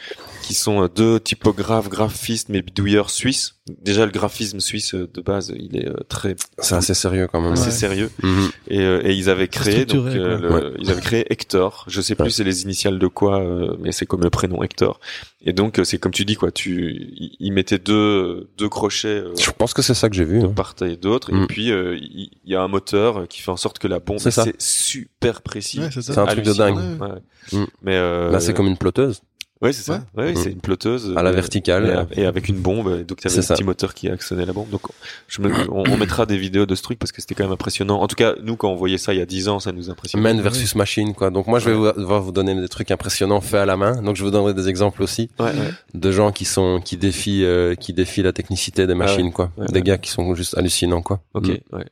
qui 0.43 0.55
sont 0.55 0.87
deux 0.87 1.21
typographes, 1.21 1.89
graphistes 1.89 2.49
mais 2.49 2.63
bidouilleurs 2.63 3.11
suisses. 3.11 3.57
Déjà 3.81 4.05
le 4.07 4.11
graphisme 4.11 4.59
suisse 4.59 4.93
euh, 4.95 5.09
de 5.15 5.21
base, 5.21 5.53
il 5.57 5.77
est 5.77 5.87
euh, 5.89 5.95
très 6.09 6.35
C'est 6.59 6.75
assez 6.75 6.95
sérieux 6.95 7.29
quand 7.31 7.41
même. 7.41 7.53
assez 7.53 7.67
Ouais. 7.67 7.71
sérieux 7.71 8.11
Mhm. 8.21 8.49
et, 8.67 8.81
euh, 8.81 9.01
et 9.07 9.13
ils 9.15 9.31
avaient 9.31 9.47
créé 9.47 9.85
donc 9.85 10.07
euh, 10.09 10.75
ils 10.81 10.91
avaient 10.91 11.01
créé 11.01 11.33
Hector. 11.33 11.85
Je 11.87 12.01
sais 12.01 12.17
plus 12.17 12.25
Ouais. 12.25 12.31
c'est 12.31 12.43
les 12.43 12.65
initiales 12.65 12.99
de 12.99 13.07
quoi, 13.07 13.41
euh, 13.41 13.77
mais 13.79 13.93
c'est 13.93 14.05
comme 14.05 14.23
le 14.23 14.31
prénom 14.31 14.65
Hector. 14.65 14.99
Et 15.43 15.53
donc 15.53 15.81
c'est 15.85 15.99
comme 15.99 16.11
tu 16.11 16.25
dis 16.25 16.35
quoi, 16.35 16.51
tu 16.51 17.07
ils 17.39 17.53
mettaient 17.53 17.79
deux 17.79 18.51
deux 18.59 18.69
crochets. 18.69 19.09
euh, 19.21 19.33
Je 19.39 19.51
pense 19.53 19.75
que 19.75 19.83
c'est 19.83 19.95
ça 19.95 20.09
que 20.09 20.17
j'ai 20.17 20.25
vu. 20.25 20.41
de 20.41 20.47
hein. 20.47 20.53
part 20.57 20.75
et 20.83 20.97
d'autre 20.97 21.33
Mm. 21.33 21.43
et 21.45 21.47
puis 21.47 21.71
euh, 21.71 21.97
il 22.01 22.31
y, 22.45 22.57
a 22.57 22.63
un 22.63 22.69
moteur 22.69 23.29
qui 23.29 23.43
fait 23.43 23.53
en 23.53 23.57
sorte 23.57 23.79
que 23.79 23.87
la 23.87 24.01
bombe 24.01 24.19
C'est 24.19 24.61
super 24.61 25.41
précis 25.41 25.79
Ouais, 25.79 25.89
c'est 25.93 26.19
un 26.19 26.27
truc 26.27 26.45
de 26.45 26.53
dingue. 26.53 26.77
Ouais. 27.01 27.07
Ouais. 27.53 27.61
Mm. 27.61 27.67
mais 27.83 27.95
euh, 27.97 28.31
Là, 28.33 28.41
c'est 28.41 28.55
comme 28.55 28.67
une 28.67 28.77
ploteuse 28.77 29.21
ouais 29.63 29.73
c'est 29.73 29.83
ça 29.83 30.03
ouais, 30.17 30.33
Mm. 30.33 30.37
c'est 30.37 30.51
une 30.51 30.61
ploteuse 30.61 31.13
à 31.17 31.23
la 31.23 31.31
euh, 31.31 31.33
verticale. 31.33 32.07
et, 32.17 32.23
et 32.23 32.27
avec 32.27 32.49
une 32.49 32.57
bombe 32.57 33.05
donc 33.05 33.19
tu 33.21 33.27
avais 33.27 33.35
C'est 33.35 33.39
un 33.41 33.43
ça. 33.43 33.55
petit 33.55 33.65
moteur 33.65 33.95
qui 33.95 34.09
actionnait 34.09 34.45
la 34.45 34.53
bombe 34.53 34.69
donc 34.71 34.83
je 35.29 35.41
me, 35.41 35.51
on, 35.71 35.85
on 35.89 35.97
mettra 35.97 36.27
des 36.27 36.37
vidéos 36.37 36.67
de 36.67 36.75
ce 36.75 36.83
truc 36.83 36.99
parce 36.99 37.13
que 37.13 37.21
c'était 37.21 37.35
quand 37.35 37.45
même 37.45 37.53
impressionnant 37.53 38.01
en 38.01 38.07
tout 38.09 38.17
cas 38.17 38.35
nous 38.43 38.57
quand 38.57 38.69
on 38.71 38.77
voyait 38.77 38.99
ça 38.99 39.15
il 39.15 39.19
y 39.19 39.23
a 39.23 39.27
10 39.27 39.49
ans 39.49 39.61
ça 39.61 39.73
nous 39.73 39.89
impressionnait 39.91 40.23
Man 40.23 40.41
versus 40.41 40.75
machine, 40.75 41.15
quoi. 41.15 41.31
Donc 41.31 41.47
moi, 41.47 41.59
je 41.59 41.71
vais 41.71 41.75
vous, 41.75 41.91
devoir 41.93 42.21
vous 42.23 42.33
donner 42.33 42.55
des 42.61 42.69
trucs 42.69 42.91
impressionnants 42.91 43.41
faits 43.41 43.61
à 43.61 43.67
la 43.67 43.77
main. 43.77 44.01
Donc 44.03 44.17
je 44.17 44.25
vous 44.25 44.31
donnerai 44.31 44.55
des 44.55 44.69
exemples 44.69 45.03
aussi 45.03 45.31
ouais, 45.41 45.47
ouais. 45.47 45.53
de 45.95 46.11
gens 46.13 46.33
qui 46.33 46.45
sont 46.45 46.81
qui 46.85 46.97
défient 46.97 47.45
euh, 47.45 47.75
qui 47.75 47.93
défient 47.93 48.23
la 48.23 48.33
technicité 48.33 48.87
des 48.87 48.95
machines, 48.95 49.33
quoi. 49.33 49.51
Ouais, 49.57 49.67
des 49.69 49.75
ouais. 49.75 49.83
gars 49.83 49.99
qui 49.99 50.11
sont 50.11 50.35
juste 50.35 50.57
hallucinants, 50.59 51.03
quoi. 51.03 51.21
ok 51.35 51.47
Mm. 51.49 51.77
ouais 51.77 51.85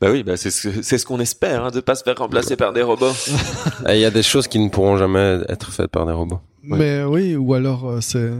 bah 0.00 0.08
oui 0.10 0.22
bah 0.22 0.38
c'est 0.38 0.50
ce 0.50 0.80
c'est 0.82 0.96
ce 0.96 1.04
qu'on 1.04 1.20
espère 1.20 1.66
hein, 1.66 1.70
de 1.70 1.80
pas 1.80 1.94
se 1.96 2.02
faire 2.02 2.16
remplacer 2.16 2.56
par 2.56 2.72
des 2.72 2.80
robots 2.80 3.12
Et 3.90 3.94
il 3.96 4.00
y 4.00 4.06
a 4.06 4.10
des 4.10 4.22
choses 4.22 4.48
qui 4.48 4.58
ne 4.58 4.70
pourront 4.70 4.96
jamais 4.96 5.40
être 5.50 5.70
faites 5.70 5.90
par 5.90 6.06
des 6.06 6.12
robots. 6.12 6.40
Ouais. 6.68 6.78
Mais 6.78 7.04
oui, 7.04 7.36
ou 7.36 7.54
alors 7.54 7.88
euh, 7.88 8.00
c'est, 8.00 8.30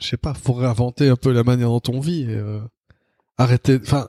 je 0.00 0.06
sais 0.06 0.16
pas, 0.16 0.34
faut 0.34 0.54
réinventer 0.54 1.08
un 1.08 1.16
peu 1.16 1.32
la 1.32 1.44
manière 1.44 1.68
dont 1.68 1.82
on 1.88 2.00
vit. 2.00 2.22
Et, 2.22 2.28
euh, 2.30 2.60
arrêter. 3.36 3.78
Enfin, 3.82 4.08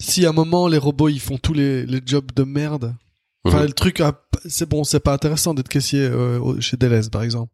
si 0.00 0.26
à 0.26 0.30
un 0.30 0.32
moment 0.32 0.68
les 0.68 0.78
robots 0.78 1.08
ils 1.08 1.20
font 1.20 1.38
tous 1.38 1.54
les, 1.54 1.86
les 1.86 2.00
jobs 2.04 2.30
de 2.34 2.42
merde. 2.44 2.94
Enfin, 3.46 3.64
le 3.64 3.72
truc, 3.72 4.00
ah, 4.00 4.18
c'est 4.46 4.66
bon, 4.66 4.84
c'est 4.84 5.00
pas 5.00 5.12
intéressant 5.12 5.52
d'être 5.52 5.68
caissier 5.68 6.00
euh, 6.00 6.58
chez 6.60 6.78
Deleuze, 6.78 7.10
par 7.10 7.22
exemple. 7.22 7.52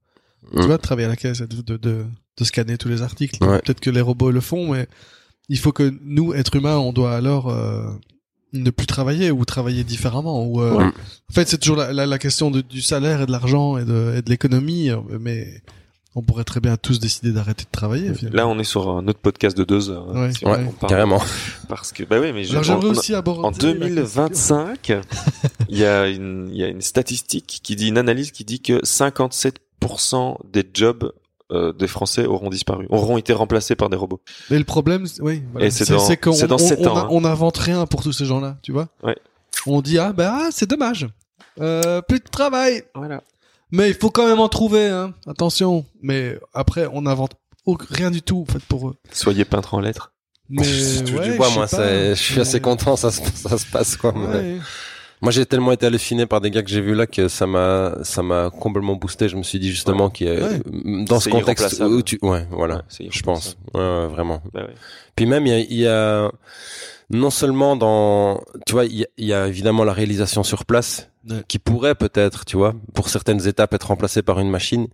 Tu 0.53 0.63
vois, 0.63 0.77
de 0.77 0.83
travailler 0.83 1.07
à 1.07 1.11
la 1.11 1.17
caisse, 1.17 1.41
de, 1.41 1.63
de, 1.63 1.77
de, 1.77 2.05
de 2.37 2.45
scanner 2.45 2.79
tous 2.79 2.89
les 2.89 3.03
articles. 3.03 3.45
Ouais. 3.45 3.59
Peut-être 3.61 3.81
que 3.81 3.91
les 3.91 4.01
robots 4.01 4.31
le 4.31 4.41
font, 4.41 4.73
mais 4.73 4.87
il 5.49 5.59
faut 5.59 5.73
que 5.73 5.93
nous, 6.03 6.33
êtres 6.33 6.55
humains, 6.57 6.79
on 6.79 6.93
doit 6.93 7.13
alors 7.13 7.49
euh, 7.49 7.91
ne 8.53 8.71
plus 8.71 8.87
travailler 8.87 9.31
ou 9.31 9.45
travailler 9.45 9.85
différemment. 9.85 10.45
Ou, 10.47 10.61
euh, 10.63 10.75
Ouais. 10.77 10.85
En 10.85 11.33
fait, 11.33 11.49
c'est 11.49 11.59
toujours 11.59 11.77
la, 11.77 11.93
la, 11.93 12.07
la 12.07 12.19
question 12.19 12.51
de- 12.51 12.61
du 12.63 12.81
salaire 12.83 13.23
et 13.23 13.27
de 13.27 13.31
l'argent 13.33 13.77
et 13.79 13.85
de, 13.85 14.15
et 14.17 14.23
de 14.23 14.31
l'économie, 14.31 14.91
mais 15.21 15.63
on 16.17 16.23
pourrait 16.23 16.43
très 16.43 16.59
bien 16.59 16.77
tous 16.77 16.99
décider 16.99 17.31
d'arrêter 17.31 17.63
de 17.65 17.71
travailler. 17.71 18.13
finalement. 18.13 18.37
là 18.37 18.49
on 18.49 18.59
est 18.59 18.65
sur 18.65 18.91
un 18.91 19.07
autre 19.07 19.21
podcast 19.21 19.57
de 19.57 19.63
deux 19.63 19.91
heures 19.91 20.09
hein, 20.11 20.23
Ouais, 20.23 20.33
si 20.33 20.45
on- 20.45 20.51
ouais. 20.51 20.65
on 20.69 20.73
parle- 20.73 20.91
Carrément. 20.91 21.23
parce 21.69 21.93
que 21.93 22.03
bah 22.03 22.19
oui 22.21 22.33
mais 22.33 22.43
j'aimerais 22.43 22.85
aussi 22.87 23.15
aborder 23.15 23.43
En 23.45 23.51
la 23.51 23.53
question. 23.53 23.73
2025, 23.75 24.93
il 25.69 25.79
y 25.79 25.85
a 25.85 26.09
une, 26.09 26.49
il 26.51 26.57
y 26.59 26.65
a 26.65 26.67
une 26.67 26.81
statistique 26.81 27.61
qui 27.63 27.77
dit, 27.77 27.87
une 27.89 27.99
analyse 27.99 28.33
qui 28.33 28.45
dit 28.45 28.59
que 28.61 28.85
57% 28.85 30.37
des 30.53 30.65
jobs 30.75 31.13
euh, 31.51 31.73
des 31.73 31.87
Français 31.89 32.27
auront 32.27 32.51
disparu, 32.51 32.87
auront 32.91 33.17
été 33.19 33.33
remplacés 33.33 33.75
par 33.77 33.89
des 33.91 33.97
robots. 33.97 34.21
Mais 34.51 34.59
le 34.59 34.65
problème, 34.65 35.07
oui, 35.21 35.43
voilà. 35.53 35.67
Et 35.67 35.71
c'est 35.71 35.85
qu'on 36.17 36.31
on, 36.33 36.35
on 36.35 36.97
hein. 36.99 37.09
on 37.11 37.25
invente 37.25 37.59
rien 37.59 37.87
pour 37.87 38.03
tous 38.03 38.13
ces 38.13 38.25
gens-là, 38.25 38.57
tu 38.63 38.73
vois. 38.73 38.89
Ouais. 39.03 39.17
On 39.67 39.81
dit 39.83 39.99
ah 39.99 40.13
ben 40.13 40.31
ah, 40.33 40.49
c'est 40.53 40.69
dommage, 40.69 41.09
euh, 41.61 42.01
plus 42.03 42.21
de 42.21 42.29
travail, 42.31 42.85
Voilà. 42.95 43.23
mais 43.73 43.89
il 43.89 43.95
faut 43.95 44.11
quand 44.11 44.27
même 44.27 44.41
en 44.41 44.49
trouver, 44.49 44.89
hein. 44.89 45.13
Attention. 45.27 45.85
Mais 46.03 46.39
après, 46.55 46.87
on 46.93 47.05
invente 47.07 47.33
au- 47.67 47.77
rien 47.91 48.11
du 48.11 48.23
tout 48.23 48.45
en 48.49 48.53
fait 48.53 48.63
pour 48.65 48.89
eux. 48.89 48.95
Soyez 49.13 49.45
peintre 49.45 49.75
en 49.75 49.81
lettres. 49.81 50.13
Mais 50.49 50.63
ouais, 50.67 51.03
du 51.03 51.13
bois, 51.37 51.49
je 51.49 51.55
moi, 51.55 51.67
pas. 51.67 52.15
je 52.15 52.15
suis 52.15 52.41
assez 52.41 52.61
content, 52.61 52.97
ça, 52.97 53.11
se- 53.11 53.21
ça 53.35 53.59
se 53.59 53.67
passe, 53.67 53.97
quoi. 53.97 54.13
mais- 54.17 54.27
Ouais. 54.27 54.59
Moi, 55.23 55.33
j'ai 55.33 55.45
tellement 55.45 55.73
été 55.73 55.85
halluciné 55.87 56.25
par 56.27 56.41
des 56.41 56.51
gars 56.51 56.63
que 56.63 56.71
j'ai 56.71 56.81
vus 56.81 56.95
là 56.95 57.07
que 57.07 57.29
ça 57.29 57.47
m'a, 57.47 57.95
ça 58.05 58.23
m'a 58.23 58.49
complètement 58.51 58.97
boosté. 58.97 59.29
Je 59.29 59.37
me 59.37 59.43
suis 59.43 59.59
dit 59.59 59.69
justement 59.71 60.09
qu'il 60.09 60.29
y 60.29 60.31
a- 60.31 60.35
Ouais. 60.49 60.61
dans 61.05 61.21
ce 61.21 61.29
contexte 61.29 61.81
où 61.81 62.01
tu, 62.03 62.19
ouais, 62.23 62.47
voilà, 62.51 62.77
Ouais, 63.01 63.09
je 63.11 63.23
pense, 63.23 63.57
ouais, 63.75 63.81
ouais, 63.81 64.07
vraiment. 64.07 64.41
Bah 64.55 64.63
ouais. 64.63 64.75
Puis 65.17 65.27
même, 65.27 65.47
il 65.47 65.51
y 65.51 65.53
a, 65.55 65.59
il 65.59 65.77
y 65.77 65.87
a- 65.87 66.31
non 67.11 67.29
seulement 67.31 67.77
dans, 67.77 68.41
tu 68.67 68.73
vois, 68.73 68.87
il 68.87 68.97
y, 69.01 69.05
a, 69.05 69.09
il 69.19 69.27
y 69.27 69.35
a 69.35 69.47
évidemment 69.47 69.85
la 69.85 69.93
réalisation 69.93 70.43
sur 70.43 70.65
place 70.65 71.09
Ouais. 71.29 71.43
qui 71.49 71.59
pourrait 71.59 71.95
peut-être, 71.97 72.47
tu 72.47 72.57
vois, 72.57 72.75
pour 72.95 73.11
certaines 73.11 73.47
étapes 73.47 73.75
être 73.75 73.89
remplacée 73.89 74.23
par 74.23 74.41
une 74.41 74.49
machine, 74.49 74.87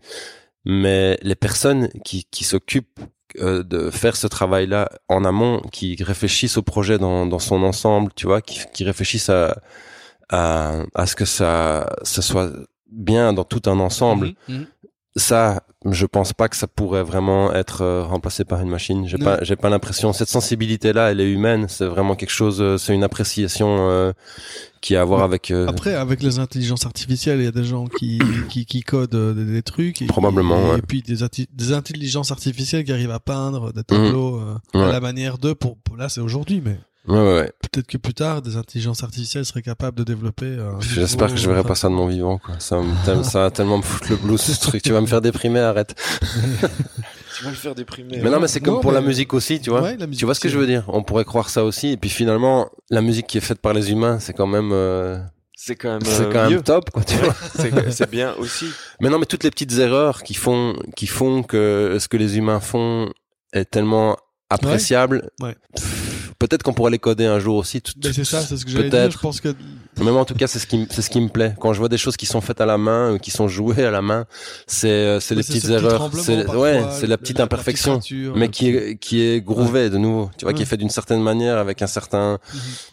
mais 0.64 1.18
les 1.22 1.36
personnes 1.36 1.88
qui, 2.04 2.26
qui 2.32 2.42
s'occupent 2.42 2.98
euh, 3.40 3.62
de 3.62 3.90
faire 3.90 4.16
ce 4.16 4.26
travail-là 4.26 4.88
en 5.08 5.24
amont, 5.24 5.60
qui 5.70 5.96
réfléchissent 6.02 6.56
au 6.56 6.62
projet 6.62 6.98
dans, 6.98 7.26
dans 7.26 7.38
son 7.38 7.62
ensemble, 7.62 8.10
tu 8.16 8.26
vois, 8.26 8.40
qui, 8.40 8.60
qui 8.72 8.82
réfléchissent 8.82 9.28
à, 9.28 9.56
à, 10.30 10.82
à 10.94 11.06
ce 11.06 11.14
que 11.16 11.24
ça, 11.24 11.94
ça 12.02 12.22
soit 12.22 12.50
bien 12.90 13.32
dans 13.32 13.44
tout 13.44 13.62
un 13.70 13.78
ensemble. 13.80 14.32
Mhm, 14.48 14.56
mhm. 14.58 14.66
ça, 15.16 15.62
je 15.90 16.04
pense 16.06 16.32
pas 16.32 16.48
que 16.48 16.56
ça 16.56 16.66
pourrait 16.66 17.02
vraiment 17.04 17.52
être 17.54 17.82
euh, 17.82 18.02
remplacé 18.04 18.44
par 18.44 18.60
une 18.60 18.68
machine. 18.68 19.06
J'ai 19.06 19.18
pas, 19.18 19.38
j'ai 19.42 19.56
pas 19.56 19.68
l'impression. 19.70 20.12
Cette 20.12 20.28
sensibilité-là, 20.28 21.10
elle 21.10 21.20
est 21.20 21.30
humaine. 21.30 21.66
C'est 21.68 21.86
vraiment 21.86 22.14
quelque 22.16 22.30
chose. 22.32 22.60
euh, 22.60 22.76
C'est 22.76 22.92
une 22.94 23.04
appréciation 23.04 23.88
euh, 23.88 24.12
qui 24.80 24.94
a 24.96 25.02
à 25.02 25.04
voir 25.04 25.20
Ouais. 25.20 25.24
avec. 25.26 25.50
euh, 25.50 25.66
Après, 25.68 25.94
avec 25.94 26.22
les 26.22 26.38
intelligences 26.38 26.84
artificielles, 26.86 27.38
il 27.38 27.44
y 27.44 27.48
a 27.48 27.52
des 27.52 27.64
gens 27.64 27.86
qui, 27.86 28.18
qui, 28.50 28.66
qui 28.66 28.82
codent 28.82 29.34
des, 29.34 29.44
des 29.44 29.62
trucs. 29.62 30.02
Et, 30.02 30.06
Probablement, 30.06 30.58
Et, 30.58 30.70
ouais. 30.72 30.78
et 30.78 30.82
puis 30.82 31.02
des, 31.02 31.16
des 31.52 31.72
intelligences 31.72 32.30
artificielles 32.32 32.84
qui 32.84 32.92
arrivent 32.92 33.10
à 33.12 33.20
peindre 33.20 33.72
des 33.72 33.84
tableaux 33.84 34.38
euh, 34.40 34.54
à 34.74 34.78
Mhm. 34.78 34.90
La 34.92 35.00
manière 35.00 35.38
d'eux. 35.38 35.54
Pour, 35.54 35.76
pour- 35.78 35.96
là, 35.96 36.08
c'est 36.08 36.20
aujourd'hui, 36.20 36.60
mais 36.64 36.78
Ouais, 37.08 37.18
ouais, 37.18 37.34
ouais. 37.40 37.52
peut-être 37.62 37.86
que 37.86 37.98
plus 37.98 38.14
tard, 38.14 38.42
des 38.42 38.56
intelligences 38.56 39.02
artificielles 39.02 39.44
seraient 39.44 39.62
capables 39.62 39.96
de 39.98 40.04
développer. 40.04 40.46
un 40.58 40.80
J'espère 40.80 41.28
nouveau- 41.28 41.34
que 41.36 41.40
je 41.40 41.48
verrai 41.50 41.62
pas 41.62 41.74
ça 41.74 41.88
de 41.88 41.94
mon 41.94 42.06
vivant. 42.08 42.38
Quoi. 42.38 42.56
Ça, 42.58 42.78
me- 42.78 43.04
tel- 43.04 43.24
ça 43.24 43.40
va 43.42 43.50
tellement 43.50 43.78
me 43.78 43.82
foutre 43.82 44.10
le 44.10 44.16
blues 44.16 44.40
ce 44.40 44.60
truc. 44.60 44.82
Tu 44.82 44.92
vas 44.92 45.00
me 45.00 45.06
faire 45.06 45.20
déprimer. 45.20 45.60
Arrête. 45.60 45.94
Tu 47.38 47.44
vas 47.44 47.50
le 47.50 47.56
faire 47.56 47.74
déprimer. 47.74 48.18
Mais 48.22 48.30
non, 48.30 48.40
mais 48.40 48.48
c'est 48.48 48.60
comme 48.60 48.74
Non, 48.76 48.80
pour 48.80 48.92
la 48.92 49.02
musique 49.02 49.34
aussi, 49.34 49.60
tu 49.60 49.68
vois. 49.68 49.82
Ouais, 49.82 49.96
la 49.98 50.06
musique 50.06 50.20
tu 50.20 50.24
vois 50.24 50.34
ce 50.34 50.40
que 50.40 50.48
je 50.48 50.56
veux 50.58 50.66
dire? 50.66 50.84
On 50.88 51.02
pourrait 51.02 51.26
croire 51.26 51.50
ça 51.50 51.64
aussi. 51.64 51.88
Et 51.88 51.96
puis 51.98 52.08
finalement, 52.08 52.70
la 52.88 53.02
musique 53.02 53.26
qui 53.26 53.36
est 53.36 53.42
faite 53.42 53.60
par 53.60 53.74
les 53.74 53.90
humains, 53.92 54.18
c'est 54.20 54.32
quand 54.32 54.46
même, 54.46 54.70
euh, 54.72 55.18
C'est 55.54 55.76
quand 55.76 55.90
même, 55.92 56.00
c'est 56.02 56.22
euh, 56.22 56.32
quand 56.32 56.48
même 56.48 56.62
top, 56.62 56.88
quoi. 56.90 57.04
Tu 57.04 57.14
vois 57.16 57.34
C'est 57.58 57.90
c'est 57.92 58.10
bien 58.10 58.32
aussi. 58.38 58.64
Mais 59.02 59.10
non, 59.10 59.18
mais 59.18 59.26
toutes 59.26 59.44
les 59.44 59.50
petites 59.50 59.72
erreurs 59.78 60.22
qui 60.22 60.32
font, 60.32 60.76
qui 60.96 61.06
font 61.06 61.42
que 61.42 61.98
ce 62.00 62.08
que 62.08 62.16
les 62.16 62.38
humains 62.38 62.60
font 62.60 63.10
est 63.52 63.70
tellement 63.70 64.16
appréciable. 64.48 65.28
Ouais. 65.42 65.54
Peut-être 66.38 66.62
qu'on 66.62 66.72
pourrait 66.74 66.90
les 66.90 66.98
coder 66.98 67.24
un 67.26 67.38
jour 67.38 67.56
aussi. 67.56 67.82
Mais 68.04 68.12
c'est 68.12 68.24
ça, 68.24 68.40
c'est 68.42 68.56
ce 68.56 68.64
que 68.64 68.70
j'allais 68.70 68.90
dire. 68.90 68.98
Peut-être. 69.00 69.12
Je 69.12 69.18
pense 69.18 69.40
que 69.40 69.54
Mais 69.98 70.10
moi, 70.10 70.20
en 70.20 70.24
tout 70.26 70.34
cas, 70.34 70.46
c'est 70.46 70.58
ce 70.58 70.66
qui, 70.66 70.86
c'est 70.90 71.00
ce 71.00 71.08
qui 71.08 71.20
me 71.20 71.28
plaît. 71.28 71.54
Quand 71.58 71.72
je 71.72 71.78
vois 71.78 71.88
des 71.88 71.96
choses 71.96 72.16
qui 72.18 72.26
sont 72.26 72.42
faites 72.42 72.60
à 72.60 72.66
la 72.66 72.76
main, 72.76 73.14
ou 73.14 73.18
qui 73.18 73.30
sont 73.30 73.48
jouées 73.48 73.84
à 73.84 73.90
la 73.90 74.02
main, 74.02 74.26
c'est, 74.66 74.88
euh, 74.90 75.20
c'est 75.20 75.34
les 75.34 75.42
petites 75.42 75.64
erreurs. 75.70 76.10
C'est, 76.14 76.46
ouais, 76.54 76.82
c'est 76.92 77.06
la 77.06 77.16
petite 77.16 77.40
imperfection. 77.40 78.00
mais 78.34 78.50
qui 78.50 78.68
est, 78.68 78.96
qui 78.98 79.22
est 79.22 79.40
groovée 79.40 79.88
de 79.88 79.96
nouveau. 79.96 80.30
Tu 80.36 80.44
vois, 80.44 80.52
qui 80.52 80.62
est 80.62 80.66
fait 80.66 80.76
d'une 80.76 80.90
certaine 80.90 81.22
manière, 81.22 81.56
avec 81.56 81.80
un 81.80 81.86
certain, 81.86 82.38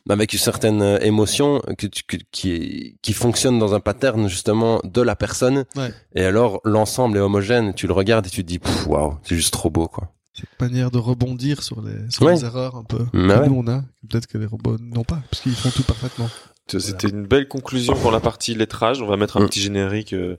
Mhm. 0.06 0.12
avec 0.12 0.32
une 0.34 0.40
certaine 0.40 0.82
euh, 0.82 1.00
émotion, 1.02 1.62
que 1.78 1.88
qui 1.88 2.96
qui 3.02 3.14
fonctionne 3.14 3.60
dans 3.60 3.74
un 3.76 3.80
pattern, 3.82 4.28
justement, 4.30 4.80
de 4.86 5.02
la 5.02 5.16
personne. 5.18 5.66
Ouais. 5.76 5.94
Et 6.16 6.24
alors, 6.24 6.62
l'ensemble 6.64 7.18
est 7.18 7.22
homogène. 7.22 7.74
Tu 7.74 7.88
le 7.88 7.94
regardes 7.94 8.28
et 8.28 8.30
tu 8.30 8.44
te 8.44 8.48
dis, 8.48 8.60
waouh, 8.88 9.18
c'est 9.24 9.36
juste 9.36 9.52
trop 9.54 9.70
beau, 9.70 9.88
quoi. 9.88 10.14
Cette 10.34 10.60
manière 10.60 10.90
de 10.92 10.98
rebondir 10.98 11.62
sur 11.64 11.82
les, 11.82 12.10
sur 12.10 12.24
Ouais. 12.24 12.34
les 12.36 12.44
erreurs 12.46 12.76
un 12.76 12.84
peu 12.84 13.06
Mais 13.14 13.34
que 13.36 13.40
ouais. 13.42 13.48
nous 13.50 13.56
on 13.56 13.68
a, 13.68 13.82
que 13.82 14.08
peut-être 14.10 14.28
que 14.28 14.38
les 14.38 14.46
robots 14.48 14.78
n'ont 14.80 15.04
pas, 15.04 15.22
parce 15.30 15.42
qu'ils 15.42 15.56
font 15.56 15.70
tout 15.70 15.84
parfaitement. 15.84 16.30
C'était 16.68 17.10
une 17.10 17.26
belle 17.28 17.48
conclusion 17.50 17.94
pour 17.94 18.10
la 18.10 18.22
partie 18.22 18.56
lettrage. 18.56 19.02
On 19.02 19.06
va 19.08 19.18
mettre 19.18 19.36
un 19.38 19.42
Mm. 19.42 19.48
petit 19.48 19.62
générique. 19.62 20.14
Euh. 20.14 20.38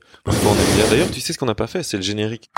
D'ailleurs, 0.90 1.10
tu 1.10 1.20
sais 1.20 1.32
ce 1.34 1.38
qu'on 1.38 1.44
n'a 1.46 1.54
pas 1.54 1.66
fait, 1.66 1.82
c'est 1.82 1.98
le 1.98 2.02
générique. 2.02 2.50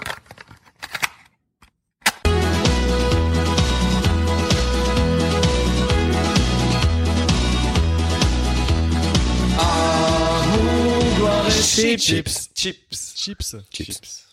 Chips. 11.50 12.00
Chips, 12.00 12.48
chips, 12.54 13.14
Chips, 13.14 13.56
Chips. 13.70 14.26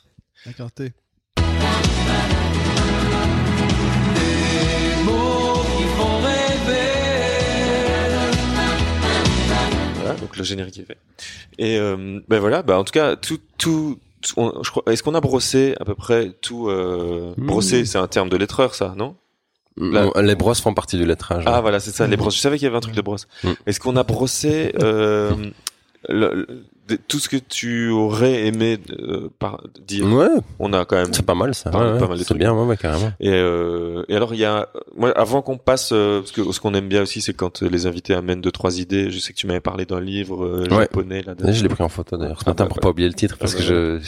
Donc 10.23 10.37
le 10.37 10.43
générique 10.43 10.79
est 10.79 10.85
fait. 10.85 10.97
Et 11.57 11.77
euh, 11.77 12.19
ben 12.27 12.39
voilà, 12.39 12.61
bah 12.63 12.77
en 12.79 12.83
tout 12.83 12.91
cas, 12.91 13.15
tout, 13.15 13.39
tout, 13.57 13.99
tout- 14.21 14.33
on- 14.37 14.63
je 14.63 14.71
crois, 14.71 14.83
est-ce 14.87 15.03
qu'on 15.03 15.15
a 15.15 15.21
brossé 15.21 15.75
à 15.79 15.85
peu 15.85 15.95
près 15.95 16.31
tout 16.41 16.69
euh, 16.69 17.33
Mm. 17.37 17.45
Brossé, 17.45 17.85
c'est 17.85 17.97
un 17.97 18.07
terme 18.07 18.29
de 18.29 18.37
lettreur, 18.37 18.73
ça, 18.75 18.93
non? 18.97 19.15
Là- 19.75 20.09
Les 20.21 20.35
brosses 20.35 20.61
font 20.61 20.73
partie 20.75 20.97
du 20.97 21.05
lettrage. 21.05 21.43
Ah 21.47 21.55
ouais. 21.55 21.61
voilà, 21.61 21.79
c'est 21.79 21.91
ça, 21.91 22.05
les 22.07 22.15
brosses. 22.17 22.35
Je 22.35 22.41
savais 22.41 22.57
qu'il 22.57 22.65
y 22.65 22.67
avait 22.67 22.77
un 22.77 22.81
truc 22.81 22.93
de 22.95 23.01
brosse. 23.01 23.27
Mm. 23.43 23.51
Est-ce 23.65 23.79
qu'on 23.79 23.95
a 23.95 24.03
brossé 24.03 24.71
euh, 24.81 25.31
le- 26.09 26.47
tout 27.07 27.19
ce 27.19 27.29
que 27.29 27.37
tu 27.37 27.89
aurais 27.89 28.45
aimé 28.45 28.77
euh, 28.99 29.29
par, 29.39 29.63
dire 29.87 30.05
Ouais, 30.05 30.27
On 30.59 30.73
a 30.73 30.83
quand 30.85 30.97
même. 30.97 31.13
c'est 31.13 31.25
pas 31.25 31.33
mal 31.35 31.55
ça. 31.55 31.69
Pas- 31.69 31.93
ouais, 31.93 31.99
pas 31.99 32.07
mal 32.07 32.17
de 32.17 32.23
c'est 32.23 32.25
trucs. 32.25 32.39
bien, 32.39 32.53
ouais, 32.53 32.65
ouais, 32.65 32.77
carrément. 32.77 33.11
Et, 33.21 33.29
euh, 33.29 34.03
et 34.09 34.15
alors 34.15 34.33
il 34.33 34.39
y 34.41 34.45
a, 34.45 34.67
moi 34.97 35.11
avant 35.17 35.41
qu'on 35.41 35.57
passe, 35.57 35.91
euh, 35.93 36.19
parce 36.19 36.31
que 36.33 36.51
ce 36.51 36.59
qu'on 36.59 36.73
aime 36.73 36.89
bien 36.89 37.01
aussi, 37.03 37.21
c'est 37.21 37.33
quand 37.33 37.63
euh, 37.63 37.69
les 37.69 37.87
invités 37.87 38.13
amènent 38.13 38.41
deux 38.41 38.51
trois 38.51 38.79
idées. 38.79 39.09
Je 39.11 39.19
sais 39.19 39.31
que 39.33 39.37
tu 39.37 39.47
m'avais 39.47 39.61
parlé 39.61 39.85
d'un 39.85 40.01
livre 40.01 40.43
euh, 40.43 40.65
japonais 40.69 41.21
là. 41.21 41.33
Je 41.47 41.63
l'ai 41.63 41.69
pris 41.69 41.83
en 41.83 41.89
photo 41.89 42.17
d'ailleurs 42.17 42.39
ce 42.39 42.43
Ah, 42.47 42.49
matin 42.49 42.65
bah, 42.65 42.67
pour 42.69 42.77
bah. 42.77 42.81
pas 42.81 42.89
oublier 42.89 43.07
le 43.07 43.13
titre 43.15 43.37
parce 43.37 43.53
Ah, 43.55 43.57
que 43.59 43.63
je, 43.63 43.99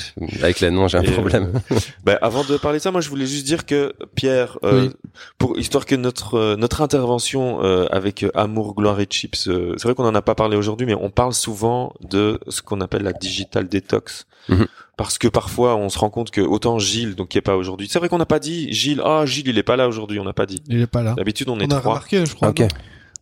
avec 0.44 0.60
les 0.60 0.70
noms 0.72 0.88
j'ai 0.90 0.98
un 0.98 1.04
euh, 1.06 1.12
problème. 1.12 1.54
Ben, 2.04 2.18
avant 2.22 2.44
de 2.44 2.58
parler 2.58 2.80
de 2.80 2.84
ça, 2.84 2.92
moi 2.92 3.00
je 3.02 3.10
voulais 3.10 3.26
juste 3.26 3.46
dire 3.46 3.66
que 3.66 3.94
Pierre, 4.16 4.60
euh, 4.64 4.88
Oui. 4.88 4.92
pour 5.38 5.58
histoire 5.58 5.86
que 5.86 5.96
notre 5.96 6.56
notre 6.56 6.82
intervention 6.82 7.64
euh, 7.64 7.86
avec 7.92 8.26
Amour, 8.36 8.76
Gloire 8.76 9.00
et 9.00 9.06
Chips, 9.10 9.48
euh, 9.48 9.74
c'est 9.78 9.88
vrai 9.88 9.96
qu'on 9.96 10.06
en 10.06 10.14
a 10.16 10.22
pas 10.22 10.36
parlé 10.36 10.58
aujourd'hui, 10.58 10.86
mais 10.86 10.96
on 11.00 11.10
parle 11.10 11.34
souvent 11.34 11.94
de 12.02 12.40
ce 12.50 12.62
qu'on 12.66 12.82
appelle 12.82 13.04
la 13.04 13.14
digital 13.14 13.68
detox. 13.68 14.26
Mhm. 14.50 14.68
Parce 14.98 15.18
que 15.18 15.28
parfois 15.28 15.76
on 15.76 15.90
se 15.90 15.98
rend 16.00 16.10
compte 16.10 16.32
que 16.32 16.42
autant 16.42 16.80
Gilles, 16.80 17.16
donc 17.16 17.30
qui 17.30 17.38
est 17.38 17.42
pas 17.42 17.56
aujourd'hui, 17.58 17.88
c'est 17.90 18.00
vrai 18.00 18.10
qu'on 18.10 18.18
n'a 18.18 18.26
pas 18.26 18.40
dit 18.40 18.72
Gilles, 18.74 19.02
ah 19.04 19.26
Gilles 19.26 19.48
il 19.48 19.58
est 19.58 19.64
pas 19.64 19.76
là 19.76 19.88
aujourd'hui, 19.88 20.20
on 20.20 20.24
n'a 20.24 20.34
pas 20.34 20.46
dit. 20.46 20.62
Il 20.68 20.80
est 20.82 20.88
pas 20.88 21.02
là. 21.04 21.14
D'habitude 21.16 21.50
on 21.50 21.60
est 21.60 21.66
On 21.72 21.76
a 21.76 21.80
trois. 21.80 21.94
remarqué, 21.94 22.26
je 22.26 22.34
crois. 22.36 22.54
non 22.58 22.68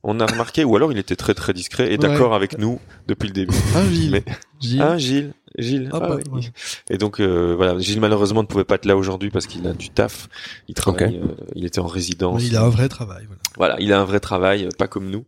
On 0.03 0.19
a 0.19 0.25
remarqué, 0.25 0.63
ou 0.65 0.75
alors 0.75 0.91
il 0.91 0.97
était 0.97 1.15
très 1.15 1.33
très 1.33 1.53
discret 1.53 1.87
et 1.87 1.91
Ouais. 1.91 1.97
d'accord 1.97 2.35
avec 2.35 2.57
nous 2.57 2.79
depuis 3.07 3.27
le 3.27 3.33
début. 3.33 3.55
Ah, 3.75 3.83
Gilles. 3.89 4.11
Mais- 4.11 4.23
Gilles. 4.59 4.81
Hein, 4.81 4.97
Gilles, 4.97 5.33
Gilles. 5.57 5.89
Ah, 5.93 5.99
ah 6.01 6.07
bah, 6.09 6.17
oui. 6.31 6.41
ouais. 6.43 6.51
Et 6.89 6.97
donc 6.97 7.19
euh, 7.21 7.53
voilà, 7.55 7.79
Gilles 7.79 8.01
malheureusement 8.01 8.41
ne 8.41 8.47
pouvait 8.47 8.65
pas 8.65 8.75
être 8.75 8.85
là 8.85 8.95
aujourd'hui 8.97 9.29
parce 9.31 9.47
qu'il 9.47 9.65
a 9.65 9.73
du 9.73 9.89
taf. 9.89 10.27
Il 10.67 10.75
travaille, 10.75 11.17
euh, 11.23 11.33
il 11.55 11.65
était 11.65 11.79
en 11.79 11.87
résidence. 11.87 12.43
Il 12.43 12.55
a 12.57 12.63
un 12.63 12.69
vrai 12.69 12.89
travail. 12.89 13.23
Voilà. 13.27 13.41
Voilà, 13.55 13.75
il 13.79 13.93
a 13.93 13.99
un 14.01 14.05
vrai 14.05 14.19
travail, 14.19 14.67
pas 14.77 14.87
comme 14.87 15.09
nous. 15.09 15.23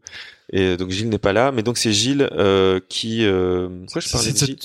Et 0.52 0.78
donc 0.78 0.92
Gilles 0.92 1.10
n'est 1.10 1.18
pas 1.18 1.34
là, 1.34 1.52
mais 1.52 1.64
donc 1.64 1.78
c'est 1.78 1.92
Gilles 1.92 2.30
euh, 2.34 2.80
qui. 2.90 3.26
Euh... 3.26 3.68
Pourquoi 3.86 4.02
je 4.02 4.10
parlais 4.10 4.32
de 4.32 4.38
Gilles? 4.38 4.58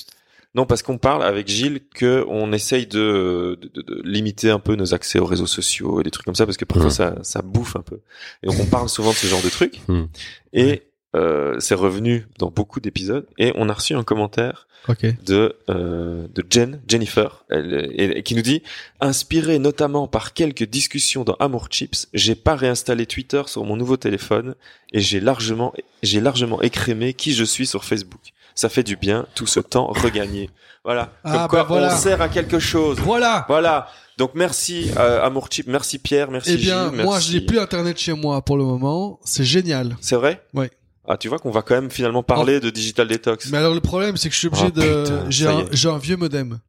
Non, 0.53 0.65
parce 0.65 0.83
qu'on 0.83 0.97
parle 0.97 1.23
avec 1.23 1.47
Gilles 1.47 1.79
que 1.95 2.25
on 2.27 2.51
essaye 2.51 2.85
de, 2.85 3.57
de, 3.61 3.69
de- 3.73 3.81
de 3.83 4.01
limiter 4.03 4.49
un 4.49 4.59
peu 4.59 4.75
nos 4.75 4.93
accès 4.93 5.17
aux 5.17 5.25
réseaux 5.25 5.47
sociaux 5.47 6.01
et 6.01 6.03
des 6.03 6.11
trucs 6.11 6.25
comme 6.25 6.35
ça, 6.35 6.45
parce 6.45 6.57
que 6.57 6.65
parfois 6.65 6.87
Mhm. 6.87 6.91
ça, 6.91 7.15
ça 7.23 7.41
bouffe 7.41 7.77
un 7.77 7.81
peu. 7.81 8.01
Et 8.43 8.47
donc 8.47 8.57
on 8.59 8.65
parle 8.65 8.89
souvent 8.89 9.11
de 9.11 9.15
ce 9.15 9.27
genre 9.27 9.41
de 9.41 9.49
trucs. 9.49 9.79
Mhm. 9.87 10.09
Et 10.51 10.83
euh, 11.15 11.59
c'est 11.59 11.75
revenu 11.75 12.27
dans 12.39 12.49
beaucoup 12.49 12.79
d'épisodes. 12.79 13.25
Et 13.37 13.51
on 13.55 13.67
a 13.69 13.73
reçu 13.73 13.93
un 13.95 14.03
commentaire 14.03 14.67
Ok. 14.89 15.05
de 15.23 15.55
euh, 15.69 16.25
de 16.33 16.43
Jen 16.49 16.81
Jennifer 16.87 17.45
elle, 17.49 18.23
qui 18.23 18.33
nous 18.33 18.41
dit 18.41 18.63
inspiré 18.99 19.59
notamment 19.59 20.07
par 20.07 20.33
quelques 20.33 20.63
discussions 20.63 21.23
dans 21.23 21.35
Amour 21.35 21.67
Chips 21.69 22.07
j'ai 22.15 22.33
pas 22.33 22.55
réinstallé 22.55 23.05
Twitter 23.05 23.43
sur 23.45 23.63
mon 23.63 23.75
nouveau 23.75 23.95
téléphone 23.97 24.55
et 24.91 24.99
j'ai 24.99 25.19
largement 25.19 25.71
j'ai 26.01 26.19
largement 26.19 26.63
écrémé 26.63 27.13
qui 27.13 27.31
je 27.33 27.43
suis 27.43 27.67
sur 27.67 27.83
Facebook 27.85 28.21
ça 28.55 28.69
fait 28.69 28.81
du 28.81 28.95
bien 28.95 29.27
tout 29.35 29.45
ce 29.45 29.59
temps 29.59 29.85
regagné 29.85 30.49
voilà 30.83 31.13
Ah, 31.23 31.31
comme 31.41 31.47
quoi 31.49 31.59
bah 31.61 31.65
voilà. 31.69 31.93
on 31.93 31.97
sert 31.97 32.19
à 32.19 32.27
quelque 32.27 32.57
chose 32.57 32.97
Voilà. 33.01 33.45
voilà 33.47 33.87
donc 34.17 34.31
merci 34.33 34.89
euh, 34.97 35.21
Amour 35.23 35.47
Chips 35.51 35.67
merci 35.67 35.99
Pierre 35.99 36.31
merci 36.31 36.53
Eh 36.53 36.57
bien, 36.57 36.89
Gilles, 36.89 37.03
moi, 37.03 37.13
merci. 37.17 37.33
je 37.33 37.37
n'ai 37.37 37.45
plus 37.45 37.59
Internet 37.59 37.99
chez 37.99 38.13
moi 38.13 38.41
pour 38.43 38.57
le 38.57 38.63
moment. 38.63 39.19
C'est 39.25 39.43
génial. 39.43 39.95
c'est 40.01 40.15
vrai? 40.15 40.41
Ouais. 40.55 40.71
Ah 41.11 41.17
tu 41.17 41.27
vois 41.27 41.39
qu'on 41.39 41.51
va 41.51 41.61
quand 41.61 41.75
même 41.75 41.91
finalement 41.91 42.23
parler 42.23 42.61
de 42.61 42.69
digital 42.69 43.05
detox 43.05 43.51
Mais 43.51 43.57
alors, 43.57 43.73
le 43.73 43.81
problème, 43.81 44.15
c'est 44.15 44.29
que 44.29 44.33
je 44.33 44.39
suis 44.39 44.47
obligé 44.47 44.67
Oh, 44.67 44.79
de. 44.79 45.29
J'ai 45.29 45.45
un, 45.45 45.93
un 45.93 45.97
vieux 45.97 46.15
modem. 46.15 46.59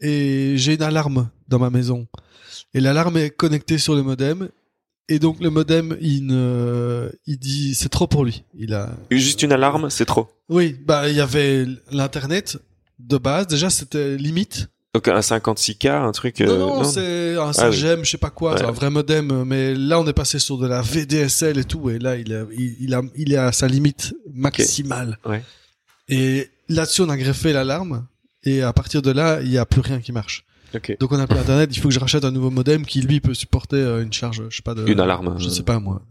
Et 0.00 0.58
j'ai 0.58 0.74
une 0.74 0.82
alarme 0.82 1.30
dans 1.48 1.58
ma 1.58 1.70
maison. 1.70 2.06
Et 2.74 2.80
l'alarme 2.80 3.16
est 3.16 3.30
connectée 3.30 3.78
sur 3.78 3.94
le 3.94 4.02
modem. 4.02 4.50
Et 5.08 5.18
donc, 5.18 5.40
le 5.40 5.48
modem, 5.48 5.96
il 6.02 6.26
ne, 6.26 7.10
il 7.26 7.38
dit, 7.38 7.74
c'est 7.74 7.88
trop 7.88 8.06
pour 8.06 8.26
lui. 8.26 8.44
Il 8.54 8.74
a, 8.74 8.90
juste 9.10 9.42
une 9.42 9.52
alarme 9.52 9.88
c'est 9.88 10.04
trop 10.04 10.28
oui, 10.50 10.76
bah, 10.84 11.08
il 11.08 11.16
y 11.16 11.20
avait 11.20 11.66
l'internet 11.90 12.58
de 12.98 13.16
base. 13.16 13.46
Déjà, 13.46 13.70
c'était 13.70 14.16
limite. 14.16 14.68
Donc 14.94 15.06
un 15.08 15.20
56k 15.20 15.90
un 15.90 16.12
truc 16.12 16.40
non, 16.40 16.46
euh, 16.50 16.58
non, 16.58 16.84
c'est 16.84 17.36
un 17.36 17.52
5 17.52 17.62
Ah 17.64 17.70
oui. 17.70 17.76
je 18.04 18.10
sais 18.10 18.18
pas 18.18 18.30
quoi, 18.30 18.54
Ouais. 18.54 18.62
un 18.64 18.70
vrai 18.70 18.90
modem. 18.90 19.44
Mais 19.44 19.74
là, 19.74 20.00
on 20.00 20.06
est 20.06 20.12
passé 20.12 20.38
sur 20.38 20.58
de 20.58 20.66
la 20.66 20.80
VDSL 20.82 21.58
et 21.58 21.64
tout. 21.64 21.90
Et 21.90 21.98
là, 21.98 22.16
il 22.16 22.32
a, 22.34 22.44
il, 22.56 22.76
il 22.80 22.94
a, 22.94 23.02
il 23.16 23.32
est 23.32 23.36
à 23.36 23.52
sa 23.52 23.68
limite 23.68 24.14
maximale. 24.32 25.18
Ouais. 25.26 25.42
Et 26.08 26.48
là-dessus, 26.68 27.02
on 27.02 27.08
a 27.10 27.16
greffé 27.16 27.52
l'alarme. 27.52 28.06
Et 28.44 28.62
à 28.62 28.72
partir 28.72 29.02
de 29.02 29.10
là, 29.10 29.40
il 29.42 29.50
y 29.50 29.58
a 29.58 29.66
plus 29.66 29.80
rien 29.82 30.00
qui 30.00 30.12
marche. 30.12 30.44
Donc 31.00 31.12
on 31.12 31.18
a 31.18 31.26
plus 31.26 31.38
internet, 31.38 31.70
il 31.74 31.80
faut 31.80 31.88
que 31.88 31.94
je 31.94 31.98
rachète 32.00 32.24
un 32.26 32.30
nouveau 32.30 32.50
modem 32.50 32.84
qui 32.84 33.00
lui 33.00 33.20
peut 33.20 33.32
supporter 33.32 33.76
euh, 33.76 34.02
une 34.02 34.12
charge, 34.12 34.42
je 34.50 34.56
sais 34.56 34.62
pas 34.62 34.74
de 34.74 34.86
Une 34.86 35.00
alarme. 35.00 35.34
je 35.38 35.48
sais 35.48 35.62
pas 35.62 35.80
moi, 35.80 36.02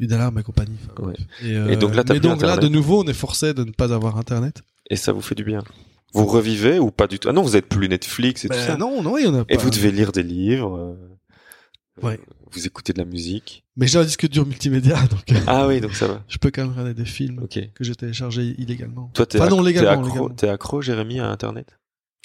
une 0.00 0.10
alarme 0.14 0.38
et 0.38 0.42
compagnie. 0.42 0.78
Ouais. 0.98 1.12
Et, 1.42 1.54
euh, 1.54 1.68
Et 1.68 1.76
donc 1.76 1.94
là, 1.94 2.02
t'as 2.02 2.14
mais 2.14 2.20
plus 2.20 2.28
donc 2.30 2.40
là 2.40 2.56
de 2.56 2.68
nouveau, 2.68 3.02
on 3.04 3.06
est 3.06 3.12
forcé 3.12 3.52
de 3.52 3.64
ne 3.64 3.70
pas 3.70 3.92
avoir 3.92 4.16
internet. 4.16 4.62
Et 4.88 4.96
ça 4.96 5.12
vous 5.12 5.20
fait 5.20 5.34
du 5.34 5.44
bien. 5.44 5.62
Vous 6.14 6.26
revivez 6.26 6.78
ou 6.78 6.90
pas 6.90 7.06
du 7.06 7.18
tout? 7.18 7.28
Ah 7.28 7.32
non, 7.32 7.42
vous 7.42 7.56
êtes 7.56 7.66
plus 7.66 7.88
Netflix 7.88 8.44
et 8.44 8.48
tout 8.48 8.54
ça. 8.56 8.72
Ben 8.72 8.78
non, 8.78 9.02
non, 9.02 9.16
il 9.18 9.24
y 9.24 9.28
en 9.28 9.34
a 9.34 9.44
pas. 9.44 9.54
Et 9.54 9.56
vous 9.56 9.70
devez 9.70 9.90
lire 9.90 10.12
des 10.12 10.22
livres. 10.22 10.76
euh, 10.76 10.94
Ouais. 12.02 12.18
Vous 12.50 12.66
écoutez 12.66 12.92
de 12.92 12.98
la 12.98 13.04
musique. 13.04 13.64
Mais 13.76 13.86
j'ai 13.86 13.98
un 13.98 14.04
disque 14.04 14.28
dur 14.28 14.46
multimédia, 14.46 14.96
donc 15.10 15.30
euh, 15.30 15.38
Ah 15.46 15.66
oui, 15.66 15.80
donc 15.80 15.92
ça 15.92 16.06
va. 16.06 16.22
je 16.28 16.38
peux 16.38 16.50
quand 16.50 16.62
même 16.62 16.70
regarder 16.72 16.94
des 16.94 17.04
films 17.04 17.46
que 17.48 17.84
j'ai 17.84 17.94
téléchargés 17.94 18.54
illégalement. 18.58 19.10
Toi, 19.14 19.26
t'es 19.26 19.38
Enfin, 19.40 19.50
non, 19.50 19.58
t'es 19.58 19.68
légalement, 19.68 19.90
accro, 19.90 20.06
légalement. 20.06 20.28
t'es 20.30 20.48
accro, 20.48 20.80
Jérémy, 20.82 21.20
à 21.20 21.28
Internet? 21.28 21.78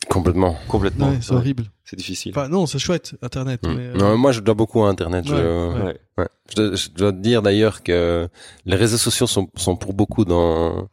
Complètement. 0.09 0.55
Complètement. 0.69 1.09
Ouais, 1.09 1.17
c'est 1.21 1.31
Ouais, 1.31 1.37
horrible. 1.37 1.63
C'est 1.83 1.95
difficile. 1.97 2.31
Enfin, 2.35 2.47
non, 2.47 2.65
c'est 2.65 2.79
chouette, 2.79 3.15
Internet. 3.21 3.61
Mm. 3.63 3.73
Mais, 3.75 3.87
euh, 3.87 3.93
Non, 3.95 4.17
moi, 4.17 4.31
je 4.31 4.39
dois 4.39 4.53
beaucoup 4.53 4.83
à 4.83 4.89
Internet. 4.89 5.25
je- 5.27 5.33
Ouais, 5.33 5.83
Ouais. 5.83 5.99
Ouais. 6.17 6.27
Je, 6.49 6.55
dois, 6.55 6.75
je 6.75 6.89
dois 6.91 7.11
te 7.11 7.17
dire 7.17 7.41
d'ailleurs 7.41 7.83
que 7.83 8.29
les 8.65 8.75
réseaux 8.75 8.97
sociaux 8.97 9.27
sont, 9.27 9.49
sont 9.55 9.75
pour 9.75 9.93
beaucoup 9.93 10.23
dans 10.23 10.87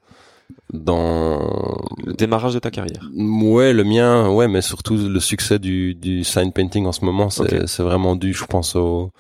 dans 0.74 1.38
Le 2.05 2.12
démarrage 2.14 2.55
de 2.55 2.59
ta 2.59 2.70
carrière. 2.70 3.09
ouais 3.16 3.72
le 3.72 3.84
mien 3.84 4.28
ouais 4.30 4.48
mais 4.48 4.60
surtout 4.62 4.96
le 4.96 5.20
succès 5.20 5.59
du 5.59 5.94
du 5.94 6.24
sign 6.24 6.52
painting 6.52 6.86
en 6.86 6.92
ce 6.92 7.05
moment 7.05 7.30
c'est 7.30 7.42
Ok. 7.62 7.68
c'est 7.68 7.82
vraiment 7.82 8.16
dû 8.16 8.32
je 8.34 8.44
pense 8.44 8.74
au 8.76 9.10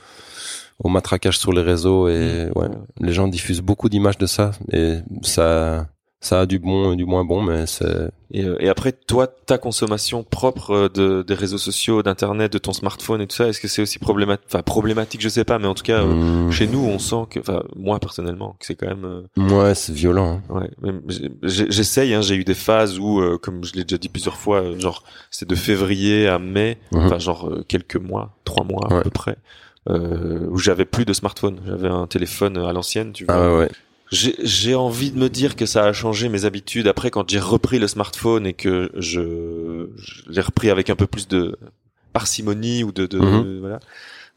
au 0.82 0.88
matraquage 0.88 1.38
sur 1.38 1.52
les 1.52 1.62
réseaux 1.62 2.08
et 2.08 2.48
ouais 2.56 2.68
les 3.00 3.12
gens 3.12 3.28
diffusent 3.28 3.60
beaucoup 3.62 3.88
d'images 3.88 4.18
de 4.18 4.26
ça 4.26 4.50
et 4.72 4.98
ça 5.22 5.86
ça 6.24 6.40
a 6.40 6.46
du 6.46 6.58
bon 6.58 6.92
et 6.92 6.96
du 6.96 7.04
moins 7.04 7.24
bon 7.24 7.42
mais 7.42 7.66
c'est 7.66 8.08
Et, 8.32 8.42
euh, 8.44 8.56
et 8.58 8.68
après, 8.68 8.90
toi, 8.92 9.26
ta 9.28 9.58
consommation 9.58 10.24
propre 10.24 10.70
euh, 10.72 10.88
de, 10.88 11.22
des 11.22 11.34
réseaux 11.34 11.58
sociaux, 11.58 12.02
d'internet, 12.02 12.52
de 12.52 12.58
ton 12.58 12.72
smartphone 12.72 13.20
et 13.20 13.26
tout 13.28 13.36
ça, 13.36 13.46
est-ce 13.48 13.60
que 13.60 13.68
c'est 13.68 13.82
aussi 13.82 13.98
problématique 14.00 14.46
Enfin, 14.50 14.62
problématique, 14.62 15.20
je 15.20 15.28
sais 15.28 15.44
pas, 15.44 15.58
mais 15.60 15.68
en 15.68 15.74
tout 15.74 15.84
cas, 15.84 16.00
euh, 16.02 16.12
Hum, 16.46 16.50
chez 16.50 16.66
nous, 16.66 16.80
on 16.84 16.98
sent 16.98 17.26
que, 17.30 17.38
enfin, 17.40 17.62
moi 17.76 18.00
personnellement, 18.00 18.56
que 18.58 18.66
c'est 18.66 18.74
quand 18.74 18.88
même. 18.88 19.04
euh, 19.04 19.22
ouais 19.68 19.74
c'est 19.76 19.92
violent 19.94 20.40
hein. 20.50 20.66
Ouais, 20.82 20.92
j'essaye. 21.42 22.14
Hein, 22.14 22.22
j'ai 22.22 22.34
eu 22.36 22.44
des 22.44 22.54
phases 22.54 22.98
où, 22.98 23.20
euh, 23.20 23.38
comme 23.38 23.64
je 23.64 23.74
l'ai 23.74 23.84
déjà 23.84 23.98
dit 23.98 24.08
plusieurs 24.08 24.36
fois, 24.36 24.62
euh, 24.62 24.78
genre 24.78 25.02
c'est 25.30 25.48
de 25.48 25.54
février 25.54 26.26
à 26.28 26.38
mai, 26.38 26.78
Mhm. 26.92 27.06
enfin 27.06 27.18
genre 27.18 27.48
euh, 27.48 27.64
quelques 27.68 27.96
mois, 27.96 28.36
trois 28.44 28.64
mois 28.64 28.86
à 28.90 29.00
peu 29.02 29.10
près, 29.10 29.36
euh, 29.90 30.46
où 30.50 30.58
j'avais 30.58 30.84
plus 30.86 31.04
de 31.04 31.12
smartphone. 31.12 31.60
J'avais 31.66 31.88
un 31.88 32.06
téléphone 32.06 32.56
à 32.58 32.72
l'ancienne, 32.72 33.12
tu 33.12 33.24
vois. 33.26 33.34
ah 33.34 33.54
ouais 33.56 33.70
J'ai 34.12 34.36
j'ai 34.42 34.74
envie 34.74 35.10
de 35.10 35.18
me 35.18 35.28
dire 35.28 35.56
que 35.56 35.66
ça 35.66 35.84
a 35.86 35.92
changé 35.92 36.28
mes 36.28 36.44
habitudes. 36.44 36.86
Après, 36.88 37.10
quand 37.10 37.28
j'ai 37.30 37.38
repris 37.40 37.78
le 37.78 37.88
smartphone 37.88 38.46
et 38.46 38.52
que 38.52 38.90
je, 38.96 39.88
je 39.96 40.22
l'ai 40.30 40.40
repris 40.42 40.70
avec 40.70 40.90
un 40.90 40.96
peu 40.96 41.06
plus 41.06 41.26
de 41.26 41.58
parcimonie 42.12 42.84
ou 42.84 42.92
de, 42.92 43.06
de 43.06 43.18
Mhm. 43.18 43.60
voilà, 43.60 43.80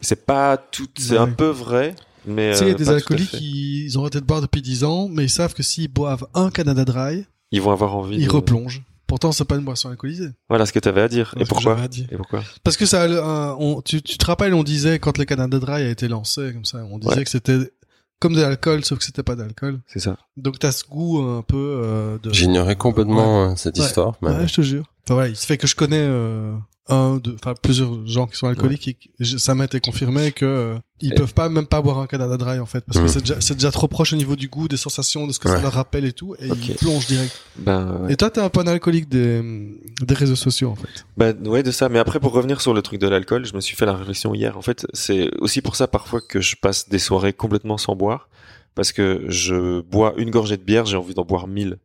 c'est 0.02 0.26
pas 0.26 0.58
tout. 0.58 0.88
C'est 0.98 1.14
Ouais. 1.14 1.18
un 1.20 1.28
peu 1.28 1.50
vrai, 1.50 1.96
mais 2.26 2.52
Tu 2.54 2.58
sais, 2.60 2.64
il 2.66 2.68
y 2.70 2.72
a 2.72 2.74
euh, 2.74 2.78
des 2.78 2.90
alcooliques 2.90 3.30
qui 3.32 3.86
ils 3.86 3.98
ont 4.00 4.02
arrêté 4.02 4.20
de 4.20 4.26
boire 4.26 4.42
depuis 4.42 4.62
10 4.62 4.84
ans, 4.84 5.08
mais 5.12 5.26
ils 5.26 5.30
savent 5.30 5.54
que 5.54 5.64
s'ils 5.64 5.90
boivent 5.90 6.28
un 6.34 6.50
Canada 6.50 6.86
Dry, 6.86 7.26
ils 7.52 7.62
vont 7.62 7.72
avoir 7.72 7.96
envie. 7.96 8.18
ils 8.18 8.28
de- 8.28 8.32
replongent. 8.32 8.84
Pourtant, 9.06 9.32
c'est 9.32 9.46
pas 9.46 9.56
une 9.56 9.64
boisson 9.64 9.90
alcoolisée. 9.90 10.32
Voilà 10.50 10.66
ce 10.66 10.74
que 10.74 10.80
tu 10.80 10.90
avais 10.90 11.02
à 11.02 11.08
dire. 11.08 11.34
Et 11.40 11.46
pourquoi 11.46 11.76
j'avais 11.76 11.86
à 11.86 11.88
dire. 11.88 12.08
Et 12.12 12.18
pourquoi 12.18 12.44
Parce 12.66 12.76
que 12.76 12.86
ça, 12.86 13.04
un- 13.06 13.56
on, 13.58 13.82
tu, 13.82 14.02
tu 14.02 14.18
te 14.18 14.26
rappelles, 14.26 14.54
on 14.54 14.64
disait 14.64 15.00
quand 15.00 15.18
le 15.18 15.24
Canada 15.24 15.60
Dry 15.60 15.84
a 15.84 15.90
été 15.90 16.10
lancé 16.10 16.52
comme 16.52 16.66
ça, 16.66 16.80
on 16.92 16.98
disait 16.98 17.16
Ouais. 17.16 17.24
que 17.24 17.30
c'était 17.30 17.72
comme 18.20 18.34
de 18.34 18.42
l'alcool, 18.42 18.84
sauf 18.84 19.00
que 19.00 19.06
c'était 19.06 19.24
pas 19.24 19.36
d'alcool. 19.36 19.80
C'est 19.88 20.00
ça. 20.00 20.18
Donc 20.38 20.60
t'as 20.60 20.72
ce 20.72 20.84
goût 20.86 21.20
un 21.20 21.42
peu 21.42 21.56
euh, 21.84 22.18
de. 22.20 22.32
j'ignorais 22.34 22.76
complètement 22.76 23.52
euh, 23.52 23.56
cette 23.56 23.78
Ouais. 23.78 23.86
histoire 23.86 24.16
mais 24.22 24.30
Ouais, 24.32 24.48
je 24.48 24.54
te 24.56 24.62
jure. 24.62 24.86
Enfin, 25.06 25.14
voilà, 25.16 25.30
il 25.30 25.36
se 25.36 25.46
fait 25.46 25.58
que 25.58 25.68
je 25.68 25.76
connais 25.76 26.02
euh, 26.02 26.54
un, 26.90 27.18
deux, 27.18 27.36
enfin 27.36 27.54
plusieurs 27.62 28.06
gens 28.08 28.28
qui 28.28 28.38
sont 28.38 28.48
alcooliques 28.48 28.88
et 28.88 28.98
je- 29.20 29.38
ça 29.38 29.56
m'a 29.56 29.66
été 29.66 29.80
confirmé 29.80 30.32
que 30.32 30.46
euh, 30.46 30.76
ils 31.02 31.12
Et- 31.12 31.16
peuvent 31.16 31.34
pas 31.34 31.50
même 31.50 31.68
pas 31.68 31.82
boire 31.82 32.00
un 32.00 32.08
Canada 32.08 32.38
Dry 32.38 32.60
en 32.60 32.66
fait 32.66 32.82
parce 32.86 32.98
que 33.00 33.20
Mhm. 33.34 33.42
c'est 33.42 33.54
déjà 33.56 33.72
trop 33.72 33.88
proche 33.88 34.14
au 34.14 34.16
niveau 34.16 34.36
du 34.36 34.48
goût, 34.48 34.68
des 34.68 34.78
sensations, 34.78 35.28
de 35.28 35.32
ce 35.34 35.40
que 35.40 35.50
ça 35.50 35.62
leur 35.62 35.74
rappelle 35.74 36.06
et 36.06 36.14
tout, 36.14 36.36
et 36.40 36.48
ils 36.48 36.76
plongent 36.76 37.08
direct. 37.08 37.34
Ben, 37.58 38.02
ouais. 38.04 38.14
Et 38.14 38.16
toi, 38.16 38.30
t'es 38.30 38.42
un 38.42 38.50
peu 38.50 38.62
un 38.62 38.68
alcoolique 38.68 39.10
des 39.10 39.78
des 40.02 40.14
réseaux 40.14 40.36
sociaux 40.36 40.70
en 40.70 40.76
fait. 40.76 41.06
Ben, 41.18 41.36
ouais, 41.48 41.64
de 41.64 41.72
ça. 41.72 41.90
Mais 41.90 42.00
après, 42.00 42.20
pour 42.20 42.32
revenir 42.34 42.62
sur 42.62 42.74
le 42.74 42.82
truc 42.82 43.00
de 43.02 43.08
l'alcool, 43.08 43.46
je 43.46 43.54
me 43.54 43.62
suis 43.62 43.76
fait 43.76 43.86
la 43.86 43.94
réflexion 43.94 44.34
hier. 44.34 44.58
En 44.58 44.62
fait, 44.62 44.88
c'est 44.94 45.30
aussi 45.40 45.62
pour 45.62 45.76
ça 45.76 45.88
parfois 45.88 46.22
que 46.22 46.40
je 46.42 46.56
passe 46.56 46.90
des 46.90 47.00
soirées 47.00 47.34
complètement 47.34 47.78
sans 47.78 47.96
boire. 47.96 48.30
Parce 48.76 48.92
que 48.92 49.26
je 49.28 49.82
bois 49.82 50.14
une 50.18 50.30
gorgée 50.30 50.56
de 50.56 50.62
bière, 50.64 50.86
j'ai 50.86 50.98
envie 50.98 51.16
d'en 51.16 51.26
boire 51.26 51.48
mille. 51.48 51.78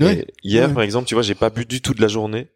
Et 0.00 0.26
hier, 0.42 0.72
par 0.74 0.82
exemple, 0.82 1.06
tu 1.06 1.14
vois, 1.14 1.22
j'ai 1.22 1.34
pas 1.36 1.50
bu 1.50 1.64
du 1.66 1.80
tout 1.80 1.94
de 1.94 2.00
la 2.00 2.08
journée. 2.08 2.48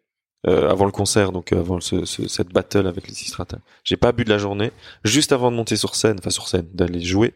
Euh, 0.47 0.69
avant 0.69 0.85
le 0.85 0.91
concert, 0.91 1.31
donc 1.31 1.51
euh, 1.53 1.59
avant 1.59 1.79
ce, 1.81 2.05
ce- 2.05 2.27
cette 2.27 2.49
battle 2.49 2.87
avec 2.87 3.07
les 3.07 3.13
Sistrata. 3.13 3.57
J'ai 3.83 3.97
pas 3.97 4.11
bu 4.11 4.23
de 4.23 4.29
la 4.29 4.37
journée. 4.37 4.71
Juste 5.03 5.31
avant 5.31 5.51
de 5.51 5.55
monter 5.57 5.75
sur 5.75 5.95
scène, 5.95 6.17
enfin 6.19 6.29
sur 6.29 6.47
scène, 6.47 6.67
d'aller 6.73 7.01
jouer, 7.01 7.33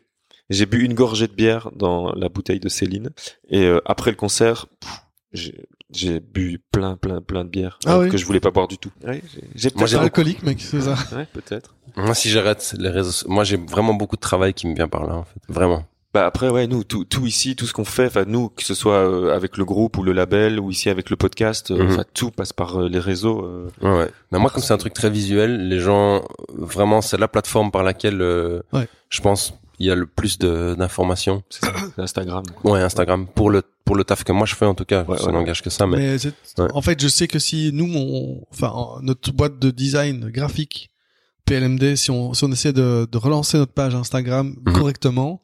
j'ai 0.50 0.66
bu 0.66 0.84
une 0.86 0.94
gorgée 0.94 1.28
de 1.28 1.34
bière 1.34 1.70
dans 1.76 2.12
la 2.14 2.30
bouteille 2.30 2.60
de 2.60 2.70
Céline. 2.70 3.10
Et 3.50 3.64
euh, 3.66 3.82
après 3.86 4.12
le 4.12 4.18
concert, 4.18 4.68
j'ai 5.34 5.66
j'ai 5.92 6.20
bu 6.20 6.60
plein, 6.72 6.96
plein, 6.98 7.22
plein 7.22 7.44
de 7.44 7.50
bière 7.50 7.78
Ah 7.86 7.90
alors 7.92 8.02
oui. 8.04 8.10
que 8.10 8.18
je 8.18 8.26
voulais 8.26 8.40
pas 8.40 8.50
boire 8.50 8.68
du 8.68 8.80
tout. 8.80 8.90
Ouais, 9.06 9.22
j'ai- 9.54 9.70
peut-être 9.70 10.00
alcoolique, 10.00 10.42
mec, 10.42 10.60
c'est 10.60 10.82
ça. 10.82 10.96
Ouais, 11.16 11.28
peut-être. 11.32 11.76
Moi, 11.96 12.16
si 12.16 12.30
j'arrête 12.32 12.74
les 12.80 12.90
réseaux, 12.90 13.28
moi, 13.30 13.44
j'ai 13.44 13.58
vraiment 13.58 13.94
beaucoup 13.94 14.16
de 14.16 14.22
travail 14.22 14.56
qui 14.56 14.66
me 14.66 14.74
vient 14.74 14.88
par 14.88 15.06
là, 15.06 15.14
en 15.16 15.24
fait. 15.24 15.40
Vraiment. 15.50 15.86
Bah 16.14 16.27
après 16.27 16.48
ouais 16.49 16.68
nous 16.68 16.84
tout, 16.84 17.06
tout 17.06 17.26
ici 17.26 17.56
tout 17.56 17.65
ce 17.65 17.73
qu'on 17.73 17.85
fait 17.85 18.06
enfin 18.06 18.26
nous 18.27 18.49
que 18.49 18.64
ce 18.64 18.76
soit 18.76 18.98
euh, 18.98 19.35
avec 19.35 19.57
le 19.57 19.65
groupe 19.65 19.98
ou 19.98 20.03
le 20.03 20.11
label 20.14 20.60
ou 20.60 20.69
ici 20.69 20.90
avec 20.91 21.10
le 21.10 21.15
podcast 21.15 21.72
enfin 21.72 22.03
tout 22.14 22.30
passe 22.30 22.53
par 22.53 22.80
euh, 22.81 22.88
les 22.88 22.99
réseaux 22.99 23.44
euh, 23.44 23.68
Ouais, 23.81 23.98
ouais. 23.98 24.11
Mais 24.31 24.38
moi, 24.38 24.52
comme 24.52 24.61
c'est 24.61 24.73
un 24.73 24.77
truc 24.77 24.94
très 24.94 25.10
visuel, 25.10 25.68
les 25.69 25.80
gens, 25.80 26.23
vraiment, 26.56 27.02
c'est 27.02 27.18
la 27.18 27.27
plateforme 27.27 27.72
par 27.72 27.81
laquelle, 27.84 28.22
euh, 28.22 28.61
Ouais. 28.73 28.88
je 29.10 29.22
pense, 29.22 29.53
il 29.80 29.88
y 29.88 29.91
a 29.91 29.95
le 29.95 30.06
plus 30.06 30.38
de- 30.38 30.76
d'informations. 30.77 31.41
c'est 31.49 31.65
ça 31.65 31.73
Instagram 31.98 32.44
Ouais, 32.64 32.81
Instagram. 32.81 33.26
Pour 33.27 33.49
le, 33.49 33.64
pour 33.85 33.95
le 33.95 34.03
taf 34.03 34.23
que 34.23 34.31
moi 34.31 34.45
je 34.45 34.53
fais, 34.56 34.65
en 34.68 34.76
tout 34.76 34.85
cas. 34.85 35.03
Ouais, 35.06 35.18
ça 35.18 35.26
ouais. 35.26 35.31
n'engage 35.31 35.61
que 35.64 35.69
ça, 35.72 35.88
mais. 35.88 35.98
Mais 35.98 36.18
Ouais. 36.64 36.68
en 36.73 36.81
fait, 36.84 37.02
je 37.02 37.07
sais 37.07 37.27
que 37.27 37.40
si 37.40 37.72
nous, 37.73 37.91
on, 37.95 38.44
enfin, 38.52 38.69
en- 38.69 38.99
notre 39.02 39.31
boîte 39.31 39.57
de 39.60 39.72
design 39.72 40.30
graphique 40.30 40.91
PLMD, 41.45 41.95
si 41.95 42.11
on, 42.11 42.34
si 42.34 42.44
on 42.44 42.52
essaie 42.52 42.72
de, 42.73 43.07
de 43.11 43.18
relancer 43.18 43.57
notre 43.57 43.73
page 43.73 43.95
Instagram 43.95 44.56
Mhm. 44.65 44.73
correctement, 44.73 45.41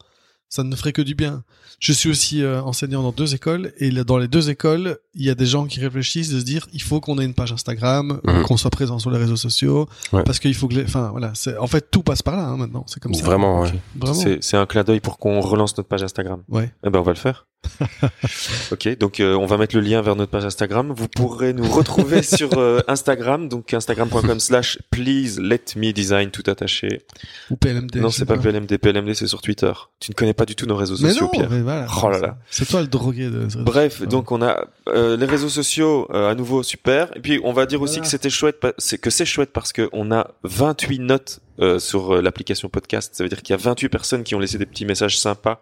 ça 0.49 0.63
ne 0.63 0.75
ferait 0.75 0.91
que 0.93 1.01
du 1.01 1.15
bien. 1.15 1.43
Je 1.79 1.93
suis 1.93 2.09
aussi 2.09 2.43
euh, 2.43 2.61
enseignant 2.63 3.01
dans 3.03 3.11
deux 3.11 3.35
écoles 3.35 3.71
et 3.77 3.89
là, 3.91 4.03
dans 4.03 4.17
les 4.17 4.27
deux 4.27 4.49
écoles, 4.49 4.97
il 5.13 5.23
y 5.23 5.29
a 5.29 5.35
des 5.35 5.45
gens 5.45 5.65
qui 5.65 5.79
réfléchissent 5.79 6.29
de 6.29 6.39
se 6.39 6.43
dire 6.43 6.67
il 6.73 6.81
faut 6.81 6.99
qu'on 6.99 7.19
ait 7.19 7.25
une 7.25 7.33
page 7.35 7.51
Instagram, 7.53 8.19
Mhm. 8.25 8.43
qu'on 8.43 8.57
soit 8.57 8.71
présent 8.71 8.99
sur 8.99 9.11
les 9.11 9.17
réseaux 9.19 9.35
sociaux, 9.37 9.87
Ouais. 10.11 10.23
parce 10.23 10.39
qu'il 10.39 10.53
faut 10.55 10.67
que 10.67 10.73
les, 10.73 10.83
enfin 10.83 11.09
voilà, 11.11 11.31
en 11.59 11.67
fait 11.67 11.89
tout 11.91 12.03
passe 12.03 12.21
par 12.21 12.35
là 12.35 12.45
hein, 12.47 12.57
maintenant, 12.57 12.83
c'est 12.87 12.99
comme 13.01 13.13
ça. 13.13 13.23
Vraiment, 13.23 13.61
ouais. 13.61 13.71
Vraiment. 13.95 14.13
c'est 14.19 14.43
c'est 14.43 14.57
un 14.57 14.65
clin 14.65 14.83
d'œil 14.83 14.99
pour 14.99 15.17
qu'on 15.19 15.39
relance 15.39 15.77
notre 15.77 15.87
page 15.87 16.03
Instagram 16.03 16.41
Ouais. 16.49 16.71
eh 16.83 16.89
ben 16.89 16.99
on 16.99 17.03
va 17.03 17.11
le 17.13 17.17
faire 17.17 17.45
ok 18.71 18.97
donc 18.97 19.19
euh, 19.19 19.35
on 19.35 19.45
va 19.45 19.57
mettre 19.57 19.75
le 19.75 19.81
lien 19.81 20.01
vers 20.01 20.15
notre 20.15 20.31
page 20.31 20.45
Instagram 20.45 20.93
vous 20.95 21.07
pourrez 21.07 21.53
nous 21.53 21.69
retrouver 21.69 22.21
sur 22.23 22.57
euh, 22.57 22.79
Instagram 22.87 23.49
donc 23.49 23.73
instagram.com 23.73 24.39
slash 24.39 24.79
please 24.91 25.39
let 25.39 25.61
me 25.75 25.91
design 25.91 26.31
tout 26.31 26.43
attaché 26.47 27.01
Ou 27.49 27.55
PLMD. 27.57 27.95
non 27.97 28.09
c'est 28.09 28.25
pas 28.25 28.37
PLMD 28.37 28.77
PLMD 28.77 29.13
c'est 29.13 29.27
sur 29.27 29.41
Twitter 29.41 29.71
tu 29.99 30.11
ne 30.11 30.15
connais 30.15 30.33
pas 30.33 30.45
du 30.45 30.55
tout 30.55 30.65
nos 30.65 30.75
réseaux 30.77 30.95
Mais 31.01 31.09
sociaux 31.09 31.25
non, 31.25 31.31
Pierre 31.31 31.49
mais 31.49 31.61
voilà. 31.61 31.87
Oh 32.01 32.09
là 32.09 32.19
là. 32.19 32.37
C'est 32.49 32.65
toi 32.67 32.81
le 32.81 32.87
drogué 32.87 33.29
de. 33.29 33.47
Bref, 33.61 34.01
donc 34.03 34.31
on 34.31 34.41
a 34.41 34.65
euh, 34.87 35.17
les 35.17 35.25
réseaux 35.25 35.49
sociaux 35.49 36.07
à 36.13 36.33
nouveau 36.35 36.63
super. 36.63 37.15
Et 37.17 37.19
puis 37.19 37.39
on 37.43 37.51
va 37.51 37.65
dire 37.65 37.81
aussi 37.81 37.99
que 37.99 38.07
c'était 38.07 38.29
chouette, 38.29 38.57
c'est 38.77 38.97
que 38.97 39.09
c'est 39.09 39.25
chouette 39.25 39.51
parce 39.51 39.73
que 39.73 39.89
on 39.91 40.11
a 40.11 40.31
28 40.43 40.99
notes 40.99 41.39
euh, 41.61 41.79
sur 41.79 42.15
euh, 42.15 42.21
l'application 42.21 42.69
podcast. 42.69 43.13
Ça 43.15 43.23
veut 43.23 43.29
dire 43.29 43.41
qu'il 43.41 43.53
y 43.53 43.59
a 43.59 43.61
28 43.61 43.89
personnes 43.89 44.23
qui 44.23 44.35
ont 44.35 44.39
laissé 44.39 44.57
des 44.57 44.65
petits 44.65 44.85
messages 44.85 45.19
sympas 45.19 45.61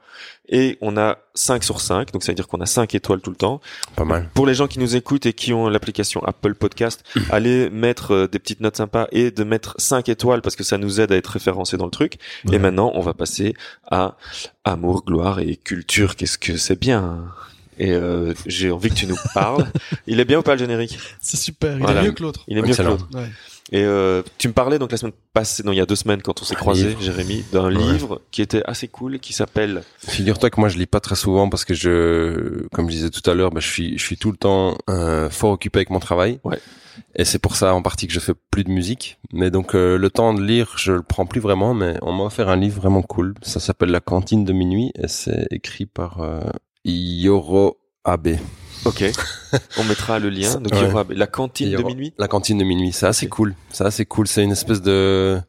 et 0.49 0.77
on 0.81 0.95
a 0.97 1.17
5 1.33 1.63
sur 1.63 1.81
5. 1.81 2.11
Donc 2.13 2.23
ça 2.23 2.31
veut 2.31 2.35
dire 2.35 2.47
qu'on 2.47 2.61
a 2.61 2.65
5 2.65 2.93
étoiles 2.95 3.21
tout 3.21 3.29
le 3.31 3.35
temps. 3.35 3.61
Pas 3.95 4.05
mal. 4.05 4.29
Pour 4.33 4.45
les 4.45 4.53
gens 4.53 4.67
qui 4.67 4.79
nous 4.79 4.95
écoutent 4.95 5.25
et 5.25 5.33
qui 5.33 5.53
ont 5.53 5.69
l'application 5.69 6.23
Apple 6.23 6.53
Podcast, 6.55 7.03
allez 7.31 7.69
mettre 7.69 8.13
euh, 8.13 8.27
des 8.27 8.39
petites 8.39 8.61
notes 8.61 8.77
sympas 8.77 9.07
et 9.11 9.31
de 9.31 9.43
mettre 9.43 9.75
5 9.77 10.07
étoiles 10.09 10.41
parce 10.41 10.55
que 10.55 10.63
ça 10.63 10.77
nous 10.77 11.01
aide 11.01 11.11
à 11.11 11.15
être 11.15 11.27
référencés 11.27 11.77
dans 11.77 11.85
le 11.85 11.91
truc. 11.91 12.17
Et 12.51 12.59
maintenant, 12.59 12.91
on 12.95 13.01
va 13.01 13.13
passer 13.13 13.55
à 13.89 14.15
amour, 14.63 15.03
gloire 15.05 15.39
et 15.39 15.55
culture. 15.55 16.15
Qu'est-ce 16.15 16.37
que 16.37 16.57
c'est 16.57 16.79
bien? 16.79 17.25
Et 17.79 17.91
euh, 17.91 18.33
j'ai 18.47 18.71
envie 18.71 18.89
que 18.89 18.95
tu 18.95 19.05
nous 19.07 19.17
parles. 19.35 19.67
Il 20.07 20.19
est 20.19 20.25
bien 20.25 20.39
ou 20.39 20.41
pas 20.41 20.53
le 20.53 20.59
générique? 20.59 20.97
C'est 21.21 21.37
super. 21.37 21.73
Il 21.77 21.83
Voilà. 21.83 22.01
est 22.01 22.05
mieux 22.05 22.11
que 22.11 22.23
l'autre. 22.23 22.43
Il 22.47 22.57
est 22.57 22.61
mieux 22.63 22.73
que 22.73 22.81
l'autre. 22.81 23.07
Ouais. 23.13 23.27
Et 23.73 23.83
euh, 23.83 24.23
tu 24.37 24.47
me 24.47 24.53
parlais 24.53 24.79
donc 24.79 24.91
la 24.91 24.97
semaine 24.97 25.13
passée, 25.33 25.61
non 25.63 25.73
il 25.73 25.77
y 25.77 25.81
a 25.81 25.85
deux 25.85 25.95
semaines 25.97 26.21
quand 26.21 26.41
on 26.41 26.45
s'est 26.45 26.55
livre. 26.73 27.01
Jérémy, 27.01 27.43
d'un 27.51 27.65
Ouais. 27.67 27.73
livre 27.93 28.21
qui 28.31 28.41
était 28.41 28.63
assez 28.65 28.87
cool, 28.87 29.19
qui 29.19 29.33
s'appelle. 29.33 29.83
Figure-toi 30.07 30.49
que 30.49 30.59
moi 30.59 30.69
je 30.69 30.77
lis 30.77 30.85
pas 30.85 31.01
très 31.01 31.15
souvent 31.15 31.49
parce 31.49 31.65
que 31.65 31.73
je, 31.73 32.65
comme 32.73 32.87
je 32.89 32.95
disais 32.95 33.09
tout 33.09 33.27
à 33.29 33.33
l'heure, 33.33 33.51
bah, 33.51 33.59
je 33.59 33.67
suis, 33.67 33.97
je 33.97 34.03
suis 34.03 34.15
tout 34.17 34.31
le 34.31 34.37
temps 34.37 34.77
euh, 34.89 35.29
fort 35.29 35.51
occupé 35.51 35.79
avec 35.79 35.89
mon 35.89 35.99
travail. 35.99 36.39
Ouais. 36.45 36.59
Et 37.15 37.25
c'est 37.25 37.39
pour 37.39 37.55
ça 37.57 37.73
en 37.75 37.81
partie 37.81 38.07
que 38.07 38.13
je 38.13 38.19
fais 38.19 38.33
plus 38.51 38.63
de 38.63 38.71
musique. 38.71 39.19
Mais 39.33 39.51
donc 39.51 39.75
euh, 39.75 39.97
le 39.97 40.09
temps 40.09 40.33
de 40.33 40.41
lire, 40.41 40.73
je 40.77 40.93
le 40.93 41.03
prends 41.03 41.25
plus 41.25 41.41
vraiment. 41.41 41.73
Mais 41.73 41.95
on 42.01 42.13
m'a 42.13 42.23
offert 42.23 42.47
un 42.49 42.55
livre 42.55 42.79
vraiment 42.79 43.01
cool. 43.01 43.33
Ça 43.41 43.59
s'appelle 43.59 43.89
La 43.91 43.99
cantine 43.99 44.45
de 44.45 44.53
minuit 44.53 44.91
et 44.95 45.07
c'est 45.09 45.45
écrit 45.51 45.85
par 45.85 46.21
euh, 46.21 46.39
Yoro 46.85 47.77
Abe. 48.05 48.37
Ok. 48.85 49.03
on 49.77 49.83
mettra 49.83 50.19
le 50.19 50.29
lien. 50.29 50.55
Donc 50.55 50.73
Ouais. 50.73 50.79
il 50.81 50.87
y 50.87 50.91
aura 50.91 51.05
la 51.09 51.27
cantine 51.27 51.71
de 51.71 51.83
minuit. 51.83 52.13
La 52.17 52.27
cantine 52.27 52.57
de 52.57 52.63
minuit, 52.63 52.91
c'est 52.91 53.05
assez 53.07 53.25
Ok. 53.25 53.31
cool. 53.31 53.55
C'est 53.71 53.83
assez 53.85 54.05
cool. 54.05 54.27
C'est 54.27 54.43
une 54.43 54.51
espèce 54.51 54.81
de, 54.81 55.39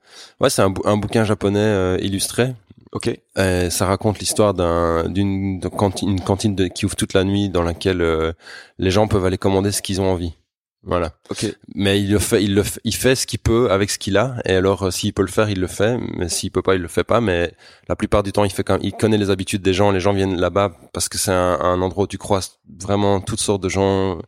ouais, 0.40 0.50
c'est 0.50 0.62
un, 0.62 0.70
bou- 0.70 0.82
un 0.84 0.96
bouquin 0.96 1.24
japonais 1.24 1.58
euh, 1.60 1.98
illustré. 2.00 2.54
Ok. 2.92 3.08
Et 3.08 3.68
ça 3.70 3.86
raconte 3.86 4.18
l'histoire 4.18 4.54
d'un, 4.54 5.08
d'une 5.08 5.60
de 5.60 5.68
cantine, 5.68 6.08
une 6.08 6.20
cantine 6.20 6.54
de- 6.54 6.66
qui 6.68 6.86
ouvre 6.86 6.96
toute 6.96 7.12
la 7.12 7.22
nuit 7.24 7.48
dans 7.50 7.62
laquelle 7.62 8.00
euh, 8.00 8.32
les 8.78 8.90
gens 8.90 9.06
peuvent 9.08 9.24
aller 9.26 9.38
commander 9.38 9.72
ce 9.72 9.82
qu'ils 9.82 10.00
ont 10.00 10.10
envie. 10.10 10.34
Voilà. 10.84 11.12
Ok. 11.30 11.44
Mais 11.74 12.00
il 12.00 12.10
le 12.10 12.18
fait, 12.18 12.42
il 12.42 12.54
le 12.54 12.62
fait, 12.62 12.80
il 12.84 12.94
fait 12.94 13.14
ce 13.14 13.26
qu'il 13.26 13.40
peut 13.40 13.70
avec 13.70 13.90
ce 13.90 13.98
qu'il 13.98 14.16
a. 14.16 14.36
Et 14.44 14.52
alors, 14.54 14.84
euh, 14.84 14.90
s'il 14.90 15.12
peut 15.12 15.22
le 15.22 15.28
faire, 15.28 15.50
il 15.50 15.60
le 15.60 15.66
fait. 15.66 15.98
Mais 16.16 16.28
s'il 16.28 16.50
peut 16.50 16.62
pas, 16.62 16.76
il 16.76 16.80
le 16.80 16.88
fait 16.88 17.04
pas. 17.04 17.20
Mais 17.20 17.52
la 17.88 17.96
plupart 17.96 18.22
du 18.22 18.32
temps, 18.32 18.44
il 18.44 18.50
fait 18.50 18.64
quand 18.64 18.78
il 18.80 18.92
connaît 18.92 19.18
les 19.18 19.30
habitudes 19.30 19.60
des 19.62 19.74
gens. 19.74 19.90
Les 19.90 20.00
gens 20.00 20.12
viennent 20.12 20.40
là-bas 20.40 20.72
parce 20.92 21.08
que 21.08 21.18
c'est 21.18 21.32
un, 21.32 21.58
un 21.60 21.82
endroit 21.82 22.04
où 22.04 22.06
tu 22.06 22.16
croises 22.18 22.58
vraiment 22.80 23.20
toutes 23.20 23.40
sortes 23.40 23.62
de 23.62 23.68
gens 23.68 24.18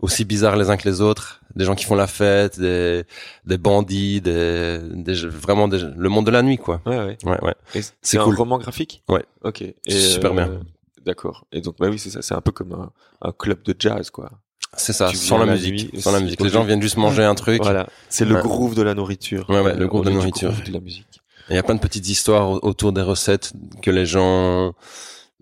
aussi 0.00 0.24
bizarres 0.24 0.56
les 0.56 0.68
uns 0.68 0.76
que 0.76 0.88
les 0.88 1.00
autres. 1.00 1.40
des 1.54 1.64
gens 1.64 1.74
qui 1.74 1.84
font 1.84 1.94
la 1.94 2.06
fête, 2.06 2.58
des, 2.58 3.04
des 3.46 3.58
bandits, 3.58 4.20
des, 4.20 4.80
des 4.82 5.14
vraiment 5.26 5.68
des, 5.68 5.78
le 5.78 6.08
monde 6.08 6.26
de 6.26 6.30
la 6.30 6.42
nuit, 6.42 6.58
quoi. 6.58 6.80
Ouais, 6.86 6.98
ouais. 6.98 7.18
Ouais, 7.24 7.40
ouais. 7.42 7.54
C'est 7.72 7.94
c'est 8.02 8.18
un 8.18 8.24
cool. 8.24 8.36
roman 8.36 8.58
graphique? 8.58 9.02
Ouais. 9.08 9.24
Ok. 9.44 9.62
Et, 9.62 9.76
Super 9.90 10.34
bien. 10.34 10.60
D'accord. 11.04 11.46
Et 11.52 11.60
donc, 11.60 11.76
bah 11.78 11.88
oui, 11.88 11.98
c'est 11.98 12.10
ça. 12.10 12.22
C'est 12.22 12.34
un 12.34 12.40
peu 12.40 12.52
comme 12.52 12.72
un, 12.72 12.90
un 13.22 13.32
club 13.32 13.62
de 13.64 13.74
jazz, 13.78 14.10
quoi. 14.10 14.30
C'est 14.76 14.92
ça, 14.92 15.12
sans 15.12 15.38
la 15.38 15.44
la 15.46 15.52
musique, 15.52 15.92
nuit 15.92 16.00
sans 16.00 16.12
la 16.12 16.20
musique. 16.20 16.40
Les 16.40 16.48
gens 16.48 16.64
viennent 16.64 16.80
juste 16.82 16.96
manger 16.96 17.24
un 17.24 17.34
truc. 17.34 17.62
Voilà. 17.62 17.88
C'est 18.08 18.24
le 18.24 18.36
Ouais. 18.36 18.40
groove 18.42 18.74
de 18.74 18.82
la 18.82 18.94
nourriture. 18.94 19.48
Ouais, 19.50 19.60
ouais, 19.60 19.76
le 19.76 19.86
groove 19.86 20.04
de 20.04 20.10
du 20.10 20.16
nourriture. 20.16 20.50
groove 20.52 20.64
de 20.66 20.72
la 20.72 20.80
musique. 20.80 21.06
Et 21.48 21.52
Il 21.52 21.56
y 21.56 21.58
a 21.58 21.62
plein 21.62 21.74
de 21.74 21.80
petites 21.80 22.08
histoires 22.08 22.48
au- 22.50 22.60
autour 22.62 22.92
des 22.92 23.02
recettes 23.02 23.52
que 23.82 23.90
les 23.90 24.06
gens, 24.06 24.72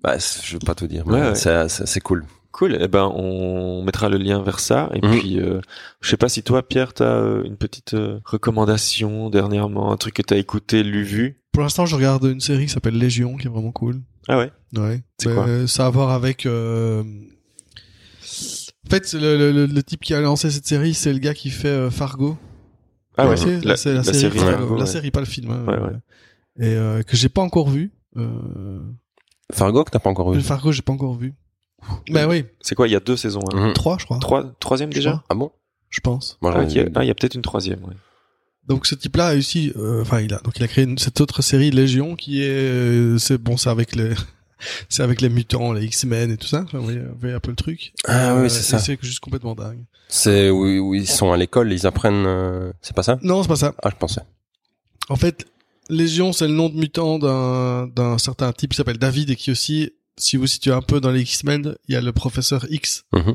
bah, 0.02 0.16
je 0.19 0.55
veux 0.55 0.59
pas 0.59 0.74
tout 0.74 0.86
dire, 0.89 1.05
mais 1.07 1.15
Ouais, 1.15 1.28
ouais. 1.31 1.69
c'est- 1.69 2.01
cool. 2.01 2.24
Cool. 2.52 2.77
Eh 2.81 2.89
ben, 2.89 3.05
on 3.15 3.82
mettra 3.85 4.09
le 4.09 4.16
lien 4.16 4.43
vers 4.43 4.59
ça. 4.59 4.90
Et 4.94 5.07
Mhm. 5.07 5.19
puis, 5.19 5.39
euh, 5.39 5.61
je 6.01 6.11
sais 6.11 6.16
pas 6.16 6.28
si 6.28 6.43
toi, 6.43 6.66
Pierre, 6.66 6.93
t'as 6.94 7.05
euh, 7.05 7.44
une 7.44 7.57
petite 7.57 7.94
euh, 7.94 8.19
recommandation 8.24 9.31
dernièrement, 9.31 9.93
un 9.93 9.97
truc 9.97 10.15
que 10.15 10.23
t'as 10.23 10.36
écouté, 10.36 10.82
lu, 10.82 11.05
vu? 11.05 11.36
Pour 11.52 11.62
l'instant, 11.62 11.86
je 11.86 11.94
regarde 11.94 12.24
une 12.24 12.40
série 12.40 12.66
qui 12.66 12.73
s'appelle 12.73 12.98
Légion, 12.98 13.36
qui 13.36 13.47
est 13.47 13.51
vraiment 13.51 13.70
cool. 13.70 14.01
Ah 14.27 14.36
ouais? 14.39 14.51
Ouais. 14.77 15.02
C'est 15.19 15.32
quoi? 15.32 15.47
Euh, 15.47 15.66
Ça 15.69 15.85
a 15.85 15.86
à 15.86 15.90
voir 15.90 16.11
avec. 16.11 16.44
En 18.86 18.90
fait, 18.90 19.12
le, 19.12 19.36
le, 19.36 19.52
le- 19.52 19.66
le 19.66 19.82
type 19.82 20.01
qui 20.02 20.15
a 20.15 20.20
lancé 20.20 20.51
cette 20.51 20.66
série, 20.66 20.94
c'est 20.94 21.12
le 21.12 21.19
gars 21.19 21.35
qui 21.35 21.51
fait 21.51 21.69
euh, 21.69 21.90
Fargo. 21.90 22.36
Ah 23.16 23.28
ouais. 23.28 23.36
C'est 23.36 23.61
La, 23.65 23.70
la 23.70 23.77
série. 23.77 24.39
Fargo. 24.39 24.39
Fargo, 24.59 24.74
La 24.77 24.81
ouais. 24.85 24.86
série, 24.86 25.11
pas 25.11 25.20
le 25.20 25.27
film. 25.27 25.51
hein. 25.51 25.65
Ouais, 25.66 25.78
ouais. 25.78 25.93
Et 26.66 26.74
euh, 26.74 27.02
que 27.02 27.16
j'ai 27.16 27.28
pas 27.28 27.43
encore 27.43 27.69
vu. 27.69 27.93
Euh... 28.16 28.81
Fargo 29.52 29.85
que 29.85 29.90
t'as 29.90 29.98
pas 29.98 30.11
encore 30.11 30.32
vu. 30.32 30.40
Fargo, 30.40 30.73
j'ai 30.73 30.82
pas 30.82 30.93
encore 30.93 31.15
vu. 31.15 31.35
Ben 32.11 32.28
oui, 32.28 32.44
C'est 32.61 32.74
quoi 32.74 32.89
Il 32.89 32.90
y 32.93 32.97
a 32.97 33.01
deux 33.01 33.16
saisons. 33.16 33.40
Hein. 33.52 33.69
Mhm. 33.69 33.73
trois, 33.74 33.97
je 33.98 34.05
crois. 34.05 34.19
Trois, 34.19 34.52
troisième 34.61 34.93
déjà. 34.93 35.23
Ah 35.28 35.35
bon? 35.35 35.51
Je 35.89 36.01
pense. 36.01 36.39
Moi, 36.43 36.52
Ah. 36.55 36.61
Ah, 36.94 37.02
il 37.05 37.07
y 37.07 37.11
a 37.11 37.15
peut-être 37.15 37.35
une 37.35 37.43
troisième. 37.43 37.82
Ouais. 37.85 37.94
Donc 38.69 38.86
ce 38.86 38.94
type-là 38.94 39.27
a 39.27 39.31
réussi. 39.31 39.73
euh, 39.77 40.02
Enfin, 40.02 40.20
il 40.20 40.32
a 40.35 40.39
donc 40.39 40.57
il 40.59 40.62
a 40.62 40.69
créé 40.69 40.85
une- 40.85 40.98
cette 40.98 41.20
autre 41.20 41.43
série 41.43 41.70
Légion 41.70 42.15
qui 42.16 42.43
est 42.43 42.48
euh, 42.51 43.19
c'est 43.19 43.39
bon, 43.39 43.57
c'est 43.57 43.70
avec 43.70 43.97
les 43.97 44.11
c'est 44.89 45.03
avec 45.03 45.20
les 45.20 45.28
mutants, 45.28 45.73
les 45.73 45.85
X-Men 45.87 46.31
et 46.31 46.37
tout 46.37 46.47
ça. 46.47 46.62
Enfin, 46.65 46.78
vous 46.78 46.85
voyez, 46.85 47.01
vous 47.01 47.19
voyez 47.20 47.35
un 47.35 47.41
peu 47.41 47.51
le 47.51 47.57
truc. 47.57 47.93
Ah 48.05 48.32
Euh, 48.35 48.43
oui, 48.43 48.51
c'est 48.51 48.61
et 48.61 48.62
ça. 48.62 48.78
C'est 48.78 48.99
juste 49.03 49.20
complètement 49.20 49.55
dingue. 49.55 49.85
C'est 50.09 50.51
où, 50.51 50.65
où 50.89 50.95
ils 50.95 51.07
sont 51.09 51.32
à 51.32 51.37
l'école, 51.37 51.73
ils 51.73 51.87
apprennent. 51.87 52.24
euh, 52.27 52.73
C'est 52.82 52.95
pas 52.97 53.03
ça? 53.03 53.19
Non, 53.23 53.43
c'est 53.43 53.49
pas 53.49 53.57
ça. 53.57 53.74
Ah, 53.82 53.91
je 53.91 53.97
pensais. 53.97 54.23
En 55.09 55.16
fait, 55.16 55.47
Légion, 55.89 56.32
c'est 56.32 56.47
le 56.47 56.55
nom 56.55 56.69
de 56.69 56.77
mutant 56.77 57.19
d'un 57.19 57.89
d'un 57.89 58.16
certain 58.19 58.53
type 58.53 58.70
qui 58.70 58.77
s'appelle 58.77 58.99
David 58.99 59.31
et 59.31 59.37
qui 59.37 59.51
aussi, 59.51 59.91
si 60.16 60.37
vous 60.37 60.47
situez 60.47 60.70
un 60.73 60.82
peu 60.82 61.01
dans 61.01 61.11
les 61.11 61.23
X-Men, 61.23 61.74
il 61.89 61.95
y 61.95 61.97
a 61.97 62.01
le 62.01 62.12
professeur 62.12 62.65
X. 62.70 63.05
Mhm. 63.12 63.35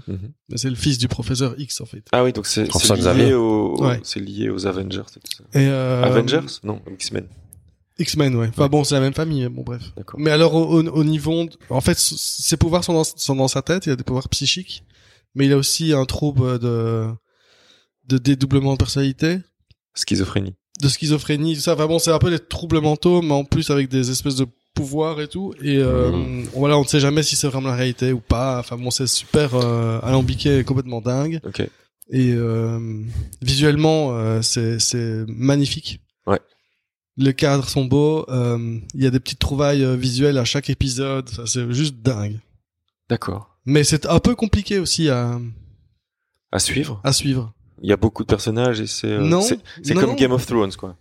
Mais 0.49 0.57
c'est 0.57 0.69
le 0.69 0.75
fils 0.77 0.97
du 0.97 1.07
professeur 1.09 1.55
X 1.59 1.81
en 1.81 1.85
fait. 1.85 2.03
Ah 2.13 2.23
oui, 2.23 2.31
donc 2.31 2.45
c'est 2.47 2.71
c'est 2.71 3.13
lié, 3.13 3.33
au, 3.33 3.75
Ouais. 3.83 3.99
c'est 4.03 4.21
lié 4.21 4.49
aux 4.49 4.65
Avengers. 4.67 5.01
et 5.17 5.19
tout 5.19 5.35
ça. 5.37 5.43
Et 5.59 5.67
euh, 5.67 6.03
Avengers? 6.03 6.47
Non, 6.63 6.81
X-Men. 6.93 7.25
X-Men, 7.97 8.35
ouais. 8.35 8.47
Enfin 8.49 8.67
bon, 8.67 8.83
c'est 8.83 8.95
la 8.95 9.01
même 9.01 9.13
famille. 9.13 9.47
Bon 9.49 9.63
bref. 9.63 9.81
D'accord. 9.95 10.19
Mais 10.19 10.31
alors 10.31 10.53
au, 10.55 10.65
au, 10.81 10.83
au 10.87 11.03
niveau, 11.03 11.45
en 11.69 11.81
fait, 11.81 11.97
ses 11.97 12.57
pouvoirs 12.57 12.83
sont 12.83 12.93
dans, 12.93 13.03
sont 13.03 13.35
dans 13.35 13.47
sa 13.47 13.61
tête. 13.61 13.85
Il 13.85 13.91
a 13.91 13.95
des 13.95 14.03
pouvoirs 14.03 14.27
psychiques, 14.29 14.83
mais 15.33 15.45
il 15.45 15.53
a 15.53 15.57
aussi 15.57 15.93
un 15.93 16.05
trouble 16.05 16.59
de 16.59 17.07
de 18.07 18.17
dédoublement 18.17 18.73
de 18.73 18.77
personnalité, 18.77 19.39
Schizophrénie. 19.95 20.53
de 20.81 20.87
schizophrénie, 20.89 21.55
tout 21.55 21.61
ça. 21.61 21.73
Enfin 21.73 21.87
bon, 21.87 21.97
c'est 21.99 22.11
un 22.11 22.19
peu 22.19 22.29
des 22.29 22.39
troubles 22.39 22.81
mentaux, 22.81 23.21
mais 23.21 23.33
en 23.33 23.45
plus 23.45 23.69
avec 23.71 23.87
des 23.89 24.11
espèces 24.11 24.35
de 24.35 24.45
pouvoirs 24.75 25.21
et 25.21 25.27
tout. 25.29 25.53
Et 25.63 25.77
euh, 25.77 26.11
Mhm. 26.11 26.43
voilà, 26.53 26.77
on 26.77 26.81
ne 26.83 26.87
sait 26.87 26.99
jamais 26.99 27.23
si 27.23 27.35
c'est 27.37 27.47
vraiment 27.47 27.69
la 27.69 27.75
réalité 27.75 28.11
ou 28.11 28.19
pas. 28.19 28.59
Enfin 28.59 28.77
bon, 28.77 28.91
c'est 28.91 29.07
super 29.07 29.55
euh, 29.55 29.99
alambiqué, 30.03 30.59
et 30.59 30.63
complètement 30.65 30.99
dingue. 31.01 31.39
Ok. 31.45 31.61
Et 32.11 32.33
euh, 32.33 33.01
visuellement, 33.41 34.09
euh, 34.11 34.41
c'est 34.41 34.79
c'est 34.79 35.23
magnifique. 35.27 36.01
Les 37.17 37.33
cadres 37.33 37.67
sont 37.69 37.85
beaux. 37.85 38.25
euh, 38.29 38.77
Il 38.93 39.03
y 39.03 39.07
a 39.07 39.09
des 39.09 39.19
petites 39.19 39.39
trouvailles 39.39 39.83
euh, 39.83 39.95
visuelles 39.95 40.37
à 40.37 40.45
chaque 40.45 40.69
épisode. 40.69 41.29
Ça, 41.29 41.45
c'est 41.45 41.71
juste 41.71 41.95
dingue. 42.01 42.39
D'accord. 43.09 43.57
Mais 43.65 43.83
c'est 43.83 44.05
un 44.05 44.19
peu 44.19 44.35
compliqué 44.35 44.79
aussi 44.79 45.09
à, 45.09 45.39
À 46.51 46.59
suivre. 46.59 46.99
à 47.03 47.13
suivre. 47.13 47.53
Il 47.81 47.89
y 47.89 47.93
a 47.93 47.97
beaucoup 47.97 48.23
de 48.23 48.27
personnages 48.27 48.79
et 48.81 48.87
c'est. 48.87 49.07
euh, 49.07 49.19
Non, 49.21 49.41
C'est 49.41 49.59
comme. 49.93 50.15
Game 50.15 50.31
of 50.31 50.45
Thrones, 50.45 50.73
quoi. 50.75 50.95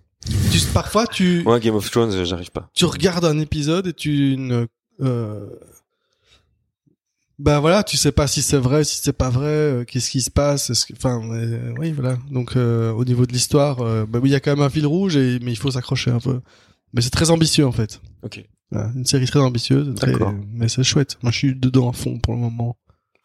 Tu, 0.51 0.59
parfois, 0.73 1.07
tu, 1.07 1.43
Moi, 1.45 1.61
Game 1.61 1.75
of 1.75 1.91
Thrones, 1.91 2.25
j'arrive 2.25 2.51
pas. 2.51 2.71
tu 2.75 2.85
regardes 2.87 3.25
un 3.27 3.39
épisode 3.39 3.89
et 3.89 3.93
tu 3.93 4.37
ne, 4.39 4.67
euh, 5.03 5.47
ben 7.39 7.61
voilà, 7.61 7.83
tu 7.83 7.97
sais 7.97 8.13
pas 8.13 8.27
si 8.27 8.43
c'est 8.43 8.57
vrai, 8.59 8.85
si 8.85 9.01
c'est 9.03 9.13
pas 9.13 9.31
vrai, 9.31 9.47
euh, 9.47 9.85
qu'est-ce 9.85 10.11
qui 10.11 10.21
se 10.21 10.31
passe, 10.31 10.71
est-ce 10.71 10.87
que, 10.87 10.93
enfin, 10.97 11.21
euh, 11.33 11.73
oui, 11.79 11.93
voilà. 11.93 12.17
Donc, 12.31 12.57
euh, 12.57 12.93
au 12.93 13.05
niveau 13.05 13.27
de 13.27 13.33
l'histoire, 13.33 13.81
euh, 13.81 14.07
bah 14.07 14.21
oui, 14.23 14.31
il 14.31 14.33
y 14.33 14.37
a 14.37 14.41
quand 14.41 14.53
même 14.53 14.65
un 14.65 14.71
fil 14.71 14.87
rouge, 14.87 15.17
et, 15.17 15.39
mais 15.43 15.51
il 15.53 15.57
faut 15.59 15.71
s'accrocher 15.71 16.11
un 16.11 16.21
peu. 16.21 16.41
Mais 16.93 17.01
c'est 17.01 17.11
très 17.11 17.31
ambitieux 17.31 17.67
en 17.67 17.73
fait. 17.73 18.01
Ok. 18.23 18.45
Voilà, 18.71 18.91
une 18.95 19.05
série 19.05 19.27
très 19.27 19.41
ambitieuse, 19.41 19.95
très- 19.97 20.13
D'accord. 20.13 20.33
mais 20.53 20.69
c'est 20.69 20.83
chouette. 20.85 21.19
Moi, 21.23 21.33
je 21.33 21.39
suis 21.39 21.55
dedans 21.55 21.91
à 21.91 21.93
fond 21.93 22.19
pour 22.19 22.35
le 22.35 22.41
moment. 22.41 22.77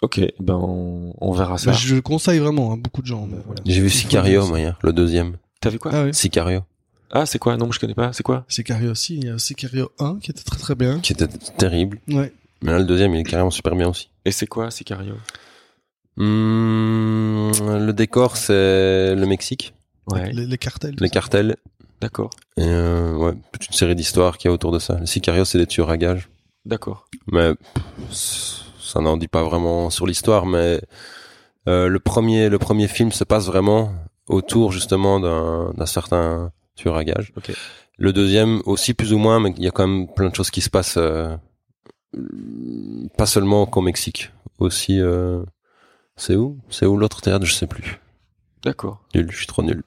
Ok. 0.02 0.20
Ben, 0.40 0.56
on, 0.56 1.14
on 1.20 1.32
verra 1.34 1.58
ça. 1.58 1.72
Je 1.74 1.96
le 1.96 2.02
conseille 2.02 2.40
vraiment 2.40 2.74
à 2.74 2.78
beaucoup 2.78 3.02
de 3.02 3.08
gens. 3.08 3.28
voilà. 3.46 3.62
J'ai 3.66 3.82
vu 3.82 3.90
Sicario, 3.90 4.56
hier, 4.58 4.80
le 4.82 4.92
deuxième. 4.94 5.38
T'as 5.62 5.70
vu 5.70 5.78
quoi? 5.78 5.92
Ah 5.94 6.04
oui. 6.06 6.14
Sicario, 6.14 6.62
Ah, 7.12 7.26
c'est 7.26 7.38
quoi? 7.38 7.58
Non, 7.58 7.72
je 7.72 7.80
connais 7.80 7.94
pas. 7.96 8.12
C'est 8.14 8.24
quoi? 8.24 8.46
Sicario 8.48 8.92
aussi. 8.92 9.18
Il 9.18 9.26
y 9.26 9.30
a 9.30 9.38
Sicario 9.38 9.92
1 10.00 10.20
qui 10.22 10.32
était 10.32 10.44
très 10.44 10.58
très 10.58 10.76
bien. 10.76 11.00
qui 11.00 11.12
était 11.14 11.28
terrible. 11.58 12.00
Ouais. 12.08 12.32
Mais 12.62 12.72
là, 12.72 12.80
le 12.80 12.86
deuxième, 12.86 13.14
il 13.16 13.22
est 13.22 13.24
carrément 13.24 13.52
super 13.52 13.76
bien 13.76 13.88
aussi. 13.90 14.10
Et 14.26 14.32
c'est 14.32 14.48
quoi 14.48 14.70
Sicario? 14.72 15.16
Hmm, 16.18 17.52
le 17.86 17.92
décor, 17.94 18.36
c'est 18.38 19.16
le 19.16 19.26
Mexique, 19.26 19.74
Ouais. 20.12 20.32
Les, 20.34 20.46
les 20.48 20.58
cartels. 20.58 20.96
les 21.00 21.10
cartels. 21.10 21.56
D'accord. 22.02 22.32
Et 22.58 22.64
euh, 22.66 23.14
ouais, 23.16 23.34
toute 23.54 23.68
une 23.68 23.74
série 23.74 23.96
d'histoires 23.96 24.38
qu'il 24.38 24.50
y 24.50 24.52
a 24.52 24.54
autour 24.54 24.72
de 24.72 24.80
ça. 24.80 24.98
Le 25.00 25.06
Sicario, 25.06 25.46
c'est 25.46 25.58
des 25.60 25.68
tueurs 25.68 25.90
à 25.92 25.98
gages. 25.98 26.30
D'accord. 26.66 27.06
Mais 27.32 27.52
ça 28.12 29.00
n'en 29.02 29.18
dit 29.18 29.28
pas 29.28 29.44
vraiment 29.44 29.90
sur 29.92 30.08
l'histoire, 30.08 30.46
mais 30.48 30.82
euh, 31.68 31.88
le 31.88 32.00
premier, 32.00 32.50
le 32.50 32.58
premier 32.58 32.88
film 32.88 33.12
se 33.12 33.24
passe 33.24 33.46
vraiment 33.46 33.94
autour 34.28 34.72
justement 34.72 35.20
d'un 35.20 35.72
d'un 35.78 35.86
certain 35.86 36.52
tueur 36.76 36.96
à 36.96 37.04
gages. 37.04 37.32
Ok. 37.38 37.52
Le 37.98 38.14
deuxième 38.14 38.62
aussi 38.66 38.94
plus 38.94 39.14
ou 39.14 39.18
moins, 39.20 39.40
mais 39.40 39.54
il 39.58 39.64
y 39.64 39.68
a 39.68 39.72
quand 39.72 39.88
même 39.88 40.08
plein 40.08 40.30
de 40.30 40.36
choses 40.36 40.50
qui 40.50 40.62
se 40.62 40.70
passent, 40.70 40.98
euh, 40.98 41.36
pas 43.18 43.26
seulement 43.26 43.66
qu'au 43.66 43.82
Mexique, 43.82 44.32
aussi. 44.60 45.00
Euh, 45.00 45.42
c'est 46.18 46.36
où? 46.36 46.58
C'est 46.70 46.86
où 46.86 46.98
l'autre 46.98 47.22
théâtre 47.22 47.46
Je 47.46 47.54
sais 47.54 47.68
plus. 47.68 48.00
D'accord. 48.64 49.02
Nul, 49.16 49.28
je 49.32 49.38
suis 49.38 49.48
trop 49.48 49.64
nul. 49.64 49.84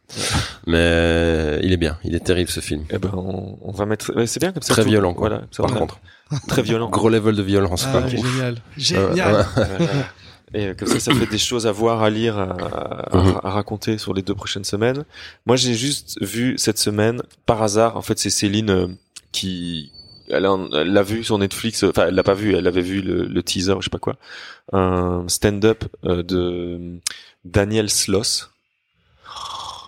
Mais 0.67 1.59
il 1.63 1.73
est 1.73 1.77
bien, 1.77 1.99
il 2.05 2.15
est 2.15 2.21
terrible 2.25 2.51
ce 2.51 2.61
film. 2.61 2.85
Eh 2.91 2.97
ben, 2.99 3.11
on, 3.15 3.59
on 3.61 3.73
va 3.73 3.85
mettre. 3.85 4.15
ouais, 4.17 4.27
c'est 4.27 4.41
bien 4.41 4.53
comme 4.53 4.63
ça. 4.63 4.73
Très 4.73 4.83
tout- 4.83 4.89
violent, 4.89 5.13
quoi. 5.13 5.29
Voilà. 5.29 5.45
ça, 5.51 5.63
Par 5.65 5.75
contre, 5.75 6.01
Très 6.49 6.63
violent. 6.63 6.89
gros 6.89 7.11
level 7.11 7.37
de 7.37 7.43
violence. 7.43 7.87
Ah, 7.87 8.07
génial. 8.09 8.55
Euh, 8.55 8.59
Génial. 8.79 9.47
Et 10.55 10.69
euh, 10.69 10.75
comme 10.75 10.89
ça, 10.89 11.01
ça 11.01 11.15
fait 11.15 11.27
des 11.27 11.39
choses 11.39 11.67
à 11.67 11.73
voir, 11.73 12.03
à 12.03 12.09
lire, 12.11 12.39
à, 12.39 12.45
à- 12.53 13.17
Mhm. 13.17 13.41
à 13.43 13.51
raconter 13.51 13.99
sur 13.99 14.15
les 14.15 14.23
deux 14.23 14.35
prochaines 14.35 14.65
semaines. 14.65 15.05
Moi, 15.45 15.57
j'ai 15.57 15.75
juste 15.75 16.17
vu 16.23 16.55
cette 16.57 16.79
semaine, 16.79 17.21
par 17.45 17.63
hasard, 17.63 17.97
en 17.99 18.03
fait, 18.03 18.19
c'est 18.19 18.31
Céline 18.31 18.71
euh, 18.71 18.87
qui, 19.33 19.93
elle 20.33 20.93
l'a 20.93 21.03
vu 21.03 21.23
sur 21.25 21.39
Netflix, 21.39 21.85
euh, 21.85 21.91
enfin, 21.91 22.07
elle 22.09 22.15
l'a 22.15 22.23
pas 22.23 22.35
vu, 22.35 22.55
elle 22.55 22.67
avait 22.67 22.81
vu 22.81 23.03
le, 23.03 23.25
le 23.27 23.43
teaser, 23.43 23.75
je 23.79 23.85
sais 23.85 23.91
pas 23.91 23.99
quoi, 23.99 24.17
un 24.73 25.25
stand-up 25.29 25.85
euh, 26.07 26.23
de 26.23 26.99
Daniel 27.45 27.89
Sloss. 27.91 28.51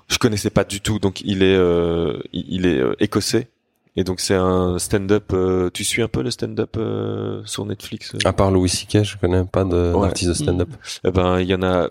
Je 0.08 0.18
connaissais 0.18 0.50
pas 0.50 0.64
du 0.64 0.80
tout, 0.80 0.98
donc 0.98 1.20
il 1.22 1.42
est, 1.42 1.56
euh, 1.56 2.18
il 2.32 2.66
est 2.66 2.78
euh, 2.78 2.94
écossais. 3.00 3.48
Et 3.96 4.02
donc 4.04 4.20
c'est 4.20 4.34
un 4.34 4.78
stand-up. 4.78 5.30
euh, 5.32 5.70
tu 5.72 5.84
suis 5.84 6.02
un 6.02 6.08
peu 6.08 6.22
le 6.22 6.30
stand-up 6.30 6.76
euh, 6.76 7.42
sur 7.46 7.64
Netflix 7.64 8.14
À 8.24 8.32
part 8.32 8.50
Louis 8.50 8.68
C.K., 8.68 9.04
je 9.04 9.16
connais 9.16 9.44
pas 9.44 9.64
de- 9.64 9.92
Ouais. 9.94 10.02
d'artiste 10.08 10.28
de 10.30 10.34
stand-up. 10.34 10.68
eh 11.04 11.10
ben 11.12 11.38
il 11.40 11.46
y 11.48 11.54
en 11.54 11.62
a 11.62 11.88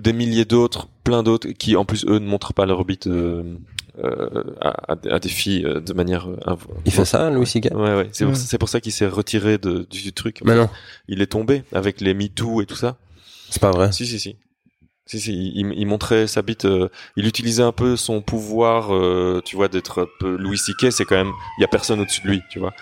des 0.00 0.12
milliers 0.12 0.44
d'autres, 0.44 0.86
plein 1.04 1.22
d'autres 1.22 1.48
qui 1.48 1.74
en 1.76 1.84
plus 1.84 2.04
eux 2.06 2.18
ne 2.20 2.26
montrent 2.26 2.52
pas 2.54 2.64
leur 2.64 2.84
bite 2.84 3.06
à, 4.60 4.92
à- 4.92 5.14
à 5.14 5.18
des 5.18 5.28
filles 5.28 5.64
euh, 5.66 5.80
de 5.80 5.92
manière. 5.92 6.28
euh, 6.28 6.56
Il 6.86 6.92
fait 6.92 7.04
ça, 7.04 7.30
Louis 7.30 7.46
C.K. 7.46 7.70
Ouais 7.74 7.94
ouais, 7.96 8.08
c'est 8.12 8.24
pour, 8.24 8.36
c'est 8.36 8.58
pour 8.58 8.68
ça 8.68 8.80
qu'il 8.80 8.92
s'est 8.92 9.06
retiré 9.06 9.58
de, 9.58 9.86
du, 9.90 10.02
du 10.02 10.12
truc. 10.12 10.40
Mais 10.44 10.54
non, 10.54 10.68
Il 11.08 11.20
est 11.22 11.26
tombé 11.26 11.64
avec 11.72 12.00
les 12.00 12.14
MeToo 12.14 12.62
et 12.62 12.66
tout 12.66 12.76
ça. 12.76 12.96
c'est 13.50 13.60
pas 13.60 13.70
vrai. 13.70 13.92
Si 13.92 14.06
si 14.06 14.18
si. 14.18 14.36
Si 15.04 15.18
si, 15.20 15.52
il, 15.54 15.72
il 15.76 15.86
montrait 15.86 16.26
sa 16.28 16.42
bite. 16.42 16.64
euh, 16.64 16.88
il 17.16 17.26
utilisait 17.26 17.64
un 17.64 17.72
peu 17.72 17.96
son 17.96 18.22
pouvoir, 18.22 18.94
euh, 18.94 19.42
tu 19.44 19.56
vois, 19.56 19.66
d'être 19.68 20.02
un 20.02 20.06
peu 20.20 20.36
Louis 20.36 20.56
C.K. 20.58 20.90
C'est 20.92 21.04
quand 21.04 21.16
même, 21.16 21.32
il 21.58 21.62
y 21.62 21.64
a 21.64 21.68
personne 21.68 22.00
au-dessus 22.00 22.22
de 22.22 22.28
lui, 22.28 22.40
tu 22.50 22.60
vois. 22.60 22.72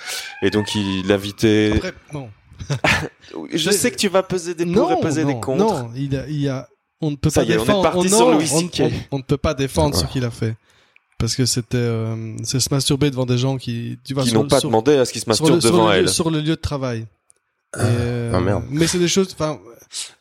Et 0.43 0.51
donc 0.51 0.75
il 0.75 1.07
l'invitait. 1.09 1.73
Après, 1.77 1.95
non. 2.13 2.29
Je 3.53 3.71
sais 3.71 3.91
que 3.91 3.97
tu 3.97 4.09
vas 4.09 4.23
peser 4.23 4.55
des 4.55 4.65
pour 4.67 4.91
non, 4.91 4.99
et 4.99 5.01
peser 5.01 5.23
non, 5.25 5.29
des 5.33 5.41
contre. 5.41 5.59
Non, 5.65 5.91
il 5.97 6.13
y 6.13 6.17
a, 6.17 6.27
il 6.29 6.41
y 6.41 6.49
a, 6.49 6.69
on 7.01 7.11
ne 7.11 7.17
peut 7.17 7.31
Ça 7.31 7.41
pas 7.41 7.47
y 7.47 7.53
est, 7.53 7.57
on 7.57 7.63
est 7.63 7.67
défendre. 7.67 7.83
parti 7.83 8.11
non, 8.11 8.17
sur 8.19 8.31
Louis 8.33 8.51
on- 8.53 8.59
C.K.. 8.61 8.83
On, 9.11 9.17
on 9.17 9.19
ne 9.19 9.23
peut 9.23 9.39
pas 9.39 9.55
défendre 9.55 9.97
ce 9.97 10.05
qu'il 10.05 10.25
a 10.25 10.31
fait. 10.31 10.55
Parce 11.21 11.37
que 11.37 11.45
c'était, 11.47 11.77
euh, 11.77 12.35
c'est 12.43 12.59
se 12.59 12.69
masturber 12.73 13.11
devant 13.11 13.27
des 13.27 13.39
gens 13.39 13.57
qui, 13.59 13.99
tu 14.05 14.15
vois, 14.15 14.23
qui 14.25 14.31
sur- 14.31 14.43
n'ont 14.43 14.49
pas 14.49 14.59
sur- 14.59 14.69
demandé 14.71 14.97
à 14.97 15.05
ce 15.05 15.13
qu'ils 15.13 15.21
se 15.21 15.25
sur 15.27 15.31
masturbent 15.31 15.55
le, 15.55 15.61
sur 15.61 15.71
devant 15.71 15.87
le 15.89 15.93
lieu- 15.93 15.99
elle. 16.01 16.09
sur 16.09 16.31
le 16.31 16.39
lieu 16.41 16.47
de 16.49 16.55
travail. 16.55 17.07
euh, 17.77 18.33
ah, 18.35 18.41
merde. 18.41 18.65
Mais 18.71 18.87
c'est 18.87 18.99
des 18.99 19.07
choses, 19.09 19.29
enfin, 19.33 19.61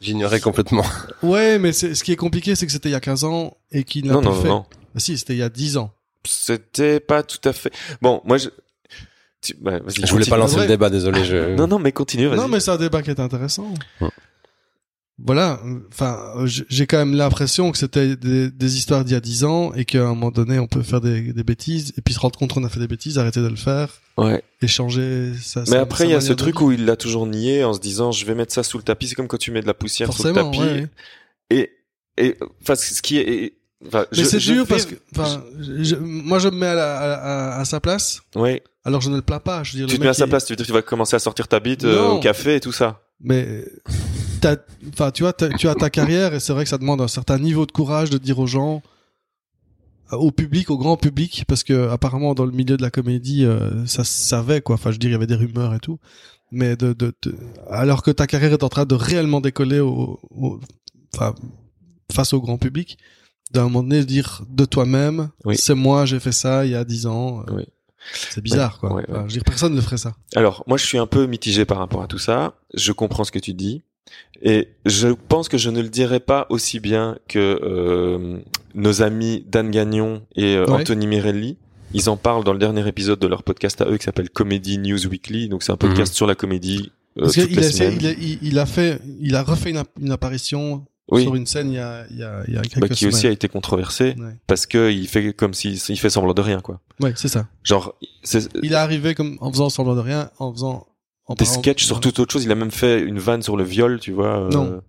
J'ignorais 0.01 0.39
complètement. 0.39 0.84
ouais, 1.23 1.57
mais 1.57 1.71
ce 1.71 2.03
qui 2.03 2.11
est 2.11 2.15
compliqué, 2.17 2.53
c'est 2.55 2.65
que 2.65 2.71
c'était 2.71 2.89
il 2.89 2.91
y 2.91 2.95
a 2.95 2.99
15 2.99 3.23
ans 3.23 3.55
et 3.71 3.84
qu'il 3.84 4.05
n'a 4.07 4.13
Non, 4.13 4.21
pas 4.21 4.30
non, 4.30 4.41
fait. 4.41 4.47
non. 4.49 4.65
Ah, 4.95 4.99
si, 4.99 5.17
c'était 5.17 5.34
il 5.34 5.39
y 5.39 5.43
a 5.43 5.49
10 5.49 5.77
ans. 5.77 5.91
C'était 6.27 6.99
pas 6.99 7.23
tout 7.23 7.39
à 7.47 7.53
fait. 7.53 7.71
Bon, 8.01 8.21
moi, 8.26 8.38
je. 8.38 8.49
Tu... 9.41 9.55
bah, 9.61 9.80
Je 9.88 10.01
voulais 10.11 10.26
pas 10.26 10.31
continue. 10.31 10.38
lancer 10.39 10.57
le 10.57 10.67
débat, 10.67 10.89
désolé. 10.89 11.23
Je... 11.23 11.55
Non, 11.55 11.65
non, 11.67 11.80
mais 11.80 11.93
continue. 11.93 12.27
Non, 12.27 12.49
mais 12.49 12.59
c'est 12.59 12.71
un 12.71 12.77
débat 12.77 13.01
qui 13.01 13.09
est 13.09 13.19
intéressant. 13.21 13.73
Ouais. 14.01 14.09
Voilà. 15.26 15.60
Enfin, 15.91 16.18
j'ai 16.46 16.88
quand 16.88 16.98
même 16.98 17.14
l'impression 17.16 17.72
que 17.72 17.78
c'était 17.78 18.16
des, 18.16 18.50
des 18.50 18.78
histoires 18.78 19.04
d'il 19.04 19.14
y 19.14 19.18
a 19.18 19.20
10 19.20 19.44
ans 19.44 19.74
et 19.74 19.86
qu'à 19.86 20.04
un 20.06 20.10
moment 20.10 20.32
donné, 20.32 20.60
on 20.60 20.68
peut 20.68 20.82
faire 20.82 21.02
des, 21.02 21.34
des 21.34 21.44
bêtises 21.44 21.94
et 21.98 22.02
puis 22.02 22.14
se 22.14 22.20
rendre 22.20 22.38
compte 22.40 22.54
qu'on 22.54 22.64
a 22.64 22.70
fait 22.70 22.80
des 22.80 22.88
bêtises, 22.88 23.18
arrêter 23.20 23.41
de 23.41 23.48
le 23.48 23.56
faire 23.56 23.90
Ouais. 24.18 24.44
et 24.62 24.68
changer 24.68 25.32
sa. 25.41 25.62
Mais 25.62 25.66
sa- 25.68 25.82
après, 25.82 26.06
il 26.06 26.12
y 26.12 26.14
a 26.16 26.22
ce 26.22 26.34
truc 26.34 26.62
où 26.62 26.72
il 26.72 26.86
l'a 26.86 26.96
toujours 26.96 27.26
nié 27.28 27.64
en 27.64 27.74
se 27.74 27.80
disant, 27.80 28.12
je 28.12 28.26
vais 28.26 28.36
mettre 28.36 28.54
ça 28.54 28.64
sous 28.64 28.78
le 28.78 28.84
tapis. 28.84 29.08
C'est 29.08 29.16
comme 29.16 29.28
quand 29.28 29.38
tu 29.38 29.52
mets 29.52 29.62
de 29.62 29.68
la 29.68 29.74
poussière 29.74 30.12
sous 30.14 30.24
le 30.24 30.34
Forcément, 30.34 30.52
tapis. 30.52 30.64
ouais. 30.64 30.88
Et, 31.50 31.70
et, 32.18 32.36
enfin, 32.62 32.76
ce 32.76 33.02
qui 33.02 33.18
est, 33.18 33.54
enfin, 33.88 34.06
Mais 34.16 34.24
c'est 34.26 34.38
dur 34.40 34.66
parce 34.68 34.86
que, 34.86 34.96
enfin, 35.18 35.41
je- 35.60 35.96
moi 35.96 36.38
je 36.40 36.50
me 36.50 36.56
mets 36.58 36.66
à, 36.68 36.76
la- 36.76 36.98
à, 36.98 37.14
à- 37.58 37.60
à 37.62 37.66
sa 37.66 37.80
place. 37.80 38.22
Ouais. 38.36 38.62
Alors 38.86 39.02
je 39.02 39.10
ne 39.10 39.16
le 39.18 39.22
plains 39.22 39.40
pas. 39.40 39.64
Je 39.64 39.74
veux 39.74 39.80
dire, 39.80 39.88
Tu 39.88 39.98
te 39.98 40.02
mets 40.04 40.10
à 40.10 40.14
sa 40.14 40.28
place, 40.28 40.46
tu 40.46 40.56
tu 40.56 40.72
vas 40.72 40.82
commencer 40.82 41.16
à 41.16 41.20
sortir 41.20 41.48
ta 41.48 41.60
bite 41.60 41.84
euh, 41.86 42.08
au 42.10 42.20
café 42.20 42.56
et 42.56 42.60
tout 42.60 42.72
ça. 42.72 43.02
Mais 43.22 43.66
enfin, 44.94 45.11
tu 45.11 45.24
vois, 45.24 45.34
tu 45.34 45.68
as 45.68 45.76
ta 45.76 45.90
carrière 45.90 46.34
et 46.34 46.40
c'est 46.40 46.53
vrai 46.53 46.64
que 46.64 46.70
ça 46.70 46.78
demande 46.78 47.02
un 47.02 47.07
certain 47.07 47.38
niveau 47.40 47.66
de 47.66 47.72
courage 47.72 48.10
de 48.10 48.18
dire 48.18 48.40
aux 48.40 48.48
gens, 48.48 48.82
euh, 50.14 50.18
au 50.18 50.32
public, 50.32 50.70
au 50.70 50.78
grand 50.78 50.98
public, 50.98 51.45
parce 51.48 51.64
que 51.64 51.90
apparemment 51.90 52.34
dans 52.34 52.45
le 52.45 52.52
milieu 52.52 52.78
de 52.78 52.82
la 52.82 52.91
comédie, 52.91 53.45
euh, 53.45 53.86
ça 53.86 54.03
se 54.03 54.11
savait 54.28 54.61
quoi. 54.61 54.76
Enfin, 54.76 54.90
je 54.91 54.95
veux 54.95 54.99
dire, 54.99 55.10
il 55.10 55.14
y 55.14 55.16
avait 55.16 55.28
des 55.28 55.36
rumeurs 55.36 55.74
et 55.74 55.80
tout. 55.80 55.99
Mais 56.52 56.76
de, 56.76 56.94
de, 56.94 57.14
de- 57.22 57.36
alors 57.70 58.02
que 58.02 58.10
ta 58.11 58.26
carrière 58.26 58.53
est 58.53 58.64
en 58.64 58.70
train 58.70 58.86
de 58.86 58.95
réellement 58.95 59.40
décoller 59.41 59.80
au, 59.80 60.20
au- 60.32 60.60
enfin, 61.16 61.36
face 62.11 62.34
au 62.34 62.41
grand 62.41 62.57
public, 62.57 62.98
d'un 63.52 63.64
moment 63.64 63.84
donné 63.84 64.03
dire 64.03 64.41
de 64.49 64.66
toi-même, 64.66 65.30
Oui. 65.45 65.57
c'est 65.57 65.76
moi, 65.76 66.06
j'ai 66.06 66.20
fait 66.20 66.32
ça 66.32 66.66
il 66.66 66.72
y 66.72 66.76
a 66.76 66.84
dix 66.84 67.06
ans. 67.06 67.41
euh, 67.49 67.53
Oui. 67.56 67.66
C'est 68.14 68.41
bizarre, 68.41 68.80
quoi. 68.80 68.94
Ouais, 68.94 69.02
ouais. 69.02 69.06
Enfin, 69.10 69.20
je 69.22 69.24
veux 69.26 69.30
dire, 69.34 69.44
personne 69.44 69.76
ne 69.76 69.82
ferait 69.82 69.98
ça. 69.98 70.14
Alors, 70.36 70.64
moi, 70.68 70.78
je 70.78 70.86
suis 70.86 70.98
un 70.98 71.06
peu 71.06 71.26
mitigé 71.28 71.66
par 71.66 71.78
rapport 71.78 72.02
à 72.02 72.07
tout 72.07 72.18
ça. 72.18 72.56
Je 72.74 72.91
comprends 72.94 73.26
ce 73.26 73.32
que 73.32 73.40
tu 73.40 73.53
dis. 73.53 73.84
Et 74.41 74.69
je 74.86 75.10
pense 75.10 75.49
que 75.49 75.57
je 75.57 75.69
ne 75.69 75.81
le 75.81 75.90
dirais 75.90 76.19
pas 76.22 76.45
aussi 76.49 76.80
bien 76.80 77.18
que 77.27 77.60
euh, 77.61 78.38
nos 78.73 79.02
amis 79.02 79.44
Dan 79.48 79.69
Gagnon 79.72 80.22
et 80.36 80.56
euh, 80.56 80.65
Ouais. 80.65 80.81
Anthony 80.81 81.07
Mirelli. 81.07 81.57
Ils 81.94 82.10
en 82.10 82.18
parlent 82.18 82.44
dans 82.44 82.53
le 82.53 82.60
dernier 82.60 82.88
épisode 82.88 83.19
de 83.19 83.26
leur 83.27 83.41
podcast 83.44 83.81
à 83.81 83.86
eux 83.90 83.98
qui 83.98 84.03
s'appelle 84.06 84.30
Comedy 84.30 84.77
News 84.77 85.07
Weekly. 85.07 85.49
Donc, 85.49 85.64
c'est 85.64 85.72
un 85.72 85.77
podcast 85.77 86.14
sur 86.14 86.27
la 86.27 86.36
comédie 86.36 86.91
euh, 87.18 87.23
Parce 87.23 87.38
a, 87.40 87.41
il, 87.44 88.06
a, 88.07 88.11
il, 88.41 88.60
a 88.60 88.65
fait, 88.68 89.02
il 89.19 89.36
a 89.36 89.41
refait 89.44 89.72
une, 89.72 89.77
app- 89.77 89.90
une 89.99 90.11
apparition 90.11 90.86
Oui, 91.11 91.23
sur 91.23 91.34
une 91.34 91.48
scène 91.48 91.72
il 91.72 91.76
y 91.76 91.80
a, 91.80 92.06
il 92.11 92.18
y 92.19 92.23
a, 92.23 92.44
il 92.48 92.53
y 92.53 92.57
a 92.57 92.61
quelques 92.61 92.80
bah, 92.90 92.95
qui 92.95 93.07
aussi 93.07 93.26
a 93.26 93.31
été 93.31 93.48
controversé 93.49 94.14
Ouais. 94.19 94.36
parce 94.45 94.68
que 94.68 94.91
il 94.91 95.07
fait 95.07 95.34
comme 95.34 95.56
s'il 95.56 95.73
il 95.90 95.98
fait 95.98 96.11
semblant 96.11 96.36
de 96.36 96.41
rien, 96.41 96.60
quoi. 96.61 96.80
Ouais, 97.02 97.14
c'est 97.15 97.27
ça. 97.27 97.48
Genre, 97.64 97.95
Il 98.61 98.72
est 98.72 98.76
arrivé 98.76 99.15
comme 99.15 99.38
en 99.41 99.52
faisant 99.52 99.69
semblant 99.69 99.95
de 99.95 100.02
rien, 100.02 100.30
en 100.38 100.53
faisant 100.53 100.86
en 101.30 101.35
des 101.35 101.45
parlant- 101.45 101.60
sketchs 101.61 101.85
sur 101.85 101.99
toute 102.01 102.19
autre 102.19 102.34
chose. 102.34 102.43
Il 102.43 102.51
a 102.51 102.56
même 102.56 102.72
fait 102.72 102.99
une 103.01 103.19
vanne 103.19 103.41
sur 103.41 103.56
le 103.56 103.64
viol, 103.64 103.99
tu 104.01 104.11
vois. 104.11 104.39
euh, 104.39 104.49
Non. 104.49 104.81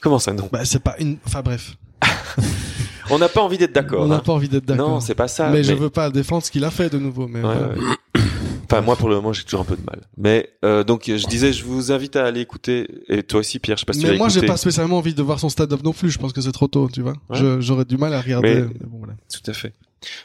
Comment 0.00 0.18
ça, 0.18 0.32
non? 0.34 0.48
Bah, 0.52 0.64
c'est 0.64 0.82
pas 0.82 0.96
une. 0.98 1.16
Enfin 1.26 1.40
bref, 1.42 1.76
On 3.10 3.18
n'a 3.18 3.28
pas 3.28 3.42
envie 3.42 3.58
d'être 3.58 3.72
d'accord. 3.74 4.02
on 4.02 4.06
n'a 4.08 4.16
hein. 4.16 4.22
pas 4.24 4.32
envie 4.32 4.48
d'être 4.48 4.64
d'accord. 4.64 4.88
Non, 4.88 5.00
c'est 5.00 5.14
pas 5.14 5.28
ça. 5.28 5.50
mais, 5.50 5.62
je 5.62 5.74
veux 5.74 5.90
pas 5.90 6.10
défendre 6.10 6.42
ce 6.42 6.50
qu'il 6.50 6.64
a 6.64 6.70
fait 6.70 6.88
de 6.90 6.98
nouveau. 6.98 7.28
Mais 7.28 7.42
Ouais, 7.42 7.54
voilà. 7.54 7.68
ouais. 7.68 7.96
Enfin, 8.66 8.80
moi, 8.80 8.96
pour 8.96 9.10
le 9.10 9.16
moment, 9.16 9.32
j'ai 9.34 9.44
toujours 9.44 9.60
un 9.60 9.64
peu 9.64 9.76
de 9.76 9.84
mal. 9.84 10.00
Mais 10.16 10.48
euh, 10.64 10.84
donc, 10.84 11.02
je 11.06 11.26
disais, 11.26 11.52
je 11.52 11.64
vous 11.64 11.92
invite 11.92 12.16
à 12.16 12.24
aller 12.24 12.40
écouter. 12.40 12.88
Et 13.08 13.22
toi 13.22 13.40
aussi, 13.40 13.58
Pierre, 13.58 13.76
je 13.76 13.80
sais 13.82 13.86
pas 13.86 13.92
si 13.92 14.00
tu 14.00 14.06
Mais 14.06 14.16
moi, 14.16 14.30
j'ai 14.30 14.40
pas 14.40 14.56
spécialement 14.56 14.96
envie 14.96 15.12
de 15.14 15.22
voir 15.22 15.38
son 15.38 15.50
stand-up 15.50 15.82
non 15.84 15.92
plus. 15.92 16.10
Je 16.10 16.18
pense 16.18 16.32
que 16.32 16.40
c'est 16.40 16.50
trop 16.50 16.66
tôt, 16.66 16.88
tu 16.90 17.02
vois. 17.02 17.12
Ouais. 17.28 17.38
J'aurais 17.60 17.84
du 17.84 17.98
mal 17.98 18.14
à 18.14 18.22
regarder. 18.22 18.54
Mais- 18.54 18.60
mais 18.62 18.86
bon, 18.86 18.98
voilà. 18.98 19.12
Tout 19.30 19.50
à 19.50 19.52
fait. 19.52 19.74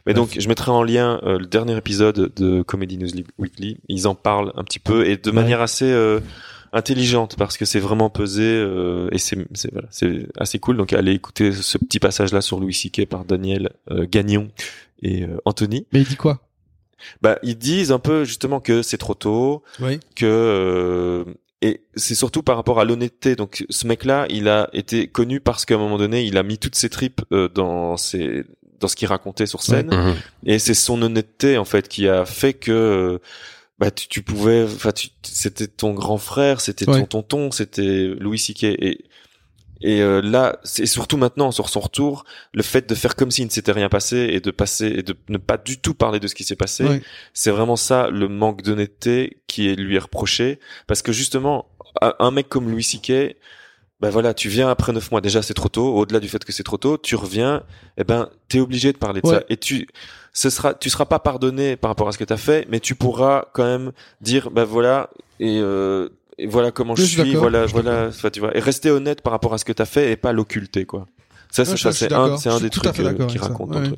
Mais 0.05 0.13
donc, 0.13 0.35
je 0.39 0.47
mettrai 0.47 0.71
en 0.71 0.83
lien 0.83 1.19
euh, 1.23 1.39
le 1.39 1.45
dernier 1.45 1.77
épisode 1.77 2.31
de 2.35 2.61
Comedy 2.61 2.97
News 2.97 3.09
Weekly. 3.37 3.77
Ils 3.87 4.07
en 4.07 4.15
parlent 4.15 4.51
un 4.55 4.63
petit 4.63 4.79
peu 4.79 5.07
et 5.07 5.17
de 5.17 5.31
manière 5.31 5.61
assez 5.61 5.91
euh, 5.91 6.19
intelligente 6.73 7.35
parce 7.37 7.57
que 7.57 7.65
c'est 7.65 7.79
vraiment 7.79 8.09
pesé 8.09 8.43
euh, 8.43 9.09
et 9.11 9.17
c'est 9.17 9.37
c'est 9.53 9.71
voilà, 9.71 9.87
assez 10.37 10.59
cool. 10.59 10.77
Donc, 10.77 10.93
allez 10.93 11.13
écouter 11.13 11.51
ce 11.51 11.77
petit 11.77 11.99
passage 11.99 12.31
là 12.33 12.41
sur 12.41 12.59
Louis 12.59 12.73
C.K. 12.73 13.05
par 13.05 13.25
Daniel 13.25 13.71
euh, 13.91 14.05
Gagnon 14.09 14.49
et 15.01 15.23
euh, 15.23 15.37
Anthony. 15.45 15.85
Mais 15.93 16.01
il 16.01 16.07
dit 16.07 16.15
quoi? 16.17 16.41
Bah, 17.21 17.39
ils 17.43 17.57
disent 17.57 17.91
un 17.93 17.99
peu 17.99 18.25
justement 18.25 18.59
que 18.59 18.81
c'est 18.81 18.97
trop 18.97 19.13
tôt, 19.13 19.63
Oui. 19.79 19.99
que 20.15 20.25
euh, 20.25 21.23
et 21.61 21.81
c'est 21.95 22.15
surtout 22.15 22.43
par 22.43 22.55
rapport 22.57 22.79
à 22.79 22.85
l'honnêteté. 22.85 23.35
Donc 23.35 23.65
ce 23.69 23.87
mec-là, 23.87 24.25
il 24.29 24.47
a 24.49 24.69
été 24.73 25.07
connu 25.07 25.39
parce 25.39 25.65
qu'à 25.65 25.75
un 25.75 25.77
moment 25.77 25.97
donné, 25.97 26.23
il 26.25 26.37
a 26.37 26.43
mis 26.43 26.57
toutes 26.57 26.75
ses 26.75 26.89
tripes 26.89 27.21
euh, 27.31 27.47
dans 27.49 27.95
ses 27.97 28.43
dans 28.79 28.87
ce 28.87 28.95
qu'il 28.95 29.07
racontait 29.07 29.45
sur 29.45 29.61
scène 29.61 30.15
et 30.45 30.59
c'est 30.59 30.73
son 30.73 31.01
honnêteté 31.01 31.57
en 31.57 31.65
fait 31.65 31.87
qui 31.87 32.07
a 32.07 32.25
fait 32.25 32.53
que 32.53 32.71
euh, 32.71 33.17
bah 33.79 33.91
tu, 33.91 34.07
tu 34.07 34.21
pouvais 34.21 34.63
enfin 34.63 34.91
tu 34.91 35.09
c'était 35.23 35.67
ton 35.67 35.93
grand 35.93 36.17
frère, 36.17 36.59
c'était 36.61 36.89
Ouais. 36.89 36.99
ton 36.99 37.05
tonton, 37.05 37.51
c'était 37.51 38.07
Louis 38.19 38.39
C.K. 38.39 38.63
et 38.63 39.05
et 39.81 40.01
euh, 40.01 40.21
là, 40.21 40.59
c'est 40.65 40.85
surtout 40.85 41.15
maintenant 41.15 41.51
sur 41.53 41.69
son 41.69 41.79
retour, 41.79 42.25
le 42.53 42.63
fait 42.63 42.89
de 42.89 42.93
faire 42.95 43.15
comme 43.15 43.31
s'il 43.31 43.45
ne 43.45 43.49
s'était 43.49 43.71
rien 43.71 43.87
passé 43.87 44.17
et 44.29 44.41
de 44.41 44.51
passer 44.51 44.87
et 44.87 45.03
de 45.03 45.15
ne 45.29 45.37
pas 45.37 45.57
du 45.57 45.77
tout 45.79 45.93
parler 45.93 46.19
de 46.19 46.27
ce 46.27 46.35
qui 46.35 46.43
s'est 46.43 46.57
passé, 46.57 46.83
Ouais. 46.83 47.01
c'est 47.33 47.49
vraiment 47.51 47.77
ça 47.77 48.09
le 48.09 48.27
manque 48.27 48.61
d'honnêteté 48.61 49.37
qui 49.47 49.69
est 49.69 49.75
lui 49.75 49.95
est 49.95 49.99
reproché 49.99 50.59
parce 50.85 51.01
que 51.01 51.13
justement 51.13 51.69
un 52.01 52.13
un 52.19 52.31
mec 52.31 52.49
comme 52.49 52.69
Louis 52.69 52.83
C.K. 52.83 53.37
ben 54.01 54.09
voilà, 54.09 54.33
tu 54.33 54.47
viens 54.49 54.69
après 54.69 54.93
neuf 54.93 55.11
mois 55.11 55.21
déjà 55.21 55.41
c'est 55.41 55.53
trop 55.53 55.69
tôt. 55.69 55.93
Au-delà 55.95 56.19
du 56.19 56.29
fait 56.29 56.43
que 56.45 56.51
c'est 56.51 56.63
trop 56.63 56.77
tôt, 56.77 56.97
tu 56.97 57.15
reviens, 57.15 57.63
et 57.97 58.03
ben 58.03 58.29
t'es 58.47 58.59
obligé 58.59 58.93
de 58.93 58.97
parler 58.97 59.21
de 59.21 59.27
Ouais. 59.27 59.35
ça 59.35 59.43
et 59.49 59.57
tu 59.57 59.87
ce 60.33 60.49
sera 60.49 60.73
tu 60.73 60.89
seras 60.89 61.05
pas 61.05 61.19
pardonné 61.19 61.75
par 61.75 61.89
rapport 61.89 62.07
à 62.07 62.11
ce 62.11 62.17
que 62.17 62.23
t'as 62.23 62.37
fait, 62.37 62.65
mais 62.69 62.79
tu 62.79 62.95
pourras 62.95 63.45
quand 63.53 63.65
même 63.65 63.91
dire 64.21 64.51
ben 64.51 64.63
voilà 64.63 65.09
et, 65.39 65.59
euh, 65.61 66.09
et 66.37 66.47
voilà 66.47 66.71
comment 66.71 66.95
je 66.95 67.03
suis 67.03 67.35
voilà 67.35 67.67
je 67.67 67.73
voilà, 67.73 68.07
enfin, 68.07 68.29
tu 68.29 68.39
vois 68.39 68.55
et 68.55 68.59
rester 68.59 68.89
honnête 68.91 69.21
par 69.21 69.31
rapport 69.33 69.53
à 69.53 69.57
ce 69.57 69.65
que 69.65 69.73
t'as 69.73 69.85
fait 69.85 70.11
et 70.11 70.15
pas 70.15 70.31
l'occulter 70.31 70.85
quoi. 70.85 71.05
Ça 71.51 71.65
c'est 71.65 71.77
ça 71.77 71.91
c'est 71.91 72.13
un 72.13 72.37
c'est 72.37 72.49
un 72.49 72.59
des 72.59 72.69
trucs 72.69 72.85
euh, 72.99 73.27
ça. 73.29 73.39
raconte 73.47 73.75
Ouais. 73.75 73.89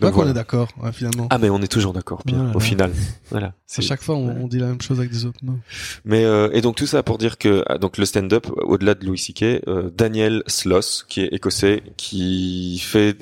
Donc 0.00 0.16
on 0.16 0.28
est 0.28 0.32
d'accord, 0.32 0.68
ouais, 0.82 0.92
finalement. 0.92 1.26
Ah 1.30 1.38
mais 1.38 1.48
on 1.50 1.60
est 1.62 1.68
toujours 1.70 1.92
d'accord 1.92 2.22
Pierre 2.24 2.40
Voilà. 2.40 2.56
au 2.56 2.60
final. 2.60 2.92
Voilà. 3.30 3.46
à 3.48 3.52
C'est- 3.66 3.82
chaque 3.82 4.02
fois, 4.02 4.16
on, 4.16 4.44
on 4.44 4.48
dit 4.48 4.58
la 4.58 4.66
même 4.66 4.80
chose 4.80 4.98
avec 4.98 5.10
des 5.12 5.24
autres 5.24 5.38
mots. 5.42 5.58
Mais 6.04 6.24
euh, 6.24 6.50
et 6.52 6.60
donc 6.60 6.76
tout 6.76 6.86
ça 6.86 7.02
pour 7.04 7.18
dire 7.18 7.38
que 7.38 7.62
ah, 7.68 7.78
donc 7.78 7.98
le 7.98 8.04
stand-up 8.04 8.46
au-delà 8.62 8.94
de 8.94 9.04
Louis 9.06 9.18
C.K. 9.18 9.42
euh, 9.68 9.90
Daniel 9.96 10.42
Sloss 10.48 11.04
qui 11.08 11.20
est 11.22 11.28
écossais 11.32 11.82
qui 11.96 12.78
fait 12.80 13.16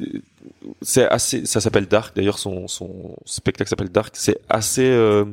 c'est 0.82 1.08
assez 1.08 1.44
ça 1.46 1.60
s'appelle 1.60 1.86
Dark 1.86 2.16
d'ailleurs 2.16 2.38
son 2.38 2.68
son 2.68 3.16
spectacle 3.24 3.68
s'appelle 3.68 3.90
Dark 3.90 4.14
c'est 4.16 4.38
assez 4.48 4.84
euh, 4.88 5.24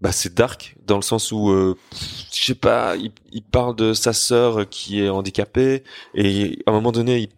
bah 0.00 0.12
c'est 0.12 0.32
dark 0.34 0.76
dans 0.86 0.94
le 0.96 1.02
sens 1.02 1.32
où 1.32 1.50
euh, 1.50 1.76
je 2.32 2.44
sais 2.44 2.54
pas 2.54 2.94
il, 2.96 3.10
il 3.32 3.42
parle 3.42 3.74
de 3.74 3.92
sa 3.94 4.12
sœur 4.12 4.68
qui 4.68 5.00
est 5.02 5.08
handicapée 5.08 5.82
et 6.14 6.60
à 6.66 6.70
un 6.70 6.72
moment 6.74 6.92
donné 6.92 7.18
il 7.18 7.28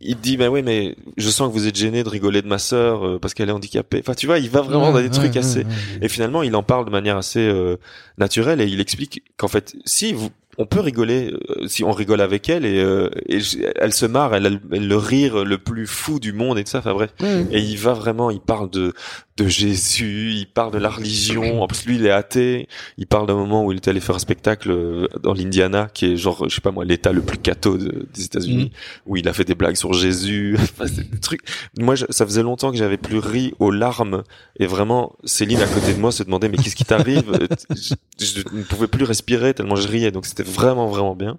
il 0.00 0.16
dit 0.16 0.36
bah 0.36 0.48
oui 0.50 0.62
mais 0.62 0.94
je 1.16 1.28
sens 1.30 1.48
que 1.48 1.52
vous 1.52 1.66
êtes 1.66 1.76
gêné 1.76 2.02
de 2.04 2.08
rigoler 2.08 2.42
de 2.42 2.48
ma 2.48 2.58
sœur 2.58 3.06
euh, 3.06 3.18
parce 3.18 3.34
qu'elle 3.34 3.48
est 3.48 3.52
handicapée. 3.52 3.98
Enfin 4.00 4.14
tu 4.14 4.26
vois 4.26 4.38
il 4.38 4.50
va 4.50 4.60
vraiment 4.60 4.92
dans 4.92 4.98
des 4.98 5.04
Ouais, 5.04 5.10
trucs 5.10 5.32
ouais, 5.32 5.38
assez 5.38 5.64
et 6.02 6.08
finalement, 6.08 6.42
il 6.42 6.54
en 6.56 6.62
parle 6.62 6.84
de 6.84 6.90
manière 6.90 7.16
assez 7.16 7.40
euh, 7.46 7.76
naturelle 8.18 8.60
et 8.60 8.66
il 8.66 8.80
explique 8.80 9.22
qu'en 9.36 9.48
fait, 9.48 9.74
si 9.84 10.12
vous, 10.12 10.30
on 10.58 10.66
peut 10.66 10.80
rigoler, 10.80 11.32
euh, 11.50 11.66
si 11.68 11.84
on 11.84 11.92
rigole 11.92 12.20
avec 12.20 12.48
elle 12.48 12.64
et, 12.64 12.78
euh, 12.80 13.08
et 13.28 13.38
elle 13.76 13.92
se 13.92 14.06
marre, 14.06 14.34
elle 14.34 14.46
a 14.46 14.50
le, 14.50 14.60
elle 14.72 14.84
a 14.84 14.86
le 14.86 14.96
rire 14.96 15.44
le 15.44 15.58
plus 15.58 15.86
fou 15.86 16.18
du 16.18 16.32
monde 16.32 16.58
et 16.58 16.64
tout 16.64 16.70
ça. 16.70 16.78
Enfin 16.78 16.94
bref, 16.94 17.10
et 17.50 17.60
il 17.60 17.76
va 17.78 17.92
vraiment, 17.92 18.30
il 18.30 18.40
parle 18.40 18.70
de 18.70 18.92
de 19.36 19.46
Jésus, 19.48 20.32
il 20.32 20.46
parle 20.46 20.72
de 20.72 20.78
la 20.78 20.88
religion. 20.88 21.62
En 21.62 21.66
plus, 21.66 21.84
lui, 21.84 21.96
il 21.96 22.06
est 22.06 22.10
athée. 22.10 22.68
Il 22.96 23.06
parle 23.06 23.26
d'un 23.26 23.34
moment 23.34 23.64
où 23.64 23.72
il 23.72 23.78
était 23.78 23.90
allé 23.90 24.00
faire 24.00 24.14
un 24.16 24.18
spectacle 24.18 24.70
euh, 24.70 25.08
dans 25.22 25.34
l'Indiana, 25.34 25.88
qui 25.92 26.06
est 26.06 26.16
genre, 26.16 26.48
je 26.48 26.54
sais 26.54 26.60
pas 26.62 26.70
moi, 26.70 26.84
l'État 26.86 27.12
le 27.12 27.20
plus 27.20 27.36
catho 27.36 27.76
de- 27.76 28.06
des 28.14 28.24
États-Unis, 28.24 28.72
où 29.04 29.16
il 29.16 29.28
a 29.28 29.34
fait 29.34 29.44
des 29.44 29.54
blagues 29.54 29.76
sur 29.76 29.92
Jésus. 29.92 30.56
Des 31.12 31.20
trucs. 31.20 31.42
Moi, 31.78 31.94
je- 31.96 32.06
ça 32.10 32.24
faisait 32.24 32.42
longtemps 32.42 32.70
que 32.70 32.78
j'avais 32.78 32.96
plus 32.96 33.18
ri 33.18 33.52
aux 33.58 33.70
larmes. 33.70 34.22
Et 34.58 34.66
vraiment, 34.66 35.14
Céline 35.24 35.60
à 35.60 35.66
côté 35.66 35.92
de 35.92 35.98
moi 36.00 36.12
se 36.12 36.22
demandait 36.22 36.48
mais 36.48 36.56
qu'est-ce 36.56 36.76
qui 36.76 36.84
t'arrive? 36.84 37.24
Je, 38.18 38.24
je 38.24 38.40
ne 38.56 38.62
pouvais 38.62 38.86
plus 38.86 39.04
respirer 39.04 39.52
tellement 39.52 39.76
je 39.76 39.86
riais. 39.88 40.10
Donc 40.10 40.24
c'était 40.24 40.42
vraiment 40.42 40.86
vraiment 40.86 41.14
bien. 41.14 41.36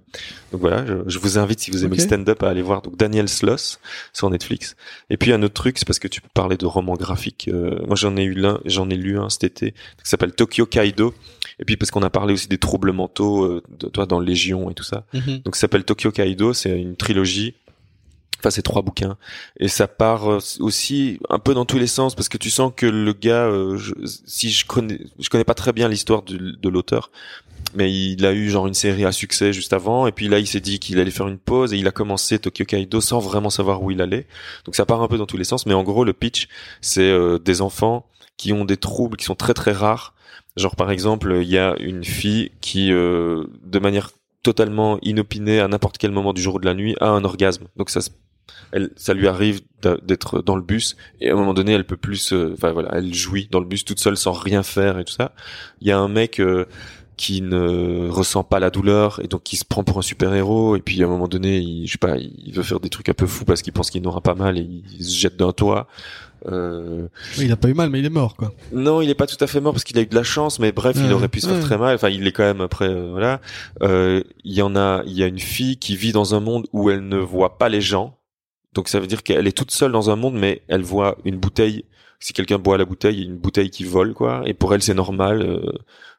Donc 0.52 0.61
voilà, 0.61 0.86
je, 0.86 0.94
je 1.07 1.18
vous 1.18 1.40
invite 1.40 1.60
si 1.60 1.72
vous 1.72 1.84
aimez 1.84 1.95
stand-up 1.99 2.44
à 2.44 2.49
aller 2.49 2.61
voir 2.61 2.84
donc 2.84 2.95
Daniel 2.98 3.28
Sloss 3.28 3.80
sur 4.14 4.30
Netflix. 4.30 4.76
Et 5.10 5.18
puis 5.18 5.34
un 5.34 5.41
autre 5.41 5.56
truc, 5.56 5.80
c'est 5.80 5.88
parce 5.88 5.98
que 5.98 6.07
tu 6.07 6.22
parlais 6.36 6.57
de 6.57 6.65
romans 6.68 6.94
graphiques. 6.94 7.49
euh, 7.52 7.80
moi 7.88 7.96
j'en 7.96 8.16
ai 8.18 8.24
eu 8.24 8.34
l'un, 8.34 8.60
j'en 8.66 8.90
ai 8.90 8.96
lu 8.96 9.18
un 9.18 9.30
cet 9.30 9.44
été 9.46 9.72
qui 9.72 10.10
s'appelle 10.10 10.34
Tokyo 10.34 10.66
Kaido. 10.68 11.14
Et 11.60 11.66
puis 11.66 11.76
parce 11.76 11.90
qu'on 11.90 12.04
a 12.04 12.12
parlé 12.12 12.34
aussi 12.34 12.48
des 12.48 12.60
troubles 12.60 12.92
mentaux, 12.92 13.44
euh, 13.46 13.64
de, 13.80 13.88
toi 13.88 14.06
dans 14.06 14.20
Légion 14.20 14.70
et 14.70 14.76
tout 14.76 14.84
ça. 14.84 15.06
Mhm. 15.14 15.40
Donc 15.40 15.56
ça 15.56 15.62
s'appelle 15.62 15.86
Tokyo 15.86 16.12
Kaido, 16.12 16.54
c'est 16.54 16.80
une 16.80 16.96
trilogie. 16.96 17.56
Enfin, 18.40 18.52
c'est 18.52 18.62
trois 18.62 18.84
bouquins 18.84 19.18
et 19.60 19.68
ça 19.68 19.88
part 19.88 20.32
euh, 20.32 20.38
aussi 20.60 21.18
un 21.32 21.40
peu 21.40 21.56
dans 21.56 21.66
tous 21.66 21.80
les 21.80 21.88
sens 21.88 22.14
parce 22.14 22.30
que 22.30 22.38
tu 22.38 22.52
sens 22.52 22.72
que 22.76 22.86
le 22.86 23.12
gars, 23.14 23.48
euh, 23.48 23.78
je- 23.78 23.96
si 24.28 24.52
je 24.52 24.64
connais, 24.68 25.00
je 25.18 25.30
connais 25.30 25.44
pas 25.44 25.56
très 25.56 25.74
bien 25.74 25.88
l'histoire 25.90 26.22
de 26.22 26.70
l'auteur, 26.70 27.10
mais 27.78 27.94
il 27.94 28.26
a 28.26 28.34
eu 28.34 28.49
genre 28.49 28.68
une 28.68 28.74
série 28.74 29.06
à 29.06 29.12
succès 29.14 29.54
juste 29.54 29.72
avant, 29.72 30.08
et 30.08 30.12
puis 30.12 30.28
là 30.28 30.40
il 30.40 30.48
s'est 30.48 30.60
dit 30.60 30.80
qu'il 30.80 30.99
allait 30.99 31.12
faire 31.12 31.28
une 31.28 31.38
pause 31.38 31.74
et 31.74 31.78
il 31.78 31.88
a 31.88 31.91
commencé 31.91 32.40
Tokyo 32.40 32.66
Kaido 32.66 32.99
sans 32.99 33.20
vraiment 33.20 33.49
savoir 33.49 33.82
où 33.84 33.91
il 33.91 34.02
allait. 34.02 34.28
Donc 34.66 34.76
ça 34.76 34.86
part 34.86 35.02
un 35.02 35.08
peu 35.08 35.18
dans 35.18 35.28
tous 35.28 35.38
les 35.38 35.45
sens, 35.45 35.66
mais 35.66 35.74
en 35.74 35.84
gros 35.84 36.04
le 36.04 36.14
pitch 36.14 36.48
c'est 36.82 37.02
euh, 37.10 37.38
des 37.40 37.62
enfants 37.62 38.06
qui 38.36 38.52
ont 38.52 38.66
des 38.66 38.78
troubles 38.78 39.16
qui 39.16 39.26
sont 39.26 39.36
très 39.36 39.54
très 39.54 39.72
rares. 39.72 40.14
Genre 40.58 40.76
par 40.76 40.91
exemple 40.91 41.38
il 41.41 41.48
y 41.48 41.58
a 41.58 41.76
une 41.80 42.04
fille 42.04 42.52
qui 42.60 42.91
euh, 42.91 43.45
de 43.64 43.80
manière 43.80 44.12
totalement 44.44 44.98
inopinée 45.02 45.60
à 45.60 45.68
n'importe 45.68 45.98
quel 45.98 46.12
moment 46.12 46.34
du 46.34 46.41
jour 46.41 46.56
ou 46.56 46.60
de 46.60 46.66
la 46.66 46.74
nuit 46.74 46.95
a 46.99 47.10
un 47.10 47.24
orgasme. 47.24 47.68
Donc 47.78 47.90
ça 47.90 48.02
elle, 48.72 48.91
ça 48.95 49.14
lui 49.14 49.28
arrive 49.28 49.62
d'être 50.04 50.41
dans 50.41 50.56
le 50.56 50.62
bus 50.62 50.98
et 51.22 51.30
à 51.30 51.34
un 51.34 51.36
moment 51.36 51.54
donné, 51.54 51.74
elle 51.74 51.86
peut 51.86 51.98
plus, 51.98 52.18
se- 52.18 52.54
enfin 52.54 52.72
voilà, 52.72 52.90
elle 52.94 53.14
jouit 53.14 53.48
dans 53.52 53.60
le 53.60 53.66
bus 53.66 53.86
toute 53.86 53.99
seule 53.99 54.18
sans 54.18 54.32
rien 54.32 54.64
faire 54.64 54.99
et 54.99 55.06
tout 55.06 55.14
ça. 55.14 55.34
Il 55.82 55.88
y 55.88 55.91
a 55.91 55.99
un 55.99 56.08
mec 56.08 56.40
euh, 56.40 56.66
qui 57.18 57.41
ne 57.41 58.07
ressent 58.10 58.44
pas 58.44 58.60
la 58.60 58.69
douleur 58.69 59.19
et 59.23 59.27
donc 59.27 59.44
qui 59.44 59.57
se 59.57 59.65
prend 59.65 59.84
pour 59.84 59.98
un 59.98 60.02
super 60.03 60.34
héros 60.34 60.76
et 60.76 60.81
puis 60.81 61.02
à 61.03 61.07
un 61.07 61.10
moment 61.10 61.27
donné, 61.27 61.57
il, 61.57 61.88
je 61.88 61.94
sais 61.94 61.98
pas, 61.98 62.15
il 62.18 62.53
veut 62.53 62.64
faire 62.64 62.80
des 62.80 62.89
trucs 62.89 63.10
un 63.10 63.14
peu 63.14 63.26
fous 63.27 63.44
parce 63.44 63.61
qu'il 63.61 63.73
pense 63.73 63.89
qu'il 63.89 64.02
n'aura 64.03 64.22
pas 64.22 64.35
mal 64.35 64.57
et 64.57 64.61
il 64.61 65.03
se 65.03 65.18
jette 65.18 65.35
d'un 65.35 65.52
toit. 65.52 65.88
Euh, 66.45 67.07
Oui, 67.38 67.45
il 67.45 67.52
a 67.52 67.57
pas 67.57 67.68
eu 67.69 67.73
mal, 67.73 67.89
mais 67.89 67.99
il 67.99 68.06
est 68.06 68.10
mort, 68.11 68.35
quoi. 68.35 68.53
non, 68.72 69.02
il 69.02 69.10
est 69.10 69.15
pas 69.15 69.26
tout 69.26 69.44
à 69.44 69.48
fait 69.48 69.60
mort 69.60 69.73
parce 69.73 69.84
qu'il 69.84 69.98
a 69.98 70.02
eu 70.02 70.06
de 70.06 70.14
la 70.15 70.22
chance, 70.23 70.60
mais 70.60 70.72
bref, 70.72 70.95
il 71.03 71.11
aurait 71.11 71.27
pu 71.27 71.41
se 71.41 71.48
faire 71.48 71.60
très 71.60 71.77
mal. 71.80 71.95
Enfin, 71.95 72.10
il 72.10 72.26
est 72.27 72.31
quand 72.31 72.44
même 72.44 72.61
après, 72.61 72.88
euh, 72.88 73.10
voilà. 73.11 73.41
Euh, 73.81 74.22
Il 74.44 74.53
y 74.53 74.61
en 74.61 74.76
a, 74.76 75.02
il 75.07 75.14
y 75.14 75.23
a 75.23 75.27
une 75.27 75.39
fille 75.39 75.77
qui 75.77 75.95
vit 75.98 76.11
dans 76.11 76.35
un 76.35 76.39
monde 76.39 76.68
où 76.73 76.89
elle 76.91 77.07
ne 77.07 77.18
voit 77.18 77.57
pas 77.57 77.68
les 77.69 77.81
gens. 77.81 78.18
Donc 78.73 78.88
ça 78.89 78.99
veut 78.99 79.07
dire 79.07 79.23
qu'elle 79.23 79.48
est 79.48 79.57
toute 79.57 79.72
seule 79.72 79.91
dans 79.91 80.11
un 80.11 80.15
monde, 80.15 80.35
mais 80.35 80.61
elle 80.68 80.84
voit 80.84 81.18
une 81.26 81.38
bouteille. 81.38 81.85
Si 82.19 82.34
quelqu'un 82.34 82.57
boit 82.57 82.77
la 82.80 82.85
bouteille, 82.85 83.15
il 83.18 83.19
y 83.19 83.23
a 83.23 83.26
une 83.30 83.38
bouteille 83.38 83.69
qui 83.69 83.84
vole, 83.84 84.14
quoi. 84.15 84.41
Et 84.45 84.53
pour 84.56 84.73
elle, 84.73 84.81
c'est 84.81 84.95
normal. 84.95 85.41
euh, 85.44 85.61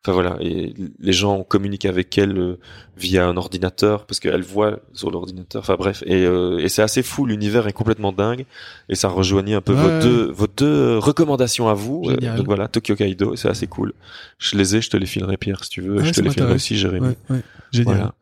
Enfin 0.04 0.12
voilà. 0.12 0.36
Et 0.40 0.74
les 1.00 1.12
gens 1.12 1.42
communiquent 1.42 1.84
avec 1.86 2.16
elle 2.18 2.38
euh, 2.38 2.58
via 2.96 3.26
un 3.26 3.36
ordinateur 3.36 4.06
parce 4.06 4.20
qu'elle 4.20 4.42
voit 4.42 4.78
sur 4.92 5.10
l'ordinateur. 5.10 5.60
Enfin 5.60 5.74
bref. 5.76 6.04
Et, 6.06 6.24
euh, 6.24 6.58
et 6.60 6.68
c'est 6.68 6.82
assez 6.82 7.02
fou. 7.02 7.26
L'univers 7.26 7.66
est 7.66 7.72
complètement 7.72 8.12
dingue. 8.12 8.46
Et 8.88 8.94
ça 8.94 9.08
rejoignit 9.08 9.54
un 9.54 9.60
peu 9.60 9.74
Ouais. 9.74 9.82
vos 9.82 10.00
deux, 10.00 10.30
vos 10.30 10.46
deux 10.46 10.98
recommandations 10.98 11.68
à 11.68 11.74
vous. 11.74 12.02
Donc 12.36 12.46
voilà, 12.46 12.68
Tokyo 12.68 12.94
Kaido, 12.94 13.34
c'est 13.34 13.48
assez 13.48 13.66
cool. 13.66 13.92
Je 14.38 14.56
les 14.56 14.76
ai, 14.76 14.80
je 14.80 14.90
te 14.90 14.96
les 14.96 15.06
filerai, 15.06 15.36
Pierre, 15.36 15.64
si 15.64 15.70
tu 15.70 15.80
veux. 15.82 15.96
Ouais, 15.96 16.04
je 16.04 16.12
te 16.12 16.20
les 16.20 16.30
filerai 16.30 16.54
aussi, 16.54 16.76
Jérémy. 16.78 17.16
Ouais. 17.28 17.40
Génial. 17.72 17.96
Voilà. 17.96 18.14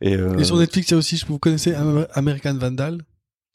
Et, 0.00 0.12
Et 0.40 0.44
sur 0.44 0.56
Netflix, 0.58 0.88
il 0.90 0.92
y 0.92 0.94
a 0.94 0.98
aussi, 0.98 1.16
je- 1.16 1.26
vous 1.26 1.40
connaissez 1.40 1.74
Am- 1.74 2.06
American 2.14 2.54
Vandal? 2.54 2.98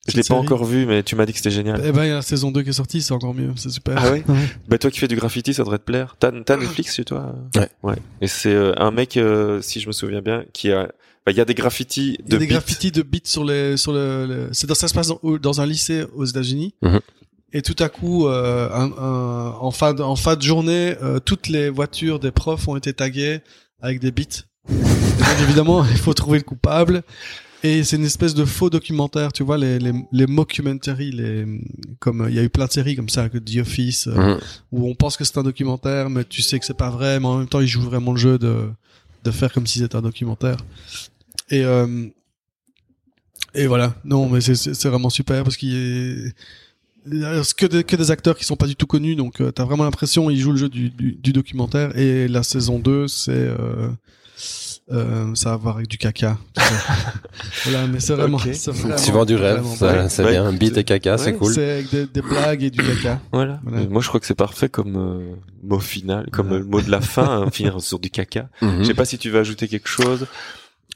Je 0.07 0.14
l'ai 0.18 0.22
pas 0.22 0.27
série 0.27 0.40
encore 0.40 0.65
vu, 0.65 0.86
mais 0.86 1.03
tu 1.03 1.15
m'as 1.15 1.26
dit 1.26 1.32
que 1.32 1.38
c'était 1.40 1.52
génial. 1.52 1.82
Eh 1.84 1.91
ben, 1.91 2.03
il 2.03 2.07
y 2.10 2.11
a 2.11 2.15
la 2.15 2.22
saison 2.22 2.52
2 2.52 2.61
qui 2.64 2.69
est 2.69 2.73
sortie, 2.73 3.02
c'est 3.02 3.14
encore 3.14 3.34
mieux, 3.34 3.52
c'est 3.56 3.69
super. 3.69 3.95
Ah 3.98 4.11
ouais 4.11 4.23
Bah 4.68 4.77
toi 4.77 4.91
qui 4.91 4.99
fais 4.99 5.07
du 5.07 5.15
graffiti, 5.15 5.53
ça 5.53 5.64
devrait 5.64 5.80
te 5.80 5.84
plaire. 5.84 6.15
T'as 6.19 6.32
t'as 6.44 6.57
Netflix 6.57 6.95
chez 6.95 7.06
toi? 7.06 7.36
Ouais. 7.56 7.69
Ouais. 7.84 7.95
Et 8.22 8.27
c'est 8.27 8.53
euh, 8.53 8.73
un 8.77 8.91
mec, 8.91 9.18
euh, 9.18 9.61
si 9.61 9.80
je 9.80 9.88
me 9.88 9.91
souviens 9.94 10.22
bien, 10.22 10.44
qui 10.53 10.72
a. 10.72 10.91
Bah 11.26 11.32
il 11.32 11.38
y 11.38 11.41
a 11.41 11.45
des 11.45 11.56
graffitis 11.56 12.18
Il 12.19 12.26
y 12.26 12.30
de 12.30 12.36
a 12.36 12.40
des 12.40 12.45
beats. 12.45 12.52
graffitis 12.53 12.91
de 12.91 13.02
beats 13.02 13.19
sur 13.23 13.44
les, 13.44 13.77
sur 13.77 13.94
le, 13.94 14.27
le- 14.27 14.49
c'est 14.52 14.68
dans, 14.68 14.76
ça 14.76 14.88
se 14.88 14.94
passe 14.94 15.11
dans, 15.41 15.61
un 15.61 15.65
lycée 15.65 16.06
aux 16.15 16.26
États-Unis. 16.26 16.76
Mhm. 16.84 16.99
Et 17.53 17.61
tout 17.64 17.76
à 17.84 17.90
coup, 17.90 18.27
euh, 18.27 18.69
un- 18.72 18.91
un- 18.91 19.56
en 19.60 19.72
fin 19.72 19.95
de, 19.95 20.03
en 20.03 20.15
fin 20.15 20.36
de 20.36 20.44
journée, 20.44 20.95
euh, 21.02 21.19
toutes 21.19 21.48
les 21.48 21.69
voitures 21.69 22.19
des 22.19 22.30
profs 22.32 22.68
ont 22.68 22.76
été 22.76 22.94
taguées 22.94 23.40
avec 23.82 23.99
des 24.02 24.11
beats. 24.11 24.44
Donc, 24.69 25.40
évidemment, 25.41 25.84
il 25.91 25.98
faut 25.98 26.14
trouver 26.14 26.38
le 26.38 26.44
coupable. 26.44 27.02
Et 27.66 27.84
c'est 27.84 27.96
une 27.96 28.06
espèce 28.06 28.36
de 28.36 28.46
faux 28.46 28.70
documentaire, 28.70 29.34
tu 29.34 29.42
vois, 29.44 29.58
les, 29.58 29.80
les, 29.80 29.92
les 30.12 30.28
mockumentaries, 30.28 31.12
les, 31.12 31.46
comme, 32.00 32.22
euh, 32.22 32.30
il 32.30 32.36
y 32.36 32.40
a 32.40 32.44
eu 32.44 32.50
plein 32.50 32.66
de 32.68 32.72
séries 32.72 32.96
comme 32.96 33.10
ça, 33.10 33.28
que 33.28 33.40
The 33.40 33.58
Office, 33.62 34.06
euh, 34.08 34.14
Mhm. 34.36 34.40
où 34.72 34.88
on 34.88 34.94
pense 34.94 35.18
que 35.18 35.24
c'est 35.24 35.38
un 35.40 35.44
documentaire, 35.44 36.12
mais 36.12 36.24
tu 36.26 36.44
sais 36.44 36.60
que 36.60 36.66
c'est 36.66 36.78
pas 36.78 36.92
vrai, 36.92 37.20
mais 37.20 37.26
en 37.26 37.40
même 37.40 37.48
temps, 37.48 37.62
ils 37.62 37.68
jouent 37.68 37.82
vraiment 37.82 38.12
le 38.12 38.20
jeu 38.20 38.38
de, 38.38 38.70
de 39.24 39.32
faire 39.32 39.52
comme 39.52 39.66
si 39.66 39.80
c'était 39.80 39.96
un 39.96 40.04
documentaire. 40.04 40.58
Et, 41.50 41.64
euh, 41.64 42.06
et 43.56 43.66
voilà. 43.66 43.96
Non, 44.06 44.30
mais 44.30 44.42
c'est, 44.42 44.86
vraiment 44.88 45.10
super 45.10 45.44
parce 45.44 45.58
qu'il 45.58 45.74
est, 45.76 46.34
il 47.12 47.20
y 47.20 47.26
a 47.26 47.42
que 47.58 47.66
des, 47.66 47.84
que 47.84 47.96
des 47.96 48.12
acteurs 48.12 48.36
qui 48.38 48.46
sont 48.46 48.56
pas 48.58 48.68
du 48.68 48.76
tout 48.76 48.88
connus, 48.88 49.16
donc 49.16 49.42
euh, 49.42 49.52
t'as 49.52 49.64
vraiment 49.64 49.84
l'impression 49.86 50.30
ils 50.30 50.40
jouent 50.40 50.52
le 50.52 50.58
jeu 50.58 50.70
du, 50.70 50.90
du, 50.90 51.14
du 51.14 51.34
documentaire. 51.34 51.98
Et 51.98 52.28
la 52.28 52.44
saison 52.44 52.78
2, 52.80 53.08
c'est, 53.08 53.32
euh, 53.32 53.90
euh, 54.91 55.34
ça 55.36 55.49
va 55.52 55.56
voir 55.57 55.76
avec 55.78 55.88
du 55.88 55.98
caca. 55.98 56.38
voilà, 57.66 57.88
mais 57.88 57.99
c'est 57.99 58.14
vraiment, 58.14 58.38
Ok. 58.38 58.49
c'est 58.53 58.72
vraiment, 58.72 58.95
Tu 58.95 59.12
vends 59.12 59.26
du 59.26 59.36
rêve, 59.36 59.64
c'est 60.10 60.24
Ouais. 60.24 60.32
bien. 60.32 60.52
Beat 60.53 60.78
et 60.78 60.84
caca, 60.84 61.18
c'est 61.18 61.32
Ouais, 61.32 61.38
cool. 61.38 61.53
C'est 61.53 61.72
avec 61.72 61.90
des, 61.91 62.06
des 62.07 62.22
blagues 62.22 62.64
et 62.64 62.70
du 62.70 62.80
caca. 62.84 63.20
Voilà. 63.32 63.60
Voilà. 63.64 63.88
Moi 63.88 64.02
je 64.02 64.07
crois 64.07 64.20
que 64.20 64.26
c'est 64.26 64.36
parfait 64.36 64.70
comme 64.70 64.95
euh, 64.95 65.36
mot 65.64 65.80
final, 65.80 66.30
comme 66.32 66.48
Voilà. 66.49 66.64
euh, 66.64 66.68
mot 66.68 66.82
de 66.82 66.91
la 66.91 67.02
fin, 67.02 67.41
hein, 67.44 67.49
finir 67.52 67.82
sur 67.82 67.99
du 67.99 68.10
caca. 68.10 68.48
Mhm. 68.62 68.80
Je 68.80 68.84
sais 68.86 68.94
pas 68.94 69.06
si 69.06 69.18
tu 69.18 69.30
veux 69.30 69.40
ajouter 69.40 69.68
quelque 69.68 69.90
chose. 69.90 70.28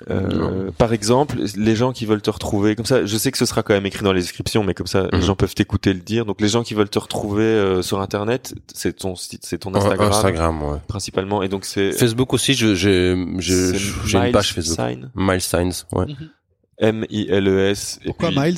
Euh, 0.09 0.71
par 0.77 0.93
exemple, 0.93 1.37
les 1.57 1.75
gens 1.75 1.91
qui 1.91 2.05
veulent 2.05 2.21
te 2.21 2.29
retrouver, 2.29 2.75
comme 2.75 2.85
ça, 2.85 3.05
je 3.05 3.17
sais 3.17 3.31
que 3.31 3.37
ce 3.37 3.45
sera 3.45 3.63
quand 3.63 3.73
même 3.73 3.85
écrit 3.85 4.03
dans 4.03 4.13
les 4.13 4.21
descriptions, 4.21 4.63
mais 4.63 4.73
comme 4.73 4.87
ça, 4.87 5.07
les 5.11 5.17
Mhm. 5.19 5.23
gens 5.25 5.35
peuvent 5.35 5.53
t'écouter 5.53 5.93
le 5.93 5.99
dire. 5.99 6.25
Donc, 6.25 6.39
les 6.41 6.47
gens 6.47 6.63
qui 6.63 6.73
veulent 6.73 6.89
te 6.89 6.99
retrouver 6.99 7.43
euh, 7.43 7.81
sur 7.81 7.99
Internet, 7.99 8.55
c'est 8.73 8.93
ton 8.93 9.15
site, 9.15 9.45
c'est 9.45 9.57
ton 9.57 9.75
Instagram, 9.75 10.09
Instagram, 10.11 10.63
ouais. 10.63 10.77
principalement, 10.87 11.43
et 11.43 11.49
donc 11.49 11.65
c'est 11.65 11.91
Facebook 11.91 12.33
aussi, 12.33 12.53
je- 12.53 12.75
j'ai 12.75 13.11
une 13.11 13.35
Miles 13.35 14.31
page 14.31 14.53
Facebook. 14.53 14.79
Sign, 14.79 15.11
Miles 15.15 15.41
Signs, 15.41 15.83
ouais. 15.91 16.05
M 16.77 17.05
I 17.09 17.27
L 17.29 17.47
E 17.47 17.59
S. 17.69 17.99
et 18.03 18.05
Pourquoi 18.07 18.29
puis- 18.29 18.39
Miles? 18.39 18.57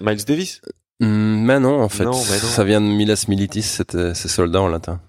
Miles 0.00 0.24
Davis 0.24 0.60
Hmm, 1.00 1.44
mais 1.44 1.58
non, 1.58 1.80
en 1.82 1.88
fait, 1.88 2.04
Non, 2.04 2.12
mais 2.12 2.36
non. 2.36 2.48
ça 2.48 2.62
vient 2.64 2.80
de 2.80 2.86
Miles 2.86 3.14
Militis, 3.28 3.62
c'était- 3.62 4.14
c'est 4.14 4.28
soldat 4.28 4.60
en 4.60 4.68
latin. 4.68 5.00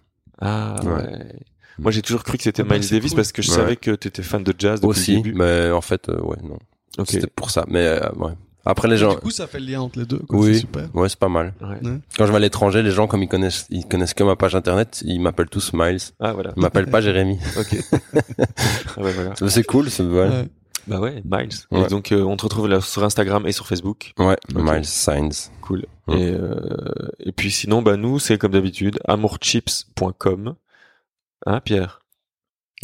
Ah 0.41 0.75
Ouais. 0.83 0.91
ouais. 0.91 1.35
Moi, 1.79 1.91
j'ai 1.91 2.01
toujours 2.01 2.23
cru 2.23 2.37
que 2.37 2.43
c'était 2.43 2.63
Miles 2.63 2.87
Davis 2.89 3.11
cool. 3.11 3.15
parce 3.17 3.31
que 3.31 3.41
je 3.41 3.49
Ouais. 3.51 3.55
savais 3.57 3.75
que 3.75 3.91
t'étais 3.91 4.23
fan 4.23 4.43
de 4.43 4.53
jazz 4.57 4.79
depuis 4.81 4.89
Aussi, 4.89 5.15
le 5.15 5.21
début. 5.21 5.37
mais 5.37 5.71
en 5.71 5.81
fait, 5.81 6.09
euh, 6.09 6.19
ouais, 6.21 6.37
non. 6.43 6.57
Ok. 6.97 7.07
C'était 7.09 7.27
pour 7.27 7.49
ça. 7.49 7.65
Mais 7.67 7.85
euh, 7.85 8.09
ouais. 8.17 8.33
Après 8.65 8.87
les 8.87 8.95
gens, 8.95 9.15
Du 9.15 9.19
coup, 9.19 9.31
ça 9.31 9.45
fait 9.45 9.59
le 9.59 9.65
lien 9.65 9.81
entre 9.81 9.99
les 9.99 10.05
deux. 10.05 10.19
Quoi. 10.19 10.39
Oui. 10.39 10.53
C'est 10.53 10.59
super. 10.61 10.83
ouais, 10.95 11.09
c'est 11.09 11.19
pas 11.19 11.27
mal. 11.27 11.53
Ouais. 11.59 11.67
Ouais. 11.89 11.97
Quand 12.17 12.25
je 12.25 12.31
vais 12.31 12.37
à 12.37 12.39
l'étranger, 12.39 12.81
les 12.81 12.91
gens 12.91 13.07
comme 13.07 13.21
ils 13.21 13.27
connaissent, 13.27 13.65
ils 13.69 13.85
connaissent 13.85 14.13
que 14.13 14.23
ma 14.23 14.35
page 14.37 14.55
internet, 14.55 15.01
ils 15.03 15.19
m'appellent 15.19 15.49
tous 15.49 15.71
Miles. 15.73 15.99
Ah 16.21 16.31
voilà. 16.31 16.53
Ils 16.55 16.61
m'appellent 16.61 16.89
pas 16.89 17.01
Jérémy. 17.01 17.39
Ok. 17.59 17.75
ah 18.95 19.01
ouais, 19.01 19.11
voilà. 19.11 19.33
C'est 19.49 19.63
cool, 19.65 19.89
c'est 19.89 20.03
ouais. 20.03 20.29
Ouais. 20.29 20.47
Bah 20.87 20.99
ouais, 20.99 21.21
Miles. 21.25 21.49
Ouais. 21.71 21.81
Et 21.81 21.87
donc, 21.87 22.11
euh, 22.11 22.21
on 22.23 22.35
te 22.37 22.43
retrouve 22.43 22.67
là 22.69 22.79
sur 22.81 23.03
Instagram 23.03 23.45
et 23.47 23.51
sur 23.53 23.65
Facebook. 23.67 24.13
Ouais, 24.19 24.37
Ok. 24.55 24.61
Miles 24.63 24.85
Signs. 24.85 25.49
Cool. 25.61 25.85
Ouais. 26.07 26.19
Et, 26.21 26.31
euh, 26.33 26.55
et 27.19 27.31
puis 27.33 27.51
sinon, 27.51 27.81
bah 27.81 27.95
nous, 27.97 28.19
c'est 28.19 28.37
comme 28.37 28.51
d'habitude, 28.51 28.99
amourchips.com. 29.07 30.55
Hein, 31.45 31.59
Pierre? 31.61 31.99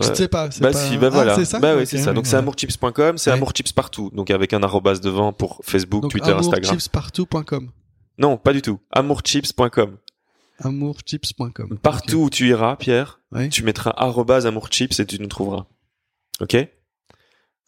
Je 0.01 0.07
Ouais. 0.07 0.15
sais 0.15 0.27
pas. 0.29 0.49
c'est 0.49 0.61
Bah 0.61 0.71
pas- 0.71 0.77
si, 0.77 0.97
bah 0.97 1.07
Ah, 1.07 1.09
voilà. 1.09 1.35
c'est 1.35 1.43
ça 1.45 1.59
bah 1.59 1.75
ouais, 1.75 1.85
c'est 1.85 1.97
ça. 1.97 2.13
Donc 2.13 2.25
c'est 2.25 2.33
ouais. 2.33 2.39
amourchips.com, 2.39 3.17
c'est 3.17 3.29
Ouais. 3.31 3.35
amourchips 3.35 3.73
partout. 3.73 4.09
Donc 4.13 4.31
avec 4.31 4.53
un 4.53 4.63
arrobas 4.63 4.99
devant 4.99 5.33
pour 5.33 5.59
Facebook, 5.63 6.03
Donc, 6.03 6.11
Twitter, 6.11 6.31
Instagram. 6.31 6.63
amourchipspartout.com. 6.69 7.71
Non, 8.17 8.37
pas 8.37 8.53
du 8.53 8.61
tout. 8.61 8.79
Amourchips.com. 8.91 9.97
Amourchips.com. 10.61 11.77
Partout 11.79 12.17
où 12.17 12.29
tu 12.29 12.47
iras, 12.49 12.75
Pierre. 12.75 13.19
Ouais. 13.31 13.49
tu 13.49 13.63
mettras 13.63 13.91
arrobas 13.95 14.45
amourchips 14.47 14.99
et 14.99 15.05
tu 15.05 15.19
nous 15.19 15.27
trouveras. 15.27 15.65
Ok? 16.41 16.55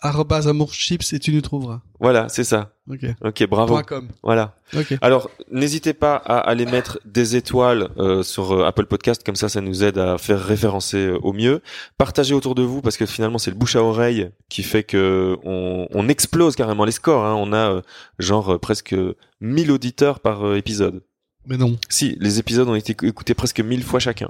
Amourchips 0.02 1.14
et 1.14 1.20
tu 1.20 1.34
nous 1.34 1.42
trouveras. 1.42 1.82
Voilà, 2.00 2.30
c'est 2.30 2.44
ça. 2.44 2.74
Ok. 2.90 3.06
Ok, 3.24 3.48
bravo. 3.48 3.82
.com. 3.84 4.08
Voilà. 4.24 4.56
Ok. 4.76 4.96
Alors, 5.02 5.30
n'hésitez 5.52 5.94
pas 5.94 6.16
à 6.16 6.38
aller 6.40 6.66
mettre 6.66 7.00
des 7.06 7.36
étoiles 7.36 7.90
euh, 7.98 8.24
sur 8.24 8.52
euh, 8.52 8.66
Apple 8.66 8.86
Podcast, 8.86 9.24
comme 9.24 9.36
ça, 9.36 9.50
ça 9.50 9.62
nous 9.62 9.84
aide 9.84 9.98
à 9.98 10.18
faire 10.18 10.44
référencer 10.44 10.98
euh, 10.98 11.20
au 11.22 11.34
mieux. 11.34 11.62
Partagez 11.98 12.34
autour 12.34 12.56
de 12.56 12.64
vous, 12.64 12.82
parce 12.82 12.98
que 12.98 13.06
finalement, 13.06 13.38
c'est 13.38 13.52
le 13.52 13.58
bouche 13.58 13.76
à 13.76 13.84
oreille 13.84 14.30
qui 14.50 14.64
fait 14.64 14.84
que 14.84 15.38
on, 15.44 15.88
on 15.92 16.10
explose 16.10 16.56
carrément 16.56 16.86
les 16.86 16.92
scores. 16.92 17.26
Hein. 17.26 17.36
On 17.36 17.54
a 17.54 17.72
euh, 17.72 17.82
genre 18.20 18.60
presque 18.60 18.96
1000 19.42 19.72
auditeurs 19.72 20.20
par 20.20 20.56
épisode. 20.56 21.04
Mais 21.46 21.58
non. 21.58 21.78
Si, 21.90 22.18
les 22.20 22.40
épisodes 22.40 22.68
ont 22.68 22.76
été 22.76 22.96
écoutés 23.06 23.34
presque 23.34 23.60
1000 23.60 23.84
fois 23.84 24.00
chacun. 24.00 24.30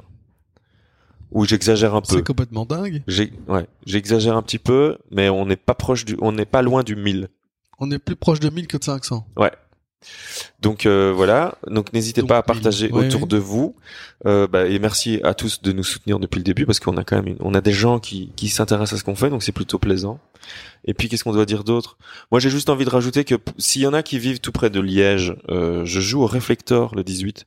Ou 1.32 1.46
j'exagère 1.46 1.96
un 1.96 2.02
peu. 2.02 2.16
C'est 2.18 2.26
complètement 2.26 2.66
dingue. 2.66 3.04
Ouais, 3.48 3.66
j'exagère 3.86 4.36
un 4.36 4.42
petit 4.42 4.60
peu, 4.60 4.98
mais 5.12 5.30
on 5.30 5.46
n'est 5.46 5.56
pas 5.56 5.74
proche 5.76 6.04
du, 6.06 6.18
on 6.22 6.32
n'est 6.34 6.46
pas 6.46 6.62
loin 6.62 6.84
du 6.84 6.96
1000. 6.96 7.30
On 7.80 7.90
est 7.92 8.00
plus 8.00 8.16
proche 8.16 8.40
de 8.40 8.50
1000 8.50 8.68
que 8.68 8.78
de 8.78 8.84
500. 8.84 9.26
Donc 10.62 10.86
euh, 10.88 11.14
voilà, 11.16 11.56
donc 11.68 11.94
n'hésitez 11.94 12.24
pas 12.24 12.38
à 12.38 12.44
partager 12.44 12.92
Ouais, 12.92 13.06
autour 13.06 13.22
ouais. 13.22 13.28
de 13.28 13.38
vous. 13.38 13.76
Euh, 14.26 14.48
bah, 14.48 14.66
et 14.68 14.80
merci 14.80 15.20
à 15.24 15.34
tous 15.36 15.62
de 15.62 15.72
nous 15.72 15.84
soutenir 15.84 16.20
depuis 16.20 16.38
le 16.40 16.44
début 16.44 16.66
parce 16.66 16.80
qu'on 16.80 16.98
a 16.98 17.04
quand 17.04 17.18
même, 17.18 17.28
une- 17.28 17.38
on 17.40 17.54
a 17.54 17.62
des 17.62 17.72
gens 17.72 18.00
qui, 18.00 18.32
qui 18.36 18.50
s'intéressent 18.50 18.94
à 18.94 19.00
ce 19.00 19.04
qu'on 19.04 19.16
fait, 19.16 19.30
donc 19.30 19.44
c'est 19.44 19.52
plutôt 19.52 19.78
plaisant. 19.80 20.20
Et 20.86 20.96
puis 20.96 21.08
qu'est-ce 21.08 21.24
qu'on 21.24 21.34
doit 21.34 21.46
dire 21.46 21.64
d'autre? 21.64 21.98
Moi 22.32 22.40
j'ai 22.40 22.50
juste 22.50 22.70
envie 22.70 22.86
de 22.86 22.90
rajouter 22.90 23.26
que 23.26 23.36
s'il 23.60 23.84
y 23.84 23.88
en 23.88 23.94
a 23.94 24.02
qui 24.02 24.18
vivent 24.18 24.40
tout 24.40 24.52
près 24.52 24.72
de 24.72 24.80
Liège, 24.80 25.36
euh, 25.50 25.86
je 25.86 26.00
joue 26.00 26.24
au 26.24 26.28
Réflector 26.28 26.96
le 26.96 27.04
18. 27.04 27.46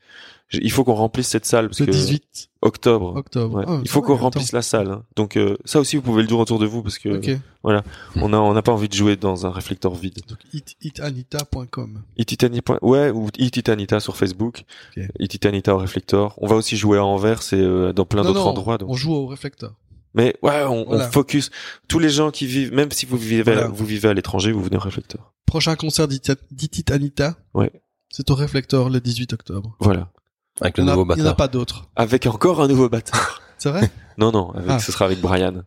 Il 0.63 0.71
faut 0.71 0.85
qu'on 0.85 0.95
remplisse 0.95 1.29
cette 1.29 1.47
salle 1.47 1.69
parce 1.69 1.81
Le 1.81 1.87
que 1.87 1.91
18 1.91 2.49
octobre. 2.63 3.15
octobre. 3.17 3.57
Ouais. 3.59 3.65
Ah, 3.67 3.81
Il 3.83 3.89
faut 3.89 4.03
qu'on 4.03 4.17
remplisse 4.17 4.53
la 4.53 4.63
salle. 4.63 4.91
hein. 4.91 5.03
Donc 5.17 5.37
euh, 5.37 5.57
ça 5.65 5.81
aussi 5.81 5.97
vous 5.97 6.03
pouvez 6.03 6.23
le 6.23 6.29
dire 6.29 6.39
autour 6.39 6.59
de 6.59 6.67
vous 6.67 6.83
parce 6.83 6.99
que 6.99 7.09
Ok. 7.19 7.39
on 7.63 7.75
a 7.75 7.83
on 8.17 8.55
n'a 8.55 8.63
pas 8.63 8.73
envie 8.73 8.89
de 8.89 8.95
jouer 8.95 9.17
dans 9.17 9.47
un 9.47 9.51
réflecteur 9.51 9.95
vide. 9.95 10.21
Donc 10.29 10.39
it, 10.53 10.77
itanita.com. 10.83 12.03
Ititanita, 12.17 12.79
ouais, 12.83 13.11
ou 13.11 13.29
Ititanita 13.39 14.01
sur 14.01 14.17
Facebook. 14.17 14.65
Ok. 14.97 15.05
Ititanita 15.19 15.75
au 15.75 15.79
réflecteur. 15.79 16.35
On 16.39 16.47
va 16.47 16.57
aussi 16.57 16.77
jouer 16.77 16.99
à 16.99 17.05
Anvers 17.05 17.41
et 17.53 17.57
euh, 17.57 17.93
dans 17.93 18.05
plein 18.05 18.23
d'autres 18.23 18.47
endroits. 18.47 18.79
Donc... 18.79 18.91
On 18.91 18.95
joue 18.95 19.13
au 19.15 19.27
réflecteur. 19.27 19.75
Mais 20.17 20.37
ouais, 20.43 20.63
on, 20.69 20.85
Voilà. 20.85 21.09
on 21.09 21.11
focus. 21.11 21.51
Tous 21.89 21.99
les 21.99 22.09
gens 22.09 22.31
qui 22.31 22.47
vivent, 22.47 22.73
même 22.73 22.93
si 22.93 23.05
vous 23.05 23.17
vivez, 23.17 23.43
Voilà. 23.43 23.67
vous 23.67 23.85
vivez 23.85 24.09
à 24.09 24.15
l'étranger, 24.15 24.53
vous 24.53 24.63
venez 24.63 24.77
au 24.77 24.81
réflecteur. 24.81 25.33
Prochain 25.45 25.75
concert 25.75 26.07
d'Iti- 26.07 26.33
d'Itit 26.53 26.85
Anita. 26.93 27.37
Ouais. 27.53 27.73
C'est 28.11 28.31
au 28.31 28.37
réflecteur 28.37 28.91
le 28.91 29.01
18 29.01 29.33
octobre. 29.33 29.77
Voilà. 29.81 30.13
Avec 30.61 30.77
Il 30.77 30.81
le 30.83 30.85
n'y 30.87 30.97
nouveau 30.97 31.13
a- 31.13 31.17
il 31.17 31.23
y 31.23 31.27
en 31.27 31.31
a 31.31 31.35
pas 31.35 31.49
d'autres. 31.49 31.89
Avec 31.97 32.27
encore 32.27 32.61
un 32.63 32.69
nouveau 32.69 32.89
batteur. 32.89 33.41
C'est 33.59 33.71
vrai? 33.71 33.91
Non, 34.19 34.31
non, 34.33 34.51
avec, 34.53 34.71
Ah. 34.71 34.79
ce 34.79 34.93
sera 34.93 35.05
avec 35.07 35.21
Brian. 35.21 35.63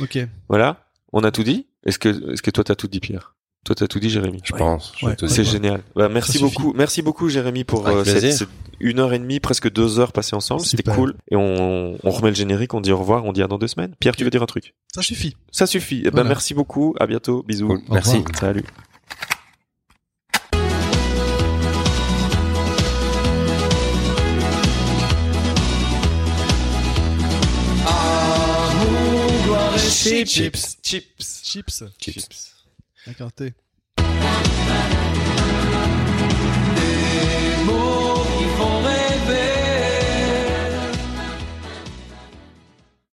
Ok. 0.00 0.18
Voilà. 0.48 0.84
On 1.12 1.22
a 1.24 1.30
tout 1.30 1.42
dit? 1.42 1.66
Est-ce 1.84 1.98
que, 1.98 2.32
est-ce 2.32 2.42
que 2.42 2.50
toi 2.50 2.64
t'as 2.64 2.74
tout 2.74 2.88
dit, 2.88 3.00
Pierre? 3.00 3.34
Toi 3.64 3.74
t'as 3.74 3.86
tout 3.88 3.98
dit, 3.98 4.10
Jérémy? 4.10 4.40
Je 4.44 4.52
pense. 4.52 4.92
Ouais. 5.02 5.16
C'est 5.26 5.44
génial. 5.44 5.82
Bah, 5.96 6.08
merci 6.08 6.38
beaucoup. 6.38 6.72
Merci 6.74 7.02
beaucoup, 7.02 7.28
Jérémy, 7.28 7.64
pour 7.64 7.86
euh, 7.88 8.04
cette, 8.04 8.46
une 8.80 9.00
heure 9.00 9.12
et 9.12 9.18
demie, 9.18 9.40
presque 9.40 9.70
deux 9.70 9.98
heures 9.98 10.12
passées 10.12 10.36
ensemble. 10.36 10.60
C'était 10.62 10.82
cool. 10.90 11.14
Et 11.30 11.36
on, 11.36 11.96
on 12.02 12.10
remet 12.10 12.28
le 12.30 12.34
générique, 12.36 12.74
on 12.74 12.80
dit 12.80 12.92
au 12.92 12.98
revoir, 12.98 13.24
on 13.24 13.32
dit 13.32 13.42
à 13.42 13.48
dans 13.48 13.58
deux 13.58 13.66
semaines. 13.68 13.94
Pierre, 13.98 14.14
tu 14.16 14.22
veux 14.24 14.30
dire 14.30 14.42
un 14.42 14.46
truc? 14.46 14.74
Ça 14.94 15.02
suffit. 15.02 15.36
Ça 15.50 15.66
suffit. 15.66 16.02
Eh 16.04 16.10
ben, 16.10 16.24
merci 16.24 16.54
beaucoup. 16.54 16.94
À 17.00 17.06
bientôt. 17.06 17.42
Bisous. 17.42 17.66
Cool. 17.68 17.80
Merci. 17.90 18.24
Salut. 18.38 18.64
Chips. 30.06 30.76
Chips. 30.82 31.42
Chips. 31.42 31.82
Chips. 31.98 32.54
T. 33.34 33.52